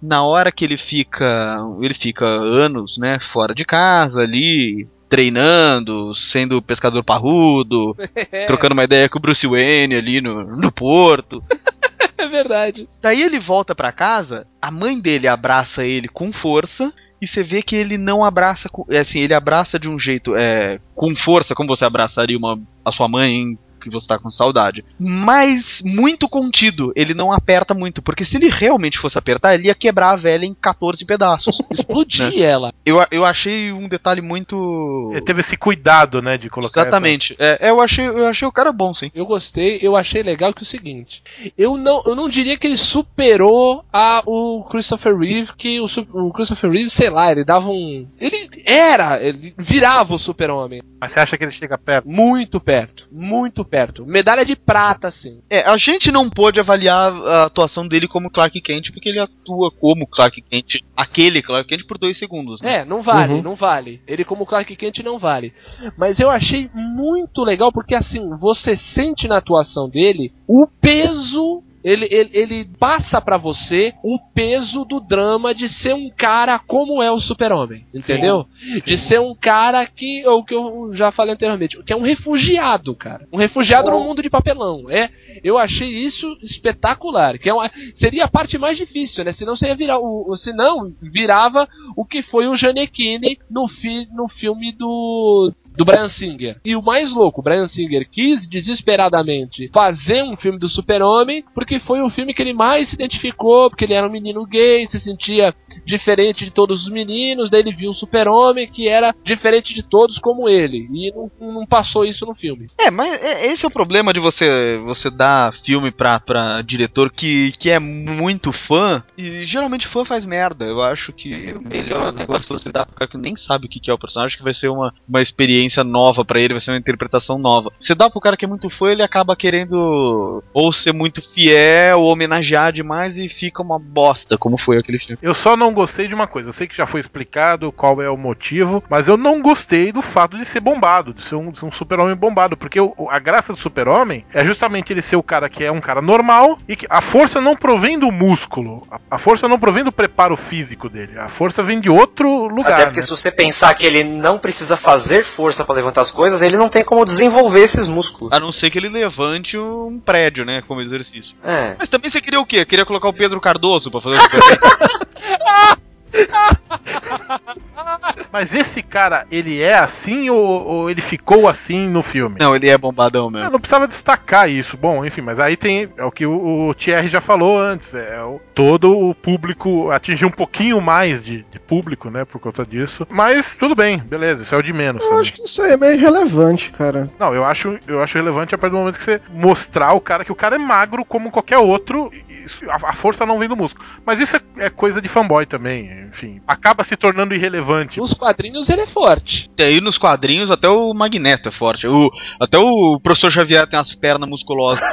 Na 0.00 0.24
hora 0.24 0.50
que 0.50 0.64
ele 0.64 0.78
fica. 0.78 1.58
Ele 1.82 1.92
fica 1.92 2.24
anos, 2.24 2.96
né, 2.96 3.18
fora 3.34 3.54
de 3.54 3.64
casa 3.64 4.22
ali. 4.22 4.88
Treinando, 5.10 6.14
sendo 6.32 6.62
pescador 6.62 7.04
parrudo, 7.04 7.94
trocando 8.46 8.72
uma 8.72 8.84
ideia 8.84 9.10
com 9.10 9.18
o 9.18 9.20
Bruce 9.20 9.46
Wayne 9.46 9.94
ali 9.94 10.22
no, 10.22 10.56
no 10.56 10.72
porto. 10.72 11.42
É 12.18 12.28
verdade. 12.28 12.88
Daí 13.00 13.20
ele 13.20 13.40
volta 13.40 13.74
pra 13.74 13.90
casa, 13.90 14.46
a 14.60 14.70
mãe 14.70 15.00
dele 15.00 15.26
abraça 15.26 15.84
ele 15.84 16.06
com 16.06 16.32
força. 16.32 16.92
E 17.20 17.26
você 17.26 17.42
vê 17.42 17.62
que 17.62 17.74
ele 17.74 17.98
não 17.98 18.24
abraça, 18.24 18.68
é 18.90 18.98
assim, 18.98 19.20
ele 19.20 19.34
abraça 19.34 19.78
de 19.78 19.88
um 19.88 19.98
jeito 19.98 20.34
é, 20.36 20.80
com 20.94 21.14
força, 21.16 21.54
como 21.54 21.68
você 21.68 21.84
abraçaria 21.84 22.36
uma, 22.36 22.60
a 22.84 22.92
sua 22.92 23.08
mãe 23.08 23.56
que 23.82 23.90
você 23.90 24.06
tá 24.06 24.18
com 24.18 24.30
saudade. 24.30 24.84
Mas 24.98 25.64
muito 25.82 26.28
contido, 26.28 26.92
ele 26.94 27.14
não 27.14 27.32
aperta 27.32 27.74
muito, 27.74 28.02
porque 28.02 28.24
se 28.24 28.36
ele 28.36 28.48
realmente 28.48 28.98
fosse 28.98 29.18
apertar, 29.18 29.54
ele 29.54 29.68
ia 29.68 29.74
quebrar 29.74 30.14
a 30.14 30.16
velha 30.16 30.44
em 30.44 30.54
14 30.54 31.04
pedaços. 31.04 31.58
Explodir 31.70 32.42
ela. 32.42 32.72
eu, 32.84 32.96
eu 33.10 33.24
achei 33.24 33.72
um 33.72 33.88
detalhe 33.88 34.20
muito. 34.20 35.10
Ele 35.12 35.20
teve 35.20 35.40
esse 35.40 35.56
cuidado, 35.56 36.22
né, 36.22 36.36
de 36.36 36.48
colocar 36.48 36.82
Exatamente. 36.82 37.36
É, 37.38 37.70
eu, 37.70 37.80
achei, 37.80 38.06
eu 38.06 38.26
achei 38.26 38.46
o 38.46 38.52
cara 38.52 38.72
bom, 38.72 38.94
sim. 38.94 39.10
Eu 39.14 39.26
gostei, 39.26 39.78
eu 39.82 39.96
achei 39.96 40.22
legal 40.22 40.52
que 40.52 40.60
é 40.60 40.62
o 40.62 40.66
seguinte. 40.66 41.22
Eu 41.56 41.76
não, 41.76 42.02
eu 42.06 42.14
não 42.14 42.28
diria 42.28 42.56
que 42.56 42.66
ele 42.66 42.76
superou 42.76 43.84
a, 43.92 44.22
o 44.26 44.64
Christopher 44.70 45.16
Reeve, 45.16 45.52
que 45.56 45.80
o, 45.80 45.86
o 46.12 46.32
Christopher 46.32 46.70
Reeve, 46.70 46.90
sei 46.90 47.10
lá, 47.10 47.30
ele 47.30 47.44
dava 47.44 47.68
um. 47.68 48.06
Ele 48.20 48.48
era, 48.64 49.22
ele 49.22 49.54
virava 49.58 50.14
o 50.14 50.18
super-homem. 50.18 50.80
Mas 51.02 51.10
você 51.10 51.18
acha 51.18 51.36
que 51.36 51.42
ele 51.42 51.50
chega 51.50 51.76
perto? 51.76 52.08
Muito 52.08 52.60
perto, 52.60 53.08
muito 53.10 53.64
perto. 53.64 54.06
Medalha 54.06 54.44
de 54.44 54.54
prata, 54.54 55.08
assim. 55.08 55.40
É, 55.50 55.68
a 55.68 55.76
gente 55.76 56.12
não 56.12 56.30
pôde 56.30 56.60
avaliar 56.60 57.12
a 57.12 57.42
atuação 57.46 57.88
dele 57.88 58.06
como 58.06 58.30
Clark 58.30 58.60
Kent, 58.60 58.92
porque 58.92 59.08
ele 59.08 59.18
atua 59.18 59.72
como 59.72 60.06
Clark 60.06 60.40
Kent, 60.42 60.76
aquele 60.96 61.42
Clark 61.42 61.68
Kent, 61.68 61.88
por 61.88 61.98
dois 61.98 62.16
segundos. 62.16 62.60
Né? 62.60 62.76
É, 62.76 62.84
não 62.84 63.02
vale, 63.02 63.34
Uhum. 63.34 63.42
não 63.42 63.56
vale. 63.56 64.00
Ele 64.06 64.24
como 64.24 64.46
Clark 64.46 64.76
Kent 64.76 65.00
não 65.00 65.18
vale. 65.18 65.52
Mas 65.98 66.20
eu 66.20 66.30
achei 66.30 66.70
muito 66.72 67.42
legal 67.42 67.72
porque 67.72 67.96
assim, 67.96 68.30
você 68.36 68.76
sente 68.76 69.26
na 69.26 69.38
atuação 69.38 69.88
dele 69.88 70.32
o 70.46 70.68
peso 70.80 71.64
ele, 71.84 72.06
ele, 72.10 72.30
ele 72.32 72.64
passa 72.78 73.20
pra 73.20 73.36
você 73.36 73.94
o 74.02 74.18
peso 74.18 74.84
do 74.84 75.00
drama 75.00 75.54
de 75.54 75.68
ser 75.68 75.94
um 75.94 76.10
cara 76.10 76.58
como 76.58 77.02
é 77.02 77.10
o 77.10 77.20
super-homem, 77.20 77.86
entendeu? 77.92 78.46
De 78.84 78.96
ser 78.96 79.20
um 79.20 79.34
cara 79.34 79.86
que, 79.86 80.26
o 80.26 80.44
que 80.44 80.54
eu 80.54 80.90
já 80.92 81.10
falei 81.10 81.34
anteriormente, 81.34 81.82
que 81.82 81.92
é 81.92 81.96
um 81.96 82.02
refugiado, 82.02 82.94
cara. 82.94 83.26
Um 83.32 83.36
refugiado 83.36 83.90
no 83.90 84.00
mundo 84.00 84.22
de 84.22 84.30
papelão. 84.30 84.90
É, 84.90 85.10
eu 85.42 85.58
achei 85.58 85.88
isso 85.88 86.36
espetacular, 86.42 87.38
que 87.38 87.48
é 87.48 87.54
uma, 87.54 87.70
seria 87.94 88.24
a 88.24 88.28
parte 88.28 88.58
mais 88.58 88.76
difícil, 88.76 89.24
né? 89.24 89.32
Senão 89.32 89.56
você 89.56 89.66
ia 89.66 89.74
virar 89.74 89.98
o, 89.98 90.30
o 90.30 90.36
senão 90.36 90.92
virava 91.00 91.68
o 91.96 92.04
que 92.04 92.22
foi 92.22 92.46
o 92.46 92.56
Janequine 92.56 93.38
no, 93.50 93.68
fi, 93.68 94.06
no 94.12 94.28
filme 94.28 94.72
do 94.72 95.52
do 95.76 95.84
Brian 95.84 96.08
Singer. 96.08 96.56
E 96.64 96.74
o 96.76 96.82
mais 96.82 97.12
louco, 97.12 97.40
o 97.40 97.44
Brian 97.44 97.66
Singer 97.66 98.08
quis 98.10 98.46
desesperadamente 98.46 99.70
fazer 99.72 100.22
um 100.22 100.36
filme 100.36 100.58
do 100.58 100.68
Super-Homem, 100.68 101.44
porque 101.54 101.78
foi 101.78 102.00
o 102.00 102.10
filme 102.10 102.34
que 102.34 102.42
ele 102.42 102.52
mais 102.52 102.88
se 102.88 102.94
identificou, 102.96 103.70
porque 103.70 103.84
ele 103.84 103.94
era 103.94 104.06
um 104.06 104.10
menino 104.10 104.44
gay, 104.46 104.86
se 104.86 104.98
sentia 105.00 105.54
diferente 105.84 106.44
de 106.44 106.50
todos 106.50 106.82
os 106.84 106.88
meninos, 106.92 107.50
daí 107.50 107.60
ele 107.60 107.74
viu 107.74 107.90
um 107.90 107.94
Super-Homem 107.94 108.68
que 108.68 108.88
era 108.88 109.14
diferente 109.24 109.74
de 109.74 109.82
todos 109.82 110.18
como 110.18 110.48
ele. 110.48 110.88
E 110.92 111.12
não, 111.12 111.30
não 111.52 111.66
passou 111.66 112.04
isso 112.04 112.26
no 112.26 112.34
filme. 112.34 112.68
É, 112.78 112.90
mas 112.90 113.20
é- 113.22 113.46
esse 113.52 113.64
é 113.64 113.68
o 113.68 113.72
problema 113.72 114.12
de 114.12 114.20
você 114.20 114.78
você 114.84 115.10
dar 115.10 115.52
filme 115.64 115.90
pra, 115.90 116.18
pra 116.20 116.62
diretor 116.62 117.10
que, 117.10 117.52
que 117.58 117.70
é 117.70 117.78
muito 117.78 118.52
fã, 118.66 119.02
e 119.16 119.44
geralmente 119.46 119.88
fã 119.88 120.04
faz 120.04 120.24
merda. 120.24 120.64
Eu 120.64 120.82
acho 120.82 121.12
que 121.12 121.52
o 121.54 121.60
melhor 121.62 122.12
negócio 122.12 122.48
você 122.48 122.70
dá 122.70 122.84
pro 122.84 122.94
cara 122.94 123.10
que 123.10 123.16
nem 123.18 123.36
sabe 123.36 123.66
o 123.66 123.68
que 123.68 123.80
que 123.80 123.90
é 123.90 123.94
o 123.94 123.98
personagem, 123.98 124.36
que 124.36 124.44
vai 124.44 124.54
ser 124.54 124.68
uma, 124.68 124.92
uma 125.08 125.22
experiência 125.22 125.61
experiência 125.62 125.84
nova 125.84 126.24
pra 126.24 126.40
ele, 126.40 126.54
vai 126.54 126.62
ser 126.62 126.70
uma 126.72 126.78
interpretação 126.78 127.38
nova. 127.38 127.70
Você 127.80 127.94
dá 127.94 128.10
pro 128.10 128.20
cara 128.20 128.36
que 128.36 128.44
é 128.44 128.48
muito 128.48 128.68
fã, 128.70 128.90
ele 128.90 129.02
acaba 129.02 129.36
querendo 129.36 130.42
ou 130.52 130.72
ser 130.72 130.92
muito 130.92 131.22
fiel, 131.34 132.00
ou 132.00 132.12
homenagear 132.12 132.72
demais 132.72 133.16
e 133.16 133.28
fica 133.28 133.62
uma 133.62 133.78
bosta, 133.78 134.36
como 134.36 134.58
foi 134.58 134.78
aquele 134.78 134.98
filme. 134.98 135.18
Eu 135.22 135.34
só 135.34 135.56
não 135.56 135.72
gostei 135.72 136.08
de 136.08 136.14
uma 136.14 136.26
coisa. 136.26 136.48
Eu 136.50 136.52
sei 136.52 136.66
que 136.66 136.76
já 136.76 136.86
foi 136.86 137.00
explicado 137.00 137.72
qual 137.72 138.00
é 138.02 138.08
o 138.10 138.16
motivo, 138.16 138.82
mas 138.88 139.08
eu 139.08 139.16
não 139.16 139.40
gostei 139.40 139.92
do 139.92 140.02
fato 140.02 140.36
de 140.38 140.44
ser 140.44 140.60
bombado, 140.60 141.14
de 141.14 141.22
ser 141.22 141.36
um, 141.36 141.52
um 141.62 141.70
super-homem 141.72 142.16
bombado. 142.16 142.56
Porque 142.56 142.80
o- 142.80 142.94
a 143.10 143.18
graça 143.18 143.52
do 143.52 143.58
super-homem 143.58 144.24
é 144.32 144.44
justamente 144.44 144.92
ele 144.92 145.02
ser 145.02 145.16
o 145.16 145.22
cara 145.22 145.48
que 145.48 145.64
é 145.64 145.70
um 145.70 145.80
cara 145.80 146.02
normal 146.02 146.58
e 146.68 146.76
que 146.76 146.86
a 146.88 147.00
força 147.00 147.40
não 147.40 147.56
provém 147.56 147.98
do 147.98 148.10
músculo. 148.10 148.82
A, 148.90 148.98
a 149.16 149.18
força 149.18 149.48
não 149.48 149.58
provém 149.58 149.84
do 149.84 149.92
preparo 149.92 150.36
físico 150.36 150.88
dele. 150.88 151.18
A 151.18 151.28
força 151.28 151.62
vem 151.62 151.78
de 151.80 151.90
outro 151.90 152.46
lugar. 152.48 152.74
Até 152.74 152.86
porque 152.86 153.00
né? 153.00 153.06
se 153.06 153.10
você 153.10 153.30
pensar 153.30 153.74
que 153.74 153.86
ele 153.86 154.02
não 154.04 154.38
precisa 154.38 154.76
fazer 154.76 155.24
força 155.36 155.51
pra 155.64 155.74
levantar 155.74 156.02
as 156.02 156.10
coisas, 156.10 156.40
ele 156.40 156.56
não 156.56 156.68
tem 156.68 156.84
como 156.84 157.04
desenvolver 157.04 157.64
esses 157.64 157.86
músculos. 157.86 158.32
A 158.32 158.40
não 158.40 158.52
ser 158.52 158.70
que 158.70 158.78
ele 158.78 158.88
levante 158.88 159.58
um 159.58 160.00
prédio, 160.04 160.44
né, 160.44 160.62
como 160.66 160.80
exercício. 160.80 161.34
É. 161.44 161.76
Mas 161.78 161.88
também 161.88 162.10
você 162.10 162.20
queria 162.20 162.40
o 162.40 162.46
quê? 162.46 162.64
Queria 162.64 162.84
colocar 162.84 163.08
o 163.08 163.12
Pedro 163.12 163.40
Cardoso 163.40 163.90
pra 163.90 164.00
fazer 164.00 164.16
o? 164.16 165.82
Mas 168.32 168.54
esse 168.54 168.82
cara, 168.82 169.26
ele 169.30 169.60
é 169.60 169.74
assim 169.74 170.30
ou, 170.30 170.38
ou 170.38 170.90
ele 170.90 171.00
ficou 171.00 171.48
assim 171.48 171.88
no 171.88 172.02
filme? 172.02 172.36
Não, 172.38 172.54
ele 172.56 172.68
é 172.68 172.76
bombadão 172.78 173.26
Eu 173.26 173.30
mesmo. 173.30 173.50
não 173.50 173.60
precisava 173.60 173.86
destacar 173.88 174.48
isso. 174.50 174.76
Bom, 174.76 175.04
enfim, 175.04 175.20
mas 175.20 175.38
aí 175.38 175.56
tem. 175.56 175.88
É 175.96 176.04
o 176.04 176.10
que 176.10 176.24
o, 176.26 176.68
o 176.68 176.74
Thierry 176.74 177.08
já 177.08 177.20
falou 177.20 177.58
antes. 177.58 177.94
É 177.94 178.22
o- 178.22 178.40
todo 178.54 178.96
o 178.96 179.14
público 179.14 179.90
atingir 179.90 180.24
um 180.24 180.30
pouquinho 180.30 180.80
mais 180.80 181.24
de, 181.24 181.44
de 181.50 181.58
público, 181.58 182.10
né? 182.10 182.24
Por 182.24 182.40
conta 182.40 182.64
disso. 182.64 183.06
Mas 183.10 183.54
tudo 183.56 183.74
bem, 183.74 183.98
beleza, 183.98 184.42
isso 184.42 184.54
é 184.54 184.58
o 184.58 184.62
de 184.62 184.72
menos. 184.72 185.02
Eu 185.02 185.08
também. 185.10 185.22
acho 185.22 185.32
que 185.34 185.42
isso 185.44 185.62
aí 185.62 185.72
é 185.72 185.76
meio 185.76 185.98
relevante, 185.98 186.70
cara. 186.70 187.10
Não, 187.18 187.34
eu 187.34 187.44
acho, 187.44 187.78
eu 187.86 188.02
acho 188.02 188.16
relevante 188.16 188.54
a 188.54 188.58
partir 188.58 188.72
do 188.72 188.78
momento 188.78 188.98
que 188.98 189.04
você 189.04 189.20
mostrar 189.30 189.92
o 189.92 190.00
cara 190.00 190.24
que 190.24 190.32
o 190.32 190.36
cara 190.36 190.56
é 190.56 190.58
magro 190.58 191.04
como 191.04 191.30
qualquer 191.30 191.58
outro. 191.58 192.10
isso- 192.44 192.64
a, 192.70 192.90
a 192.90 192.92
força 192.94 193.26
não 193.26 193.38
vem 193.38 193.48
do 193.48 193.56
músculo. 193.56 193.86
Mas 194.06 194.20
isso 194.20 194.36
é, 194.36 194.40
é 194.56 194.70
coisa 194.70 195.00
de 195.02 195.08
fanboy 195.08 195.44
também. 195.46 196.01
Enfim, 196.08 196.40
acaba 196.46 196.84
se 196.84 196.96
tornando 196.96 197.34
irrelevante. 197.34 198.00
Nos 198.00 198.14
quadrinhos 198.14 198.68
ele 198.68 198.82
é 198.82 198.86
forte. 198.86 199.50
E 199.58 199.62
aí 199.62 199.80
nos 199.80 199.98
quadrinhos 199.98 200.50
até 200.50 200.68
o 200.68 200.92
Magneto 200.92 201.48
é 201.48 201.52
forte. 201.52 201.86
O, 201.86 202.10
até 202.40 202.58
o 202.58 202.98
professor 203.00 203.30
Xavier 203.30 203.66
tem 203.68 203.78
as 203.78 203.94
pernas 203.94 204.28
musculosas. 204.28 204.82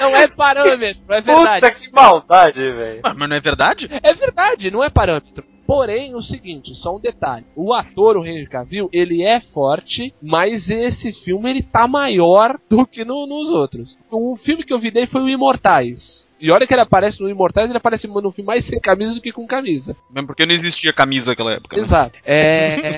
Não 0.00 0.14
é 0.14 0.28
parâmetro, 0.28 1.02
é 1.08 1.20
verdade. 1.22 1.60
Puta 1.66 1.70
que 1.74 1.90
maldade, 1.92 2.60
velho. 2.60 3.00
Mas 3.02 3.16
mas 3.16 3.28
não 3.30 3.36
é 3.36 3.40
verdade? 3.40 3.88
É 4.02 4.12
verdade, 4.12 4.70
não 4.70 4.84
é 4.84 4.90
parâmetro. 4.90 5.42
Porém, 5.66 6.14
o 6.14 6.22
seguinte, 6.22 6.74
só 6.74 6.96
um 6.96 7.00
detalhe. 7.00 7.44
O 7.56 7.72
ator, 7.72 8.16
o 8.16 8.24
Henry 8.24 8.46
Cavill, 8.46 8.88
ele 8.92 9.22
é 9.22 9.40
forte, 9.40 10.14
mas 10.22 10.70
esse 10.70 11.12
filme 11.12 11.50
ele 11.50 11.62
tá 11.62 11.88
maior 11.88 12.56
do 12.70 12.86
que 12.86 13.04
no- 13.04 13.26
nos 13.26 13.50
outros. 13.50 13.96
O 14.10 14.36
filme 14.36 14.62
que 14.62 14.72
eu 14.72 14.78
vi 14.78 14.90
dele 14.92 15.06
foi 15.06 15.22
o 15.22 15.28
Imortais. 15.28 16.25
E 16.38 16.50
olha 16.50 16.66
que 16.66 16.74
ele 16.74 16.82
aparece 16.82 17.20
no 17.20 17.28
Imortais, 17.28 17.68
ele 17.68 17.78
aparece 17.78 18.06
no 18.06 18.30
filme 18.30 18.46
mais 18.46 18.64
sem 18.64 18.78
camisa 18.78 19.14
do 19.14 19.20
que 19.20 19.32
com 19.32 19.46
camisa. 19.46 19.96
Mesmo 20.10 20.26
porque 20.26 20.44
não 20.44 20.54
existia 20.54 20.92
camisa 20.92 21.26
naquela 21.26 21.52
época. 21.52 21.76
né? 21.76 21.82
Exato. 21.82 22.18
É. 22.24 22.96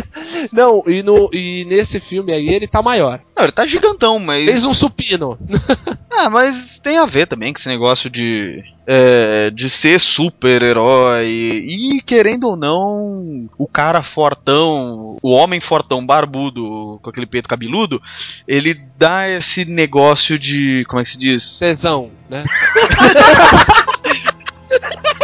não, 0.52 0.82
e, 0.86 1.02
no, 1.02 1.28
e 1.32 1.64
nesse 1.66 2.00
filme 2.00 2.32
aí 2.32 2.48
ele 2.48 2.66
tá 2.66 2.80
maior. 2.82 3.20
Não, 3.36 3.44
ele 3.44 3.52
tá 3.52 3.66
gigantão, 3.66 4.18
mas. 4.18 4.44
Fez 4.44 4.64
um 4.64 4.74
supino. 4.74 5.38
Ah, 6.10 6.28
mas 6.28 6.80
tem 6.80 6.98
a 6.98 7.06
ver 7.06 7.28
também 7.28 7.52
com 7.52 7.60
esse 7.60 7.68
negócio 7.68 8.10
de. 8.10 8.60
É, 8.90 9.50
de 9.50 9.68
ser 9.82 10.00
super-herói. 10.00 11.28
E 11.28 12.00
querendo 12.00 12.44
ou 12.44 12.56
não, 12.56 13.46
o 13.58 13.66
cara 13.66 14.02
fortão, 14.02 15.18
o 15.22 15.34
homem 15.34 15.60
fortão 15.60 16.06
barbudo 16.06 16.98
com 17.02 17.10
aquele 17.10 17.26
peito 17.26 17.46
cabeludo, 17.46 18.00
ele 18.46 18.80
dá 18.96 19.28
esse 19.28 19.66
negócio 19.66 20.38
de. 20.38 20.86
Como 20.88 21.02
é 21.02 21.04
que 21.04 21.10
se 21.10 21.18
diz? 21.18 21.58
Tesão, 21.58 22.10
né? 22.30 22.44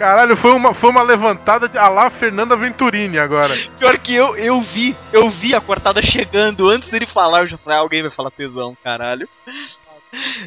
Caralho, 0.00 0.34
foi 0.34 0.52
uma, 0.52 0.72
foi 0.72 0.88
uma 0.88 1.02
levantada 1.02 1.68
de 1.68 1.76
a 1.76 1.86
lá 1.86 2.08
Fernanda 2.08 2.56
Venturini 2.56 3.18
agora. 3.18 3.54
Pior 3.78 3.98
que 3.98 4.14
eu, 4.14 4.34
eu 4.34 4.62
vi, 4.62 4.96
eu 5.12 5.28
vi 5.28 5.54
a 5.54 5.60
cortada 5.60 6.00
chegando 6.00 6.70
antes 6.70 6.90
dele 6.90 7.04
falar, 7.04 7.40
eu 7.40 7.48
já 7.48 7.58
falei, 7.58 7.76
ah, 7.78 7.82
alguém 7.82 8.00
vai 8.00 8.10
falar 8.10 8.30
tesão, 8.30 8.74
caralho. 8.82 9.28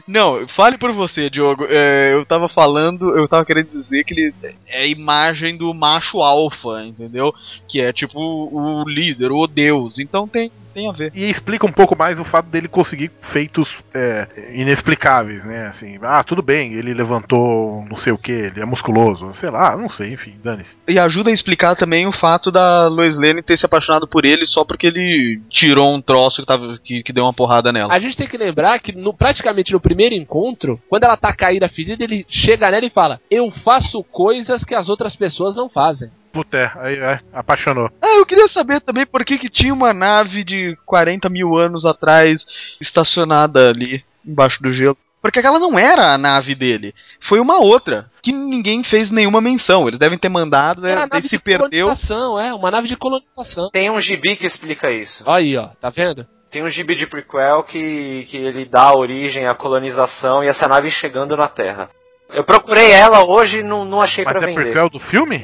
Não, 0.07 0.47
fale 0.55 0.78
por 0.78 0.91
você, 0.93 1.30
Diogo. 1.30 1.66
É, 1.70 2.14
eu 2.14 2.26
tava 2.26 2.47
falando, 2.49 3.16
eu 3.18 3.28
tava 3.28 3.45
querendo 3.45 3.70
dizer 3.82 4.03
que 4.03 4.14
ele 4.14 4.34
é 4.68 4.82
a 4.84 4.88
imagem 4.88 5.55
do 5.57 5.74
macho 5.74 6.22
alfa, 6.22 6.84
entendeu? 6.86 7.34
Que 7.68 7.82
é 7.82 7.93
tipo 7.93 8.20
o 8.20 8.84
líder, 8.88 9.32
o 9.32 9.47
deus. 9.47 9.99
Então 9.99 10.28
tem, 10.28 10.51
tem 10.74 10.89
a 10.89 10.91
ver. 10.91 11.11
E 11.16 11.30
explica 11.30 11.66
um 11.66 11.72
pouco 11.72 11.95
mais 11.97 12.20
o 12.20 12.24
fato 12.24 12.47
dele 12.47 12.68
conseguir 12.68 13.11
feitos 13.22 13.78
é, 13.93 14.28
inexplicáveis, 14.53 15.45
né? 15.45 15.68
Assim, 15.68 15.97
ah, 16.01 16.24
tudo 16.24 16.41
bem, 16.41 16.74
ele 16.74 16.93
levantou 16.93 17.86
não 17.89 17.95
sei 17.95 18.11
o 18.11 18.18
que, 18.18 18.32
ele 18.32 18.59
é 18.59 18.66
musculoso, 18.66 19.34
sei 19.34 19.49
lá, 19.49 19.78
não 19.78 19.88
sei, 19.89 20.14
enfim, 20.14 20.34
dane-se. 20.43 20.80
E 20.88 20.99
ajuda 20.99 21.30
a 21.30 21.34
explicar 21.34 21.76
também 21.76 22.07
o 22.07 22.11
fato 22.20 22.51
da 22.51 22.88
Lois 22.88 23.16
Lane 23.18 23.41
ter 23.43 23.57
se 23.57 23.66
apaixonado 23.66 24.07
por 24.07 24.26
ele 24.26 24.45
só 24.47 24.66
porque 24.66 24.88
ele 24.88 25.39
tirou 25.49 25.93
um 25.93 26.01
troço 26.01 26.41
que, 26.41 26.47
tava, 26.47 26.78
que, 26.84 27.03
que 27.03 27.14
deu 27.14 27.24
uma 27.24 27.34
porrada 27.34 27.72
nela. 27.72 27.93
A 27.93 27.99
gente 27.99 28.18
tem 28.18 28.28
que 28.28 28.38
lembrar 28.38 28.80
que 28.80 28.91
no- 28.91 29.14
praticamente 29.14 29.53
no 29.72 29.80
primeiro 29.80 30.16
encontro, 30.16 30.82
quando 30.89 31.04
ela 31.04 31.18
tá 31.18 31.34
caída 31.34 31.70
ferida, 31.70 32.04
ele 32.04 32.26
chega 32.28 32.70
nela 32.70 32.86
e 32.86 32.89
fala: 32.89 33.20
Eu 33.30 33.51
faço 33.51 34.04
coisas 34.04 34.64
que 34.64 34.76
as 34.76 34.89
outras 34.89 35.16
pessoas 35.16 35.56
não 35.56 35.70
fazem. 35.70 36.10
Puta, 36.32 36.58
é, 36.58 36.72
aí 36.78 36.95
é, 36.97 37.20
apaixonou. 37.32 37.91
Ah, 38.01 38.18
eu 38.18 38.26
queria 38.26 38.47
saber 38.47 38.82
também 38.82 39.06
por 39.06 39.24
que, 39.24 39.38
que 39.38 39.49
tinha 39.49 39.72
uma 39.74 39.93
nave 39.93 40.43
de 40.43 40.76
40 40.86 41.30
mil 41.30 41.56
anos 41.56 41.86
atrás 41.86 42.43
estacionada 42.82 43.70
ali 43.70 44.04
embaixo 44.26 44.62
do 44.62 44.74
gelo. 44.74 44.97
Porque 45.22 45.39
aquela 45.39 45.58
não 45.58 45.80
era 45.80 46.12
a 46.12 46.18
nave 46.18 46.54
dele. 46.54 46.93
Foi 47.30 47.39
uma 47.39 47.64
outra. 47.64 48.12
Que 48.22 48.34
ninguém 48.34 48.84
fez 48.84 49.10
nenhuma 49.10 49.39
menção. 49.39 49.88
Eles 49.88 49.97
devem 49.97 50.18
ter 50.18 50.28
mandado, 50.28 50.82
né? 50.82 50.91
Era 50.91 51.06
daí 51.06 51.22
se 51.22 51.30
de 51.30 51.39
perdeu. 51.39 51.86
colonização, 51.86 52.38
é, 52.38 52.54
uma 52.54 52.70
nave 52.70 52.89
de 52.89 52.97
colonização. 52.97 53.70
Tem 53.72 53.89
um 53.89 54.01
gibi 54.01 54.36
que 54.36 54.45
explica 54.45 54.91
isso. 54.91 55.24
Olha 55.26 55.38
aí, 55.38 55.56
ó, 55.56 55.68
tá 55.80 55.89
vendo? 55.89 56.28
Tem 56.54 56.64
um 56.64 56.70
gibi 56.70 56.95
de 56.95 57.08
prequel 57.08 57.64
que, 57.64 58.28
que 58.30 58.38
ele 58.38 58.64
dá 58.66 58.93
origem 58.93 59.47
à 59.47 59.56
colonização 59.56 60.43
e 60.43 60.47
essa 60.47 60.68
nave 60.68 60.91
chegando 60.91 61.36
na 61.36 61.47
Terra. 61.47 61.89
Eu 62.30 62.43
procurei 62.43 62.91
ela 62.91 63.26
hoje 63.26 63.58
e 63.58 63.64
não, 63.64 63.84
não 63.84 63.99
achei 63.99 64.24
Mas 64.24 64.34
pra 64.34 64.43
é 64.43 64.45
vender. 64.45 64.62
prequel 64.62 64.88
do 64.88 64.99
filme? 64.99 65.43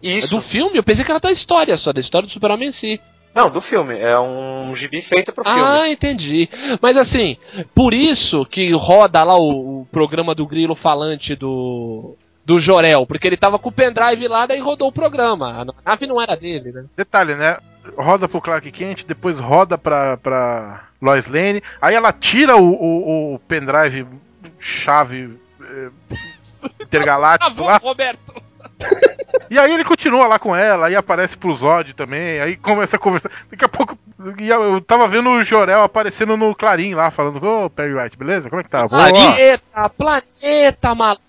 É 0.00 0.18
Isso. 0.18 0.30
do 0.30 0.40
filme? 0.40 0.78
Eu 0.78 0.84
pensei 0.84 1.04
que 1.04 1.10
era 1.10 1.18
da 1.18 1.32
história 1.32 1.76
só, 1.76 1.92
da 1.92 2.00
história 2.00 2.28
do 2.28 2.32
Super-Homem 2.32 2.68
em 2.68 2.72
si. 2.72 3.00
Não, 3.34 3.50
do 3.50 3.60
filme. 3.60 3.98
É 3.98 4.16
um 4.20 4.76
gibi 4.76 5.02
feito 5.02 5.32
pro 5.32 5.42
filme. 5.42 5.60
Ah, 5.60 5.88
entendi. 5.88 6.48
Mas 6.80 6.96
assim, 6.96 7.36
por 7.74 7.92
isso 7.92 8.46
que 8.46 8.72
roda 8.74 9.24
lá 9.24 9.36
o, 9.36 9.80
o 9.80 9.86
programa 9.86 10.36
do 10.36 10.46
Grilo 10.46 10.76
Falante 10.76 11.34
do. 11.34 12.16
Do 12.46 12.60
Jorel, 12.60 13.06
porque 13.06 13.26
ele 13.26 13.38
tava 13.38 13.58
com 13.58 13.70
o 13.70 13.72
pendrive 13.72 14.28
lá, 14.28 14.44
daí 14.44 14.60
rodou 14.60 14.88
o 14.88 14.92
programa. 14.92 15.62
A 15.62 15.90
nave 15.90 16.06
não 16.06 16.20
era 16.20 16.36
dele, 16.36 16.72
né? 16.72 16.84
Detalhe, 16.94 17.34
né? 17.34 17.56
Roda 17.96 18.28
pro 18.28 18.40
Clark 18.40 18.70
Kent, 18.72 19.04
depois 19.04 19.38
roda 19.38 19.76
pra, 19.76 20.16
pra 20.16 20.84
Lois 21.00 21.26
Lane, 21.26 21.62
aí 21.80 21.94
ela 21.94 22.12
tira 22.12 22.56
o, 22.56 22.72
o, 22.72 23.34
o 23.34 23.38
pendrive 23.40 24.06
chave 24.58 25.38
eh, 25.60 25.90
intergaláctico 26.80 27.62
lá, 27.62 27.76
Roberto. 27.76 28.42
e 29.50 29.58
aí 29.58 29.72
ele 29.72 29.84
continua 29.84 30.26
lá 30.26 30.38
com 30.38 30.54
ela, 30.54 30.86
aí 30.86 30.96
aparece 30.96 31.36
pro 31.36 31.52
Zod 31.52 31.94
também, 31.94 32.40
aí 32.40 32.56
começa 32.56 32.96
a 32.96 32.98
conversar. 32.98 33.30
Daqui 33.50 33.64
a 33.64 33.68
pouco, 33.68 33.98
eu 34.38 34.80
tava 34.80 35.06
vendo 35.06 35.30
o 35.30 35.44
Jorel 35.44 35.82
aparecendo 35.82 36.36
no 36.36 36.54
Clarim 36.54 36.94
lá, 36.94 37.10
falando, 37.10 37.44
ô 37.44 37.70
Perry 37.70 37.94
White, 37.94 38.16
beleza? 38.16 38.48
Como 38.48 38.60
é 38.60 38.64
que 38.64 38.70
tá? 38.70 38.88
Planeta, 38.88 39.90
planeta, 39.90 40.94
maluco. 40.94 41.22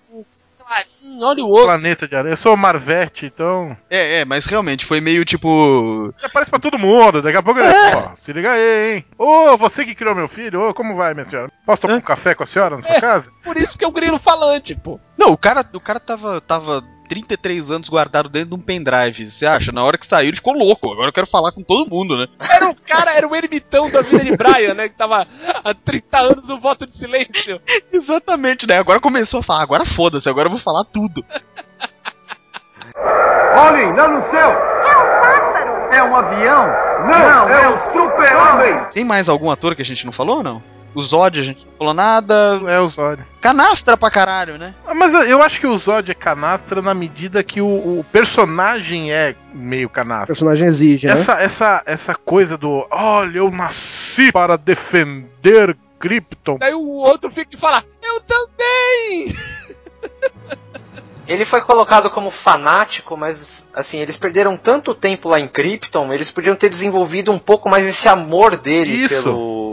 Clarinho, 0.66 1.22
olha 1.24 1.44
o 1.44 1.48
outro. 1.48 1.66
planeta 1.66 2.08
de 2.08 2.16
areia. 2.16 2.32
Eu 2.32 2.36
sou 2.36 2.56
Marvete, 2.56 3.26
então. 3.26 3.76
É, 3.88 4.20
é, 4.20 4.24
mas 4.24 4.44
realmente 4.44 4.86
foi 4.86 5.00
meio 5.00 5.24
tipo. 5.24 6.12
Aparece 6.22 6.50
pra 6.50 6.58
todo 6.60 6.78
mundo, 6.78 7.22
daqui 7.22 7.36
a 7.36 7.42
pouco 7.42 7.60
ele. 7.60 7.72
Ó, 7.94 8.14
se 8.16 8.32
liga 8.32 8.50
aí, 8.52 8.96
hein? 8.96 9.04
Ô, 9.18 9.56
você 9.56 9.84
que 9.84 9.94
criou 9.94 10.14
meu 10.14 10.28
filho, 10.28 10.60
ô, 10.68 10.74
como 10.74 10.96
vai, 10.96 11.14
minha 11.14 11.24
senhora? 11.24 11.50
Posso 11.64 11.82
tomar 11.82 11.94
um 11.94 12.00
café 12.00 12.34
com 12.34 12.42
a 12.42 12.46
senhora 12.46 12.76
na 12.76 12.82
sua 12.82 12.96
É. 12.96 13.00
casa? 13.00 13.30
Por 13.44 13.56
isso 13.56 13.78
que 13.78 13.84
é 13.84 13.88
o 13.88 13.92
Grilo 13.92 14.18
Falante, 14.18 14.74
pô. 14.74 14.98
Não, 15.16 15.30
o 15.32 15.36
cara, 15.38 15.64
o 15.72 15.80
cara 15.80 16.00
tava, 16.00 16.40
tava 16.40 16.82
33 17.06 17.70
anos 17.70 17.88
guardado 17.88 18.28
dentro 18.28 18.50
de 18.50 18.54
um 18.54 18.60
pendrive. 18.60 19.30
Você 19.30 19.46
acha? 19.46 19.72
Na 19.72 19.82
hora 19.84 19.98
que 19.98 20.06
saiu, 20.06 20.28
ele 20.28 20.36
ficou 20.36 20.54
louco. 20.54 20.92
Agora 20.92 21.08
eu 21.08 21.12
quero 21.12 21.26
falar 21.26 21.52
com 21.52 21.62
todo 21.62 21.88
mundo, 21.88 22.16
né? 22.16 22.26
Era 22.38 22.68
o 22.68 22.74
cara, 22.74 23.14
era 23.14 23.26
o 23.26 23.34
ermitão 23.34 23.90
da 23.90 24.02
vida 24.02 24.24
de 24.24 24.36
Brian, 24.36 24.74
né? 24.74 24.88
Que 24.88 24.96
tava 24.96 25.26
há 25.64 25.74
30 25.74 26.18
anos 26.18 26.48
no 26.48 26.58
voto 26.60 26.86
de 26.86 26.96
silêncio. 26.96 27.60
Exatamente, 27.92 28.66
né? 28.66 28.78
Agora 28.78 29.00
começou 29.00 29.40
a 29.40 29.42
falar, 29.42 29.62
agora 29.62 29.86
foda-se, 29.94 30.28
agora 30.28 30.48
eu 30.48 30.52
vou 30.52 30.60
falar 30.60 30.84
tudo. 30.84 31.24
Olhem, 33.58 33.96
lá 33.96 34.08
no 34.08 34.22
céu! 34.22 34.50
É 34.50 34.96
um 34.96 35.20
pássaro! 35.22 35.70
É 35.94 36.02
um 36.02 36.16
avião? 36.16 36.66
Não, 37.06 37.48
é, 37.48 37.68
o 37.68 37.78
super-homem! 37.92 38.86
Tem 38.92 39.04
mais 39.04 39.28
algum 39.28 39.50
ator 39.50 39.74
que 39.74 39.82
a 39.82 39.84
gente 39.84 40.04
não 40.04 40.12
falou 40.12 40.38
ou 40.38 40.42
não? 40.42 40.75
O 40.96 41.02
Zod, 41.02 41.38
a 41.38 41.42
gente 41.42 41.62
não 41.66 41.72
falou 41.76 41.92
nada. 41.92 42.58
É 42.68 42.80
o 42.80 42.86
Zod. 42.86 43.22
Canastra 43.42 43.98
pra 43.98 44.10
caralho, 44.10 44.56
né? 44.56 44.74
Ah, 44.86 44.94
Mas 44.94 45.12
eu 45.28 45.42
acho 45.42 45.60
que 45.60 45.66
o 45.66 45.76
Zod 45.76 46.10
é 46.10 46.14
canastra 46.14 46.80
na 46.80 46.94
medida 46.94 47.44
que 47.44 47.60
o, 47.60 47.66
o 47.66 48.06
personagem 48.10 49.12
é 49.12 49.34
meio 49.52 49.88
O 49.88 49.90
canastra. 49.90 50.28
personagem 50.28 50.66
exige, 50.66 51.06
né? 51.06 51.12
Essa, 51.12 51.34
essa, 51.34 51.82
essa 51.84 52.14
coisa 52.14 52.56
do 52.56 52.86
olha, 52.90 53.36
eu 53.36 53.50
nasci 53.50 54.32
para 54.32 54.56
defender 54.56 55.76
Krypton. 55.98 56.56
Daí 56.56 56.72
o 56.72 56.88
outro 56.88 57.30
fica 57.30 57.54
e 57.54 57.60
fala, 57.60 57.84
eu 58.02 58.22
também! 58.22 59.36
Ele 61.28 61.44
foi 61.44 61.60
colocado 61.60 62.08
como 62.10 62.30
fanático, 62.30 63.16
mas 63.16 63.36
assim, 63.74 63.98
eles 63.98 64.16
perderam 64.16 64.56
tanto 64.56 64.94
tempo 64.94 65.28
lá 65.28 65.38
em 65.40 65.48
Krypton, 65.48 66.12
eles 66.14 66.30
podiam 66.30 66.56
ter 66.56 66.70
desenvolvido 66.70 67.32
um 67.32 67.38
pouco 67.38 67.68
mais 67.68 67.84
esse 67.84 68.08
amor 68.08 68.56
dele 68.62 68.92
Isso. 68.92 69.24
pelo 69.24 69.65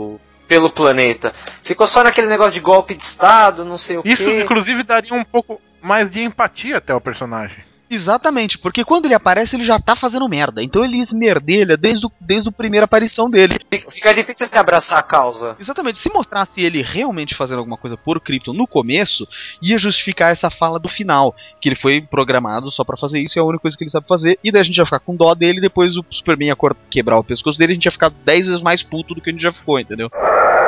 pelo 0.48 0.70
planeta. 0.70 1.32
Ficou 1.64 1.86
só 1.88 2.02
naquele 2.02 2.28
negócio 2.28 2.52
de 2.52 2.60
golpe 2.60 2.94
de 2.94 3.04
estado, 3.04 3.64
não 3.64 3.78
sei 3.78 3.98
o 3.98 4.02
Isso, 4.04 4.24
quê. 4.24 4.42
inclusive, 4.42 4.82
daria 4.82 5.14
um 5.14 5.24
pouco 5.24 5.60
mais 5.82 6.10
de 6.10 6.22
empatia 6.22 6.78
até 6.78 6.94
o 6.94 7.00
personagem. 7.00 7.64
Exatamente, 7.94 8.58
porque 8.58 8.84
quando 8.84 9.04
ele 9.04 9.14
aparece, 9.14 9.54
ele 9.54 9.64
já 9.64 9.78
tá 9.78 9.94
fazendo 9.94 10.28
merda. 10.28 10.62
Então 10.62 10.84
ele 10.84 11.00
esmerdelha 11.00 11.76
desde, 11.76 12.04
o, 12.06 12.12
desde 12.20 12.48
a 12.48 12.52
primeira 12.52 12.86
aparição 12.86 13.30
dele. 13.30 13.54
Fica 13.70 14.14
difícil 14.14 14.46
se 14.46 14.58
abraçar 14.58 14.98
a 14.98 15.02
causa. 15.02 15.56
Exatamente, 15.60 16.00
se 16.00 16.12
mostrasse 16.12 16.60
ele 16.60 16.82
realmente 16.82 17.36
fazendo 17.36 17.58
alguma 17.58 17.76
coisa 17.76 17.96
por 17.96 18.20
Krypton 18.20 18.52
no 18.52 18.66
começo, 18.66 19.26
ia 19.62 19.78
justificar 19.78 20.32
essa 20.32 20.50
fala 20.50 20.78
do 20.78 20.88
final, 20.88 21.34
que 21.60 21.68
ele 21.68 21.76
foi 21.76 22.00
programado 22.00 22.70
só 22.72 22.82
pra 22.82 22.96
fazer 22.96 23.20
isso, 23.20 23.38
é 23.38 23.42
a 23.42 23.44
única 23.44 23.62
coisa 23.62 23.76
que 23.76 23.84
ele 23.84 23.90
sabe 23.90 24.08
fazer, 24.08 24.38
e 24.42 24.50
daí 24.50 24.62
a 24.62 24.64
gente 24.64 24.76
ia 24.76 24.84
ficar 24.84 24.98
com 24.98 25.14
dó 25.14 25.32
dele, 25.34 25.60
depois 25.60 25.96
o 25.96 26.04
Superman 26.10 26.48
ia 26.48 26.56
quebrar 26.90 27.18
o 27.18 27.24
pescoço 27.24 27.58
dele, 27.58 27.72
a 27.72 27.74
gente 27.74 27.84
ia 27.84 27.92
ficar 27.92 28.10
10 28.10 28.46
vezes 28.46 28.62
mais 28.62 28.82
puto 28.82 29.14
do 29.14 29.20
que 29.20 29.30
a 29.30 29.32
gente 29.32 29.42
já 29.42 29.52
ficou, 29.52 29.78
entendeu? 29.78 30.10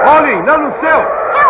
Olhem, 0.06 0.42
lá 0.46 0.58
no 0.58 0.70
céu! 0.72 1.45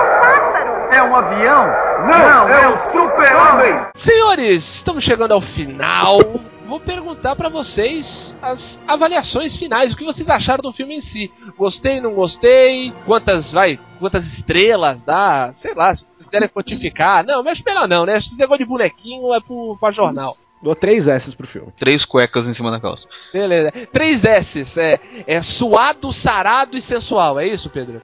É 0.96 1.02
um! 1.02 1.06
É 1.06 1.10
um 1.10 1.14
avião? 1.14 1.66
Não, 2.06 2.48
é 2.48 2.68
o 2.68 2.92
super-homem! 2.92 3.86
Senhores, 3.94 4.76
estamos 4.76 5.04
chegando 5.04 5.32
ao 5.32 5.42
final. 5.42 6.18
Vou 6.66 6.80
perguntar 6.80 7.36
pra 7.36 7.50
vocês 7.50 8.34
as 8.40 8.80
avaliações 8.88 9.56
finais, 9.56 9.92
o 9.92 9.96
que 9.96 10.04
vocês 10.04 10.28
acharam 10.28 10.62
do 10.62 10.72
filme 10.72 10.96
em 10.96 11.00
si. 11.02 11.30
Gostei, 11.56 12.00
não 12.00 12.14
gostei? 12.14 12.92
Quantas, 13.04 13.52
vai, 13.52 13.78
quantas 14.00 14.26
estrelas 14.26 15.02
dá? 15.02 15.52
Sei 15.52 15.74
lá, 15.74 15.94
se 15.94 16.02
vocês 16.06 16.24
quiserem 16.24 16.48
quantificar. 16.48 17.24
Não, 17.24 17.44
mas 17.44 17.62
melhor 17.62 17.86
não, 17.86 18.06
né? 18.06 18.16
Esse 18.16 18.36
negócio 18.38 18.64
de 18.64 18.68
bonequinho 18.68 19.34
é 19.34 19.40
pro, 19.40 19.76
pra 19.78 19.92
jornal. 19.92 20.36
Dou 20.66 20.74
três 20.74 21.06
S 21.06 21.36
pro 21.36 21.46
filme. 21.46 21.70
Três 21.76 22.04
cuecas 22.04 22.44
em 22.44 22.52
cima 22.52 22.72
da 22.72 22.80
calça. 22.80 23.06
Beleza. 23.32 23.70
Três 23.92 24.24
S's, 24.24 24.76
é, 24.76 24.98
é 25.24 25.40
suado, 25.40 26.12
sarado 26.12 26.76
e 26.76 26.82
sensual, 26.82 27.38
é 27.38 27.46
isso, 27.46 27.70
Pedro? 27.70 28.00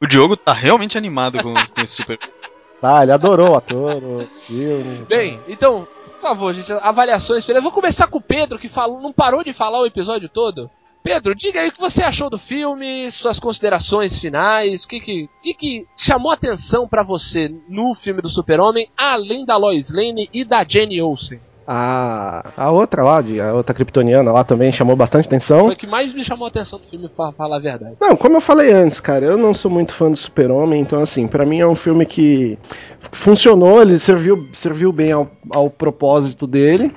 O 0.00 0.06
Diogo 0.06 0.36
tá 0.36 0.52
realmente 0.52 0.96
animado 0.96 1.42
com, 1.42 1.52
com 1.52 1.80
esse 1.80 1.96
Super. 1.96 2.20
Tá, 2.80 3.02
ele 3.02 3.10
adorou 3.10 3.50
o 3.50 3.56
ator, 3.56 3.96
o 3.96 4.28
filme. 4.46 5.04
Bem, 5.08 5.40
então, 5.48 5.88
por 6.04 6.20
favor, 6.20 6.54
gente, 6.54 6.72
avaliações 6.74 7.44
finais. 7.44 7.60
Vou 7.60 7.72
começar 7.72 8.06
com 8.06 8.18
o 8.18 8.22
Pedro, 8.22 8.60
que 8.60 8.68
falou, 8.68 9.00
não 9.00 9.12
parou 9.12 9.42
de 9.42 9.52
falar 9.52 9.80
o 9.80 9.86
episódio 9.86 10.28
todo. 10.28 10.70
Pedro, 11.02 11.34
diga 11.34 11.60
aí 11.60 11.68
o 11.68 11.72
que 11.72 11.80
você 11.80 12.02
achou 12.02 12.28
do 12.28 12.38
filme, 12.38 13.10
suas 13.10 13.40
considerações 13.40 14.18
finais, 14.18 14.84
o 14.84 14.88
que 14.88 15.00
que, 15.00 15.28
que, 15.42 15.54
que 15.54 15.86
chamou 15.96 16.30
atenção 16.30 16.86
pra 16.86 17.02
você 17.02 17.50
no 17.68 17.94
filme 17.94 18.20
do 18.20 18.28
Super-Homem, 18.28 18.88
além 18.96 19.44
da 19.46 19.56
Lois 19.56 19.90
Lane 19.90 20.28
e 20.32 20.44
da 20.44 20.64
Jenny 20.68 21.00
Olsen. 21.00 21.40
A, 21.70 22.50
a 22.56 22.70
outra 22.70 23.02
lá, 23.04 23.20
de- 23.20 23.38
a 23.42 23.52
outra 23.52 23.74
kryptoniana 23.74 24.32
lá 24.32 24.42
também 24.42 24.72
chamou 24.72 24.96
bastante 24.96 25.26
atenção. 25.26 25.66
Foi 25.66 25.74
o 25.74 25.76
que 25.76 25.86
mais 25.86 26.14
me 26.14 26.24
chamou 26.24 26.46
a 26.46 26.48
atenção 26.48 26.78
do 26.78 26.86
filme, 26.86 27.10
pra 27.10 27.30
falar 27.32 27.56
a 27.56 27.60
verdade. 27.60 27.94
Não, 28.00 28.16
como 28.16 28.36
eu 28.36 28.40
falei 28.40 28.72
antes, 28.72 29.00
cara, 29.00 29.26
eu 29.26 29.36
não 29.36 29.52
sou 29.52 29.70
muito 29.70 29.92
fã 29.92 30.10
do 30.10 30.16
Super-Homem, 30.16 30.80
então 30.80 30.98
assim, 31.00 31.26
pra 31.28 31.44
mim 31.44 31.60
é 31.60 31.66
um 31.66 31.74
filme 31.74 32.06
que 32.06 32.58
funcionou, 33.12 33.82
ele 33.82 33.98
serviu, 33.98 34.48
serviu 34.54 34.90
bem 34.92 35.12
ao, 35.12 35.30
ao 35.54 35.68
propósito 35.68 36.46
dele. 36.46 36.90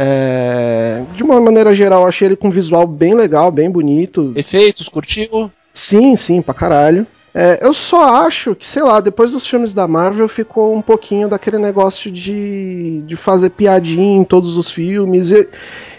É, 0.00 1.02
de 1.16 1.24
uma 1.24 1.40
maneira 1.40 1.74
geral, 1.74 2.02
eu 2.02 2.08
achei 2.08 2.28
ele 2.28 2.36
com 2.36 2.46
um 2.46 2.52
visual 2.52 2.86
bem 2.86 3.14
legal, 3.14 3.50
bem 3.50 3.68
bonito. 3.68 4.32
Efeitos, 4.36 4.88
curtiu? 4.88 5.50
Sim, 5.74 6.14
sim, 6.14 6.40
pra 6.40 6.54
caralho. 6.54 7.04
É, 7.34 7.58
eu 7.60 7.74
só 7.74 8.24
acho 8.24 8.54
que, 8.54 8.64
sei 8.64 8.82
lá, 8.82 9.00
depois 9.00 9.32
dos 9.32 9.46
filmes 9.46 9.72
da 9.72 9.88
Marvel 9.88 10.28
ficou 10.28 10.74
um 10.74 10.80
pouquinho 10.80 11.28
daquele 11.28 11.58
negócio 11.58 12.10
de, 12.12 13.02
de 13.06 13.16
fazer 13.16 13.50
piadinha 13.50 14.18
em 14.18 14.24
todos 14.24 14.56
os 14.56 14.70
filmes. 14.70 15.30
E, 15.30 15.48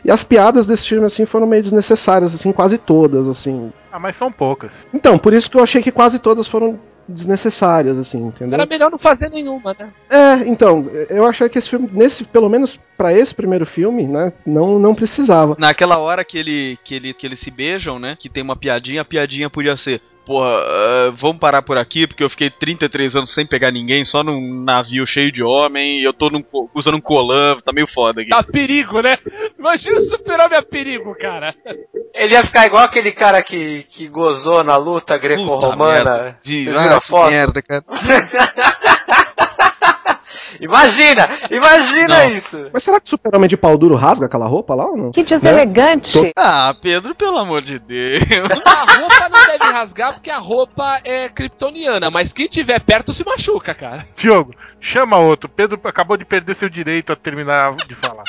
e 0.03 0.09
as 0.09 0.23
piadas 0.23 0.65
desse 0.65 0.87
filme, 0.87 1.05
assim, 1.05 1.25
foram 1.25 1.45
meio 1.45 1.61
desnecessárias, 1.61 2.33
assim, 2.33 2.53
quase 2.53 2.77
todas, 2.77 3.27
assim. 3.27 3.71
Ah, 3.91 3.99
mas 3.99 4.15
são 4.15 4.31
poucas. 4.31 4.87
Então, 4.93 5.17
por 5.17 5.33
isso 5.33 5.49
que 5.51 5.57
eu 5.57 5.63
achei 5.63 5.81
que 5.81 5.91
quase 5.91 6.19
todas 6.19 6.47
foram 6.47 6.79
desnecessárias, 7.09 7.97
assim, 7.97 8.27
entendeu? 8.27 8.53
Era 8.53 8.65
melhor 8.65 8.91
não 8.91 8.99
fazer 8.99 9.29
nenhuma, 9.29 9.75
né? 9.77 9.89
É, 10.09 10.47
então, 10.47 10.87
eu 11.09 11.25
achei 11.25 11.49
que 11.49 11.57
esse 11.57 11.69
filme, 11.69 11.89
nesse, 11.91 12.23
pelo 12.23 12.49
menos 12.49 12.79
pra 12.97 13.13
esse 13.13 13.33
primeiro 13.33 13.65
filme, 13.65 14.07
né, 14.07 14.31
não, 14.45 14.79
não 14.79 14.95
precisava. 14.95 15.55
Naquela 15.57 15.97
hora 15.97 16.23
que 16.23 16.37
ele, 16.37 16.77
que 16.83 16.95
ele 16.95 17.13
que 17.13 17.25
eles 17.25 17.39
se 17.39 17.51
beijam, 17.51 17.99
né? 17.99 18.17
Que 18.19 18.29
tem 18.29 18.43
uma 18.43 18.55
piadinha, 18.55 19.01
a 19.01 19.05
piadinha 19.05 19.49
podia 19.49 19.75
ser. 19.77 20.01
Porra, 20.29 20.47
ah, 20.47 21.11
vamos 21.19 21.39
parar 21.39 21.63
por 21.63 21.75
aqui, 21.75 22.05
porque 22.05 22.23
eu 22.23 22.29
fiquei 22.29 22.51
33 22.51 23.15
anos 23.15 23.33
sem 23.33 23.47
pegar 23.47 23.71
ninguém, 23.71 24.05
só 24.05 24.21
num 24.21 24.63
navio 24.63 25.03
cheio 25.07 25.31
de 25.31 25.41
homem, 25.41 25.99
e 25.99 26.03
eu 26.03 26.13
tô 26.13 26.29
num 26.29 26.43
usando 26.75 26.97
um 26.97 27.01
colã, 27.01 27.57
tá 27.65 27.73
meio 27.73 27.87
foda 27.87 28.21
aqui. 28.21 28.29
Tá 28.29 28.43
perigo, 28.43 29.01
né? 29.01 29.17
Imagina 29.57 29.97
o 29.97 30.01
Super-Homem 30.03 30.55
a 30.59 30.61
perigo, 30.61 31.15
cara. 31.19 31.55
Ele 32.13 32.33
ia 32.35 32.43
ficar 32.43 32.67
igual 32.67 32.83
aquele 32.83 33.11
cara 33.11 33.41
que, 33.41 33.87
que 33.89 34.07
gozou 34.07 34.63
na 34.63 34.77
luta 34.77 35.17
greco-romana. 35.17 36.37
De- 36.43 36.63
Vocês 36.65 36.79
viram 36.79 36.97
a 36.97 37.01
foto? 37.01 37.31
merda, 37.31 37.61
cara. 37.63 37.83
Imagina! 40.59 41.27
Imagina 41.49 42.07
Não. 42.07 42.37
isso! 42.37 42.69
Mas 42.71 42.83
será 42.83 42.99
que 42.99 43.07
o 43.07 43.09
Super-Homem 43.09 43.49
de 43.49 43.57
pau 43.57 43.77
duro 43.77 43.95
rasga 43.95 44.25
aquela 44.25 44.47
roupa 44.47 44.75
lá 44.75 44.85
ou 44.85 44.97
não? 44.97 45.11
Que 45.11 45.23
deselegante. 45.23 46.31
Ah, 46.35 46.73
Pedro, 46.81 47.15
pelo 47.15 47.37
amor 47.37 47.61
de 47.61 47.79
Deus. 47.79 48.23
A 48.65 48.99
roupa 48.99 49.29
não 49.29 49.45
deve 49.45 49.71
rasgar 49.71 50.13
porque 50.13 50.29
a 50.29 50.37
roupa 50.39 51.01
é 51.03 51.29
kryptoniana, 51.29 52.09
mas 52.09 52.33
quem 52.33 52.47
tiver 52.47 52.79
perto 52.79 53.13
se 53.13 53.25
machuca, 53.25 53.73
cara. 53.73 54.07
Diogo, 54.15 54.53
chama 54.79 55.17
outro. 55.17 55.49
Pedro 55.49 55.79
acabou 55.83 56.17
de 56.17 56.25
perder 56.25 56.53
seu 56.53 56.69
direito 56.69 57.13
a 57.13 57.15
terminar 57.15 57.75
de 57.87 57.95
falar. 57.95 58.23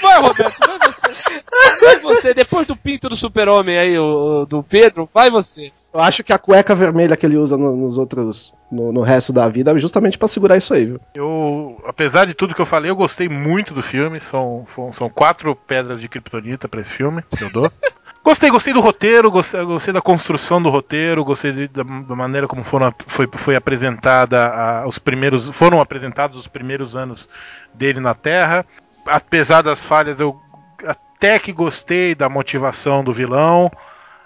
Vai, 0.00 0.20
Roberto, 0.20 0.56
vai 0.66 0.78
você. 0.78 1.42
Vai 1.80 1.98
você, 2.00 2.34
depois 2.34 2.66
do 2.66 2.76
pinto 2.76 3.08
do 3.08 3.16
super-homem 3.16 3.76
aí, 3.76 3.98
o 3.98 4.46
do 4.46 4.62
Pedro, 4.62 5.08
vai 5.12 5.30
você. 5.30 5.72
Eu 5.92 6.00
acho 6.00 6.24
que 6.24 6.32
a 6.32 6.38
cueca 6.38 6.74
vermelha 6.74 7.16
que 7.16 7.26
ele 7.26 7.36
usa 7.36 7.56
no- 7.56 7.76
nos 7.76 7.98
outros, 7.98 8.54
no, 8.70 8.92
no 8.92 9.00
resto 9.02 9.32
da 9.32 9.46
vida 9.48 9.72
é 9.72 9.78
justamente 9.78 10.16
pra 10.16 10.26
segurar 10.26 10.56
isso 10.56 10.72
aí, 10.72 10.86
viu? 10.86 11.00
Eu, 11.14 11.82
apesar 11.86 12.24
de 12.26 12.32
tudo 12.34 12.54
que 12.54 12.60
eu 12.60 12.66
falei, 12.66 12.90
eu 12.90 12.96
gostei 12.96 13.28
muito 13.28 13.74
do 13.74 13.82
filme. 13.82 14.18
São, 14.20 14.64
são, 14.92 15.10
quatro 15.10 15.54
pedras 15.54 16.00
de 16.00 16.08
kryptonita 16.08 16.66
pra 16.68 16.80
esse 16.80 16.92
filme 16.92 17.22
que 17.36 17.44
eu 17.44 17.52
dou. 17.52 17.70
Gostei, 18.24 18.50
gostei 18.50 18.72
do 18.72 18.80
roteiro, 18.80 19.32
gostei, 19.32 19.64
gostei 19.64 19.92
da 19.92 20.00
construção 20.00 20.62
do 20.62 20.70
roteiro, 20.70 21.24
gostei 21.24 21.50
de- 21.50 21.66
da, 21.66 21.82
da 21.82 22.14
maneira 22.14 22.46
como 22.46 22.62
foram, 22.62 22.94
foi, 23.04 23.28
foi 23.32 23.56
apresentada 23.56 24.46
a- 24.46 24.86
os 24.86 24.96
primeiros, 24.96 25.50
foram 25.50 25.80
apresentados 25.80 26.38
os 26.38 26.46
primeiros 26.46 26.94
anos 26.94 27.28
dele 27.74 27.98
na 27.98 28.14
Terra. 28.14 28.64
Apesar 29.04 29.60
das 29.62 29.80
falhas, 29.80 30.20
eu 30.20 30.36
até 30.86 31.36
que 31.40 31.52
gostei 31.52 32.14
da 32.14 32.28
motivação 32.28 33.02
do 33.02 33.12
vilão. 33.12 33.68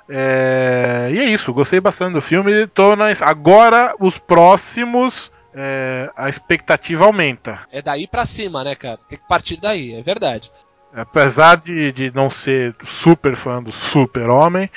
É, 0.08 1.08
e 1.12 1.18
é 1.18 1.24
isso, 1.24 1.52
gostei 1.52 1.80
bastante 1.80 2.14
do 2.14 2.22
filme. 2.22 2.66
Tô 2.68 2.94
na, 2.96 3.06
agora, 3.22 3.94
os 3.98 4.18
próximos, 4.18 5.32
é, 5.54 6.10
a 6.16 6.28
expectativa 6.28 7.04
aumenta. 7.04 7.60
É 7.72 7.82
daí 7.82 8.06
pra 8.06 8.24
cima, 8.26 8.62
né, 8.64 8.74
cara? 8.74 8.98
Tem 9.08 9.18
que 9.18 9.26
partir 9.28 9.58
daí, 9.60 9.94
é 9.94 10.02
verdade. 10.02 10.50
Apesar 10.94 11.56
de, 11.56 11.92
de 11.92 12.14
não 12.14 12.30
ser 12.30 12.74
super 12.84 13.36
fã 13.36 13.62
do 13.62 13.72
Super-Homem, 13.72 14.70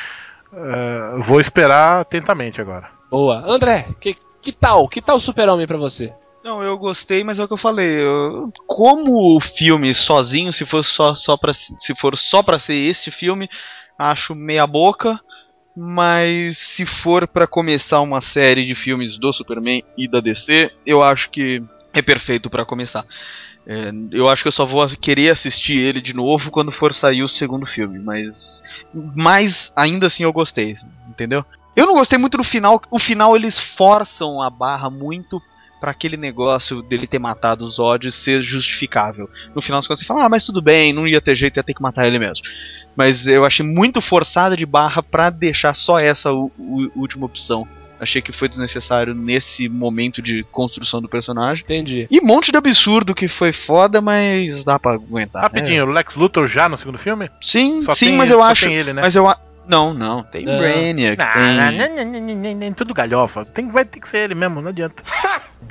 é, 0.53 1.19
vou 1.19 1.39
esperar 1.39 2.01
atentamente 2.01 2.59
agora. 2.59 2.89
Boa. 3.09 3.43
André, 3.45 3.87
que, 4.01 4.15
que 4.41 4.51
tal? 4.51 4.87
Que 4.87 5.01
tal 5.01 5.17
o 5.17 5.19
super-homem 5.21 5.65
pra 5.67 5.77
você? 5.77 6.11
Não, 6.43 6.63
eu 6.63 6.77
gostei, 6.77 7.23
mas 7.23 7.37
é 7.37 7.43
o 7.43 7.47
que 7.47 7.53
eu 7.53 7.57
falei. 7.57 8.01
eu- 8.01 8.51
como 8.65 9.37
o 9.37 9.41
filme 9.57 9.93
sozinho, 9.93 10.51
se 10.53 10.65
for 10.65 10.83
só, 10.83 11.13
só 11.15 11.37
pra, 11.37 11.53
se 11.53 11.95
for 11.99 12.17
só 12.17 12.41
pra 12.41 12.59
ser 12.59 12.73
este 12.75 13.11
filme, 13.11 13.49
acho 13.99 14.33
meia 14.33 14.65
boca. 14.65 15.19
Mas 15.75 16.57
se 16.75 16.85
for 17.03 17.27
pra 17.27 17.47
começar 17.47 18.01
uma 18.01 18.21
série 18.21 18.65
de 18.65 18.75
filmes 18.75 19.17
do 19.17 19.31
Superman 19.31 19.83
e 19.97 20.07
da 20.07 20.19
DC, 20.19 20.71
eu 20.85 21.03
acho 21.03 21.29
que 21.29 21.61
é 21.93 22.01
perfeito 22.01 22.49
pra 22.49 22.65
começar. 22.65 23.05
É, 23.67 23.91
eu 24.11 24.27
acho 24.27 24.41
que 24.41 24.47
eu 24.47 24.53
só 24.53 24.65
vou 24.65 24.87
querer 24.97 25.31
assistir 25.31 25.77
ele 25.77 26.01
de 26.01 26.13
novo 26.13 26.49
quando 26.49 26.71
for 26.71 26.93
sair 26.93 27.21
o 27.21 27.29
segundo 27.29 27.65
filme, 27.65 27.99
mas 27.99 28.61
mas 29.15 29.71
ainda 29.75 30.07
assim 30.07 30.23
eu 30.23 30.33
gostei, 30.33 30.75
entendeu? 31.07 31.45
Eu 31.75 31.85
não 31.85 31.93
gostei 31.93 32.17
muito 32.17 32.37
do 32.37 32.43
final, 32.43 32.81
o 32.89 32.99
final 32.99 33.35
eles 33.35 33.57
forçam 33.77 34.41
a 34.41 34.49
barra 34.49 34.89
muito 34.89 35.41
pra 35.79 35.91
aquele 35.91 36.17
negócio 36.17 36.81
dele 36.81 37.07
ter 37.07 37.19
matado 37.19 37.63
os 37.65 37.79
ódios 37.79 38.15
ser 38.23 38.41
justificável. 38.41 39.29
No 39.55 39.61
final 39.61 39.79
das 39.79 39.87
contas 39.87 40.01
você 40.01 40.07
fala, 40.07 40.25
ah, 40.25 40.29
mas 40.29 40.43
tudo 40.43 40.61
bem, 40.61 40.91
não 40.93 41.07
ia 41.07 41.21
ter 41.21 41.35
jeito, 41.35 41.57
ia 41.57 41.63
ter 41.63 41.73
que 41.73 41.81
matar 41.81 42.05
ele 42.07 42.19
mesmo. 42.19 42.43
Mas 42.95 43.25
eu 43.25 43.45
achei 43.45 43.65
muito 43.65 44.01
forçada 44.01 44.57
de 44.57 44.65
barra 44.65 45.01
pra 45.01 45.29
deixar 45.29 45.73
só 45.75 45.99
essa 45.99 46.31
u- 46.31 46.51
u- 46.57 46.91
última 46.95 47.25
opção. 47.25 47.67
Achei 47.99 48.21
que 48.21 48.31
foi 48.31 48.47
desnecessário 48.47 49.13
nesse 49.13 49.67
momento 49.67 50.21
de 50.21 50.43
construção 50.51 51.01
do 51.01 51.09
personagem. 51.09 51.63
Entendi. 51.65 52.07
E 52.09 52.19
um 52.21 52.25
monte 52.25 52.49
de 52.49 52.57
absurdo 52.57 53.13
que 53.13 53.27
foi 53.27 53.51
foda, 53.51 53.99
mas 53.99 54.63
dá 54.63 54.79
pra 54.79 54.93
aguentar. 54.93 55.41
Rapidinho, 55.43 55.85
o 55.85 55.91
Lex 55.91 56.15
Luthor 56.15 56.47
já 56.47 56.69
no 56.69 56.77
segundo 56.77 56.97
filme? 56.97 57.29
Sim, 57.41 57.81
Só 57.81 57.93
sim, 57.97 58.15
mas 58.15 58.31
eu 58.31 58.41
acho. 58.41 58.65
ele, 58.67 58.93
né? 58.93 59.01
Mas 59.01 59.13
eu 59.15 59.25
Não, 59.69 59.93
não, 59.93 60.23
tem 60.23 60.43
Não. 60.45 60.57
Brainiac, 60.57 61.17
Não, 61.17 61.31
tem. 61.31 61.43
não, 61.55 61.71
não, 61.71 62.05
não, 62.05 62.21
não, 62.21 62.35
não, 62.35 62.55
não, 62.55 62.73
tudo 62.73 62.93
galhofa. 62.93 63.45
Tem, 63.45 63.69
vai 63.69 63.85
ter 63.85 63.99
que 63.99 64.09
ser 64.09 64.17
ele 64.25 64.35
mesmo, 64.35 64.59
não 64.61 64.69
adianta. 64.69 65.03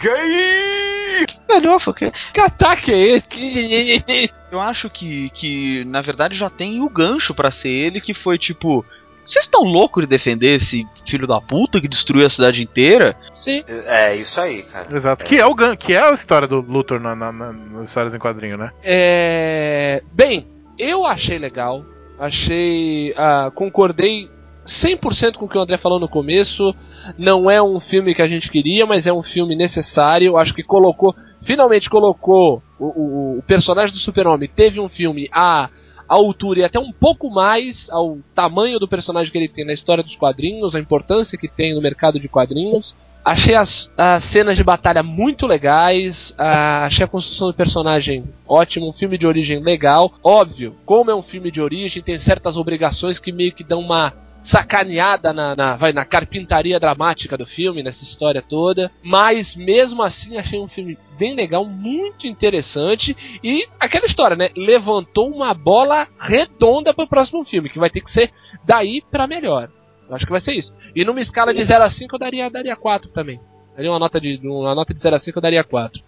Galhofa, 1.49 1.93
que- 1.95 2.12
Que 2.33 2.41
ataque 2.41 2.93
é 2.93 2.99
esse? 3.16 3.29
Que- 3.29 4.31
Eu 4.53 4.61
acho 4.61 4.89
que, 4.89 5.29
que 5.35 5.85
na 5.87 6.01
verdade 6.01 6.37
já 6.39 6.49
tem 6.49 6.81
o 6.81 6.89
gancho 6.89 7.35
pra 7.35 7.51
ser 7.51 7.69
ele 7.69 8.01
que 8.01 8.15
foi 8.15 8.39
tipo. 8.39 8.85
Vocês 9.27 9.45
estão 9.45 9.62
loucos 9.62 10.05
de 10.05 10.09
defender 10.09 10.57
esse 10.57 10.87
filho 11.07 11.27
da 11.27 11.39
puta 11.39 11.79
que 11.83 11.87
destruiu 11.89 12.27
a 12.27 12.31
cidade 12.31 12.62
inteira? 12.62 13.15
Sim. 13.35 13.62
É, 13.69 14.16
isso 14.16 14.41
aí, 14.41 14.62
cara. 14.62 14.87
Exato. 14.91 15.23
Que 15.23 15.39
é, 15.39 15.45
o, 15.45 15.55
gan- 15.55 15.77
que 15.77 15.93
é 15.93 16.03
a 16.03 16.15
história 16.15 16.49
do 16.49 16.61
Luthor 16.62 16.99
na, 16.99 17.15
na- 17.15 17.31
na- 17.33 17.53
nas 17.53 17.89
histórias 17.89 18.15
em 18.15 18.19
quadrinho, 18.19 18.57
né? 18.57 18.70
É... 18.83 20.03
Bem, 20.15 20.47
eu 20.79 21.05
achei 21.05 21.37
legal. 21.39 21.85
Achei. 22.19 23.15
ah, 23.16 23.51
concordei 23.55 24.28
100% 24.66 25.36
com 25.36 25.47
o 25.47 25.49
que 25.49 25.57
o 25.57 25.61
André 25.61 25.78
falou 25.78 25.99
no 25.99 26.09
começo. 26.09 26.74
Não 27.16 27.51
é 27.51 27.62
um 27.62 27.81
filme 27.81 28.15
que 28.15 28.23
a 28.23 28.28
gente 28.28 28.51
queria, 28.51 28.85
mas 28.86 29.07
é 29.07 29.12
um 29.12 29.23
filme 29.23 29.57
necessário. 29.57 30.36
Acho 30.36 30.55
que 30.55 30.62
colocou. 30.62 31.15
Finalmente 31.43 31.89
colocou 31.89 32.62
o, 32.78 32.85
o- 32.86 33.39
o 33.39 33.43
personagem 33.43 33.93
do 33.95 33.99
Super-Homem. 33.99 34.49
Teve 34.55 34.78
um 34.81 34.89
filme 34.89 35.28
à 35.32 35.70
altura 36.09 36.61
e 36.61 36.65
até 36.65 36.78
um 36.78 36.90
pouco 36.93 37.31
mais 37.31 37.89
ao 37.90 38.19
tamanho 38.35 38.78
do 38.78 38.89
personagem 38.89 39.31
que 39.31 39.39
ele 39.39 39.49
tem 39.49 39.65
na 39.65 39.73
história 39.74 40.03
dos 40.03 40.16
quadrinhos, 40.16 40.74
a 40.74 40.81
importância 40.81 41.36
que 41.39 41.49
tem 41.49 41.74
no 41.74 41.82
mercado 41.82 42.19
de 42.19 42.28
quadrinhos. 42.28 42.95
Achei 43.28 43.55
as, 43.55 43.90
as 43.94 44.24
cenas 44.24 44.56
de 44.56 44.64
batalha 44.64 45.02
muito 45.02 45.46
legais, 45.46 46.34
ah, 46.38 46.86
achei 46.86 47.05
a 47.05 47.09
construção 47.09 47.48
do 47.48 47.52
personagem 47.52 48.24
ótimo, 48.48 48.88
um 48.88 48.92
filme 48.94 49.18
de 49.18 49.26
origem 49.26 49.62
legal. 49.62 50.14
Óbvio, 50.24 50.74
como 50.86 51.10
é 51.10 51.14
um 51.14 51.22
filme 51.22 51.50
de 51.50 51.60
origem, 51.60 52.02
tem 52.02 52.18
certas 52.18 52.56
obrigações 52.56 53.18
que 53.18 53.30
meio 53.30 53.52
que 53.52 53.62
dão 53.62 53.80
uma 53.80 54.14
sacaneada 54.42 55.30
na, 55.30 55.55
na, 55.55 55.76
vai, 55.76 55.92
na 55.92 56.06
carpintaria 56.06 56.80
dramática 56.80 57.36
do 57.36 57.44
filme, 57.44 57.82
nessa 57.82 58.02
história 58.02 58.40
toda. 58.40 58.90
Mas 59.02 59.55
mesmo 59.55 60.02
assim 60.02 60.38
achei 60.38 60.59
um 60.59 60.68
filme 60.68 60.96
bem 61.18 61.34
legal, 61.34 61.66
muito 61.66 62.26
interessante. 62.26 63.14
E 63.44 63.68
aquela 63.78 64.06
história, 64.06 64.38
né? 64.38 64.48
Levantou 64.56 65.30
uma 65.30 65.52
bola 65.52 66.09
redonda 66.18 66.94
pro 66.94 67.06
próximo 67.06 67.44
filme, 67.44 67.68
que 67.68 67.78
vai 67.78 67.90
ter 67.90 68.00
que 68.00 68.10
ser 68.10 68.30
daí 68.64 69.02
pra 69.10 69.26
melhor. 69.26 69.68
Eu 70.09 70.14
acho 70.16 70.24
que 70.24 70.32
vai 70.32 70.40
ser 70.40 70.55
isso. 70.55 70.72
E 70.94 71.05
numa 71.05 71.20
escala 71.20 71.52
de 71.52 71.62
0 71.62 71.85
a 71.85 71.90
5 71.90 72.14
eu 72.14 72.18
daria, 72.18 72.51
daria 72.51 72.76
4 72.76 73.10
também. 73.10 73.40
Daria 73.76 73.90
uma 73.90 73.98
nota 73.98 74.20
de, 74.20 74.40
uma 74.43 74.74
nota 74.74 74.93
de 74.94 75.01
0 75.01 75.16
a 75.16 75.18
5 75.18 75.39
eu 75.39 75.43
daria 75.43 75.62
4. 75.64 76.02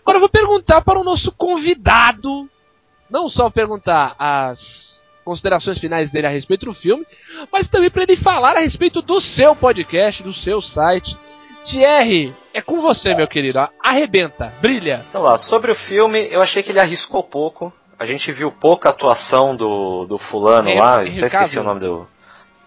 Agora 0.00 0.16
eu 0.16 0.20
vou 0.20 0.28
perguntar 0.28 0.82
para 0.82 0.98
o 0.98 1.04
nosso 1.04 1.32
convidado. 1.32 2.48
Não 3.10 3.28
só 3.28 3.48
perguntar 3.50 4.14
as 4.18 5.02
considerações 5.24 5.78
finais 5.78 6.10
dele 6.10 6.26
a 6.26 6.30
respeito 6.30 6.66
do 6.66 6.74
filme, 6.74 7.06
mas 7.52 7.68
também 7.68 7.90
para 7.90 8.02
ele 8.02 8.16
falar 8.16 8.56
a 8.56 8.60
respeito 8.60 9.00
do 9.00 9.20
seu 9.20 9.54
podcast, 9.54 10.22
do 10.22 10.32
seu 10.32 10.60
site. 10.60 11.16
Thierry, 11.64 12.34
é 12.52 12.60
com 12.60 12.80
você, 12.80 13.14
meu 13.14 13.28
querido. 13.28 13.60
Arrebenta, 13.82 14.52
brilha. 14.60 15.04
Então 15.08 15.22
lá, 15.22 15.38
sobre 15.38 15.70
o 15.70 15.76
filme, 15.76 16.26
eu 16.32 16.40
achei 16.42 16.62
que 16.62 16.70
ele 16.70 16.80
arriscou 16.80 17.22
pouco. 17.22 17.72
A 17.98 18.04
gente 18.06 18.32
viu 18.32 18.50
pouca 18.50 18.88
atuação 18.90 19.54
do, 19.54 20.04
do 20.06 20.18
fulano 20.18 20.68
Henry- 20.68 20.78
lá, 20.80 20.96
Henry 21.06 21.18
até 21.18 21.26
esqueci 21.26 21.54
Cavill. 21.54 21.60
o 21.60 21.64
nome 21.64 21.80
do, 21.80 22.08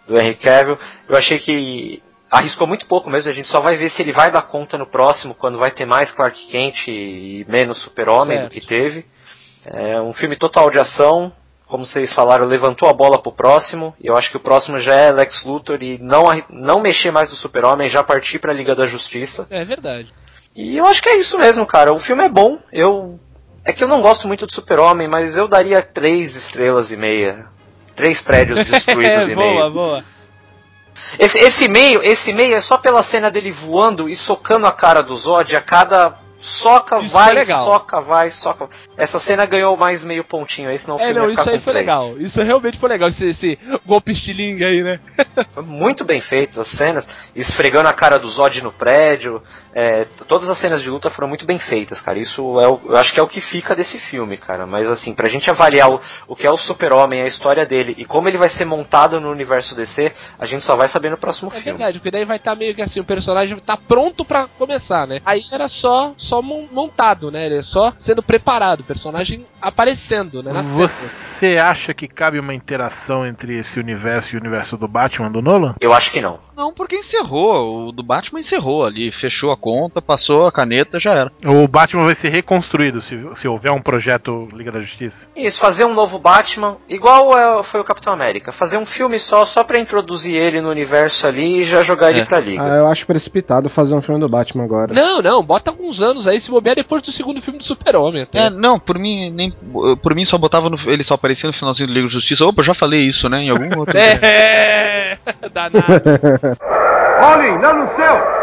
do 0.07 0.19
Henry 0.19 0.35
Cavill. 0.35 0.77
Eu 1.07 1.17
achei 1.17 1.39
que 1.39 2.01
arriscou 2.31 2.67
muito 2.67 2.85
pouco 2.87 3.09
mesmo, 3.09 3.29
a 3.29 3.33
gente 3.33 3.47
só 3.47 3.61
vai 3.61 3.75
ver 3.75 3.89
se 3.91 4.01
ele 4.01 4.11
vai 4.11 4.31
dar 4.31 4.41
conta 4.43 4.77
no 4.77 4.87
próximo, 4.87 5.35
quando 5.35 5.59
vai 5.59 5.71
ter 5.71 5.85
mais 5.85 6.11
Clark 6.11 6.47
Kent 6.47 6.87
e 6.87 7.45
menos 7.47 7.81
Super-Homem 7.83 8.43
do 8.43 8.49
que 8.49 8.65
teve. 8.65 9.05
É 9.65 10.01
um 10.01 10.13
filme 10.13 10.37
total 10.37 10.69
de 10.69 10.79
ação, 10.79 11.31
como 11.67 11.85
vocês 11.85 12.13
falaram, 12.13 12.47
levantou 12.47 12.89
a 12.89 12.93
bola 12.93 13.21
pro 13.21 13.31
próximo, 13.31 13.95
e 13.99 14.07
eu 14.07 14.15
acho 14.15 14.29
que 14.29 14.37
o 14.37 14.41
próximo 14.41 14.79
já 14.79 14.93
é 14.93 15.11
Lex 15.11 15.43
Luthor 15.45 15.81
e 15.81 15.97
não, 15.97 16.23
não 16.49 16.81
mexer 16.81 17.11
mais 17.11 17.31
no 17.31 17.37
Super-Homem, 17.37 17.89
já 17.89 18.03
partir 18.03 18.39
pra 18.39 18.53
Liga 18.53 18.75
da 18.75 18.87
Justiça. 18.87 19.47
É 19.49 19.63
verdade. 19.63 20.13
E 20.55 20.77
eu 20.77 20.85
acho 20.85 21.01
que 21.01 21.09
é 21.09 21.17
isso 21.19 21.37
mesmo, 21.37 21.65
cara. 21.65 21.91
O 21.93 21.99
filme 21.99 22.23
é 22.23 22.29
bom. 22.29 22.59
Eu 22.71 23.19
é 23.65 23.73
que 23.73 23.83
eu 23.83 23.87
não 23.87 24.01
gosto 24.01 24.27
muito 24.27 24.45
do 24.45 24.53
Super-Homem, 24.53 25.09
mas 25.09 25.35
eu 25.35 25.47
daria 25.47 25.81
três 25.81 26.35
estrelas 26.35 26.91
e 26.91 26.95
meia. 26.95 27.47
Três 27.95 28.21
prédios 28.21 28.63
destruídos 28.65 29.29
É, 29.29 29.31
e 29.31 29.35
boa, 29.35 29.51
meio. 29.53 29.71
boa. 29.71 30.03
Esse, 31.19 31.37
esse 31.37 31.67
meio, 31.69 32.01
esse 32.03 32.33
meio 32.33 32.55
é 32.55 32.61
só 32.61 32.77
pela 32.77 33.03
cena 33.03 33.29
dele 33.29 33.51
voando 33.51 34.09
e 34.09 34.15
socando 34.15 34.65
a 34.65 34.71
cara 34.71 35.01
do 35.01 35.15
Zod 35.15 35.55
a 35.55 35.61
cada 35.61 36.15
soca, 36.61 36.97
Isso 36.97 37.11
vai, 37.13 37.33
legal. 37.33 37.65
soca, 37.71 38.01
vai, 38.01 38.29
soca. 38.31 38.69
Essa 38.97 39.19
cena 39.19 39.45
ganhou 39.45 39.75
mais 39.77 40.03
meio 40.03 40.23
pontinho 40.23 40.69
aí, 40.69 40.77
senão 40.77 40.95
o 40.97 40.99
É, 40.99 41.05
filme 41.05 41.19
não, 41.19 41.25
ia 41.25 41.29
ficar 41.31 41.41
isso 41.43 41.49
aí 41.51 41.59
foi 41.59 41.73
três. 41.73 41.85
legal. 41.85 42.17
Isso 42.19 42.41
realmente 42.43 42.77
foi 42.77 42.89
legal, 42.89 43.09
esse, 43.09 43.27
esse 43.27 43.59
golpe 43.85 44.11
estilingue 44.11 44.63
aí, 44.63 44.83
né? 44.83 44.99
Foi 45.55 45.63
muito 45.63 46.03
bem 46.05 46.21
feito 46.21 46.59
as 46.61 46.69
cenas, 46.71 47.05
esfregando 47.35 47.87
a 47.89 47.93
cara 47.93 48.17
do 48.19 48.29
Zod 48.29 48.61
no 48.61 48.71
prédio. 48.71 49.41
É, 49.75 50.05
todas 50.27 50.49
as 50.49 50.57
cenas 50.59 50.81
de 50.81 50.89
luta 50.89 51.09
foram 51.09 51.27
muito 51.27 51.45
bem 51.45 51.59
feitas, 51.59 51.99
cara. 51.99 52.17
Isso 52.17 52.41
é 52.61 52.67
o, 52.67 52.79
eu 52.85 52.95
acho 52.97 53.13
que 53.13 53.19
é 53.19 53.23
o 53.23 53.27
que 53.27 53.41
fica 53.41 53.75
desse 53.75 53.99
filme, 54.09 54.37
cara. 54.37 54.65
Mas 54.65 54.87
assim, 54.87 55.13
pra 55.13 55.29
gente 55.29 55.49
avaliar 55.51 55.89
o, 55.89 55.99
o 56.29 56.35
que 56.35 56.47
é 56.47 56.49
o 56.49 56.55
Super-Homem, 56.57 57.21
a 57.21 57.27
história 57.27 57.65
dele 57.65 57.93
e 57.97 58.05
como 58.05 58.29
ele 58.29 58.37
vai 58.37 58.49
ser 58.51 58.63
montado 58.63 59.19
no 59.19 59.29
universo 59.29 59.75
DC, 59.75 60.13
a 60.39 60.45
gente 60.45 60.65
só 60.65 60.77
vai 60.77 60.87
saber 60.87 61.09
no 61.11 61.17
próximo 61.17 61.49
É 61.49 61.55
filme. 61.61 61.71
verdade, 61.77 61.99
porque 61.99 62.11
daí 62.11 62.23
vai 62.23 62.37
estar 62.37 62.55
meio 62.55 62.73
que 62.73 62.81
assim, 62.81 63.01
o 63.01 63.05
personagem 63.05 63.59
tá 63.59 63.75
pronto 63.75 64.23
pra 64.23 64.47
começar, 64.57 65.05
né? 65.05 65.19
Aí 65.25 65.41
era 65.51 65.67
só 65.67 66.13
só 66.15 66.41
mon- 66.41 66.67
montado, 66.71 67.29
né? 67.29 67.45
Ele 67.47 67.57
é 67.57 67.61
só 67.61 67.91
sendo 67.97 68.23
preparado, 68.23 68.79
o 68.79 68.83
personagem 68.85 69.45
aparecendo, 69.61 70.41
né? 70.41 70.51
Você 70.63 71.57
acha 71.57 71.93
que 71.93 72.07
cabe 72.07 72.39
uma 72.39 72.53
interação 72.53 73.25
entre 73.25 73.57
esse 73.59 73.79
universo 73.79 74.33
e 74.33 74.37
o 74.37 74.41
universo 74.41 74.77
do 74.77 74.87
Batman 74.87 75.29
do 75.31 75.41
Nolan? 75.41 75.75
Eu 75.81 75.91
acho 75.93 76.11
que 76.11 76.21
não. 76.21 76.39
Não, 76.55 76.73
porque 76.73 76.95
encerrou. 76.95 77.89
O 77.89 77.91
do 77.91 78.01
Batman 78.01 78.39
encerrou 78.39 78.85
ali. 78.85 79.11
Fechou 79.19 79.51
a 79.51 79.57
conta, 79.65 79.99
passou 79.99 80.45
a 80.45 80.51
caneta, 80.51 80.99
já 80.99 81.11
era. 81.11 81.31
O 81.43 81.67
Batman 81.67 82.05
vai 82.05 82.13
ser 82.13 82.29
reconstruído 82.29 83.01
se, 83.01 83.19
se 83.33 83.47
houver 83.47 83.71
um 83.71 83.81
projeto 83.81 84.47
Liga 84.53 84.71
da 84.71 84.79
Justiça? 84.79 85.27
Isso, 85.35 85.59
fazer 85.59 85.85
um 85.85 85.93
novo 85.95 86.19
Batman, 86.19 86.77
igual 86.87 87.31
é, 87.35 87.63
foi 87.71 87.81
o 87.81 87.83
Capitão 87.83 88.13
América. 88.13 88.53
Fazer 88.53 88.77
um 88.77 88.85
filme 88.85 89.17
só, 89.17 89.43
só 89.47 89.63
pra 89.63 89.81
introduzir 89.81 90.35
ele 90.35 90.61
no 90.61 90.69
universo 90.69 91.25
ali 91.25 91.63
e 91.63 91.65
já 91.65 91.83
jogar 91.83 92.11
ele 92.11 92.21
É. 92.21 92.25
pra 92.25 92.39
liga. 92.39 92.61
Ah, 92.63 92.75
eu 92.77 92.87
acho 92.87 93.07
precipitado 93.07 93.67
fazer 93.67 93.95
um 93.95 94.01
filme 94.01 94.19
do 94.21 94.29
Batman 94.29 94.65
agora. 94.65 94.93
Não, 94.93 95.19
não, 95.19 95.41
bota 95.43 95.71
alguns 95.71 95.99
anos 95.99 96.27
aí, 96.27 96.39
se 96.39 96.51
bobear 96.51 96.75
depois 96.75 97.01
do 97.01 97.11
segundo 97.11 97.41
filme 97.41 97.57
do 97.57 97.65
Super-Homem 97.65 98.21
até. 98.21 98.45
É, 98.45 98.49
não, 98.51 98.79
por 98.79 98.99
mim, 98.99 99.31
nem. 99.31 99.51
Por 100.03 100.13
mim 100.13 100.25
só 100.25 100.37
botava 100.37 100.69
no. 100.69 100.77
Ele 100.89 101.03
só 101.03 101.15
aparecia 101.15 101.47
no 101.49 101.53
finalzinho 101.57 101.87
do 101.87 101.93
Liga 101.93 102.05
da 102.07 102.13
Justiça. 102.13 102.45
Opa, 102.45 102.61
já 102.63 102.75
falei 102.75 103.01
isso, 103.01 103.27
né? 103.27 103.41
Em 103.43 103.49
algum 103.49 103.79
outro. 103.79 103.95
É, 104.21 105.17
danado. 105.53 105.83
Olhem, 107.21 107.57
lá 107.61 107.73
no 107.73 107.87
céu! 107.95 108.34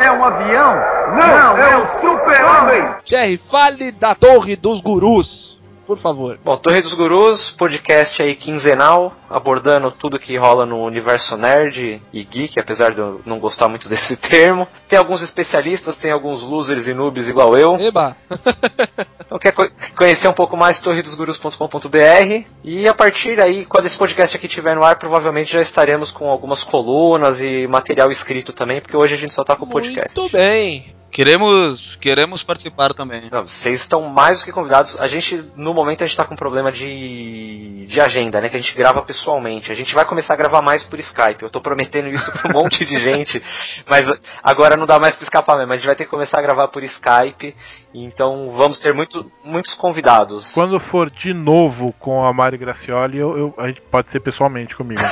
É 0.00 0.10
um! 0.10 0.14
É 0.14 0.18
um 0.18 0.24
avião? 0.24 0.74
Não, 1.18 1.58
é 1.58 1.76
o 1.76 2.00
super-homem! 2.00 2.94
Thierry, 3.04 3.36
fale 3.36 3.90
da 3.92 4.14
Torre 4.14 4.56
dos 4.56 4.80
Gurus, 4.80 5.57
por 5.88 5.98
favor. 5.98 6.38
Bom, 6.44 6.56
Torre 6.58 6.82
dos 6.82 6.92
Gurus, 6.94 7.50
podcast 7.58 8.22
aí 8.22 8.36
quinzenal, 8.36 9.12
abordando 9.28 9.90
tudo 9.90 10.18
que 10.18 10.36
rola 10.36 10.66
no 10.66 10.84
universo 10.84 11.36
nerd 11.36 12.00
e 12.12 12.24
geek, 12.24 12.60
apesar 12.60 12.92
de 12.92 12.98
eu 13.00 13.20
não 13.26 13.38
gostar 13.40 13.68
muito 13.68 13.88
desse 13.90 14.14
termo. 14.16 14.68
Tem 14.88 14.98
alguns 14.98 15.22
especialistas, 15.22 15.96
tem 15.96 16.12
alguns 16.12 16.42
losers 16.42 16.86
e 16.86 16.92
noobs 16.94 17.26
igual 17.26 17.56
eu. 17.56 17.74
Eba. 17.76 18.14
Então 19.28 19.38
quer 19.38 19.52
co- 19.52 19.68
conhecer 19.94 20.26
um 20.26 20.32
pouco 20.32 20.56
mais 20.56 20.80
torredosgurus.com.br 20.80 22.46
e 22.64 22.88
a 22.88 22.94
partir 22.94 23.38
aí, 23.42 23.66
quando 23.66 23.84
esse 23.86 23.98
podcast 23.98 24.34
aqui 24.34 24.46
estiver 24.46 24.74
no 24.74 24.82
ar, 24.82 24.98
provavelmente 24.98 25.52
já 25.52 25.60
estaremos 25.60 26.10
com 26.10 26.30
algumas 26.30 26.64
colunas 26.64 27.38
e 27.38 27.66
material 27.66 28.10
escrito 28.10 28.54
também, 28.54 28.80
porque 28.80 28.96
hoje 28.96 29.12
a 29.12 29.18
gente 29.18 29.34
só 29.34 29.44
tá 29.44 29.54
com 29.54 29.66
o 29.66 29.68
podcast. 29.68 30.18
Muito 30.18 30.32
bem. 30.32 30.97
Queremos, 31.10 31.96
queremos 31.96 32.42
participar 32.42 32.92
também. 32.94 33.28
Não, 33.32 33.46
vocês 33.46 33.80
estão 33.80 34.02
mais 34.08 34.38
do 34.38 34.44
que 34.44 34.52
convidados. 34.52 34.94
A 35.00 35.08
gente, 35.08 35.42
no 35.56 35.72
momento, 35.74 36.04
a 36.04 36.06
gente 36.06 36.16
tá 36.16 36.24
com 36.24 36.36
problema 36.36 36.70
de, 36.70 37.86
de 37.88 38.00
agenda, 38.00 38.40
né? 38.40 38.48
Que 38.48 38.56
a 38.56 38.60
gente 38.60 38.74
grava 38.76 39.02
pessoalmente. 39.02 39.72
A 39.72 39.74
gente 39.74 39.94
vai 39.94 40.04
começar 40.04 40.34
a 40.34 40.36
gravar 40.36 40.62
mais 40.62 40.84
por 40.84 40.98
Skype. 41.00 41.42
Eu 41.42 41.50
tô 41.50 41.60
prometendo 41.60 42.08
isso 42.08 42.30
pra 42.32 42.50
um 42.50 42.52
monte 42.62 42.84
de 42.84 42.98
gente, 43.00 43.42
mas 43.88 44.06
agora 44.42 44.76
não 44.76 44.86
dá 44.86 44.98
mais 45.00 45.16
pra 45.16 45.24
escapar 45.24 45.56
mesmo. 45.56 45.72
A 45.72 45.76
gente 45.76 45.86
vai 45.86 45.96
ter 45.96 46.04
que 46.04 46.10
começar 46.10 46.38
a 46.38 46.42
gravar 46.42 46.68
por 46.68 46.82
Skype. 46.84 47.54
Então 47.94 48.54
vamos 48.56 48.78
ter 48.78 48.92
muito, 48.94 49.30
muitos 49.42 49.72
convidados. 49.74 50.52
Quando 50.52 50.78
for 50.78 51.10
de 51.10 51.32
novo 51.32 51.92
com 51.98 52.24
a 52.24 52.32
Mari 52.32 52.58
Gracioli, 52.58 53.18
eu, 53.18 53.36
eu- 53.36 53.54
a 53.58 53.66
gente 53.68 53.80
pode 53.80 54.10
ser 54.10 54.20
pessoalmente 54.20 54.76
comigo. 54.76 55.00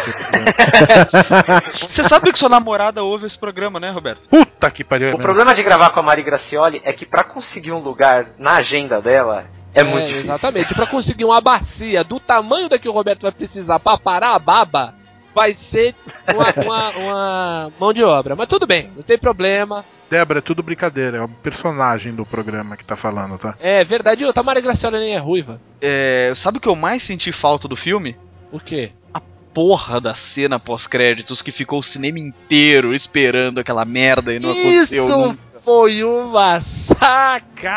Você 1.95 2.09
sabe 2.09 2.31
que 2.33 2.39
sua 2.39 2.49
namorada 2.49 3.03
ouve 3.03 3.27
esse 3.27 3.39
programa, 3.39 3.81
né, 3.81 3.91
Roberto? 3.91 4.29
Puta 4.29 4.71
que 4.71 4.85
pariu. 4.85 5.09
O 5.09 5.11
mesmo. 5.13 5.23
problema 5.23 5.55
de 5.55 5.63
gravar 5.63 5.86
com 5.91 6.01
a 6.01 6.03
Mari 6.03 6.23
Gracioli 6.23 6.81
é 6.85 6.93
que 6.93 7.07
pra 7.07 7.25
conseguir 7.25 7.73
um 7.73 7.79
lugar 7.81 8.31
na 8.39 8.57
agenda 8.57 9.01
dela 9.01 9.45
é, 9.75 9.85
muito 9.85 10.07
difícil. 10.07 10.21
Exatamente. 10.33 10.75
Pra 10.75 10.87
conseguir 10.87 11.25
uma 11.25 11.41
bacia 11.41 12.03
do 12.03 12.19
tamanho 12.19 12.69
da 12.69 12.79
que 12.79 12.89
o 12.89 12.93
Roberto 12.93 13.23
vai 13.23 13.33
precisar 13.33 13.79
pra 13.79 13.99
parar 13.99 14.35
a 14.35 14.39
baba, 14.39 14.95
vai 15.35 15.53
ser 15.55 15.95
uma, 16.35 16.47
uma- 16.65 16.91
uma 16.99 17.73
mão 17.79 17.93
de 17.93 18.03
obra. 18.03 18.35
Mas 18.35 18.49
tudo 18.49 18.67
bem, 18.67 18.91
não 18.97 19.03
tem 19.03 19.19
problema. 19.19 19.85
Débora, 20.11 20.39
é 20.39 20.43
tudo 20.43 20.63
brincadeira. 20.63 21.19
É 21.19 21.23
o 21.23 21.29
personagem 21.29 22.15
do 22.15 22.25
programa 22.25 22.77
que 22.77 22.85
tá 22.85 22.97
falando, 22.97 23.37
tá? 23.39 23.55
É 23.61 23.85
verdade, 23.85 24.25
ô, 24.25 24.33
Tamara 24.33 24.61
Graciola 24.61 24.99
nem 24.99 25.15
é 25.15 25.19
ruiva. 25.19 25.61
É, 25.83 26.33
sabe 26.43 26.59
o 26.59 26.61
que 26.61 26.69
eu 26.69 26.77
mais 26.77 27.05
senti 27.07 27.31
falta 27.33 27.69
do 27.69 27.77
filme? 27.77 28.17
O 28.53 28.59
quê? 28.61 28.93
Porra 29.53 29.99
da 30.03 30.15
cena 30.35 30.61
pós-créditos 30.61 31.41
que 31.41 31.51
ficou 31.51 31.79
o 31.79 31.83
cinema 31.83 32.19
inteiro 32.19 32.95
esperando 32.95 33.59
aquela 33.59 33.87
merda 33.87 34.35
e 34.35 34.39
não 34.39 34.51
aconteceu 34.51 35.05
Isso. 35.05 35.39
Foi 35.67 36.05
uma 36.05 36.61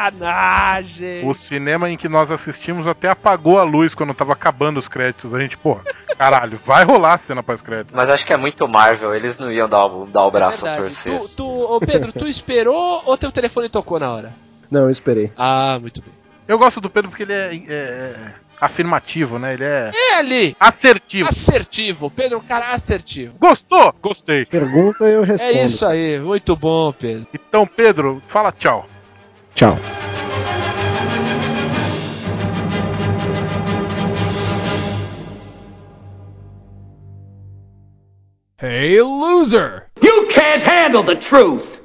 sacanagem. 0.03 1.27
O 1.27 1.33
cinema 1.33 1.89
em 1.89 1.97
que 1.97 2.07
nós 2.07 2.29
assistimos 2.29 2.87
até 2.87 3.09
apagou 3.09 3.57
a 3.57 3.63
luz 3.63 3.95
quando 3.95 4.13
tava 4.13 4.33
acabando 4.33 4.77
os 4.77 4.87
créditos. 4.87 5.33
A 5.33 5.39
gente, 5.39 5.57
porra, 5.57 5.81
caralho, 6.15 6.59
vai 6.63 6.83
rolar 6.85 7.13
a 7.13 7.17
cena 7.17 7.41
pós-crédito. 7.41 7.91
Mas 7.95 8.07
acho 8.07 8.23
que 8.27 8.31
é 8.31 8.37
muito 8.37 8.67
Marvel, 8.67 9.15
eles 9.15 9.39
não 9.39 9.51
iam 9.51 9.67
dar 9.67 9.87
o, 9.87 10.05
dar 10.05 10.23
o 10.27 10.29
braço 10.31 10.63
a 10.63 10.75
Verdade. 10.75 10.93
torcer. 11.03 11.19
Tu, 11.19 11.35
tu, 11.37 11.47
ô 11.47 11.79
Pedro, 11.79 12.13
tu 12.13 12.27
esperou 12.29 13.01
ou 13.07 13.17
teu 13.17 13.31
telefone 13.31 13.67
tocou 13.69 13.99
na 13.99 14.11
hora? 14.13 14.31
Não, 14.69 14.81
eu 14.81 14.89
esperei. 14.91 15.31
Ah, 15.35 15.79
muito 15.81 15.99
bem. 15.99 16.11
Eu 16.47 16.59
gosto 16.59 16.79
do 16.79 16.91
Pedro 16.91 17.09
porque 17.09 17.23
ele 17.23 17.33
é, 17.33 17.55
é- 17.55 17.73
é 17.73 18.15
afirmativo, 18.60 19.40
né? 19.40 19.53
Ele 19.53 19.64
é 19.64 19.91
É 19.94 20.15
ali, 20.15 20.56
assertivo. 20.60 21.30
assertivo. 21.30 22.10
Pedro 22.11 22.36
é 22.36 22.38
um 22.40 22.44
cara 22.44 22.72
assertivo. 22.72 23.36
Gostou? 23.40 23.94
Gostei. 24.02 24.45
Pergunta 24.45 25.06
eu 25.06 25.23
respondo. 25.23 25.53
É 25.57 25.65
isso 25.65 25.86
aí, 25.86 26.19
muito 26.19 26.56
bom, 26.56 26.91
Pedro. 26.91 27.27
Então, 27.34 27.65
Pedro, 27.65 28.22
fala 28.27 28.52
tchau. 28.52 28.88
Tchau. 29.56 29.77
Hey, 38.57 39.02
loser! 39.02 39.86
You 40.02 40.27
can't 40.27 40.61
handle 40.61 41.03
the 41.03 41.15
truth! 41.15 41.78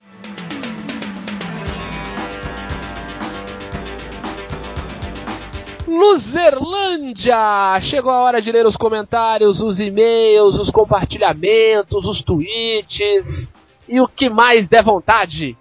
Luzerlândia! 5.95 7.37
Chegou 7.81 8.11
a 8.11 8.21
hora 8.21 8.41
de 8.43 8.51
ler 8.53 8.67
os 8.67 8.77
comentários, 8.77 9.61
os 9.61 9.81
e-mails, 9.81 10.59
os 10.59 10.71
compartilhamentos, 10.71 12.07
os 12.07 12.23
tweets 12.23 13.53
e 13.89 14.01
o 14.01 14.09
que 14.09 14.29
mais 14.29 14.69
der 14.69 14.83
vontade. 14.83 15.57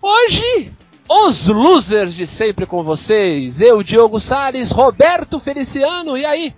Hoje, 0.00 0.72
os 1.08 1.48
losers 1.48 2.14
de 2.14 2.26
sempre 2.26 2.66
com 2.66 2.82
vocês. 2.82 3.60
Eu, 3.60 3.82
Diogo 3.82 4.18
Salles, 4.20 4.70
Roberto 4.70 5.38
Feliciano, 5.40 6.16
e 6.16 6.24
aí? 6.24 6.54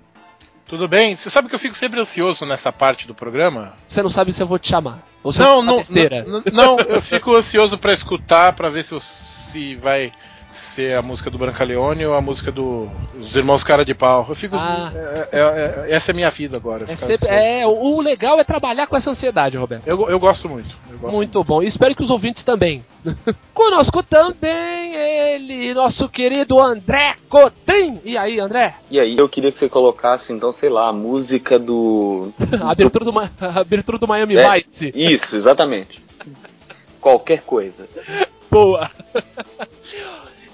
Tudo 0.66 0.88
bem? 0.88 1.14
Você 1.16 1.28
sabe 1.28 1.48
que 1.48 1.54
eu 1.54 1.58
fico 1.58 1.76
sempre 1.76 2.00
ansioso 2.00 2.46
nessa 2.46 2.72
parte 2.72 3.06
do 3.06 3.14
programa? 3.14 3.74
Você 3.86 4.02
não 4.02 4.08
sabe 4.10 4.32
se 4.32 4.42
eu 4.42 4.46
vou 4.46 4.58
te 4.58 4.68
chamar. 4.70 5.02
Ou 5.22 5.32
se 5.32 5.38
Não, 5.38 5.62
não, 5.62 5.76
não, 6.26 6.42
não, 6.52 6.80
eu 6.80 7.02
fico 7.02 7.34
ansioso 7.36 7.76
pra 7.78 7.92
escutar, 7.92 8.54
pra 8.54 8.70
ver 8.70 8.84
se, 8.84 8.92
eu- 8.92 9.00
se 9.00 9.74
vai 9.76 10.12
ser 10.54 10.96
a 10.96 11.02
música 11.02 11.30
do 11.30 11.36
Brancaleone 11.38 12.04
ou 12.06 12.14
a 12.14 12.20
música 12.20 12.50
do- 12.52 12.88
dos 13.14 13.34
Irmãos 13.36 13.62
Cara 13.64 13.84
de 13.84 13.94
Pau. 13.94 14.26
Eu 14.28 14.34
fico. 14.34 14.56
Ah. 14.56 14.92
é- 14.94 15.28
é- 15.32 15.40
é- 15.40 15.94
essa 15.94 16.10
é 16.10 16.12
a 16.12 16.14
minha 16.14 16.30
vida 16.30 16.56
agora. 16.56 16.84
É 16.88 16.96
sempre, 16.96 17.28
é, 17.28 17.66
o 17.66 18.00
legal 18.00 18.38
é 18.38 18.44
trabalhar 18.44 18.86
com 18.86 18.96
essa 18.96 19.10
ansiedade, 19.10 19.56
Roberto. 19.56 19.86
Eu, 19.86 20.08
eu 20.08 20.18
gosto 20.18 20.48
muito. 20.48 20.74
eu 20.90 20.98
gosto 20.98 21.14
Muito 21.14 21.44
bom. 21.44 21.62
E 21.62 21.66
espero 21.66 21.94
que 21.94 22.02
os 22.02 22.10
ouvintes 22.10 22.42
também. 22.42 22.84
Conosco 23.52 24.02
também 24.02 24.94
ele, 24.94 25.74
nosso 25.74 26.08
querido 26.08 26.60
André 26.60 27.16
Cotrim. 27.28 28.00
E 28.04 28.16
aí, 28.16 28.38
André? 28.40 28.76
E 28.90 28.98
aí 29.00 29.16
eu 29.18 29.28
queria 29.28 29.50
que 29.52 29.58
você 29.58 29.68
colocasse, 29.68 30.32
então, 30.32 30.52
sei 30.52 30.68
lá, 30.70 30.88
a 30.88 30.92
música 30.92 31.58
do. 31.58 32.32
A 32.62 32.70
abertura 32.70 33.04
do, 33.04 33.18
a 33.18 33.28
abertura 33.60 33.98
do 33.98 34.06
Miami 34.08 34.36
É. 34.36 34.54
Vice. 34.60 34.92
Isso, 34.94 35.36
exatamente. 35.36 36.02
Qualquer 37.00 37.42
coisa. 37.42 37.88
Boa. 38.50 38.90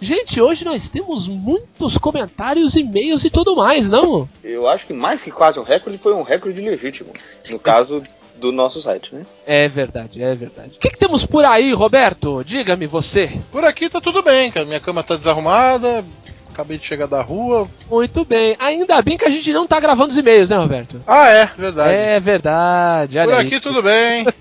Gente, 0.01 0.41
hoje 0.41 0.65
nós 0.65 0.89
temos 0.89 1.29
muitos 1.29 1.99
comentários, 1.99 2.75
e-mails 2.75 3.23
e 3.25 3.31
tudo 3.31 3.55
mais, 3.55 3.91
não? 3.91 4.29
Eu 4.43 4.67
acho 4.67 4.87
que 4.87 4.93
mais 4.95 5.23
que 5.23 5.31
quase 5.31 5.61
um 5.61 5.63
recorde 5.63 5.99
foi 5.99 6.15
um 6.15 6.23
recorde 6.23 6.61
legítimo. 6.61 7.13
No 7.51 7.59
caso 7.59 8.03
do 8.37 8.51
nosso 8.51 8.81
site, 8.81 9.15
né? 9.15 9.27
É 9.47 9.69
verdade, 9.69 10.23
é 10.23 10.35
verdade. 10.35 10.77
O 10.77 10.81
que, 10.81 10.89
que 10.89 10.99
temos 10.99 11.27
por 11.27 11.45
aí, 11.45 11.75
Roberto? 11.75 12.43
Diga-me 12.43 12.87
você. 12.87 13.39
Por 13.53 13.65
aqui 13.65 13.91
tá 13.91 14.01
tudo 14.01 14.23
bem, 14.23 14.51
cara. 14.51 14.65
Minha 14.65 14.81
cama 14.81 15.03
tá 15.03 15.17
desarrumada. 15.17 16.03
Acabei 16.53 16.79
de 16.79 16.87
chegar 16.87 17.07
da 17.07 17.23
rua. 17.23 17.69
Muito 17.89 18.25
bem. 18.25 18.57
Ainda 18.59 19.01
bem 19.03 19.17
que 19.17 19.25
a 19.25 19.31
gente 19.31 19.53
não 19.53 19.67
tá 19.67 19.79
gravando 19.81 20.11
os 20.11 20.19
e-mails, 20.19 20.51
né, 20.51 20.57
Roberto? 20.57 21.03
Ah, 21.07 21.29
é, 21.29 21.47
verdade. 21.57 21.95
É 21.95 22.21
verdade, 22.21 23.19
olha 23.19 23.29
Por 23.29 23.39
aí. 23.39 23.47
aqui 23.47 23.61
tudo 23.61 23.83
bem. 23.83 24.27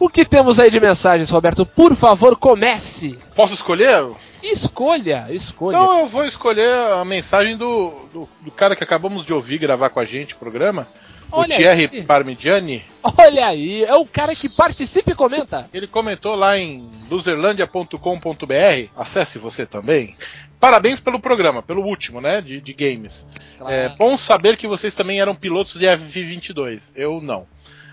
O 0.00 0.08
que 0.08 0.24
temos 0.24 0.60
aí 0.60 0.70
de 0.70 0.78
mensagens, 0.78 1.28
Roberto? 1.28 1.66
Por 1.66 1.96
favor, 1.96 2.36
comece. 2.36 3.18
Posso 3.34 3.52
escolher? 3.52 4.06
Escolha, 4.40 5.26
escolha. 5.30 5.76
Então 5.76 5.98
eu 6.00 6.06
vou 6.06 6.24
escolher 6.24 6.72
a 6.92 7.04
mensagem 7.04 7.56
do, 7.56 7.92
do, 8.12 8.28
do 8.40 8.50
cara 8.52 8.76
que 8.76 8.84
acabamos 8.84 9.26
de 9.26 9.32
ouvir 9.32 9.58
gravar 9.58 9.88
com 9.90 9.98
a 9.98 10.04
gente 10.04 10.34
o 10.34 10.38
programa. 10.38 10.86
Olha 11.30 11.54
o 11.54 11.58
Thierry 11.58 11.90
aí. 11.92 12.02
Parmigiani. 12.04 12.84
Olha 13.02 13.46
aí, 13.46 13.84
é 13.84 13.94
o 13.94 14.06
cara 14.06 14.34
que 14.34 14.48
participa 14.48 15.10
e 15.10 15.14
comenta. 15.14 15.68
Ele 15.74 15.86
comentou 15.86 16.34
lá 16.34 16.56
em 16.56 16.88
loserlandia.com.br. 17.10 18.88
Acesse 18.96 19.38
você 19.38 19.66
também. 19.66 20.14
Parabéns 20.60 20.98
pelo 21.00 21.20
programa, 21.20 21.62
pelo 21.62 21.82
último, 21.84 22.20
né? 22.20 22.40
De, 22.40 22.60
de 22.60 22.72
games. 22.72 23.26
É 23.66 23.88
bom 23.90 24.16
saber 24.16 24.56
que 24.56 24.66
vocês 24.66 24.94
também 24.94 25.20
eram 25.20 25.34
pilotos 25.34 25.74
de 25.74 25.86
F-22. 25.86 26.92
Eu 26.96 27.20
não. 27.20 27.46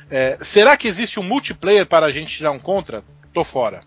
É, 0.10 0.38
será 0.42 0.76
que 0.78 0.88
existe 0.88 1.20
um 1.20 1.24
multiplayer 1.24 1.86
para 1.86 2.06
a 2.06 2.12
gente 2.12 2.38
tirar 2.38 2.52
um 2.52 2.60
contra? 2.60 3.04
Tô 3.34 3.44
fora. 3.44 3.82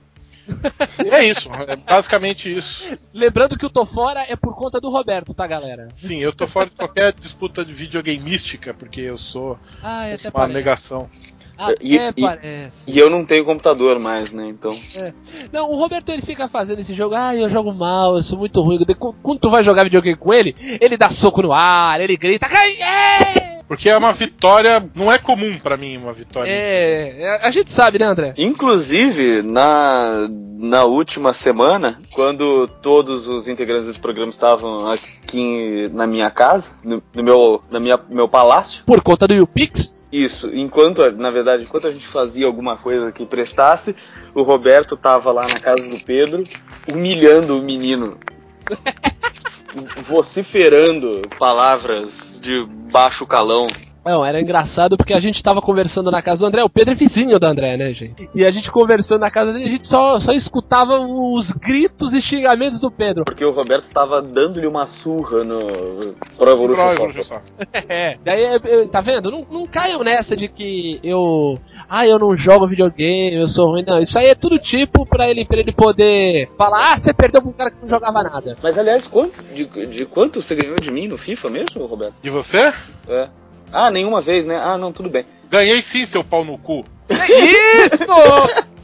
E 1.05 1.09
é 1.15 1.25
isso, 1.25 1.51
é 1.53 1.77
basicamente 1.77 2.53
isso. 2.53 2.97
Lembrando 3.13 3.57
que 3.59 3.67
o 3.67 3.71
Tô 3.71 3.85
Fora 3.85 4.25
é 4.27 4.35
por 4.35 4.57
conta 4.57 4.81
do 4.81 4.89
Roberto, 4.91 5.35
tá, 5.35 5.47
galera? 5.47 5.89
Sim, 5.93 6.19
eu 6.21 6.33
tô 6.33 6.47
fora 6.47 6.71
de 6.71 6.75
qualquer 6.77 7.13
disputa 7.13 7.63
de 7.65 7.75
videogameística, 7.75 8.73
porque 8.73 9.01
eu 9.03 9.19
sou 9.19 9.59
Ah, 9.83 10.07
uma 10.25 10.31
parece. 10.33 10.55
negação. 10.55 11.11
Até 11.59 11.75
E- 11.83 11.97
e- 12.17 12.23
parece. 12.23 12.77
E 12.87 12.99
eu 12.99 13.11
não 13.11 13.25
tenho 13.25 13.45
computador 13.45 13.99
mais, 13.99 14.33
né? 14.33 14.47
Então. 14.49 14.75
Não, 15.53 15.71
o 15.71 15.77
Roberto 15.77 16.09
ele 16.11 16.23
fica 16.23 16.49
fazendo 16.49 16.79
esse 16.79 16.95
jogo, 16.95 17.15
ah, 17.17 17.35
eu 17.35 17.51
jogo 17.51 17.73
mal, 17.73 18.17
eu 18.17 18.23
sou 18.23 18.39
muito 18.39 18.61
ruim. 18.61 18.79
Quando 19.23 19.41
tu 19.41 19.51
vai 19.51 19.65
jogar 19.65 19.83
videogame 19.85 20.17
com 20.17 20.33
ele, 20.33 20.55
ele 20.81 20.97
dá 20.97 21.11
soco 21.11 21.43
no 21.43 21.53
ar, 21.53 22.01
ele 22.01 22.17
grita, 22.17 22.49
"Cai- 22.49 22.81
é! 22.81 23.58
Porque 23.69 23.91
é 23.91 23.97
uma 23.97 24.15
vitória, 24.15 24.83
não 24.95 25.13
é 25.13 25.19
comum 25.19 25.59
pra 25.59 25.77
mim 25.77 25.99
uma 25.99 26.15
vitória. 26.15 26.51
É, 26.51 27.21
é, 27.21 27.47
a 27.47 27.51
gente 27.51 27.71
sabe, 27.71 27.99
né, 27.99 28.07
André? 28.07 28.33
Inclusive, 28.39 29.43
na, 29.43 30.27
na 30.59 30.85
última 30.85 31.35
semana, 31.35 32.01
quando 32.11 32.67
todos 32.67 33.29
os 33.29 33.47
integrantes 33.47 33.87
desse 33.87 34.01
programa 34.01 34.31
estavam 34.31 34.87
aqui 34.89 35.91
na 35.93 36.07
minha 36.07 36.31
casa, 36.31 36.71
no, 36.83 37.03
no 37.15 37.23
meu, 37.23 37.63
na 37.71 37.79
minha, 37.79 38.01
meu 38.09 38.27
palácio, 38.27 38.85
Por 38.87 39.03
conta 39.03 39.29
do 39.29 39.35
YouPix. 39.35 40.03
Isso, 40.11 40.51
enquanto, 40.55 41.13
na 41.13 41.31
verdade, 41.31 41.65
enquanto 41.65 41.87
a 41.87 41.91
gente 41.91 42.07
fazia 42.07 42.47
alguma 42.47 42.75
coisa 42.75 43.13
que 43.13 43.27
prestasse, 43.27 43.95
o 44.35 44.41
Roberto 44.41 44.97
tava 44.97 45.31
lá 45.31 45.43
na 45.43 45.61
casa 45.61 45.87
do 45.87 46.03
Pedro, 46.03 46.43
humilhando 46.91 47.59
o 47.59 47.63
menino. 47.63 48.17
vociferando 50.03 51.23
palavras 51.39 52.41
de 52.43 52.65
baixo 52.91 53.27
calão. 53.27 53.69
Não, 54.05 54.25
era 54.25 54.41
engraçado 54.41 54.97
porque 54.97 55.13
a 55.13 55.21
gente 55.21 55.43
tava 55.43 55.61
conversando 55.61 56.11
na 56.11 56.23
casa 56.23 56.41
do 56.41 56.47
André, 56.47 56.63
o 56.63 56.71
Pedro 56.71 56.93
é 56.93 56.97
vizinho 56.97 57.39
do 57.39 57.47
André, 57.47 57.77
né, 57.77 57.93
gente? 57.93 58.29
E 58.35 58.45
a 58.45 58.51
gente 58.51 58.71
conversando 58.71 59.21
na 59.21 59.31
casa 59.31 59.53
dele, 59.53 59.65
a 59.67 59.69
gente 59.69 59.87
só, 59.87 60.19
só 60.19 60.33
escutava 60.33 60.99
os 60.99 61.51
gritos 61.53 62.15
e 62.15 62.21
xingamentos 62.21 62.81
do 62.81 62.91
Pedro. 62.91 63.25
Porque 63.25 63.45
o 63.45 63.51
Roberto 63.51 63.91
tava 63.91 64.23
dando-lhe 64.23 64.67
uma 64.67 64.87
surra 64.87 65.45
no 65.45 66.15
Pro 66.37 66.51
Evolution 66.51 66.93
Soccer. 66.93 67.41
É, 67.89 68.19
daí, 68.25 68.89
tá 68.89 69.01
vendo? 69.01 69.31
Não, 69.31 69.47
não 69.51 69.67
caiam 69.67 70.03
nessa 70.03 70.37
de 70.37 70.49
que 70.49 70.99
eu. 71.03 71.59
Ah, 71.89 72.07
eu 72.07 72.19
não 72.19 72.37
jogo 72.37 72.67
videogame, 72.67 73.37
eu 73.37 73.49
sou 73.49 73.71
ruim. 73.71 73.85
Não, 73.87 74.01
isso 74.01 74.19
aí 74.19 74.27
é 74.27 74.35
tudo 74.35 74.59
tipo 74.59 75.07
pra 75.07 75.29
ele, 75.29 75.45
pra 75.45 75.59
ele 75.59 75.73
poder 75.73 76.51
falar: 76.57 76.93
ah, 76.93 76.99
você 76.99 77.13
perdeu 77.13 77.41
pra 77.41 77.51
um 77.51 77.55
cara 77.55 77.71
que 77.71 77.77
não 77.83 77.89
jogava 77.89 78.23
nada. 78.23 78.57
Mas 78.63 78.79
aliás, 78.79 79.07
quanto, 79.07 79.43
de, 79.55 79.65
de 79.87 80.07
quanto 80.07 80.43
você 80.43 80.55
ganhou 80.55 80.77
de 80.77 80.91
mim 80.91 81.09
no 81.09 81.17
FIFA 81.17 81.51
mesmo, 81.51 81.87
Roberto? 81.87 82.15
E 82.23 82.31
você? 82.31 82.73
É. 83.09 83.29
Ah, 83.73 83.91
nenhuma 83.91 84.21
vez, 84.21 84.47
né? 84.47 84.57
Ah, 84.57 84.77
não, 84.79 84.93
tudo 84.93 85.09
bem. 85.11 85.25
Ganhei 85.51 85.81
sim, 85.83 86.05
seu 86.07 86.23
pau 86.23 86.45
no 86.45 86.59
cu. 86.59 86.85
Isso! 87.11 88.07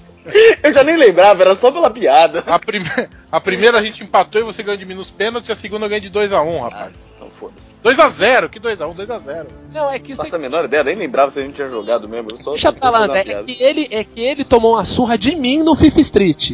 Eu 0.63 0.73
já 0.73 0.83
nem 0.83 0.97
lembrava, 0.97 1.43
era 1.43 1.55
só 1.55 1.71
pela 1.71 1.91
piada. 1.91 2.41
A, 2.47 2.59
prime... 2.59 2.89
a 3.31 3.39
primeira 3.39 3.79
a 3.79 3.83
gente 3.83 4.03
empatou 4.03 4.41
e 4.41 4.45
você 4.45 4.63
ganhou 4.63 4.79
de 4.79 4.87
mim 4.87 4.95
nos 4.95 5.11
pênaltis, 5.11 5.51
a 5.51 5.55
segunda 5.55 5.85
eu 5.85 5.89
ganhei 5.91 6.01
de 6.01 6.11
2x1, 6.11 6.33
Ah, 6.33 6.63
rapaz. 6.63 6.93
então 7.15 7.31
foda-se. 7.31 7.75
2x0, 7.85 8.49
que 8.49 8.59
2x1, 8.59 8.95
2x0. 8.97 9.47
Não, 9.71 9.91
é 9.91 9.99
que 9.99 10.13
isso 10.13 10.23
Faço 10.23 10.35
a 10.37 10.39
menor 10.39 10.65
ideia, 10.65 10.83
nem 10.83 10.97
lembrava 10.97 11.31
se 11.31 11.41
a 11.41 11.43
gente 11.43 11.57
tinha 11.57 11.69
jogado 11.69 12.09
mesmo. 12.09 12.31
Eu 12.31 12.37
só 12.39 12.53
Deixa 12.53 12.69
fazer 12.69 12.81
falando, 12.81 13.11
uma 13.11 13.19
é 13.19 13.45
que, 13.45 13.63
ele, 13.63 13.89
é 13.91 14.03
que 14.03 14.19
ele 14.19 14.45
tomou 14.47 14.73
uma 14.77 14.85
surra 14.87 15.19
de 15.19 15.37
mim 15.37 15.59
no 15.63 15.77
FIFA 15.77 16.01
Street. 16.01 16.53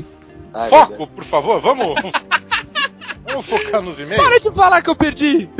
Ah, 0.52 0.66
é 0.66 0.69
Foco, 0.69 1.07
por 1.07 1.23
favor, 1.23 1.61
vamos. 1.61 1.94
vamos 3.31 3.47
focar 3.47 3.82
nos 3.82 3.98
e-mails? 3.98 4.23
Para 4.23 4.40
de 4.40 4.51
falar 4.51 4.82
que 4.82 4.90
eu 4.90 4.97
perdi! 4.97 5.48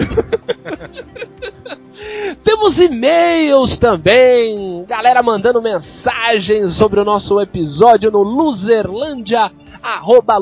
Temos 2.43 2.81
e-mails 2.81 3.79
também, 3.79 4.85
galera 4.87 5.23
mandando 5.23 5.61
mensagens 5.61 6.73
sobre 6.73 7.01
o 7.01 7.05
nosso 7.05 7.39
episódio 7.41 8.11
no 8.11 8.23
loserlandia, 8.23 9.53
arroba. 9.83 10.39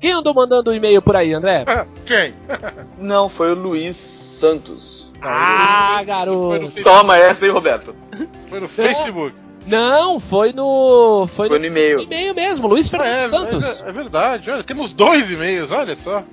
Quem 0.00 0.12
andou 0.12 0.32
mandando 0.34 0.74
e-mail 0.74 1.02
por 1.02 1.16
aí, 1.16 1.34
André? 1.34 1.64
Quem? 2.06 2.34
Não, 2.98 3.28
foi 3.28 3.52
o 3.52 3.54
Luiz 3.54 3.96
Santos. 3.96 5.12
Ah, 5.20 5.98
no 6.00 6.06
garoto! 6.06 6.82
Toma 6.82 7.18
essa, 7.18 7.44
hein, 7.44 7.52
Roberto? 7.52 7.94
Foi 8.48 8.60
no 8.60 8.68
Facebook. 8.68 9.34
Não, 9.66 10.18
foi 10.20 10.52
no. 10.52 11.26
Foi, 11.36 11.48
Foi 11.48 11.58
no 11.58 11.64
no 11.64 11.70
e-mail. 11.70 12.00
e-mail 12.00 12.34
mesmo, 12.34 12.66
Luiz 12.66 12.86
É, 12.86 12.90
Fernando 12.90 13.28
Santos. 13.30 13.60
mas 13.60 13.82
é, 13.82 13.88
é 13.88 13.92
verdade, 13.92 14.50
olha, 14.50 14.62
temos 14.64 14.92
dois 14.92 15.30
e-mails, 15.30 15.70
olha 15.70 15.94
só. 15.94 16.24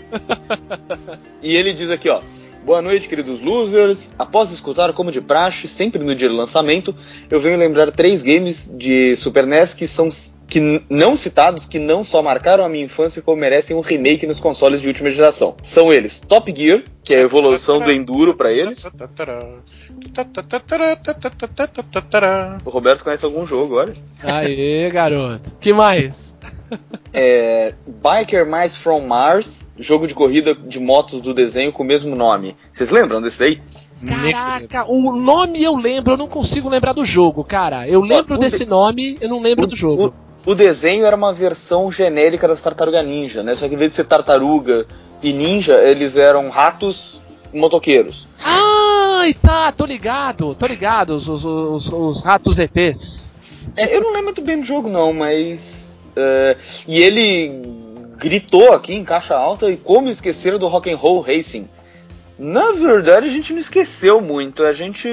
E 1.42 1.56
ele 1.56 1.74
diz 1.74 1.90
aqui, 1.90 2.10
ó. 2.10 2.22
Boa 2.68 2.82
noite, 2.82 3.08
queridos 3.08 3.40
losers. 3.40 4.14
Após 4.20 4.52
escutar 4.52 4.92
como 4.92 5.10
de 5.10 5.22
praxe, 5.22 5.70
sempre 5.70 6.04
no 6.04 6.14
dia 6.14 6.28
do 6.28 6.36
lançamento, 6.36 6.94
eu 7.32 7.40
venho 7.40 7.58
lembrar 7.58 7.90
três 7.94 8.22
games 8.22 8.70
de 8.78 9.16
Super 9.16 9.48
NES 9.48 9.74
que 9.74 9.88
são 9.88 10.10
que 10.50 10.84
não 10.90 11.16
citados, 11.16 11.66
que 11.66 11.80
não 11.80 12.04
só 12.04 12.22
marcaram 12.22 12.66
a 12.66 12.70
minha 12.70 12.84
infância, 12.84 13.22
como 13.22 13.40
merecem 13.40 13.76
um 13.76 13.80
remake 13.80 14.28
nos 14.28 14.40
consoles 14.40 14.82
de 14.82 14.88
última 14.90 15.10
geração. 15.10 15.56
São 15.64 15.94
eles 15.94 16.20
Top 16.20 16.54
Gear, 16.54 16.84
que 17.06 17.14
é 17.14 17.20
a 17.20 17.22
evolução 17.22 17.80
do 17.80 17.90
Enduro 17.90 18.36
pra 18.36 18.52
eles. 18.52 18.86
O 22.66 22.70
Roberto 22.70 23.04
conhece 23.04 23.24
algum 23.24 23.46
jogo, 23.46 23.76
olha. 23.76 23.94
Aê, 24.22 24.90
garoto. 24.92 25.54
Que 25.60 25.72
mais? 25.72 26.36
É, 27.14 27.74
Biker 27.86 28.46
Mice 28.46 28.78
from 28.78 29.02
Mars, 29.08 29.72
jogo 29.78 30.08
de 30.08 30.14
corrida 30.14 30.54
de 30.54 30.80
motos 30.80 31.22
do 31.22 31.34
desenho 31.34 31.72
com 31.72 31.84
o 31.84 31.86
mesmo 31.86 32.16
nome. 32.16 32.56
Vocês 32.72 32.92
lembram 32.92 33.22
desse 33.22 33.40
daí? 33.40 33.62
Caraca, 34.06 34.86
o 34.88 35.16
nome 35.16 35.64
eu 35.64 35.76
lembro, 35.76 36.14
eu 36.14 36.18
não 36.18 36.28
consigo 36.28 36.70
lembrar 36.70 36.94
do 36.94 37.04
jogo, 37.06 37.44
cara. 37.44 37.88
Eu 37.88 38.02
lembro 38.02 38.36
o 38.36 38.38
desse 38.40 38.60
de- 38.60 38.66
nome, 38.66 39.18
eu 39.20 39.30
não 39.30 39.42
lembro 39.42 39.66
do 39.66 39.76
jogo. 39.76 40.14
O, 40.46 40.52
o 40.52 40.56
desenho 40.56 41.06
era 41.06 41.16
uma 41.16 41.34
versão 41.34 41.92
genérica 41.92 42.48
das 42.48 42.62
Tartaruga 42.62 43.02
Ninja, 43.02 43.42
né? 43.42 43.56
Só 43.56 43.68
que 43.68 43.74
em 43.74 43.78
vez 43.78 43.92
de 43.92 43.96
ser 43.96 44.04
tartaruga 44.06 44.86
e 45.24 45.34
ninja, 45.34 45.82
eles 45.84 46.16
eram 46.16 46.50
ratos 46.50 47.24
motoqueiros. 47.52 48.28
Ai, 48.44 49.34
tá, 49.34 49.72
tô 49.72 49.86
ligado, 49.86 50.54
tô 50.54 50.68
ligado, 50.68 51.16
os, 51.16 51.28
os, 51.28 51.44
os, 51.44 51.92
os 51.92 52.22
ratos 52.24 52.60
ETs. 52.60 53.34
É, 53.76 53.96
eu 53.96 54.02
não 54.02 54.10
lembro 54.12 54.26
muito 54.26 54.42
bem 54.42 54.60
do 54.60 54.66
jogo, 54.66 54.90
não, 54.90 55.12
mas. 55.12 55.90
É, 56.18 56.58
e 56.88 57.02
ele 57.02 57.62
gritou 58.18 58.74
aqui 58.74 58.94
em 58.94 59.04
caixa 59.06 59.36
alta 59.36 59.70
e 59.70 59.78
como 59.78 60.10
esqueceram 60.10 60.58
do 60.58 60.68
Rock 60.68 60.92
and 60.92 60.98
Roll 60.98 61.22
Racing. 61.22 61.70
Na 62.40 62.72
verdade, 62.74 63.28
a 63.28 63.32
gente 63.32 63.52
não 63.52 63.60
esqueceu 63.60 64.22
muito. 64.22 64.64
A 64.64 64.72
gente. 64.72 65.08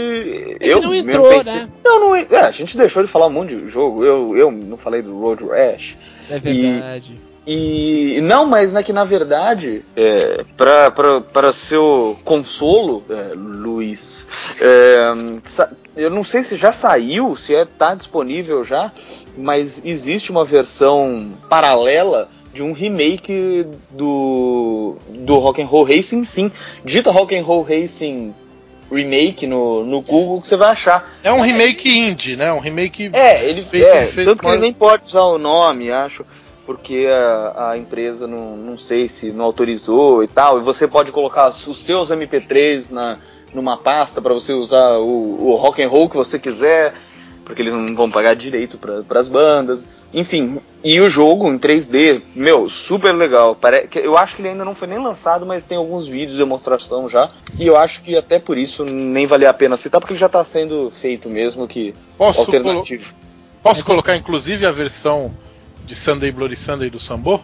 É 0.61 0.69
eu 0.69 0.83
não 0.83 0.91
mesmo 0.91 1.11
entrou, 1.11 1.29
pensei- 1.29 1.53
né? 1.55 1.69
Não, 1.83 2.01
não. 2.01 2.17
É, 2.17 2.41
a 2.41 2.51
gente 2.51 2.77
deixou 2.77 3.03
de 3.03 3.09
falar 3.09 3.27
um 3.29 3.31
monte 3.31 3.57
de 3.57 3.67
jogo. 3.67 4.05
Eu, 4.05 4.37
eu 4.37 4.51
não 4.51 4.77
falei 4.77 5.01
do 5.01 5.19
Road 5.19 5.45
Rash. 5.47 5.97
É 6.29 6.39
verdade. 6.39 7.19
E 7.47 8.21
não, 8.23 8.47
mas 8.47 8.73
né, 8.73 8.83
que 8.83 8.93
na 8.93 9.05
verdade, 9.05 9.85
é, 9.95 10.45
para 10.57 11.53
seu 11.53 12.19
consolo, 12.25 13.05
é, 13.09 13.35
Luiz, 13.75 14.29
é, 14.61 15.13
eu 15.97 16.11
não 16.11 16.23
sei 16.25 16.43
se 16.43 16.57
já 16.57 16.73
saiu, 16.73 17.37
se 17.37 17.55
é, 17.55 17.65
tá 17.65 17.95
disponível 17.95 18.63
já, 18.63 18.93
mas 19.37 19.83
existe 19.85 20.31
uma 20.31 20.45
versão 20.45 21.33
paralela 21.49 22.29
de 22.53 22.63
um 22.63 22.73
remake 22.73 23.67
do, 23.91 24.97
do 25.09 25.39
Rock'n'Roll 25.39 25.85
Racing, 25.85 26.25
sim. 26.25 26.53
Digita 26.85 27.11
Rock'n'Roll 27.11 27.63
Racing 27.63 28.35
Remake 28.91 29.47
no, 29.47 29.85
no 29.85 30.01
Google 30.03 30.41
que 30.41 30.47
você 30.47 30.57
vai 30.57 30.71
achar. 30.71 31.13
É 31.25 31.33
um 31.33 31.41
remake 31.41 31.89
indie, 31.89 32.37
né? 32.37 32.53
Um 32.53 32.61
remake. 32.61 33.11
É, 33.13 33.45
ele 33.45 33.61
Feito- 33.63 33.87
é, 33.87 34.07
feito 34.07 34.29
tanto 34.29 34.43
que 34.43 34.49
ele 34.49 34.59
nem 34.59 34.73
pode 34.73 35.05
usar 35.07 35.23
o 35.23 35.39
nome, 35.39 35.91
acho, 35.91 36.25
porque 36.65 37.09
a, 37.11 37.71
a 37.71 37.79
empresa 37.79 38.27
não, 38.29 38.57
não 38.57 38.79
sei 38.79 39.09
se 39.09 39.33
não 39.33 39.45
autorizou 39.45 40.23
e 40.23 40.29
tal. 40.29 40.59
E 40.59 40.63
você 40.63 40.87
pode 40.87 41.11
colocar 41.11 41.49
os 41.49 41.85
seus 41.85 42.11
MP3 42.11 42.91
na, 42.93 43.19
numa 43.55 43.77
pasta 43.77 44.21
para 44.21 44.35
você 44.35 44.53
usar 44.53 44.99
o, 44.99 45.47
o 45.51 45.55
rock 45.57 45.83
and 45.83 45.89
roll 45.89 46.09
que 46.09 46.17
você 46.17 46.39
quiser, 46.39 46.93
porque 47.45 47.61
eles 47.63 47.73
não 47.75 47.95
vão 47.95 48.11
pagar 48.11 48.35
direito 48.35 48.79
para 48.79 49.21
as 49.21 49.29
bandas. 49.29 50.07
Enfim, 50.13 50.61
e 50.83 51.01
o 51.01 51.09
jogo 51.11 51.47
em 51.49 51.59
3D, 51.59 52.23
meu, 52.35 52.69
super 52.69 53.13
legal. 53.15 53.55
Pare... 53.55 53.87
que 53.87 53.99
Eu 53.99 54.17
acho 54.19 54.35
que 54.37 54.43
ele 54.43 54.49
ainda 54.49 54.65
não 54.65 54.75
foi 54.75 54.89
nem 54.89 54.99
lançado, 54.99 55.45
mas 55.47 55.63
tem 55.63 55.77
alguns 55.79 56.09
vídeos 56.09 56.33
de 56.33 56.39
demonstração 56.39 57.09
já. 57.09 57.31
E 57.59 57.67
eu 57.67 57.77
acho 57.77 58.03
que 58.03 58.17
até 58.17 58.39
por 58.39 58.57
isso 58.59 58.85
nem 58.85 59.27
valia 59.27 59.51
a 59.51 59.55
pena 59.55 59.77
citar, 59.77 60.01
porque 60.01 60.15
ele 60.15 60.21
já 60.21 60.27
está 60.27 60.43
sendo 60.43 60.91
feito 60.91 61.29
mesmo 61.29 61.69
que 61.69 61.95
Posso, 62.19 62.45
colo- 62.45 62.57
alternativo. 62.57 63.15
posso 63.63 63.85
colocar 63.85 64.17
inclusive 64.17 64.67
a 64.67 64.71
versão 64.73 65.33
de 65.85 65.95
Sunday 65.95 66.33
Bloody 66.33 66.57
Sunday 66.57 66.89
do 66.91 66.99
Sambo? 66.99 67.43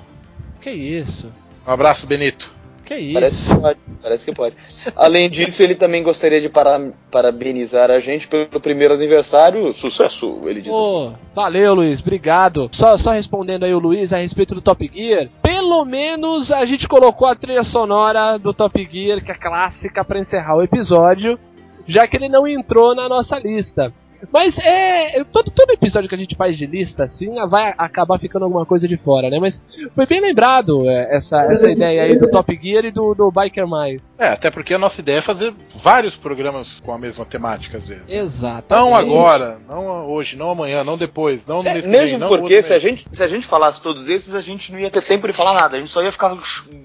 Que 0.63 0.71
isso? 0.71 1.31
Um 1.67 1.71
abraço, 1.73 2.07
Benito. 2.07 2.51
Que 2.91 2.97
isso? 2.97 3.15
Parece 3.15 3.47
que 3.55 3.61
pode, 3.61 3.79
parece 4.03 4.27
que 4.27 4.35
pode. 4.37 4.57
Além 4.97 5.31
disso, 5.31 5.63
ele 5.63 5.77
também 5.77 6.03
gostaria 6.03 6.41
de 6.41 6.49
para- 6.49 6.91
parabenizar 7.09 7.89
a 7.89 8.01
gente 8.01 8.27
pelo 8.27 8.61
primeiro 8.61 8.95
aniversário. 8.95 9.73
Sucesso, 9.73 10.41
ele 10.47 10.61
diz. 10.61 10.73
Ô, 10.73 11.13
valeu, 11.33 11.73
Luiz, 11.75 12.01
obrigado. 12.01 12.69
Só, 12.73 12.97
só 12.97 13.13
respondendo 13.13 13.63
aí 13.63 13.73
o 13.73 13.79
Luiz 13.79 14.13
a 14.13 14.17
respeito 14.17 14.57
do 14.57 14.61
Top 14.61 14.91
Gear. 14.93 15.29
Pelo 15.41 15.85
menos 15.85 16.51
a 16.51 16.65
gente 16.65 16.89
colocou 16.89 17.29
a 17.29 17.37
trilha 17.37 17.63
sonora 17.63 18.37
do 18.39 18.53
Top 18.53 18.89
Gear, 18.91 19.23
que 19.25 19.31
é 19.31 19.35
clássica, 19.37 20.05
pra 20.05 20.19
encerrar 20.19 20.57
o 20.57 20.63
episódio, 20.63 21.39
já 21.87 22.09
que 22.09 22.17
ele 22.17 22.29
não 22.29 22.45
entrou 22.49 22.93
na 22.93 23.09
nossa 23.09 23.39
lista. 23.39 23.93
Mas 24.33 24.59
é. 24.59 25.25
Todo, 25.25 25.51
todo 25.51 25.71
episódio 25.71 26.09
que 26.09 26.15
a 26.15 26.19
gente 26.19 26.35
faz 26.35 26.57
de 26.57 26.67
lista, 26.67 27.05
assim, 27.05 27.35
vai 27.49 27.75
acabar 27.77 28.19
ficando 28.19 28.45
alguma 28.45 28.67
coisa 28.67 28.87
de 28.87 28.97
fora, 28.97 29.31
né? 29.31 29.39
Mas 29.41 29.61
foi 29.95 30.07
bem 30.07 30.21
lembrado 30.21 30.89
é, 30.89 31.17
essa, 31.17 31.43
essa 31.45 31.71
ideia 31.71 32.03
aí 32.03 32.17
do 32.19 32.29
Top 32.31 32.59
Gear 32.61 32.85
e 32.85 32.91
do, 32.91 33.15
do 33.15 33.31
Biker 33.31 33.67
Mais. 33.67 34.17
É, 34.19 34.29
até 34.29 34.51
porque 34.51 34.75
a 34.75 34.79
nossa 34.79 35.01
ideia 35.01 35.19
é 35.19 35.23
fazer 35.23 35.55
vários 35.77 36.17
programas 36.17 36.81
com 36.81 36.93
a 36.93 36.99
mesma 36.99 37.25
temática 37.25 37.79
às 37.79 37.87
vezes. 37.87 38.11
Exato. 38.11 38.75
Não 38.75 38.95
agora, 38.95 39.61
não 39.69 40.09
hoje, 40.09 40.37
não 40.37 40.51
amanhã, 40.51 40.85
não 40.85 40.97
depois, 40.97 41.47
não 41.47 41.61
É, 41.61 41.75
nesse 41.75 41.89
mesmo 41.89 42.19
porque 42.29 42.55
outro 42.55 42.63
se 42.63 42.75
a, 42.75 42.79
gente, 42.79 43.07
se 43.13 43.23
a 43.23 43.29
gente 43.29 43.47
falasse 43.47 43.81
todos 43.81 44.09
esses, 44.09 44.35
a 44.35 44.41
gente 44.41 44.73
não 44.73 44.79
ia 44.79 44.91
ter 44.91 45.03
tempo 45.03 45.27
de 45.27 45.33
falar 45.33 45.55
nada. 45.55 45.77
A 45.77 45.81
gente 45.81 45.91
só 45.91 46.03
ia 46.03 46.13
ficar 46.13 46.37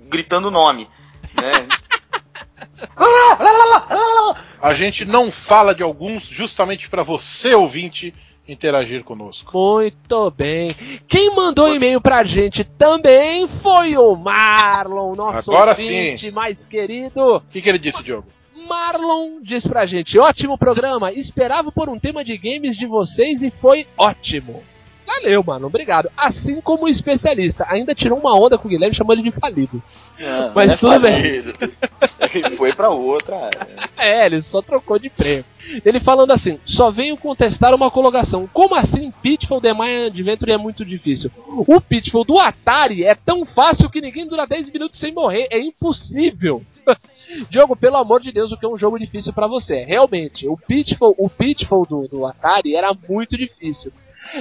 gritando 0.10 0.48
o 0.48 0.52
nome. 0.52 0.88
Né? 1.36 1.68
A 4.62 4.74
gente 4.74 5.06
não 5.06 5.32
fala 5.32 5.76
de 5.76 5.84
alguns 5.84 6.26
justamente 6.28 6.90
para 6.90 7.04
você, 7.04 7.54
ouvinte, 7.54 8.14
interagir 8.48 9.04
conosco. 9.04 9.52
Muito 9.58 10.32
bem. 10.32 10.76
Quem 11.08 11.36
mandou 11.36 11.74
e-mail 11.74 12.02
pra 12.02 12.24
gente 12.24 12.64
também 12.64 13.48
foi 13.48 13.98
o 13.98 14.16
Marlon, 14.16 15.16
nosso 15.16 15.52
Agora 15.52 15.72
ouvinte 15.72 16.32
mais 16.32 16.66
querido. 16.66 17.38
O 17.38 17.42
que, 17.42 17.62
que 17.62 17.70
ele 17.70 17.80
disse, 17.80 18.04
Diogo? 18.04 18.28
Marlon 18.68 19.42
diz 19.42 19.66
pra 19.66 19.86
gente: 19.86 20.18
ótimo 20.18 20.58
programa, 20.58 21.12
esperava 21.12 21.72
por 21.72 21.90
um 21.90 22.00
tema 22.00 22.24
de 22.24 22.38
games 22.38 22.76
de 22.76 22.88
vocês 22.88 23.42
e 23.42 23.52
foi 23.52 23.88
ótimo. 23.98 24.64
Valeu, 25.06 25.44
mano, 25.44 25.68
obrigado. 25.68 26.10
Assim 26.16 26.60
como 26.62 26.86
o 26.86 26.90
especialista, 26.90 27.66
ainda 27.70 27.96
tirou 27.96 28.18
uma 28.20 28.36
onda 28.38 28.58
com 28.58 28.68
o 28.68 28.72
Guilherme, 28.72 28.96
chamou 28.96 29.14
ele 29.14 29.24
de 29.24 29.32
falido. 29.32 29.82
Não, 30.20 30.54
Mas 30.54 30.82
não 30.82 30.92
é 30.92 30.96
tudo 30.96 31.02
bem. 31.04 31.14
falido. 31.42 31.54
Ele 32.34 32.50
foi 32.52 32.74
pra 32.74 32.90
outra 32.90 33.46
área. 33.46 33.86
É, 33.98 34.26
ele 34.28 34.40
só 34.40 34.62
trocou 34.62 35.00
de 35.00 35.10
prêmio. 35.10 35.46
Ele 35.84 36.00
falando 36.00 36.30
assim: 36.32 36.60
só 36.64 36.92
venho 36.92 37.18
contestar 37.18 37.74
uma 37.74 37.90
colocação. 37.90 38.48
Como 38.54 38.76
assim 38.76 39.12
Pitfall 39.24 39.60
The 39.60 39.74
Mayan 39.74 40.08
Adventure 40.08 40.52
é 40.52 40.58
muito 40.58 40.86
difícil? 40.86 41.32
O 41.48 41.82
Pitfall 41.82 42.24
do 42.24 42.38
Atari 42.38 43.04
é 43.04 43.16
tão 43.16 43.46
fácil 43.46 43.90
que 43.90 44.02
ninguém 44.02 44.28
dura 44.28 44.46
10 44.46 44.70
minutos 44.70 45.00
sem 45.00 45.12
morrer. 45.12 45.48
É 45.50 45.58
impossível. 45.58 46.62
Diogo, 47.50 47.76
pelo 47.76 47.98
amor 47.98 48.22
de 48.22 48.32
Deus, 48.32 48.52
o 48.52 48.58
que 48.58 48.66
é 48.66 48.70
um 48.70 48.78
jogo 48.78 49.00
difícil 49.00 49.34
pra 49.34 49.48
você? 49.48 49.84
Realmente, 49.86 50.48
o 50.48 50.56
Pitfall, 50.56 51.16
o 51.18 51.28
Pitfall 51.28 51.86
do, 51.86 52.08
do 52.08 52.26
Atari 52.28 52.76
era 52.76 52.96
muito 53.10 53.36
difícil. 53.36 53.92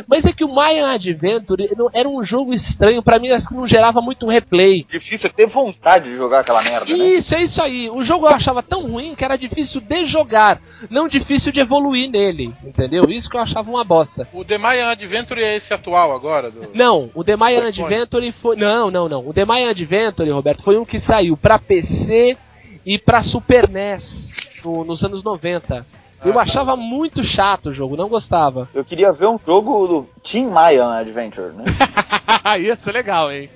Mas 0.09 0.25
é 0.25 0.33
que 0.33 0.45
o 0.45 0.53
Mayan 0.55 0.87
Adventure 0.93 1.71
não- 1.77 1.91
era 1.93 2.09
um 2.09 2.23
jogo 2.25 2.53
estranho, 2.53 3.03
pra 3.03 3.19
mim 3.19 3.29
acho 3.31 3.49
que 3.49 3.55
não 3.55 3.67
gerava 3.67 4.01
muito 4.01 4.27
replay. 4.27 4.85
Difícil 4.91 5.29
é 5.31 5.33
ter 5.33 5.47
vontade 5.47 6.11
de 6.11 6.17
jogar 6.17 6.41
aquela 6.41 6.63
merda, 6.63 6.97
né? 6.97 7.05
Isso, 7.15 7.35
é 7.35 7.43
isso 7.43 7.61
aí. 7.63 7.89
O 7.91 8.03
jogo 8.05 8.27
eu 8.27 8.31
achava 8.35 8.63
tão 8.63 8.83
ruim 8.91 9.15
que 9.15 9.25
era 9.25 9.37
difícil 9.37 9.81
de 9.81 10.05
jogar, 10.07 10.61
não 10.91 11.09
difícil 11.09 11.53
de 11.53 11.61
evoluir 11.61 12.11
nele, 12.11 12.53
entendeu? 12.65 13.05
Isso 13.09 13.29
que 13.31 13.37
eu 13.37 13.41
achava 13.41 13.71
uma 13.71 13.85
bosta. 13.85 14.27
O 14.33 14.45
The 14.45 14.59
Mayan 14.59 14.89
Adventure 14.89 15.43
é 15.43 15.57
esse 15.57 15.73
atual 15.73 16.15
agora? 16.15 16.51
Do... 16.51 16.71
Não, 16.75 17.11
o 17.15 17.23
The 17.25 17.37
Mayan. 17.37 17.69
Adventure 17.69 18.33
foi. 18.33 18.57
Não, 18.57 18.91
não, 18.91 19.09
não. 19.09 19.27
O 19.29 19.33
The 19.33 19.45
Mayan 19.45 19.71
Adventure, 19.71 20.31
Roberto, 20.31 20.63
foi 20.63 20.77
um 20.79 20.85
que 20.85 20.99
saiu 20.99 21.37
pra 21.37 21.59
PC 21.59 22.37
e 22.85 22.99
pra 22.99 23.23
Super 23.23 23.69
NES 23.69 24.31
no- 24.65 24.85
nos 24.85 25.03
anos 25.05 25.23
90. 25.23 25.87
Eu 26.25 26.31
Ah, 26.31 26.35
tá. 26.35 26.41
achava 26.43 26.77
muito 26.77 27.23
chato 27.23 27.67
o 27.71 27.75
jogo, 27.75 27.97
não 27.97 28.09
gostava. 28.09 28.69
Eu 28.75 28.85
queria 28.85 29.13
ver 29.13 29.27
um 29.29 29.39
jogo 29.39 29.87
do 29.87 30.07
Team 30.23 30.51
Mayan 30.51 30.91
Adventure, 30.91 31.53
né? 31.53 31.65
Ia 32.61 32.77
ser 32.77 32.93
legal, 32.93 33.31
hein? 33.31 33.51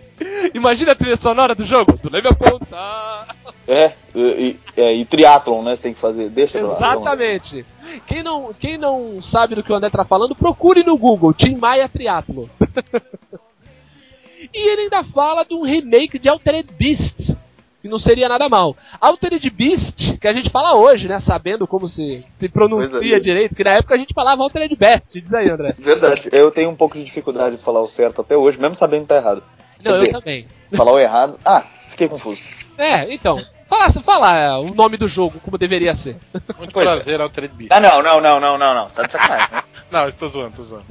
Imagina 0.52 0.92
a 0.92 0.94
trilha 0.96 1.16
sonora 1.16 1.54
do 1.54 1.64
jogo. 1.64 1.96
Tu 1.96 2.10
lembra 2.10 2.30
a 2.30 2.34
ponta. 2.34 3.36
É, 3.66 3.92
e, 4.14 4.56
é, 4.76 4.94
e 4.94 5.04
triatlon, 5.04 5.62
né? 5.62 5.76
Você 5.76 5.82
tem 5.82 5.92
que 5.94 6.00
fazer. 6.00 6.28
Deixa 6.28 6.58
pra 6.58 6.68
lá. 6.68 6.74
Exatamente. 6.74 7.64
Quem 8.06 8.22
não, 8.22 8.52
quem 8.52 8.76
não 8.76 9.22
sabe 9.22 9.54
do 9.54 9.62
que 9.62 9.72
o 9.72 9.74
André 9.76 9.90
tá 9.90 10.04
falando, 10.04 10.34
procure 10.34 10.82
no 10.82 10.96
Google, 10.98 11.32
Tim 11.32 11.56
Maia 11.56 11.88
Triatlo. 11.88 12.50
e 14.52 14.58
ele 14.72 14.82
ainda 14.82 15.04
fala 15.04 15.44
de 15.44 15.54
um 15.54 15.62
remake 15.62 16.18
de 16.18 16.28
Altered 16.28 16.68
Beast, 16.78 17.36
que 17.80 17.88
não 17.88 17.98
seria 17.98 18.28
nada 18.28 18.48
mal. 18.48 18.76
Altered 19.00 19.48
Beast, 19.50 20.18
que 20.18 20.26
a 20.28 20.32
gente 20.32 20.50
fala 20.50 20.76
hoje, 20.76 21.06
né, 21.08 21.20
sabendo 21.20 21.66
como 21.66 21.88
se, 21.88 22.24
se 22.34 22.48
pronuncia 22.48 23.16
é. 23.16 23.20
direito, 23.20 23.54
que 23.54 23.64
na 23.64 23.72
época 23.72 23.94
a 23.94 23.98
gente 23.98 24.14
falava 24.14 24.42
Altered 24.42 24.74
Beast, 24.76 25.12
diz 25.14 25.32
aí, 25.32 25.48
André. 25.48 25.74
Verdade, 25.78 26.28
eu 26.32 26.50
tenho 26.50 26.70
um 26.70 26.76
pouco 26.76 26.96
de 26.96 27.04
dificuldade 27.04 27.56
de 27.56 27.62
falar 27.62 27.80
o 27.80 27.86
certo 27.86 28.20
até 28.20 28.36
hoje, 28.36 28.60
mesmo 28.60 28.74
sabendo 28.74 29.02
que 29.02 29.08
tá 29.08 29.16
errado. 29.16 29.42
Não, 29.76 29.82
Quer 29.82 29.90
eu 29.90 29.96
dizer, 29.96 30.12
também. 30.12 30.46
falar 30.76 30.92
o 30.92 30.98
errado. 30.98 31.38
Ah, 31.44 31.60
fiquei 31.86 32.08
confuso. 32.08 32.42
É, 32.76 33.12
então, 33.12 33.38
fala, 33.68 33.92
fala 33.92 34.36
é, 34.38 34.52
o 34.56 34.74
nome 34.74 34.96
do 34.96 35.06
jogo 35.08 35.38
como 35.40 35.58
deveria 35.58 35.94
ser. 35.94 36.16
Muito 36.58 36.72
Pois 36.72 36.86
é. 36.88 36.94
prazer, 36.96 37.20
Altered 37.20 37.54
Beast. 37.54 37.72
Ah, 37.72 37.80
não, 37.80 38.02
não, 38.02 38.20
não, 38.20 38.40
não, 38.40 38.58
não, 38.58 38.74
não. 38.74 38.88
Você 38.88 38.96
tá 38.96 39.02
de 39.06 39.12
sacanagem, 39.12 39.48
né? 39.52 39.62
Não, 39.90 40.06
estou 40.06 40.28
zoando, 40.28 40.48
estou 40.50 40.64
zoando. 40.66 40.84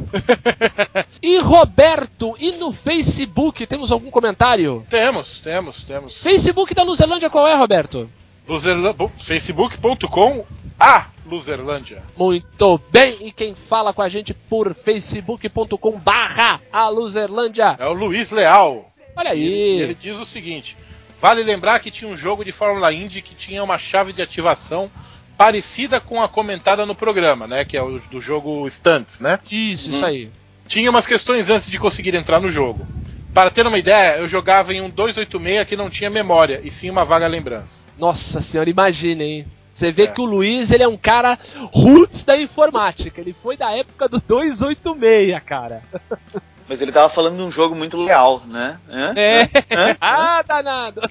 E 1.21 1.37
Roberto, 1.39 2.35
e 2.39 2.51
no 2.53 2.73
Facebook, 2.73 3.67
temos 3.67 3.91
algum 3.91 4.09
comentário? 4.09 4.83
Temos, 4.89 5.39
temos, 5.39 5.83
temos. 5.83 6.17
Facebook 6.17 6.73
da 6.73 6.81
Luzerlândia 6.81 7.29
qual 7.29 7.47
é, 7.47 7.53
Roberto? 7.55 8.09
Luzerla- 8.47 8.95
Facebook.com 9.19 10.45
a 10.79 11.07
Luzerlândia. 11.27 12.01
Muito 12.17 12.79
bem, 12.89 13.27
e 13.27 13.31
quem 13.31 13.53
fala 13.53 13.93
com 13.93 14.01
a 14.01 14.09
gente 14.09 14.33
por 14.33 14.73
facebook.com 14.73 15.91
barra 15.99 16.59
a 16.71 16.87
Luzerlândia. 16.89 17.75
É 17.79 17.85
o 17.85 17.93
Luiz 17.93 18.31
Leal. 18.31 18.85
Olha 19.15 19.33
E 19.35 19.43
ele, 19.43 19.81
ele 19.81 19.83
aí. 19.89 19.95
diz 19.95 20.17
o 20.17 20.25
seguinte: 20.25 20.77
vale 21.19 21.44
lembrar 21.44 21.80
que 21.80 21.91
tinha 21.91 22.10
um 22.10 22.18
jogo 22.18 22.44
de 22.45 22.52
Fórmula 22.52 22.91
Indy 22.94 23.22
que 23.22 23.35
tinha 23.35 23.64
uma 23.64 23.77
chave 23.77 24.14
de 24.14 24.22
ativação 24.22 24.89
parecida 25.38 25.99
com 25.99 26.22
a 26.22 26.27
comentada 26.27 26.85
no 26.85 26.95
programa, 26.95 27.48
né? 27.48 27.64
Que 27.65 27.77
é 27.77 27.81
o 27.81 27.99
do 27.99 28.19
jogo 28.19 28.68
Stunts, 28.69 29.19
né? 29.19 29.39
Isso, 29.49 29.89
isso 29.89 30.06
aí. 30.06 30.31
Tinha 30.68 30.89
umas 30.89 31.06
questões 31.07 31.49
antes 31.49 31.69
de 31.69 31.77
conseguir 31.80 32.15
entrar 32.15 32.39
no 32.39 32.49
jogo. 32.49 32.85
Para 33.34 33.52
ter 33.52 33.65
uma 33.68 33.77
ideia, 33.77 34.18
eu 34.18 34.27
jogava 34.27 34.73
em 34.73 34.81
um 34.81 34.89
286 34.89 35.68
que 35.68 35.76
não 35.77 35.89
tinha 35.89 36.10
memória, 36.10 36.60
e 36.64 36.72
sim 36.72 36.89
uma 36.89 37.06
vaga 37.06 37.27
lembrança. 37.27 37.85
Nossa 37.99 38.41
senhora, 38.41 38.69
imagina, 38.69 39.23
hein? 39.23 39.45
Você 39.72 39.91
vê 39.91 40.03
É. 40.03 40.07
que 40.07 40.19
o 40.19 40.26
Luiz, 40.26 40.72
ele 40.72 40.81
é 40.81 40.88
um 40.88 40.98
cara 40.98 41.38
roots 41.72 42.23
da 42.23 42.35
informática. 42.35 43.22
Ele 43.22 43.35
foi 43.44 43.56
da 43.56 43.72
época 43.72 44.10
do 44.10 44.19
286, 44.19 45.39
cara. 45.45 45.84
Mas 46.68 46.81
ele 46.81 46.91
tava 46.91 47.10
falando 47.10 47.38
de 47.38 47.44
um 47.44 47.52
jogo 47.52 47.76
muito 47.76 47.98
leal, 47.98 48.41
né? 48.45 48.80
Hã? 48.89 49.14
É. 49.15 49.41
Hã? 49.44 49.48
Hã? 49.91 49.98
ah, 50.02 50.41
danado. 50.41 51.02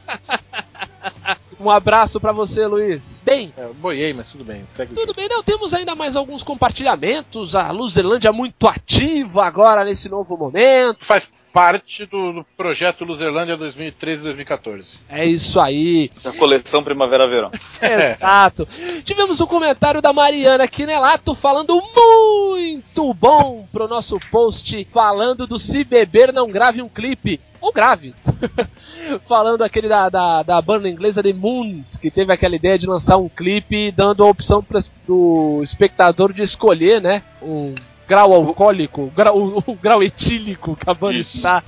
um 1.59 1.71
abraço 1.71 2.21
pra 2.21 2.33
você, 2.33 2.67
Luiz. 2.67 3.23
Bem, 3.25 3.55
É, 3.57 3.67
boiei, 3.69 4.13
mas 4.13 4.31
tudo 4.31 4.45
bem, 4.45 4.65
segue 4.69 4.95
Tudo 4.95 5.15
bem, 5.15 5.29
não, 5.29 5.43
temos 5.43 5.73
ainda 5.73 5.95
mais 5.95 6.15
alguns 6.15 6.43
compartilhamentos. 6.43 7.55
A 7.55 7.71
Luzerlândia 7.71 8.33
muito 8.33 8.69
ativa 8.69 9.45
agora 9.47 9.85
nesse 9.85 10.09
novo 10.09 10.37
momento. 10.37 11.05
Faz 11.05 11.29
parte 11.57 12.05
do, 12.05 12.33
do 12.35 12.47
projeto 12.55 13.03
Luzerlândia 13.03 13.57
2013-2014. 13.57 14.97
É 15.09 15.25
isso 15.25 15.59
aí, 15.59 16.11
Da 16.23 16.31
coleção 16.31 16.85
Primavera-Verão. 16.85 17.51
exato. 17.81 18.69
Tivemos 19.07 19.41
um 19.41 19.47
comentário 19.47 20.03
da 20.03 20.13
Mariana 20.13 20.69
Quinelato 20.69 21.35
falando 21.35 21.81
muito 21.81 23.15
bom 23.15 23.67
pro 23.73 23.89
nosso 23.89 24.21
post, 24.31 24.87
falando 24.93 25.47
do 25.47 25.59
Se 25.59 25.83
Beber 25.83 26.31
Não 26.31 26.47
Grave 26.47 26.83
um 26.83 26.91
Clipe. 26.91 27.41
Ou 27.59 27.73
grave. 27.73 28.15
falando 29.27 29.63
aquele 29.63 29.89
da, 29.89 30.11
da, 30.11 30.43
da 30.43 30.61
banda 30.61 30.91
inglesa 30.91 31.23
The 31.23 31.33
Moons, 31.33 31.97
que 31.97 32.11
teve 32.11 32.35
aquela 32.35 32.55
ideia 32.55 32.79
de 32.79 32.87
lançar 32.87 33.17
um 33.17 33.31
clipe 33.31 33.91
dando 33.91 34.23
a 34.23 34.29
opção 34.29 34.63
para 34.63 34.79
o 35.09 35.63
espectador 35.65 36.35
de 36.35 36.43
escolher, 36.43 37.01
né? 37.01 37.23
Um 37.41 37.75
grau 38.09 38.33
alcoólico, 38.33 39.13
grau, 39.15 39.37
o, 39.39 39.59
o 39.67 39.75
grau 39.75 40.03
etílico 40.03 40.77
que 40.77 40.89
a 40.89 40.95
banda 40.95 41.17
Isso. 41.17 41.37
está. 41.39 41.63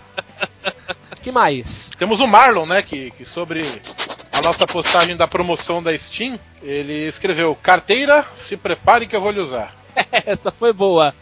que 1.23 1.33
mais? 1.33 1.91
Temos 1.99 2.21
o 2.21 2.27
Marlon, 2.27 2.67
né, 2.67 2.83
que, 2.83 3.11
que 3.13 3.25
sobre 3.25 3.61
a 3.61 4.43
nossa 4.43 4.67
postagem 4.67 5.17
da 5.17 5.27
promoção 5.27 5.83
da 5.83 5.97
Steam, 5.97 6.39
ele 6.63 7.07
escreveu: 7.09 7.57
Carteira, 7.63 8.25
se 8.37 8.57
prepare 8.57 9.07
que 9.07 9.17
eu 9.17 9.21
vou 9.21 9.31
lhe 9.31 9.41
usar. 9.41 9.77
Essa 10.25 10.53
foi 10.53 10.73
boa. 10.73 11.13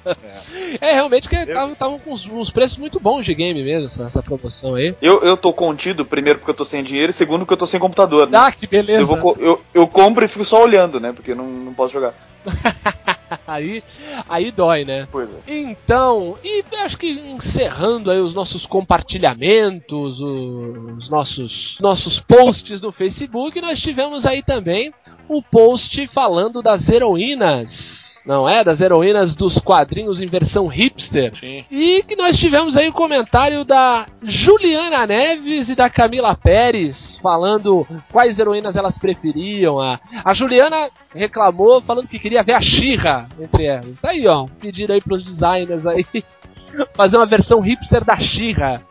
É, 0.83 0.93
realmente 0.93 1.29
que 1.31 1.35
Eu- 1.35 1.73
estavam 1.73 1.99
com 1.99 2.13
uns, 2.13 2.27
uns 2.27 2.51
preços 2.51 2.77
muito 2.77 3.01
bons 3.01 3.25
de 3.25 3.35
game 3.35 3.63
mesmo, 3.65 3.87
essa, 3.87 4.05
essa 4.05 4.23
promoção 4.23 4.75
aí. 4.75 4.95
Eu, 5.01 5.23
eu 5.23 5.35
tô 5.35 5.51
contido, 5.51 6.05
primeiro 6.05 6.39
porque 6.41 6.51
eu 6.51 6.55
tô 6.55 6.65
sem 6.65 6.85
dinheiro, 6.85 7.11
e 7.11 7.15
segundo 7.15 7.41
porque 7.41 7.55
eu 7.55 7.59
tô 7.59 7.67
sem 7.67 7.81
computador, 7.81 8.29
né? 8.29 8.37
Ah, 8.39 8.53
que 8.53 8.67
beleza. 8.67 9.01
Eu, 9.01 9.07
vou, 9.07 9.37
eu, 9.41 9.63
eu 9.73 9.89
compro 9.89 10.25
e 10.25 10.29
fico 10.29 10.45
só 10.45 10.63
olhando, 10.63 11.01
né? 11.01 11.11
Porque 11.13 11.35
não, 11.35 11.47
não 11.47 11.73
posso 11.73 11.95
jogar. 11.95 12.13
aí, 13.47 13.83
aí 14.29 14.51
dói, 14.51 14.85
né? 14.85 15.09
Pois 15.11 15.31
é. 15.33 15.37
Então, 15.47 16.37
e 16.43 16.65
acho 16.83 16.99
que 16.99 17.11
encerrando 17.11 18.11
aí 18.11 18.19
os 18.19 18.35
nossos 18.35 18.67
compartilhamentos, 18.67 20.21
os 20.21 21.09
nossos, 21.09 21.79
nossos 21.81 22.21
posts 22.21 22.81
no 22.81 22.93
Facebook, 22.93 23.61
nós 23.61 23.81
tivemos 23.81 24.25
aí 24.27 24.43
também 24.43 24.93
o 25.29 25.43
post 25.43 26.07
falando 26.09 26.63
das 26.63 26.89
heroínas. 26.89 28.16
Não 28.27 28.49
é? 28.49 28.65
Das 28.65 28.81
heroínas 28.81 29.37
dos 29.37 29.59
quadrinhos 29.59 30.21
em 30.21 30.27
versão 30.27 30.67
hipster. 30.67 31.33
Sim. 31.39 31.65
E 31.71 32.03
que 32.03 32.17
nós 32.17 32.37
tivemos 32.37 32.77
aí 32.77 32.89
o 32.89 32.93
comentário 32.93 33.65
da 33.65 34.07
Juliana 34.21 35.07
Neves 35.07 35.69
e 35.69 35.77
da 35.77 35.89
Camila 35.89 36.35
Pérez 36.35 37.19
falando 37.23 37.87
quais 38.11 38.39
heroínas 38.39 38.75
elas 38.75 38.99
preferiam. 38.99 39.79
A, 39.79 40.01
a 40.25 40.35
Juliana 40.35 40.91
reclamou 41.15 41.81
falando 41.81 42.09
que 42.09 42.19
queria 42.19 42.43
ver 42.43 42.55
a 42.55 42.61
Xirra 42.61 43.29
entre 43.39 43.65
elas. 43.65 43.99
Tá 44.01 44.11
aí, 44.11 44.27
ó. 44.27 44.43
Um 44.43 44.49
pedido 44.49 44.93
aí 44.93 45.01
pros 45.01 45.23
designers 45.23 45.87
aí 45.87 46.05
fazer 46.95 47.17
uma 47.17 47.27
versão 47.27 47.61
hipster 47.61 48.05
da 48.05 48.19
Xirra. 48.19 48.83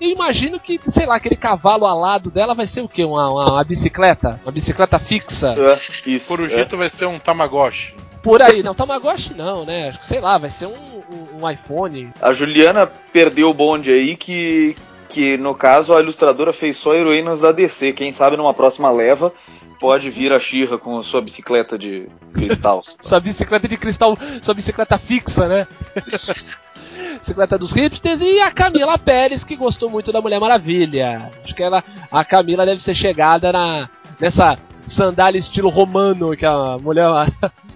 Eu 0.00 0.10
imagino 0.10 0.60
que, 0.60 0.80
sei 0.88 1.06
lá, 1.06 1.16
aquele 1.16 1.34
cavalo 1.36 1.84
alado 1.84 2.30
dela 2.30 2.54
vai 2.54 2.68
ser 2.68 2.80
o 2.80 2.88
quê? 2.88 3.04
Uma, 3.04 3.28
uma, 3.30 3.52
uma 3.52 3.64
bicicleta? 3.64 4.40
Uma 4.44 4.52
bicicleta 4.52 4.98
fixa? 4.98 5.54
É, 5.58 6.08
isso. 6.08 6.28
Corujito 6.28 6.76
vai 6.76 6.88
ser 6.88 7.06
um 7.06 7.18
Tamagotchi. 7.18 7.94
Por 8.22 8.42
aí. 8.42 8.62
Não, 8.62 8.74
Tamagotchi 8.74 9.34
não, 9.34 9.64
né? 9.64 9.90
Acho 9.90 10.00
que, 10.00 10.06
sei 10.06 10.20
lá, 10.20 10.38
vai 10.38 10.50
ser 10.50 10.66
um, 10.66 10.72
um, 10.72 11.42
um 11.42 11.50
iPhone. 11.50 12.12
A 12.20 12.32
Juliana 12.32 12.86
perdeu 13.12 13.50
o 13.50 13.54
bonde 13.54 13.92
aí 13.92 14.16
que, 14.16 14.76
que, 15.08 15.36
no 15.36 15.54
caso, 15.54 15.94
a 15.94 16.00
ilustradora 16.00 16.52
fez 16.52 16.76
só 16.76 16.94
heroínas 16.94 17.40
da 17.40 17.52
DC. 17.52 17.92
Quem 17.92 18.12
sabe 18.12 18.36
numa 18.36 18.54
próxima 18.54 18.90
leva 18.90 19.32
pode 19.78 20.10
vir 20.10 20.32
a 20.32 20.40
Xirra 20.40 20.76
com 20.76 20.98
a 20.98 21.02
sua 21.02 21.20
bicicleta 21.20 21.78
de 21.78 22.08
cristal. 22.32 22.82
Sua 23.00 23.20
bicicleta 23.20 23.68
de 23.68 23.76
cristal, 23.76 24.18
sua 24.42 24.54
bicicleta 24.54 24.98
fixa, 24.98 25.46
né? 25.46 25.66
bicicleta 27.20 27.56
dos 27.56 27.72
hipsters 27.72 28.20
e 28.20 28.40
a 28.40 28.50
Camila 28.50 28.98
Pérez 28.98 29.44
que 29.44 29.56
gostou 29.56 29.88
muito 29.88 30.12
da 30.12 30.20
Mulher 30.20 30.40
Maravilha. 30.40 31.30
Acho 31.44 31.54
que 31.54 31.62
ela, 31.62 31.82
a 32.10 32.24
Camila 32.24 32.66
deve 32.66 32.82
ser 32.82 32.94
chegada 32.94 33.52
na 33.52 33.88
nessa 34.20 34.56
sandália 34.88 35.38
estilo 35.38 35.68
romano 35.68 36.36
que 36.36 36.44
a 36.46 36.78
mulher. 36.78 37.06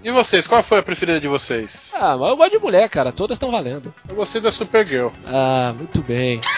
E 0.03 0.11
vocês, 0.11 0.45
qual 0.47 0.61
foi 0.63 0.79
a 0.79 0.83
preferida 0.83 1.19
de 1.19 1.27
vocês? 1.27 1.91
Ah, 1.93 2.17
mas 2.17 2.29
eu 2.29 2.37
gosto 2.37 2.51
de 2.51 2.59
mulher, 2.59 2.89
cara. 2.89 3.11
Todas 3.11 3.35
estão 3.35 3.51
valendo. 3.51 3.93
Eu 4.07 4.15
gostei 4.15 4.41
da 4.41 4.51
Supergirl. 4.51 5.09
Ah, 5.25 5.73
muito 5.77 6.01
bem. 6.01 6.41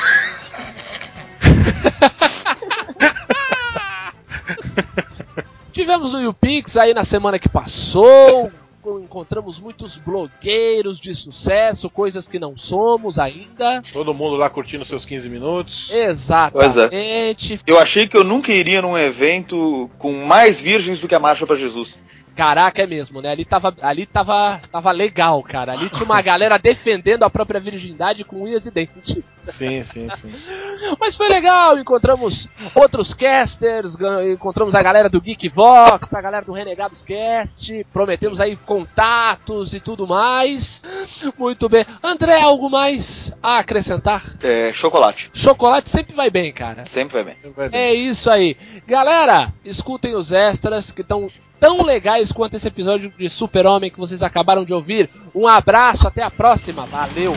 Tivemos 5.72 6.14
no 6.14 6.22
YouPix 6.22 6.78
aí 6.78 6.94
na 6.94 7.04
semana 7.04 7.38
que 7.38 7.50
passou. 7.50 8.52
Encontramos 9.00 9.60
muitos 9.60 9.98
blogueiros 9.98 11.00
de 11.00 11.14
sucesso, 11.16 11.90
coisas 11.90 12.28
que 12.28 12.40
não 12.40 12.58
somos 12.58 13.18
ainda. 13.18 13.82
Todo 13.92 14.14
mundo 14.14 14.36
lá 14.36 14.50
curtindo 14.50 14.86
seus 14.86 15.06
15 15.06 15.30
minutos. 15.30 15.92
Exatamente. 15.92 17.60
Eu 17.66 17.80
achei 17.80 18.08
que 18.08 18.16
eu 18.16 18.24
nunca 18.24 18.52
iria 18.52 18.82
num 18.82 18.98
evento 18.98 19.90
com 19.98 20.26
mais 20.26 20.62
virgens 20.62 21.00
do 21.00 21.08
que 21.08 21.16
a 21.16 21.20
Marcha 21.20 21.46
pra 21.46 21.56
Jesus. 21.56 21.98
Caraca, 22.36 22.84
é 22.84 22.88
mesmo, 22.88 23.22
né? 23.22 23.30
Ali 23.30 23.46
tava, 23.46 23.74
ali 23.82 24.06
tava, 24.06 24.60
tava 24.70 24.92
legal, 24.92 25.42
cara. 25.42 25.72
Ali 25.72 25.90
tinha 25.90 26.04
uma 26.04 26.22
galera 26.22 26.58
defendendo 26.58 27.24
a 27.24 27.30
própria 27.30 27.62
virgindade 27.62 28.26
com 28.26 28.44
unhas 28.44 28.66
e 28.66 28.72
dentes. 28.72 29.18
Sim, 29.42 29.84
sim, 29.84 30.10
sim. 30.22 30.34
Mas 31.00 31.16
foi 31.16 31.30
legal, 31.30 31.78
encontramos 31.78 32.50
outros 32.74 33.14
casters, 33.14 33.96
encontramos 34.32 34.76
a 34.76 34.84
galera 34.84 35.10
do 35.10 35.22
Geekvox, 35.22 36.14
a 36.14 36.22
galera 36.22 36.46
do 36.46 36.52
Renegados 36.52 37.02
Cast, 37.02 37.86
prometemos 37.94 38.42
aí 38.42 38.58
contatos 38.58 39.74
e 39.74 39.80
tudo 39.80 40.06
mais. 40.06 40.82
Muito 41.38 41.70
bem. 41.70 41.86
André, 42.04 42.42
algo 42.42 42.70
mais 42.70 43.32
a 43.42 43.60
acrescentar? 43.60 44.36
É, 44.44 44.74
chocolate. 44.74 45.32
Chocolate 45.34 45.90
sempre 45.90 46.16
vai 46.16 46.30
bem, 46.30 46.52
cara. 46.52 46.84
Sempre 46.84 47.24
vai 47.56 47.70
bem. 47.70 47.80
É 47.80 47.94
isso 47.94 48.30
aí. 48.30 48.58
Galera, 48.86 49.54
escutem 49.64 50.16
os 50.16 50.32
extras 50.32 50.92
que 50.92 51.02
estão 51.02 51.30
tão 51.66 51.82
legais 51.82 52.32
quanto 52.32 52.56
esse 52.56 52.68
episódio 52.68 53.12
de 53.18 53.28
Super-Homem 53.28 53.90
que 53.90 53.98
vocês 53.98 54.22
acabaram 54.22 54.64
de 54.64 54.72
ouvir. 54.72 55.10
Um 55.34 55.48
abraço, 55.48 56.08
até 56.08 56.22
a 56.22 56.30
próxima. 56.30 56.86
Valeu! 56.86 57.34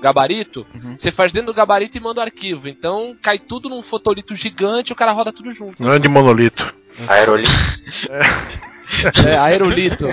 Gabarito, 0.00 0.66
você 0.98 1.10
faz 1.10 1.32
dentro 1.32 1.46
do 1.52 1.56
gabarito 1.56 1.96
e 1.96 2.00
manda 2.00 2.20
o 2.20 2.22
arquivo. 2.22 2.68
Então 2.68 3.16
cai 3.22 3.38
tudo 3.38 3.70
num 3.70 3.82
fotolito 3.82 4.34
gigante 4.34 4.90
e 4.90 4.92
o 4.92 4.96
cara 4.96 5.12
roda 5.12 5.32
tudo 5.32 5.50
junto. 5.52 5.82
Grande 5.82 6.08
monolito. 6.08 6.74
Aerolito. 7.08 7.50
É, 9.26 9.36
aerolito. 9.36 10.06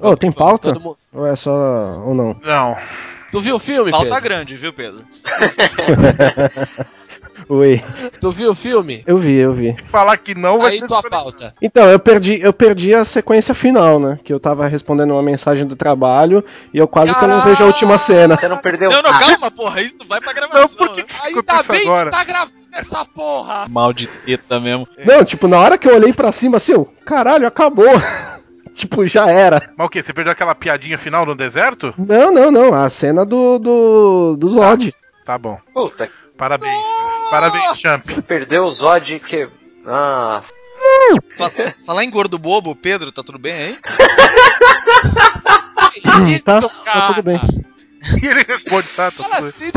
Ô, 0.00 0.16
tem 0.16 0.32
pauta? 0.32 0.72
Todo 0.72 0.96
Ou 1.12 1.26
é 1.26 1.36
só. 1.36 1.52
ou 2.04 2.14
não? 2.14 2.40
Não. 2.42 2.76
Tu 3.30 3.40
viu 3.40 3.56
o 3.56 3.58
filme, 3.58 3.90
Pauta 3.90 4.06
Pedro? 4.06 4.22
grande, 4.22 4.56
viu, 4.56 4.72
Pedro? 4.72 5.04
Oi. 7.48 7.82
Tu 8.20 8.32
viu 8.32 8.50
o 8.50 8.54
filme? 8.54 9.02
Eu 9.06 9.16
vi, 9.16 9.36
eu 9.36 9.52
vi. 9.52 9.76
Falar 9.86 10.16
que 10.16 10.34
não 10.34 10.58
vai 10.58 10.72
Aí 10.72 10.78
ser 10.80 10.86
tua 10.86 11.02
pauta. 11.02 11.54
Então, 11.60 11.88
eu 11.88 11.98
perdi, 11.98 12.40
eu 12.40 12.52
perdi 12.52 12.94
a 12.94 13.04
sequência 13.04 13.54
final, 13.54 14.00
né? 14.00 14.18
Que 14.24 14.32
eu 14.32 14.40
tava 14.40 14.66
respondendo 14.66 15.12
uma 15.12 15.22
mensagem 15.22 15.66
do 15.66 15.76
trabalho 15.76 16.44
e 16.72 16.78
eu 16.78 16.88
quase 16.88 17.14
que 17.14 17.24
eu 17.24 17.28
não 17.28 17.42
vejo 17.42 17.62
a 17.62 17.66
última 17.66 17.98
cena. 17.98 18.36
Você 18.36 18.48
não 18.48 18.58
perdeu 18.58 18.90
Não, 18.90 19.02
não, 19.02 19.18
calma, 19.18 19.50
porra, 19.50 19.82
isso 19.82 19.96
vai 20.08 20.20
pra 20.20 20.32
gravação. 20.32 20.62
Não, 20.62 20.68
por 20.68 20.92
que, 20.92 21.02
que 21.02 21.12
você 21.12 21.22
Ainda 21.22 21.60
isso 21.60 21.72
bem 21.72 21.82
agora? 21.82 22.10
que 22.10 22.16
tá 22.16 22.24
gravando 22.24 22.66
essa 22.72 23.04
porra! 23.04 23.64
Mal 23.68 23.92
de 23.92 24.06
teta 24.06 24.60
mesmo. 24.60 24.86
Não, 25.04 25.24
tipo, 25.24 25.48
na 25.48 25.58
hora 25.58 25.78
que 25.78 25.88
eu 25.88 25.94
olhei 25.94 26.12
pra 26.12 26.32
cima 26.32 26.56
assim, 26.58 26.72
eu, 26.72 26.84
caralho, 27.04 27.46
acabou. 27.46 27.86
tipo, 28.74 29.06
já 29.06 29.30
era. 29.30 29.70
Mas 29.76 29.86
o 29.86 29.90
quê? 29.90 30.02
Você 30.02 30.12
perdeu 30.12 30.32
aquela 30.32 30.54
piadinha 30.54 30.98
final 30.98 31.24
no 31.24 31.34
deserto? 31.34 31.94
Não, 31.96 32.30
não, 32.30 32.50
não. 32.50 32.74
A 32.74 32.88
cena 32.90 33.24
do, 33.24 33.58
do, 33.58 34.36
do 34.36 34.50
Zod. 34.50 34.92
Tá 35.24 35.36
bom. 35.36 35.58
Puta, 35.74 36.08
Parabéns, 36.36 36.90
cara. 36.92 37.30
Parabéns, 37.30 37.78
Champ. 37.78 38.04
perdeu 38.26 38.64
o 38.64 38.70
Zod 38.70 39.18
que. 39.20 39.48
Ah. 39.86 40.42
Fa- 41.38 41.50
Falar 41.86 42.04
em 42.04 42.10
gordo 42.10 42.38
bobo, 42.38 42.74
Pedro, 42.76 43.10
tá 43.12 43.22
tudo 43.24 43.38
bem 43.38 43.52
aí? 43.52 43.78
Tá, 46.44 46.60
tá 46.60 47.06
tudo 47.08 47.22
bem. 47.22 47.40
E 48.22 48.26
ele 48.26 48.42
responde, 48.42 48.88
tá, 48.94 49.10
tá 49.10 49.22
Fala 49.22 49.36
tudo 49.36 49.48
assim, 49.48 49.72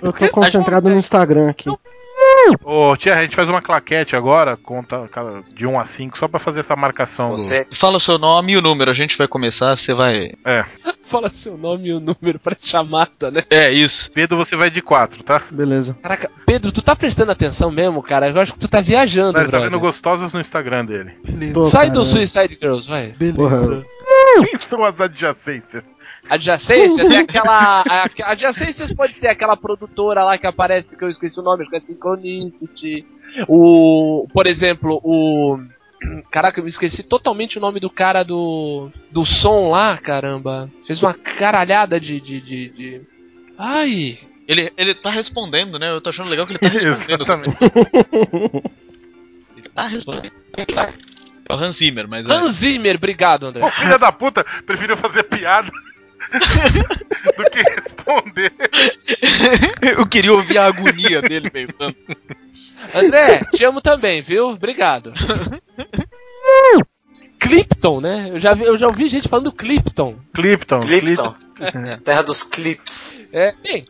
Eu 0.00 0.12
tô 0.12 0.28
concentrado 0.28 0.88
no 0.88 0.96
Instagram 0.96 1.50
aqui. 1.50 1.70
Ô, 2.64 2.96
tia, 2.96 3.14
a 3.14 3.22
gente 3.22 3.36
faz 3.36 3.48
uma 3.48 3.62
claquete 3.62 4.16
agora, 4.16 4.56
conta 4.56 5.06
cara, 5.08 5.42
de 5.54 5.66
1 5.66 5.78
a 5.78 5.84
5, 5.84 6.18
só 6.18 6.26
pra 6.26 6.40
fazer 6.40 6.60
essa 6.60 6.74
marcação 6.74 7.34
do. 7.34 7.42
Você. 7.42 7.66
Fala 7.80 7.98
o 7.98 8.00
seu 8.00 8.18
nome 8.18 8.52
e 8.52 8.56
o 8.56 8.62
número, 8.62 8.90
a 8.90 8.94
gente 8.94 9.16
vai 9.16 9.28
começar, 9.28 9.76
você 9.76 9.94
vai. 9.94 10.32
É. 10.44 10.64
Fala 11.04 11.30
seu 11.30 11.56
nome 11.56 11.88
e 11.88 11.92
o 11.94 12.00
número 12.00 12.38
pra 12.38 12.54
chamada, 12.58 13.30
né? 13.30 13.42
É, 13.48 13.72
isso. 13.72 14.10
Pedro, 14.12 14.36
você 14.36 14.54
vai 14.56 14.70
de 14.70 14.82
4, 14.82 15.22
tá? 15.22 15.42
Beleza. 15.50 15.96
Caraca, 16.02 16.30
Pedro, 16.44 16.70
tu 16.70 16.82
tá 16.82 16.94
prestando 16.94 17.32
atenção 17.32 17.70
mesmo, 17.70 18.02
cara? 18.02 18.28
Eu 18.28 18.40
acho 18.40 18.52
que 18.52 18.58
tu 18.58 18.68
tá 18.68 18.82
viajando, 18.82 19.32
Não, 19.32 19.40
ele 19.40 19.50
tá 19.50 19.58
vendo 19.58 19.80
gostosas 19.80 20.34
no 20.34 20.40
Instagram 20.40 20.84
dele. 20.84 21.12
Pô, 21.54 21.70
Sai 21.70 21.86
cara, 21.86 21.98
do 21.98 22.04
Suicide 22.04 22.58
Girls, 22.60 22.88
vai. 22.88 23.14
Porra. 23.34 23.82
Quem 24.44 24.58
são 24.58 24.84
as 24.84 25.00
adjacências? 25.00 25.84
Adjacências 26.28 27.10
é 27.10 27.18
aquela. 27.18 27.82
A, 27.88 28.08
adjacências 28.32 28.92
pode 28.92 29.14
ser 29.14 29.28
aquela 29.28 29.56
produtora 29.56 30.22
lá 30.24 30.36
que 30.36 30.46
aparece, 30.46 30.96
que 30.96 31.02
eu 31.02 31.08
esqueci 31.08 31.38
o 31.40 31.42
nome, 31.42 31.62
acho 31.62 31.70
que 31.70 31.76
é 31.76 31.80
Synchronicity. 31.80 33.06
O. 33.48 34.26
Por 34.32 34.46
exemplo, 34.46 35.00
o. 35.02 35.58
Caraca, 36.30 36.60
eu 36.60 36.64
me 36.64 36.70
esqueci 36.70 37.02
totalmente 37.02 37.58
o 37.58 37.60
nome 37.60 37.80
do 37.80 37.90
cara 37.90 38.22
do. 38.22 38.90
Do 39.10 39.24
som 39.24 39.70
lá, 39.70 39.96
caramba. 39.98 40.70
Fez 40.86 41.02
uma 41.02 41.14
caralhada 41.14 41.98
de. 41.98 42.20
de, 42.20 42.40
de, 42.40 42.68
de... 42.70 43.00
Ai! 43.56 44.18
Ele, 44.46 44.72
ele 44.76 44.94
tá 44.94 45.10
respondendo, 45.10 45.78
né? 45.78 45.90
Eu 45.90 46.00
tô 46.00 46.10
achando 46.10 46.30
legal 46.30 46.46
que 46.46 46.52
ele 46.52 46.58
tá 46.58 46.68
respondendo. 46.68 47.22
Exatamente. 47.22 47.56
Ele 49.56 49.68
tá 49.74 49.88
respondendo. 49.88 50.32
É 50.56 51.54
o 51.54 51.58
Hans 51.58 51.76
Zimmer, 51.78 52.06
mas. 52.06 52.28
é- 52.28 52.32
Hans 52.32 52.52
Zimmer, 52.52 52.96
obrigado, 52.96 53.46
André. 53.46 53.60
Pô, 53.60 53.70
filha 53.70 53.98
da 53.98 54.12
puta, 54.12 54.44
preferiu 54.66 54.96
fazer 54.96 55.24
piada 55.24 55.70
do 57.36 57.50
que 57.50 57.62
responder. 57.62 58.52
Eu 59.80 60.06
queria 60.06 60.32
ouvir 60.32 60.58
a 60.58 60.66
agonia 60.66 61.22
dele 61.22 61.50
pensando. 61.50 61.96
André, 62.94 63.40
te 63.52 63.64
amo 63.64 63.80
também, 63.80 64.22
viu? 64.22 64.48
Obrigado. 64.48 65.12
Clipton, 67.38 68.00
né? 68.00 68.30
Eu 68.30 68.40
já, 68.40 68.54
vi, 68.54 68.64
eu 68.64 68.76
já 68.76 68.88
ouvi 68.88 69.08
gente 69.08 69.28
falando 69.28 69.52
Clipton. 69.52 70.16
Clipton, 70.34 70.80
Clipton. 70.80 71.34
Terra 72.04 72.22
dos 72.22 72.42
clips. 72.44 72.92
É, 73.32 73.52
bem. 73.62 73.84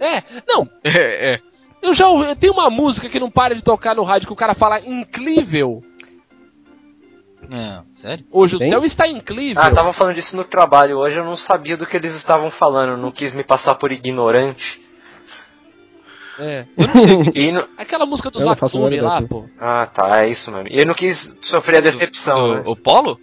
É, 0.00 0.22
não, 0.48 0.68
É, 0.82 1.34
é. 1.34 1.40
eu 1.80 1.94
já 1.94 2.08
ouvi. 2.08 2.34
Tem 2.36 2.50
uma 2.50 2.70
música 2.70 3.08
que 3.08 3.20
não 3.20 3.30
para 3.30 3.54
de 3.54 3.62
tocar 3.62 3.94
no 3.94 4.02
rádio 4.02 4.26
que 4.26 4.32
o 4.32 4.36
cara 4.36 4.54
fala 4.54 4.80
incrível. 4.80 5.82
Não, 7.48 7.84
sério? 8.00 8.24
Hoje 8.30 8.56
Tem? 8.58 8.66
o 8.68 8.70
céu 8.70 8.84
está 8.84 9.06
incrível. 9.08 9.62
Ah, 9.62 9.70
tava 9.70 9.92
falando 9.92 10.14
disso 10.14 10.36
no 10.36 10.44
trabalho 10.44 10.98
hoje, 10.98 11.18
eu 11.18 11.24
não 11.24 11.36
sabia 11.36 11.76
do 11.76 11.86
que 11.86 11.96
eles 11.96 12.14
estavam 12.16 12.50
falando, 12.52 12.96
não 13.00 13.10
quis 13.12 13.34
me 13.34 13.44
passar 13.44 13.74
por 13.74 13.92
ignorante. 13.92 14.80
É. 16.38 16.64
E 17.34 17.52
no- 17.52 17.68
Aquela 17.76 18.06
música 18.06 18.30
dos 18.30 18.40
Eu 18.40 18.46
não 18.46 18.88
menor 18.90 19.04
lá, 19.04 19.22
pô. 19.22 19.44
Ah, 19.60 19.86
tá, 19.92 20.22
é 20.24 20.30
isso 20.30 20.50
mesmo. 20.50 20.68
E 20.68 20.80
eu 20.80 20.86
não 20.86 20.94
quis 20.94 21.18
sofrer 21.42 21.78
a 21.78 21.80
decepção, 21.82 22.54
né? 22.54 22.62
O, 22.64 22.72
o 22.72 22.76
Polo? 22.76 23.18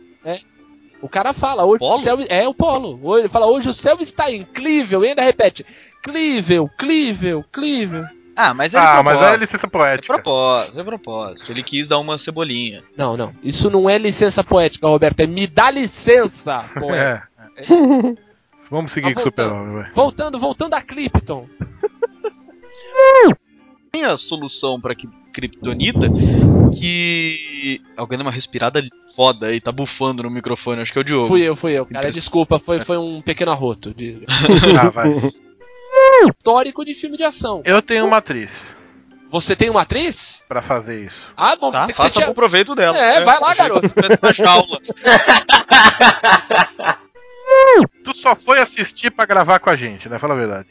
O 1.01 1.07
cara 1.09 1.33
fala, 1.33 1.65
hoje 1.65 1.79
Polo? 1.79 1.95
o 1.95 1.99
céu. 1.99 2.17
É 2.27 2.47
o 2.47 2.53
polo. 2.53 2.99
Hoje- 3.01 3.21
Ele 3.23 3.29
fala, 3.29 3.47
hoje 3.47 3.69
o 3.69 3.73
céu 3.73 3.97
está 4.01 4.29
incrível. 4.31 5.03
E 5.03 5.07
ainda 5.09 5.23
repete: 5.23 5.65
Crível, 6.03 6.69
crível, 6.77 7.43
crível. 7.51 8.03
Ah, 8.41 8.53
mas 8.53 8.73
é 8.73 8.77
Ah, 8.77 9.03
mas 9.03 9.21
é 9.21 9.35
licença 9.35 9.67
É 9.67 9.69
poética. 9.69 10.13
propósito, 10.13 10.79
é 10.79 10.83
propósito. 10.85 11.51
Ele 11.51 11.61
quis 11.61 11.89
dar 11.89 11.99
uma 11.99 12.17
cebolinha. 12.17 12.81
Não, 12.95 13.17
não. 13.17 13.33
Isso 13.43 13.69
não 13.69 13.89
é 13.89 13.97
licença 13.97 14.41
poética, 14.41 14.87
Roberto. 14.87 15.19
É 15.19 15.27
me 15.27 15.45
dá 15.45 15.69
licença, 15.69 16.63
poética. 16.73 17.27
É. 17.59 18.15
Vamos 18.71 18.93
seguir 18.93 19.09
Tá 19.09 19.13
com 19.15 19.19
o. 19.19 19.23
Super-Homem, 19.23 19.73
vai. 19.73 19.91
Voltando, 19.91 20.39
voltando 20.39 20.73
a 20.75 20.81
Clipton. 20.81 21.45
Tem 23.91 24.05
a 24.05 24.15
solução 24.17 24.79
pra 24.79 24.95
Kryptonita 25.33 26.07
que. 26.79 27.81
Alguém 27.97 28.17
deu 28.17 28.25
uma 28.25 28.31
respirada 28.31 28.81
foda 29.13 29.47
aí, 29.47 29.59
tá 29.59 29.73
bufando 29.73 30.23
no 30.23 30.29
microfone, 30.29 30.81
acho 30.81 30.93
que 30.93 30.99
é 30.99 31.01
o 31.01 31.03
Diogo. 31.03 31.27
Fui 31.27 31.41
eu, 31.41 31.57
fui 31.57 31.73
eu, 31.73 31.85
cara. 31.85 32.09
Desculpa, 32.13 32.59
foi, 32.59 32.85
foi 32.85 32.97
um 32.97 33.21
pequeno 33.21 33.51
arroto. 33.51 33.93
De... 33.93 34.23
Ah, 34.79 34.89
vai. 34.89 35.09
Histórico 36.37 36.85
de 36.85 36.93
filme 36.93 37.17
de 37.17 37.23
ação. 37.23 37.61
Eu 37.65 37.81
tenho 37.81 38.05
uma 38.05 38.17
atriz. 38.17 38.75
Você 39.31 39.55
tem 39.55 39.69
uma 39.69 39.83
atriz? 39.83 40.43
pra 40.49 40.61
fazer 40.61 41.05
isso. 41.05 41.27
Ah, 41.37 41.55
bom, 41.55 41.71
Tá, 41.71 41.85
tem 41.85 41.95
que 41.95 42.01
ser 42.01 42.07
faça 42.07 42.19
tia- 42.19 42.27
bom 42.27 42.33
proveito 42.33 42.73
dela. 42.73 42.97
É, 42.97 43.23
vai 43.23 43.39
lá, 43.39 43.53
garoto. 43.53 43.87
Na 44.21 44.33
jaula. 44.33 44.79
Tu 48.03 48.13
só 48.15 48.35
foi 48.35 48.59
assistir 48.59 49.09
pra 49.11 49.25
gravar 49.25 49.59
com 49.59 49.69
a 49.69 49.75
gente, 49.75 50.07
né? 50.07 50.19
Fala 50.19 50.33
a 50.33 50.37
verdade. 50.37 50.67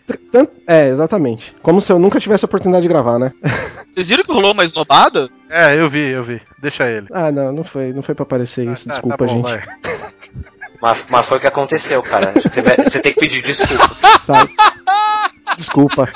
É, 0.66 0.88
exatamente. 0.88 1.54
Como 1.62 1.80
se 1.80 1.92
eu 1.92 1.98
nunca 1.98 2.20
tivesse 2.20 2.44
a 2.44 2.46
oportunidade 2.46 2.82
de 2.82 2.88
gravar, 2.88 3.18
né? 3.18 3.32
Vocês 3.94 4.06
viram 4.06 4.22
que 4.24 4.32
rolou 4.32 4.52
uma 4.52 4.64
esnobada? 4.64 5.28
É, 5.50 5.74
eu 5.78 5.88
vi, 5.90 6.08
eu 6.08 6.22
vi. 6.22 6.40
Deixa 6.60 6.88
ele. 6.88 7.06
Ah, 7.12 7.32
não, 7.32 7.52
não 7.52 7.64
foi, 7.64 7.92
não 7.92 8.02
foi 8.02 8.14
pra 8.14 8.22
aparecer 8.24 8.66
isso. 8.68 8.88
Tá, 8.88 8.94
tá 8.94 9.00
Desculpa, 9.00 9.26
bom, 9.26 9.46
gente. 9.48 9.66
Mas, 10.80 11.04
mas 11.08 11.26
foi 11.26 11.38
o 11.38 11.40
que 11.40 11.48
aconteceu, 11.48 12.02
cara. 12.02 12.32
Você, 12.32 12.62
vai- 12.62 12.76
você 12.76 13.00
tem 13.00 13.12
que 13.12 13.20
pedir 13.20 13.42
desculpa. 13.42 13.96
Tá. 14.28 14.46
Desculpa. 15.58 16.08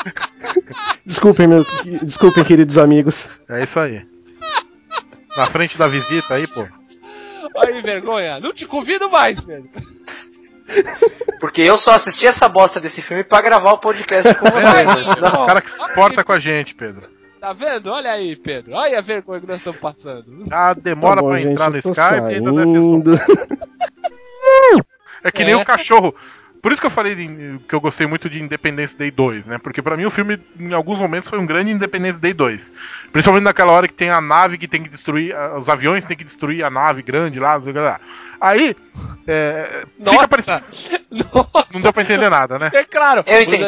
Desculpem, 1.04 1.48
meu, 1.48 1.66
desculpem, 2.00 2.44
queridos 2.44 2.78
amigos. 2.78 3.28
É 3.50 3.64
isso 3.64 3.80
aí. 3.80 4.06
Na 5.36 5.48
frente 5.48 5.76
da 5.76 5.88
visita 5.88 6.34
aí, 6.34 6.46
pô. 6.46 6.64
Aí, 7.58 7.82
vergonha. 7.82 8.38
Não 8.38 8.54
te 8.54 8.64
convido 8.66 9.10
mais, 9.10 9.40
Pedro. 9.40 9.68
Porque 11.40 11.60
eu 11.60 11.76
só 11.78 11.96
assisti 11.96 12.24
essa 12.24 12.48
bosta 12.48 12.78
desse 12.80 13.02
filme 13.02 13.24
pra 13.24 13.42
gravar 13.42 13.72
o 13.72 13.78
podcast 13.78 14.32
com 14.36 14.44
vocês. 14.46 14.64
É, 14.64 14.84
né? 14.84 15.42
o 15.42 15.46
cara 15.46 15.60
que 15.60 15.70
se 15.72 15.94
porta 15.94 16.22
com 16.22 16.32
a 16.32 16.38
gente, 16.38 16.76
Pedro. 16.76 17.10
Tá 17.40 17.52
vendo? 17.52 17.90
Olha 17.90 18.12
aí, 18.12 18.36
Pedro. 18.36 18.74
Olha 18.74 19.00
a 19.00 19.02
vergonha 19.02 19.40
que 19.40 19.48
nós 19.48 19.56
estamos 19.56 19.80
passando. 19.80 20.44
Ah, 20.52 20.72
demora 20.72 21.16
Tá 21.16 21.22
bom, 21.22 21.28
pra 21.28 21.36
gente, 21.38 21.50
entrar 21.50 21.68
no 21.70 21.78
Skype 21.78 22.30
e 22.30 22.34
ainda 22.36 22.52
dá 22.52 22.64
saindo. 22.64 23.12
É 25.24 25.30
que 25.30 25.44
nem 25.44 25.54
É. 25.54 25.56
o 25.56 25.64
cachorro. 25.64 26.12
Por 26.62 26.70
isso 26.70 26.80
que 26.80 26.86
eu 26.86 26.90
falei 26.92 27.16
de- 27.16 27.58
que 27.68 27.74
eu 27.74 27.80
gostei 27.80 28.06
muito 28.06 28.30
de 28.30 28.40
Independence 28.40 28.96
Day 28.96 29.10
2, 29.10 29.46
né? 29.46 29.58
Porque 29.58 29.82
pra 29.82 29.96
mim 29.96 30.04
o 30.04 30.10
filme, 30.12 30.38
em 30.60 30.72
alguns 30.72 31.00
momentos, 31.00 31.28
foi 31.28 31.36
um 31.40 31.44
grande 31.44 31.72
Independence 31.72 32.20
Day 32.20 32.32
2. 32.32 32.72
Principalmente 33.12 33.42
naquela 33.44 33.72
hora 33.72 33.88
que 33.88 33.94
tem 33.94 34.10
a 34.10 34.20
nave 34.20 34.56
que 34.56 34.68
tem 34.68 34.80
que 34.80 34.88
destruir, 34.88 35.34
os 35.58 35.68
aviões 35.68 36.06
tem 36.06 36.16
que 36.16 36.22
destruir 36.22 36.64
a 36.64 36.70
nave 36.70 37.02
grande 37.02 37.40
lá, 37.40 37.58
blá, 37.58 37.72
blá, 37.72 37.82
blá. 37.82 38.00
Aí, 38.40 38.76
é, 39.26 39.84
fica 40.12 40.28
parecendo. 40.28 40.64
Nossa. 41.10 41.66
Não 41.74 41.80
deu 41.80 41.92
pra 41.92 42.02
entender 42.02 42.28
nada, 42.30 42.58
né? 42.58 42.70
É 42.72 42.84
claro. 42.84 43.24
Eu 43.26 43.42
entendi. 43.42 43.58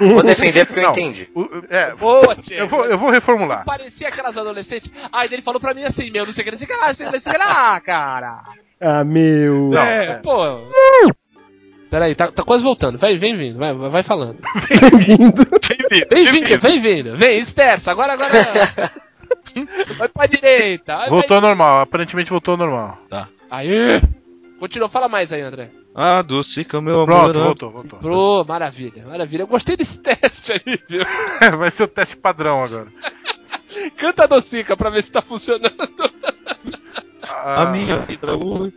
Vou 0.00 0.22
defender 0.22 0.64
porque 0.66 0.80
eu 0.80 0.84
Não. 0.84 0.92
entendi. 0.92 1.28
O- 1.34 1.48
é, 1.68 1.94
Boa, 1.94 2.36
tia. 2.36 2.56
eu, 2.58 2.66
vou, 2.68 2.84
eu 2.86 2.96
vou 2.96 3.10
reformular. 3.10 3.64
Parecia 3.66 4.08
aquelas 4.08 4.36
adolescentes. 4.36 4.90
Aí 5.12 5.28
ele 5.30 5.42
falou 5.42 5.60
pra 5.60 5.74
mim 5.74 5.84
assim, 5.84 6.10
meu, 6.10 6.24
não 6.24 6.32
sei 6.32 6.40
o 6.42 6.44
que, 6.46 6.50
não 6.52 6.58
sei 6.58 6.64
o 6.66 6.68
que 6.70 6.76
lá, 6.76 6.86
não 6.88 6.94
sei 6.94 7.06
o 7.06 7.10
que, 7.10 7.16
não 7.16 7.20
sei 7.22 7.32
o 7.32 7.34
que 7.34 7.38
lá, 7.40 7.80
cara. 7.80 8.40
Ah, 8.80 9.02
meu. 9.04 9.70
Não, 9.70 9.82
é, 9.82 10.06
é. 10.06 10.14
pô. 10.16 10.60
Peraí, 11.90 12.14
tá, 12.14 12.30
tá 12.30 12.42
quase 12.42 12.62
voltando. 12.62 12.98
Vai, 12.98 13.16
vem 13.18 13.36
vindo, 13.36 13.58
vai, 13.58 13.72
vai 13.74 14.02
falando. 14.02 14.38
Bem-vindo. 14.68 15.42
Vem 16.10 16.26
vindo, 16.26 16.60
vem 16.60 16.80
vindo. 16.82 17.16
Vem, 17.16 17.38
esterça, 17.38 17.90
agora, 17.90 18.12
agora. 18.12 18.92
vai 19.96 20.08
pra 20.08 20.26
direita. 20.26 20.96
Vai, 20.96 21.08
Voltou 21.08 21.36
ao 21.36 21.40
normal, 21.40 21.80
aparentemente 21.80 22.28
voltou 22.30 22.52
ao 22.52 22.58
normal. 22.58 22.98
vai. 23.10 23.26
Aí. 23.50 24.00
Continua, 24.60 24.88
fala 24.90 25.08
mais 25.08 25.32
aí, 25.32 25.40
André. 25.40 25.70
Adocica 25.94 26.80
meu 26.80 26.94
amor. 27.02 27.06
Pronto, 27.06 27.40
voltou, 27.40 27.70
voltou. 27.70 27.98
Pro, 28.00 28.44
maravilha, 28.46 29.06
maravilha. 29.06 29.42
Eu 29.42 29.46
gostei 29.46 29.76
desse 29.76 29.98
teste 30.02 30.52
aí, 30.52 30.78
viu? 30.88 31.02
Vai 31.56 31.70
ser 31.70 31.84
o 31.84 31.88
teste 31.88 32.16
padrão 32.16 32.62
agora. 32.62 32.88
Canta 33.96 34.24
a 34.24 34.26
docica 34.26 34.76
pra 34.76 34.90
ver 34.90 35.02
se 35.02 35.10
tá 35.12 35.22
funcionando. 35.22 35.72
Ah, 37.22 37.62
A 37.62 37.66
minha 37.72 37.96
vida 37.96 38.36
hoje. 38.36 38.74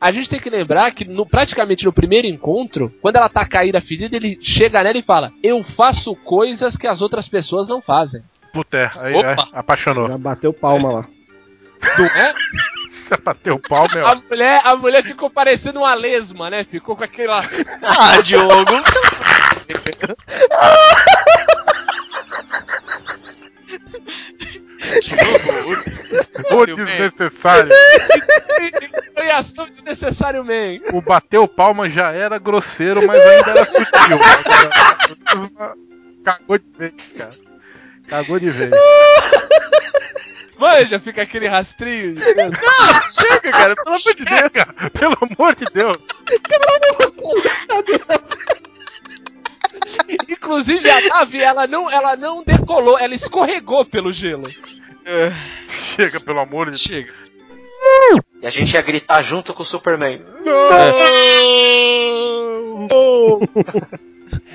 A 0.00 0.10
gente 0.10 0.28
tem 0.28 0.40
que 0.40 0.50
lembrar 0.50 0.90
que 0.92 1.04
no- 1.04 1.26
praticamente 1.26 1.84
no 1.84 1.92
primeiro 1.92 2.26
encontro, 2.26 2.92
quando 3.00 3.16
ela 3.16 3.28
tá 3.28 3.46
caída 3.46 3.80
ferida, 3.80 4.16
ele 4.16 4.38
chega 4.40 4.82
nela 4.82 4.98
e 4.98 5.02
fala: 5.02 5.32
Eu 5.42 5.62
faço 5.62 6.14
coisas 6.16 6.76
que 6.76 6.86
as 6.86 7.00
outras 7.02 7.28
pessoas 7.28 7.68
não 7.68 7.80
fazem. 7.80 8.22
Puta, 8.52 8.78
é, 8.78 8.90
aí, 8.96 9.14
Opa. 9.14 9.30
é, 9.30 9.36
apaixonou. 9.52 10.08
Já 10.08 10.18
bateu 10.18 10.52
palma 10.52 10.92
lá. 10.92 11.08
Não 11.98 12.06
é? 12.06 12.34
Já 13.08 13.16
bateu 13.24 13.58
pau, 13.58 13.86
meu. 13.94 14.06
A 14.06 14.16
mulher, 14.16 14.60
a 14.64 14.76
mulher 14.76 15.02
ficou 15.04 15.30
parecendo 15.30 15.78
uma 15.80 15.94
lesma, 15.94 16.50
né? 16.50 16.64
Ficou 16.64 16.96
com 16.96 17.04
aquela. 17.04 17.42
Ah, 17.82 18.20
Diogo. 18.22 18.50
O 26.52 26.66
desnecessário. 26.66 27.70
Reação 29.16 29.68
desnecessário, 29.68 30.44
man. 30.44 30.80
O 30.92 31.00
bateu 31.00 31.46
palma 31.46 31.88
já 31.88 32.10
era 32.12 32.38
grosseiro, 32.38 33.06
mas 33.06 33.20
ainda 33.20 33.50
era 33.50 33.64
sutil. 33.64 34.18
Agora, 35.26 35.74
Cagou 36.24 36.58
de 36.58 36.64
vez, 36.78 36.92
cara. 37.16 37.34
Cagou 38.08 38.38
de 38.38 38.50
vez. 38.50 38.70
Manja, 40.58 41.00
fica 41.00 41.22
aquele 41.22 41.48
rastrinho. 41.48 42.16
Chega, 42.20 42.50
cara, 44.50 44.90
pelo 44.90 45.16
amor 45.22 45.54
de 45.54 45.64
Deus. 45.72 45.96
Pelo 46.26 46.64
amor 46.68 47.12
de 47.84 47.96
Deus. 47.96 48.20
Inclusive 50.28 50.90
a 50.90 51.00
nave, 51.00 51.38
ela 51.38 51.66
não, 51.66 51.90
ela 51.90 52.16
não 52.16 52.42
decolou, 52.42 52.98
ela 52.98 53.14
escorregou 53.14 53.84
pelo 53.84 54.12
gelo. 54.12 54.44
Chega, 55.68 56.20
pelo 56.20 56.40
amor 56.40 56.66
de 56.66 56.72
Deus. 56.72 56.82
Chega. 56.82 57.12
E 58.42 58.46
a 58.46 58.50
gente 58.50 58.72
ia 58.74 58.82
gritar 58.82 59.22
junto 59.22 59.54
com 59.54 59.62
o 59.62 59.66
Superman. 59.66 60.22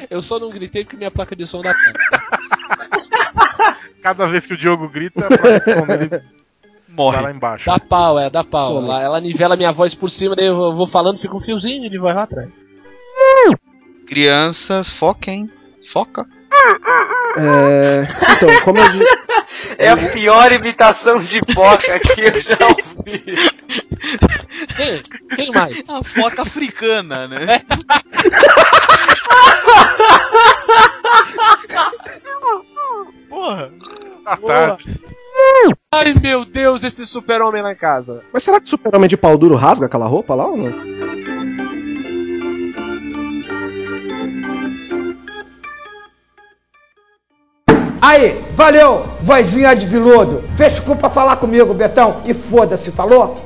Eu 0.10 0.22
só 0.22 0.40
não 0.40 0.50
gritei 0.50 0.84
porque 0.84 0.98
minha 0.98 1.12
placa 1.12 1.36
de 1.36 1.46
som 1.48 1.62
dá 1.62 1.74
pau. 1.74 1.94
Cada 4.02 4.28
vez 4.28 4.46
que 4.46 4.54
o 4.54 4.58
Diogo 4.58 4.88
grita, 4.90 5.26
a 5.26 5.38
proteção 5.38 5.88
dele 5.88 6.08
vai 6.08 6.22
Morre. 6.90 7.22
lá 7.22 7.32
embaixo. 7.32 7.66
Dá 7.66 7.80
pau, 7.80 8.20
é, 8.20 8.30
dá 8.30 8.44
pau. 8.44 8.78
Ela, 8.78 9.02
ela 9.02 9.22
nivela 9.22 9.56
minha 9.56 9.72
voz 9.72 9.96
por 9.96 10.10
cima, 10.10 10.36
daí 10.36 10.46
eu 10.46 10.76
vou 10.76 10.88
falando, 10.88 11.18
fica 11.18 11.36
um 11.36 11.42
fiozinho 11.42 11.90
de 11.90 11.98
voz 11.98 12.16
lá 12.16 12.24
atrás. 12.24 12.50
Crianças, 14.08 14.88
foquem. 15.00 15.50
Foca. 15.92 16.26
É, 17.38 18.08
então, 18.34 18.50
como 18.64 18.80
eu 18.80 18.90
disse. 18.90 19.06
É 19.78 19.90
a 19.90 19.98
pior 19.98 20.52
imitação 20.54 21.22
de 21.24 21.40
boca 21.54 22.00
que 22.00 22.22
eu 22.22 22.42
já 22.42 22.58
ouvi. 22.66 23.24
Quem? 24.76 25.04
Quem 25.36 25.52
mais? 25.52 25.88
A 25.90 26.02
foca 26.04 26.42
africana, 26.44 27.28
né? 27.28 27.62
Porra. 33.30 33.72
Tá 34.24 34.38
tarde. 34.38 35.00
Ai 35.94 36.14
meu 36.14 36.46
Deus, 36.46 36.84
esse 36.84 37.06
super-homem 37.06 37.62
lá 37.62 37.74
em 37.74 37.78
casa. 37.78 38.24
Mas 38.34 38.42
será 38.44 38.60
que 38.60 38.66
o 38.66 38.70
super-homem 38.70 39.10
de 39.10 39.18
pau 39.18 39.38
duro 39.38 39.56
rasga 39.56 39.86
aquela 39.86 40.08
roupa 40.08 40.34
lá 40.34 40.48
ou 40.48 40.58
não? 40.58 41.35
Aí, 48.08 48.40
valeu, 48.56 49.04
vozinha 49.24 49.76
de 49.76 49.88
viludo. 49.88 50.44
Fez 50.56 50.78
cu 50.80 50.96
pra 50.96 51.10
falar 51.10 51.38
comigo, 51.38 51.74
Betão. 51.74 52.22
E 52.24 52.36
foda-se, 52.36 52.92
falou? 52.92 53.42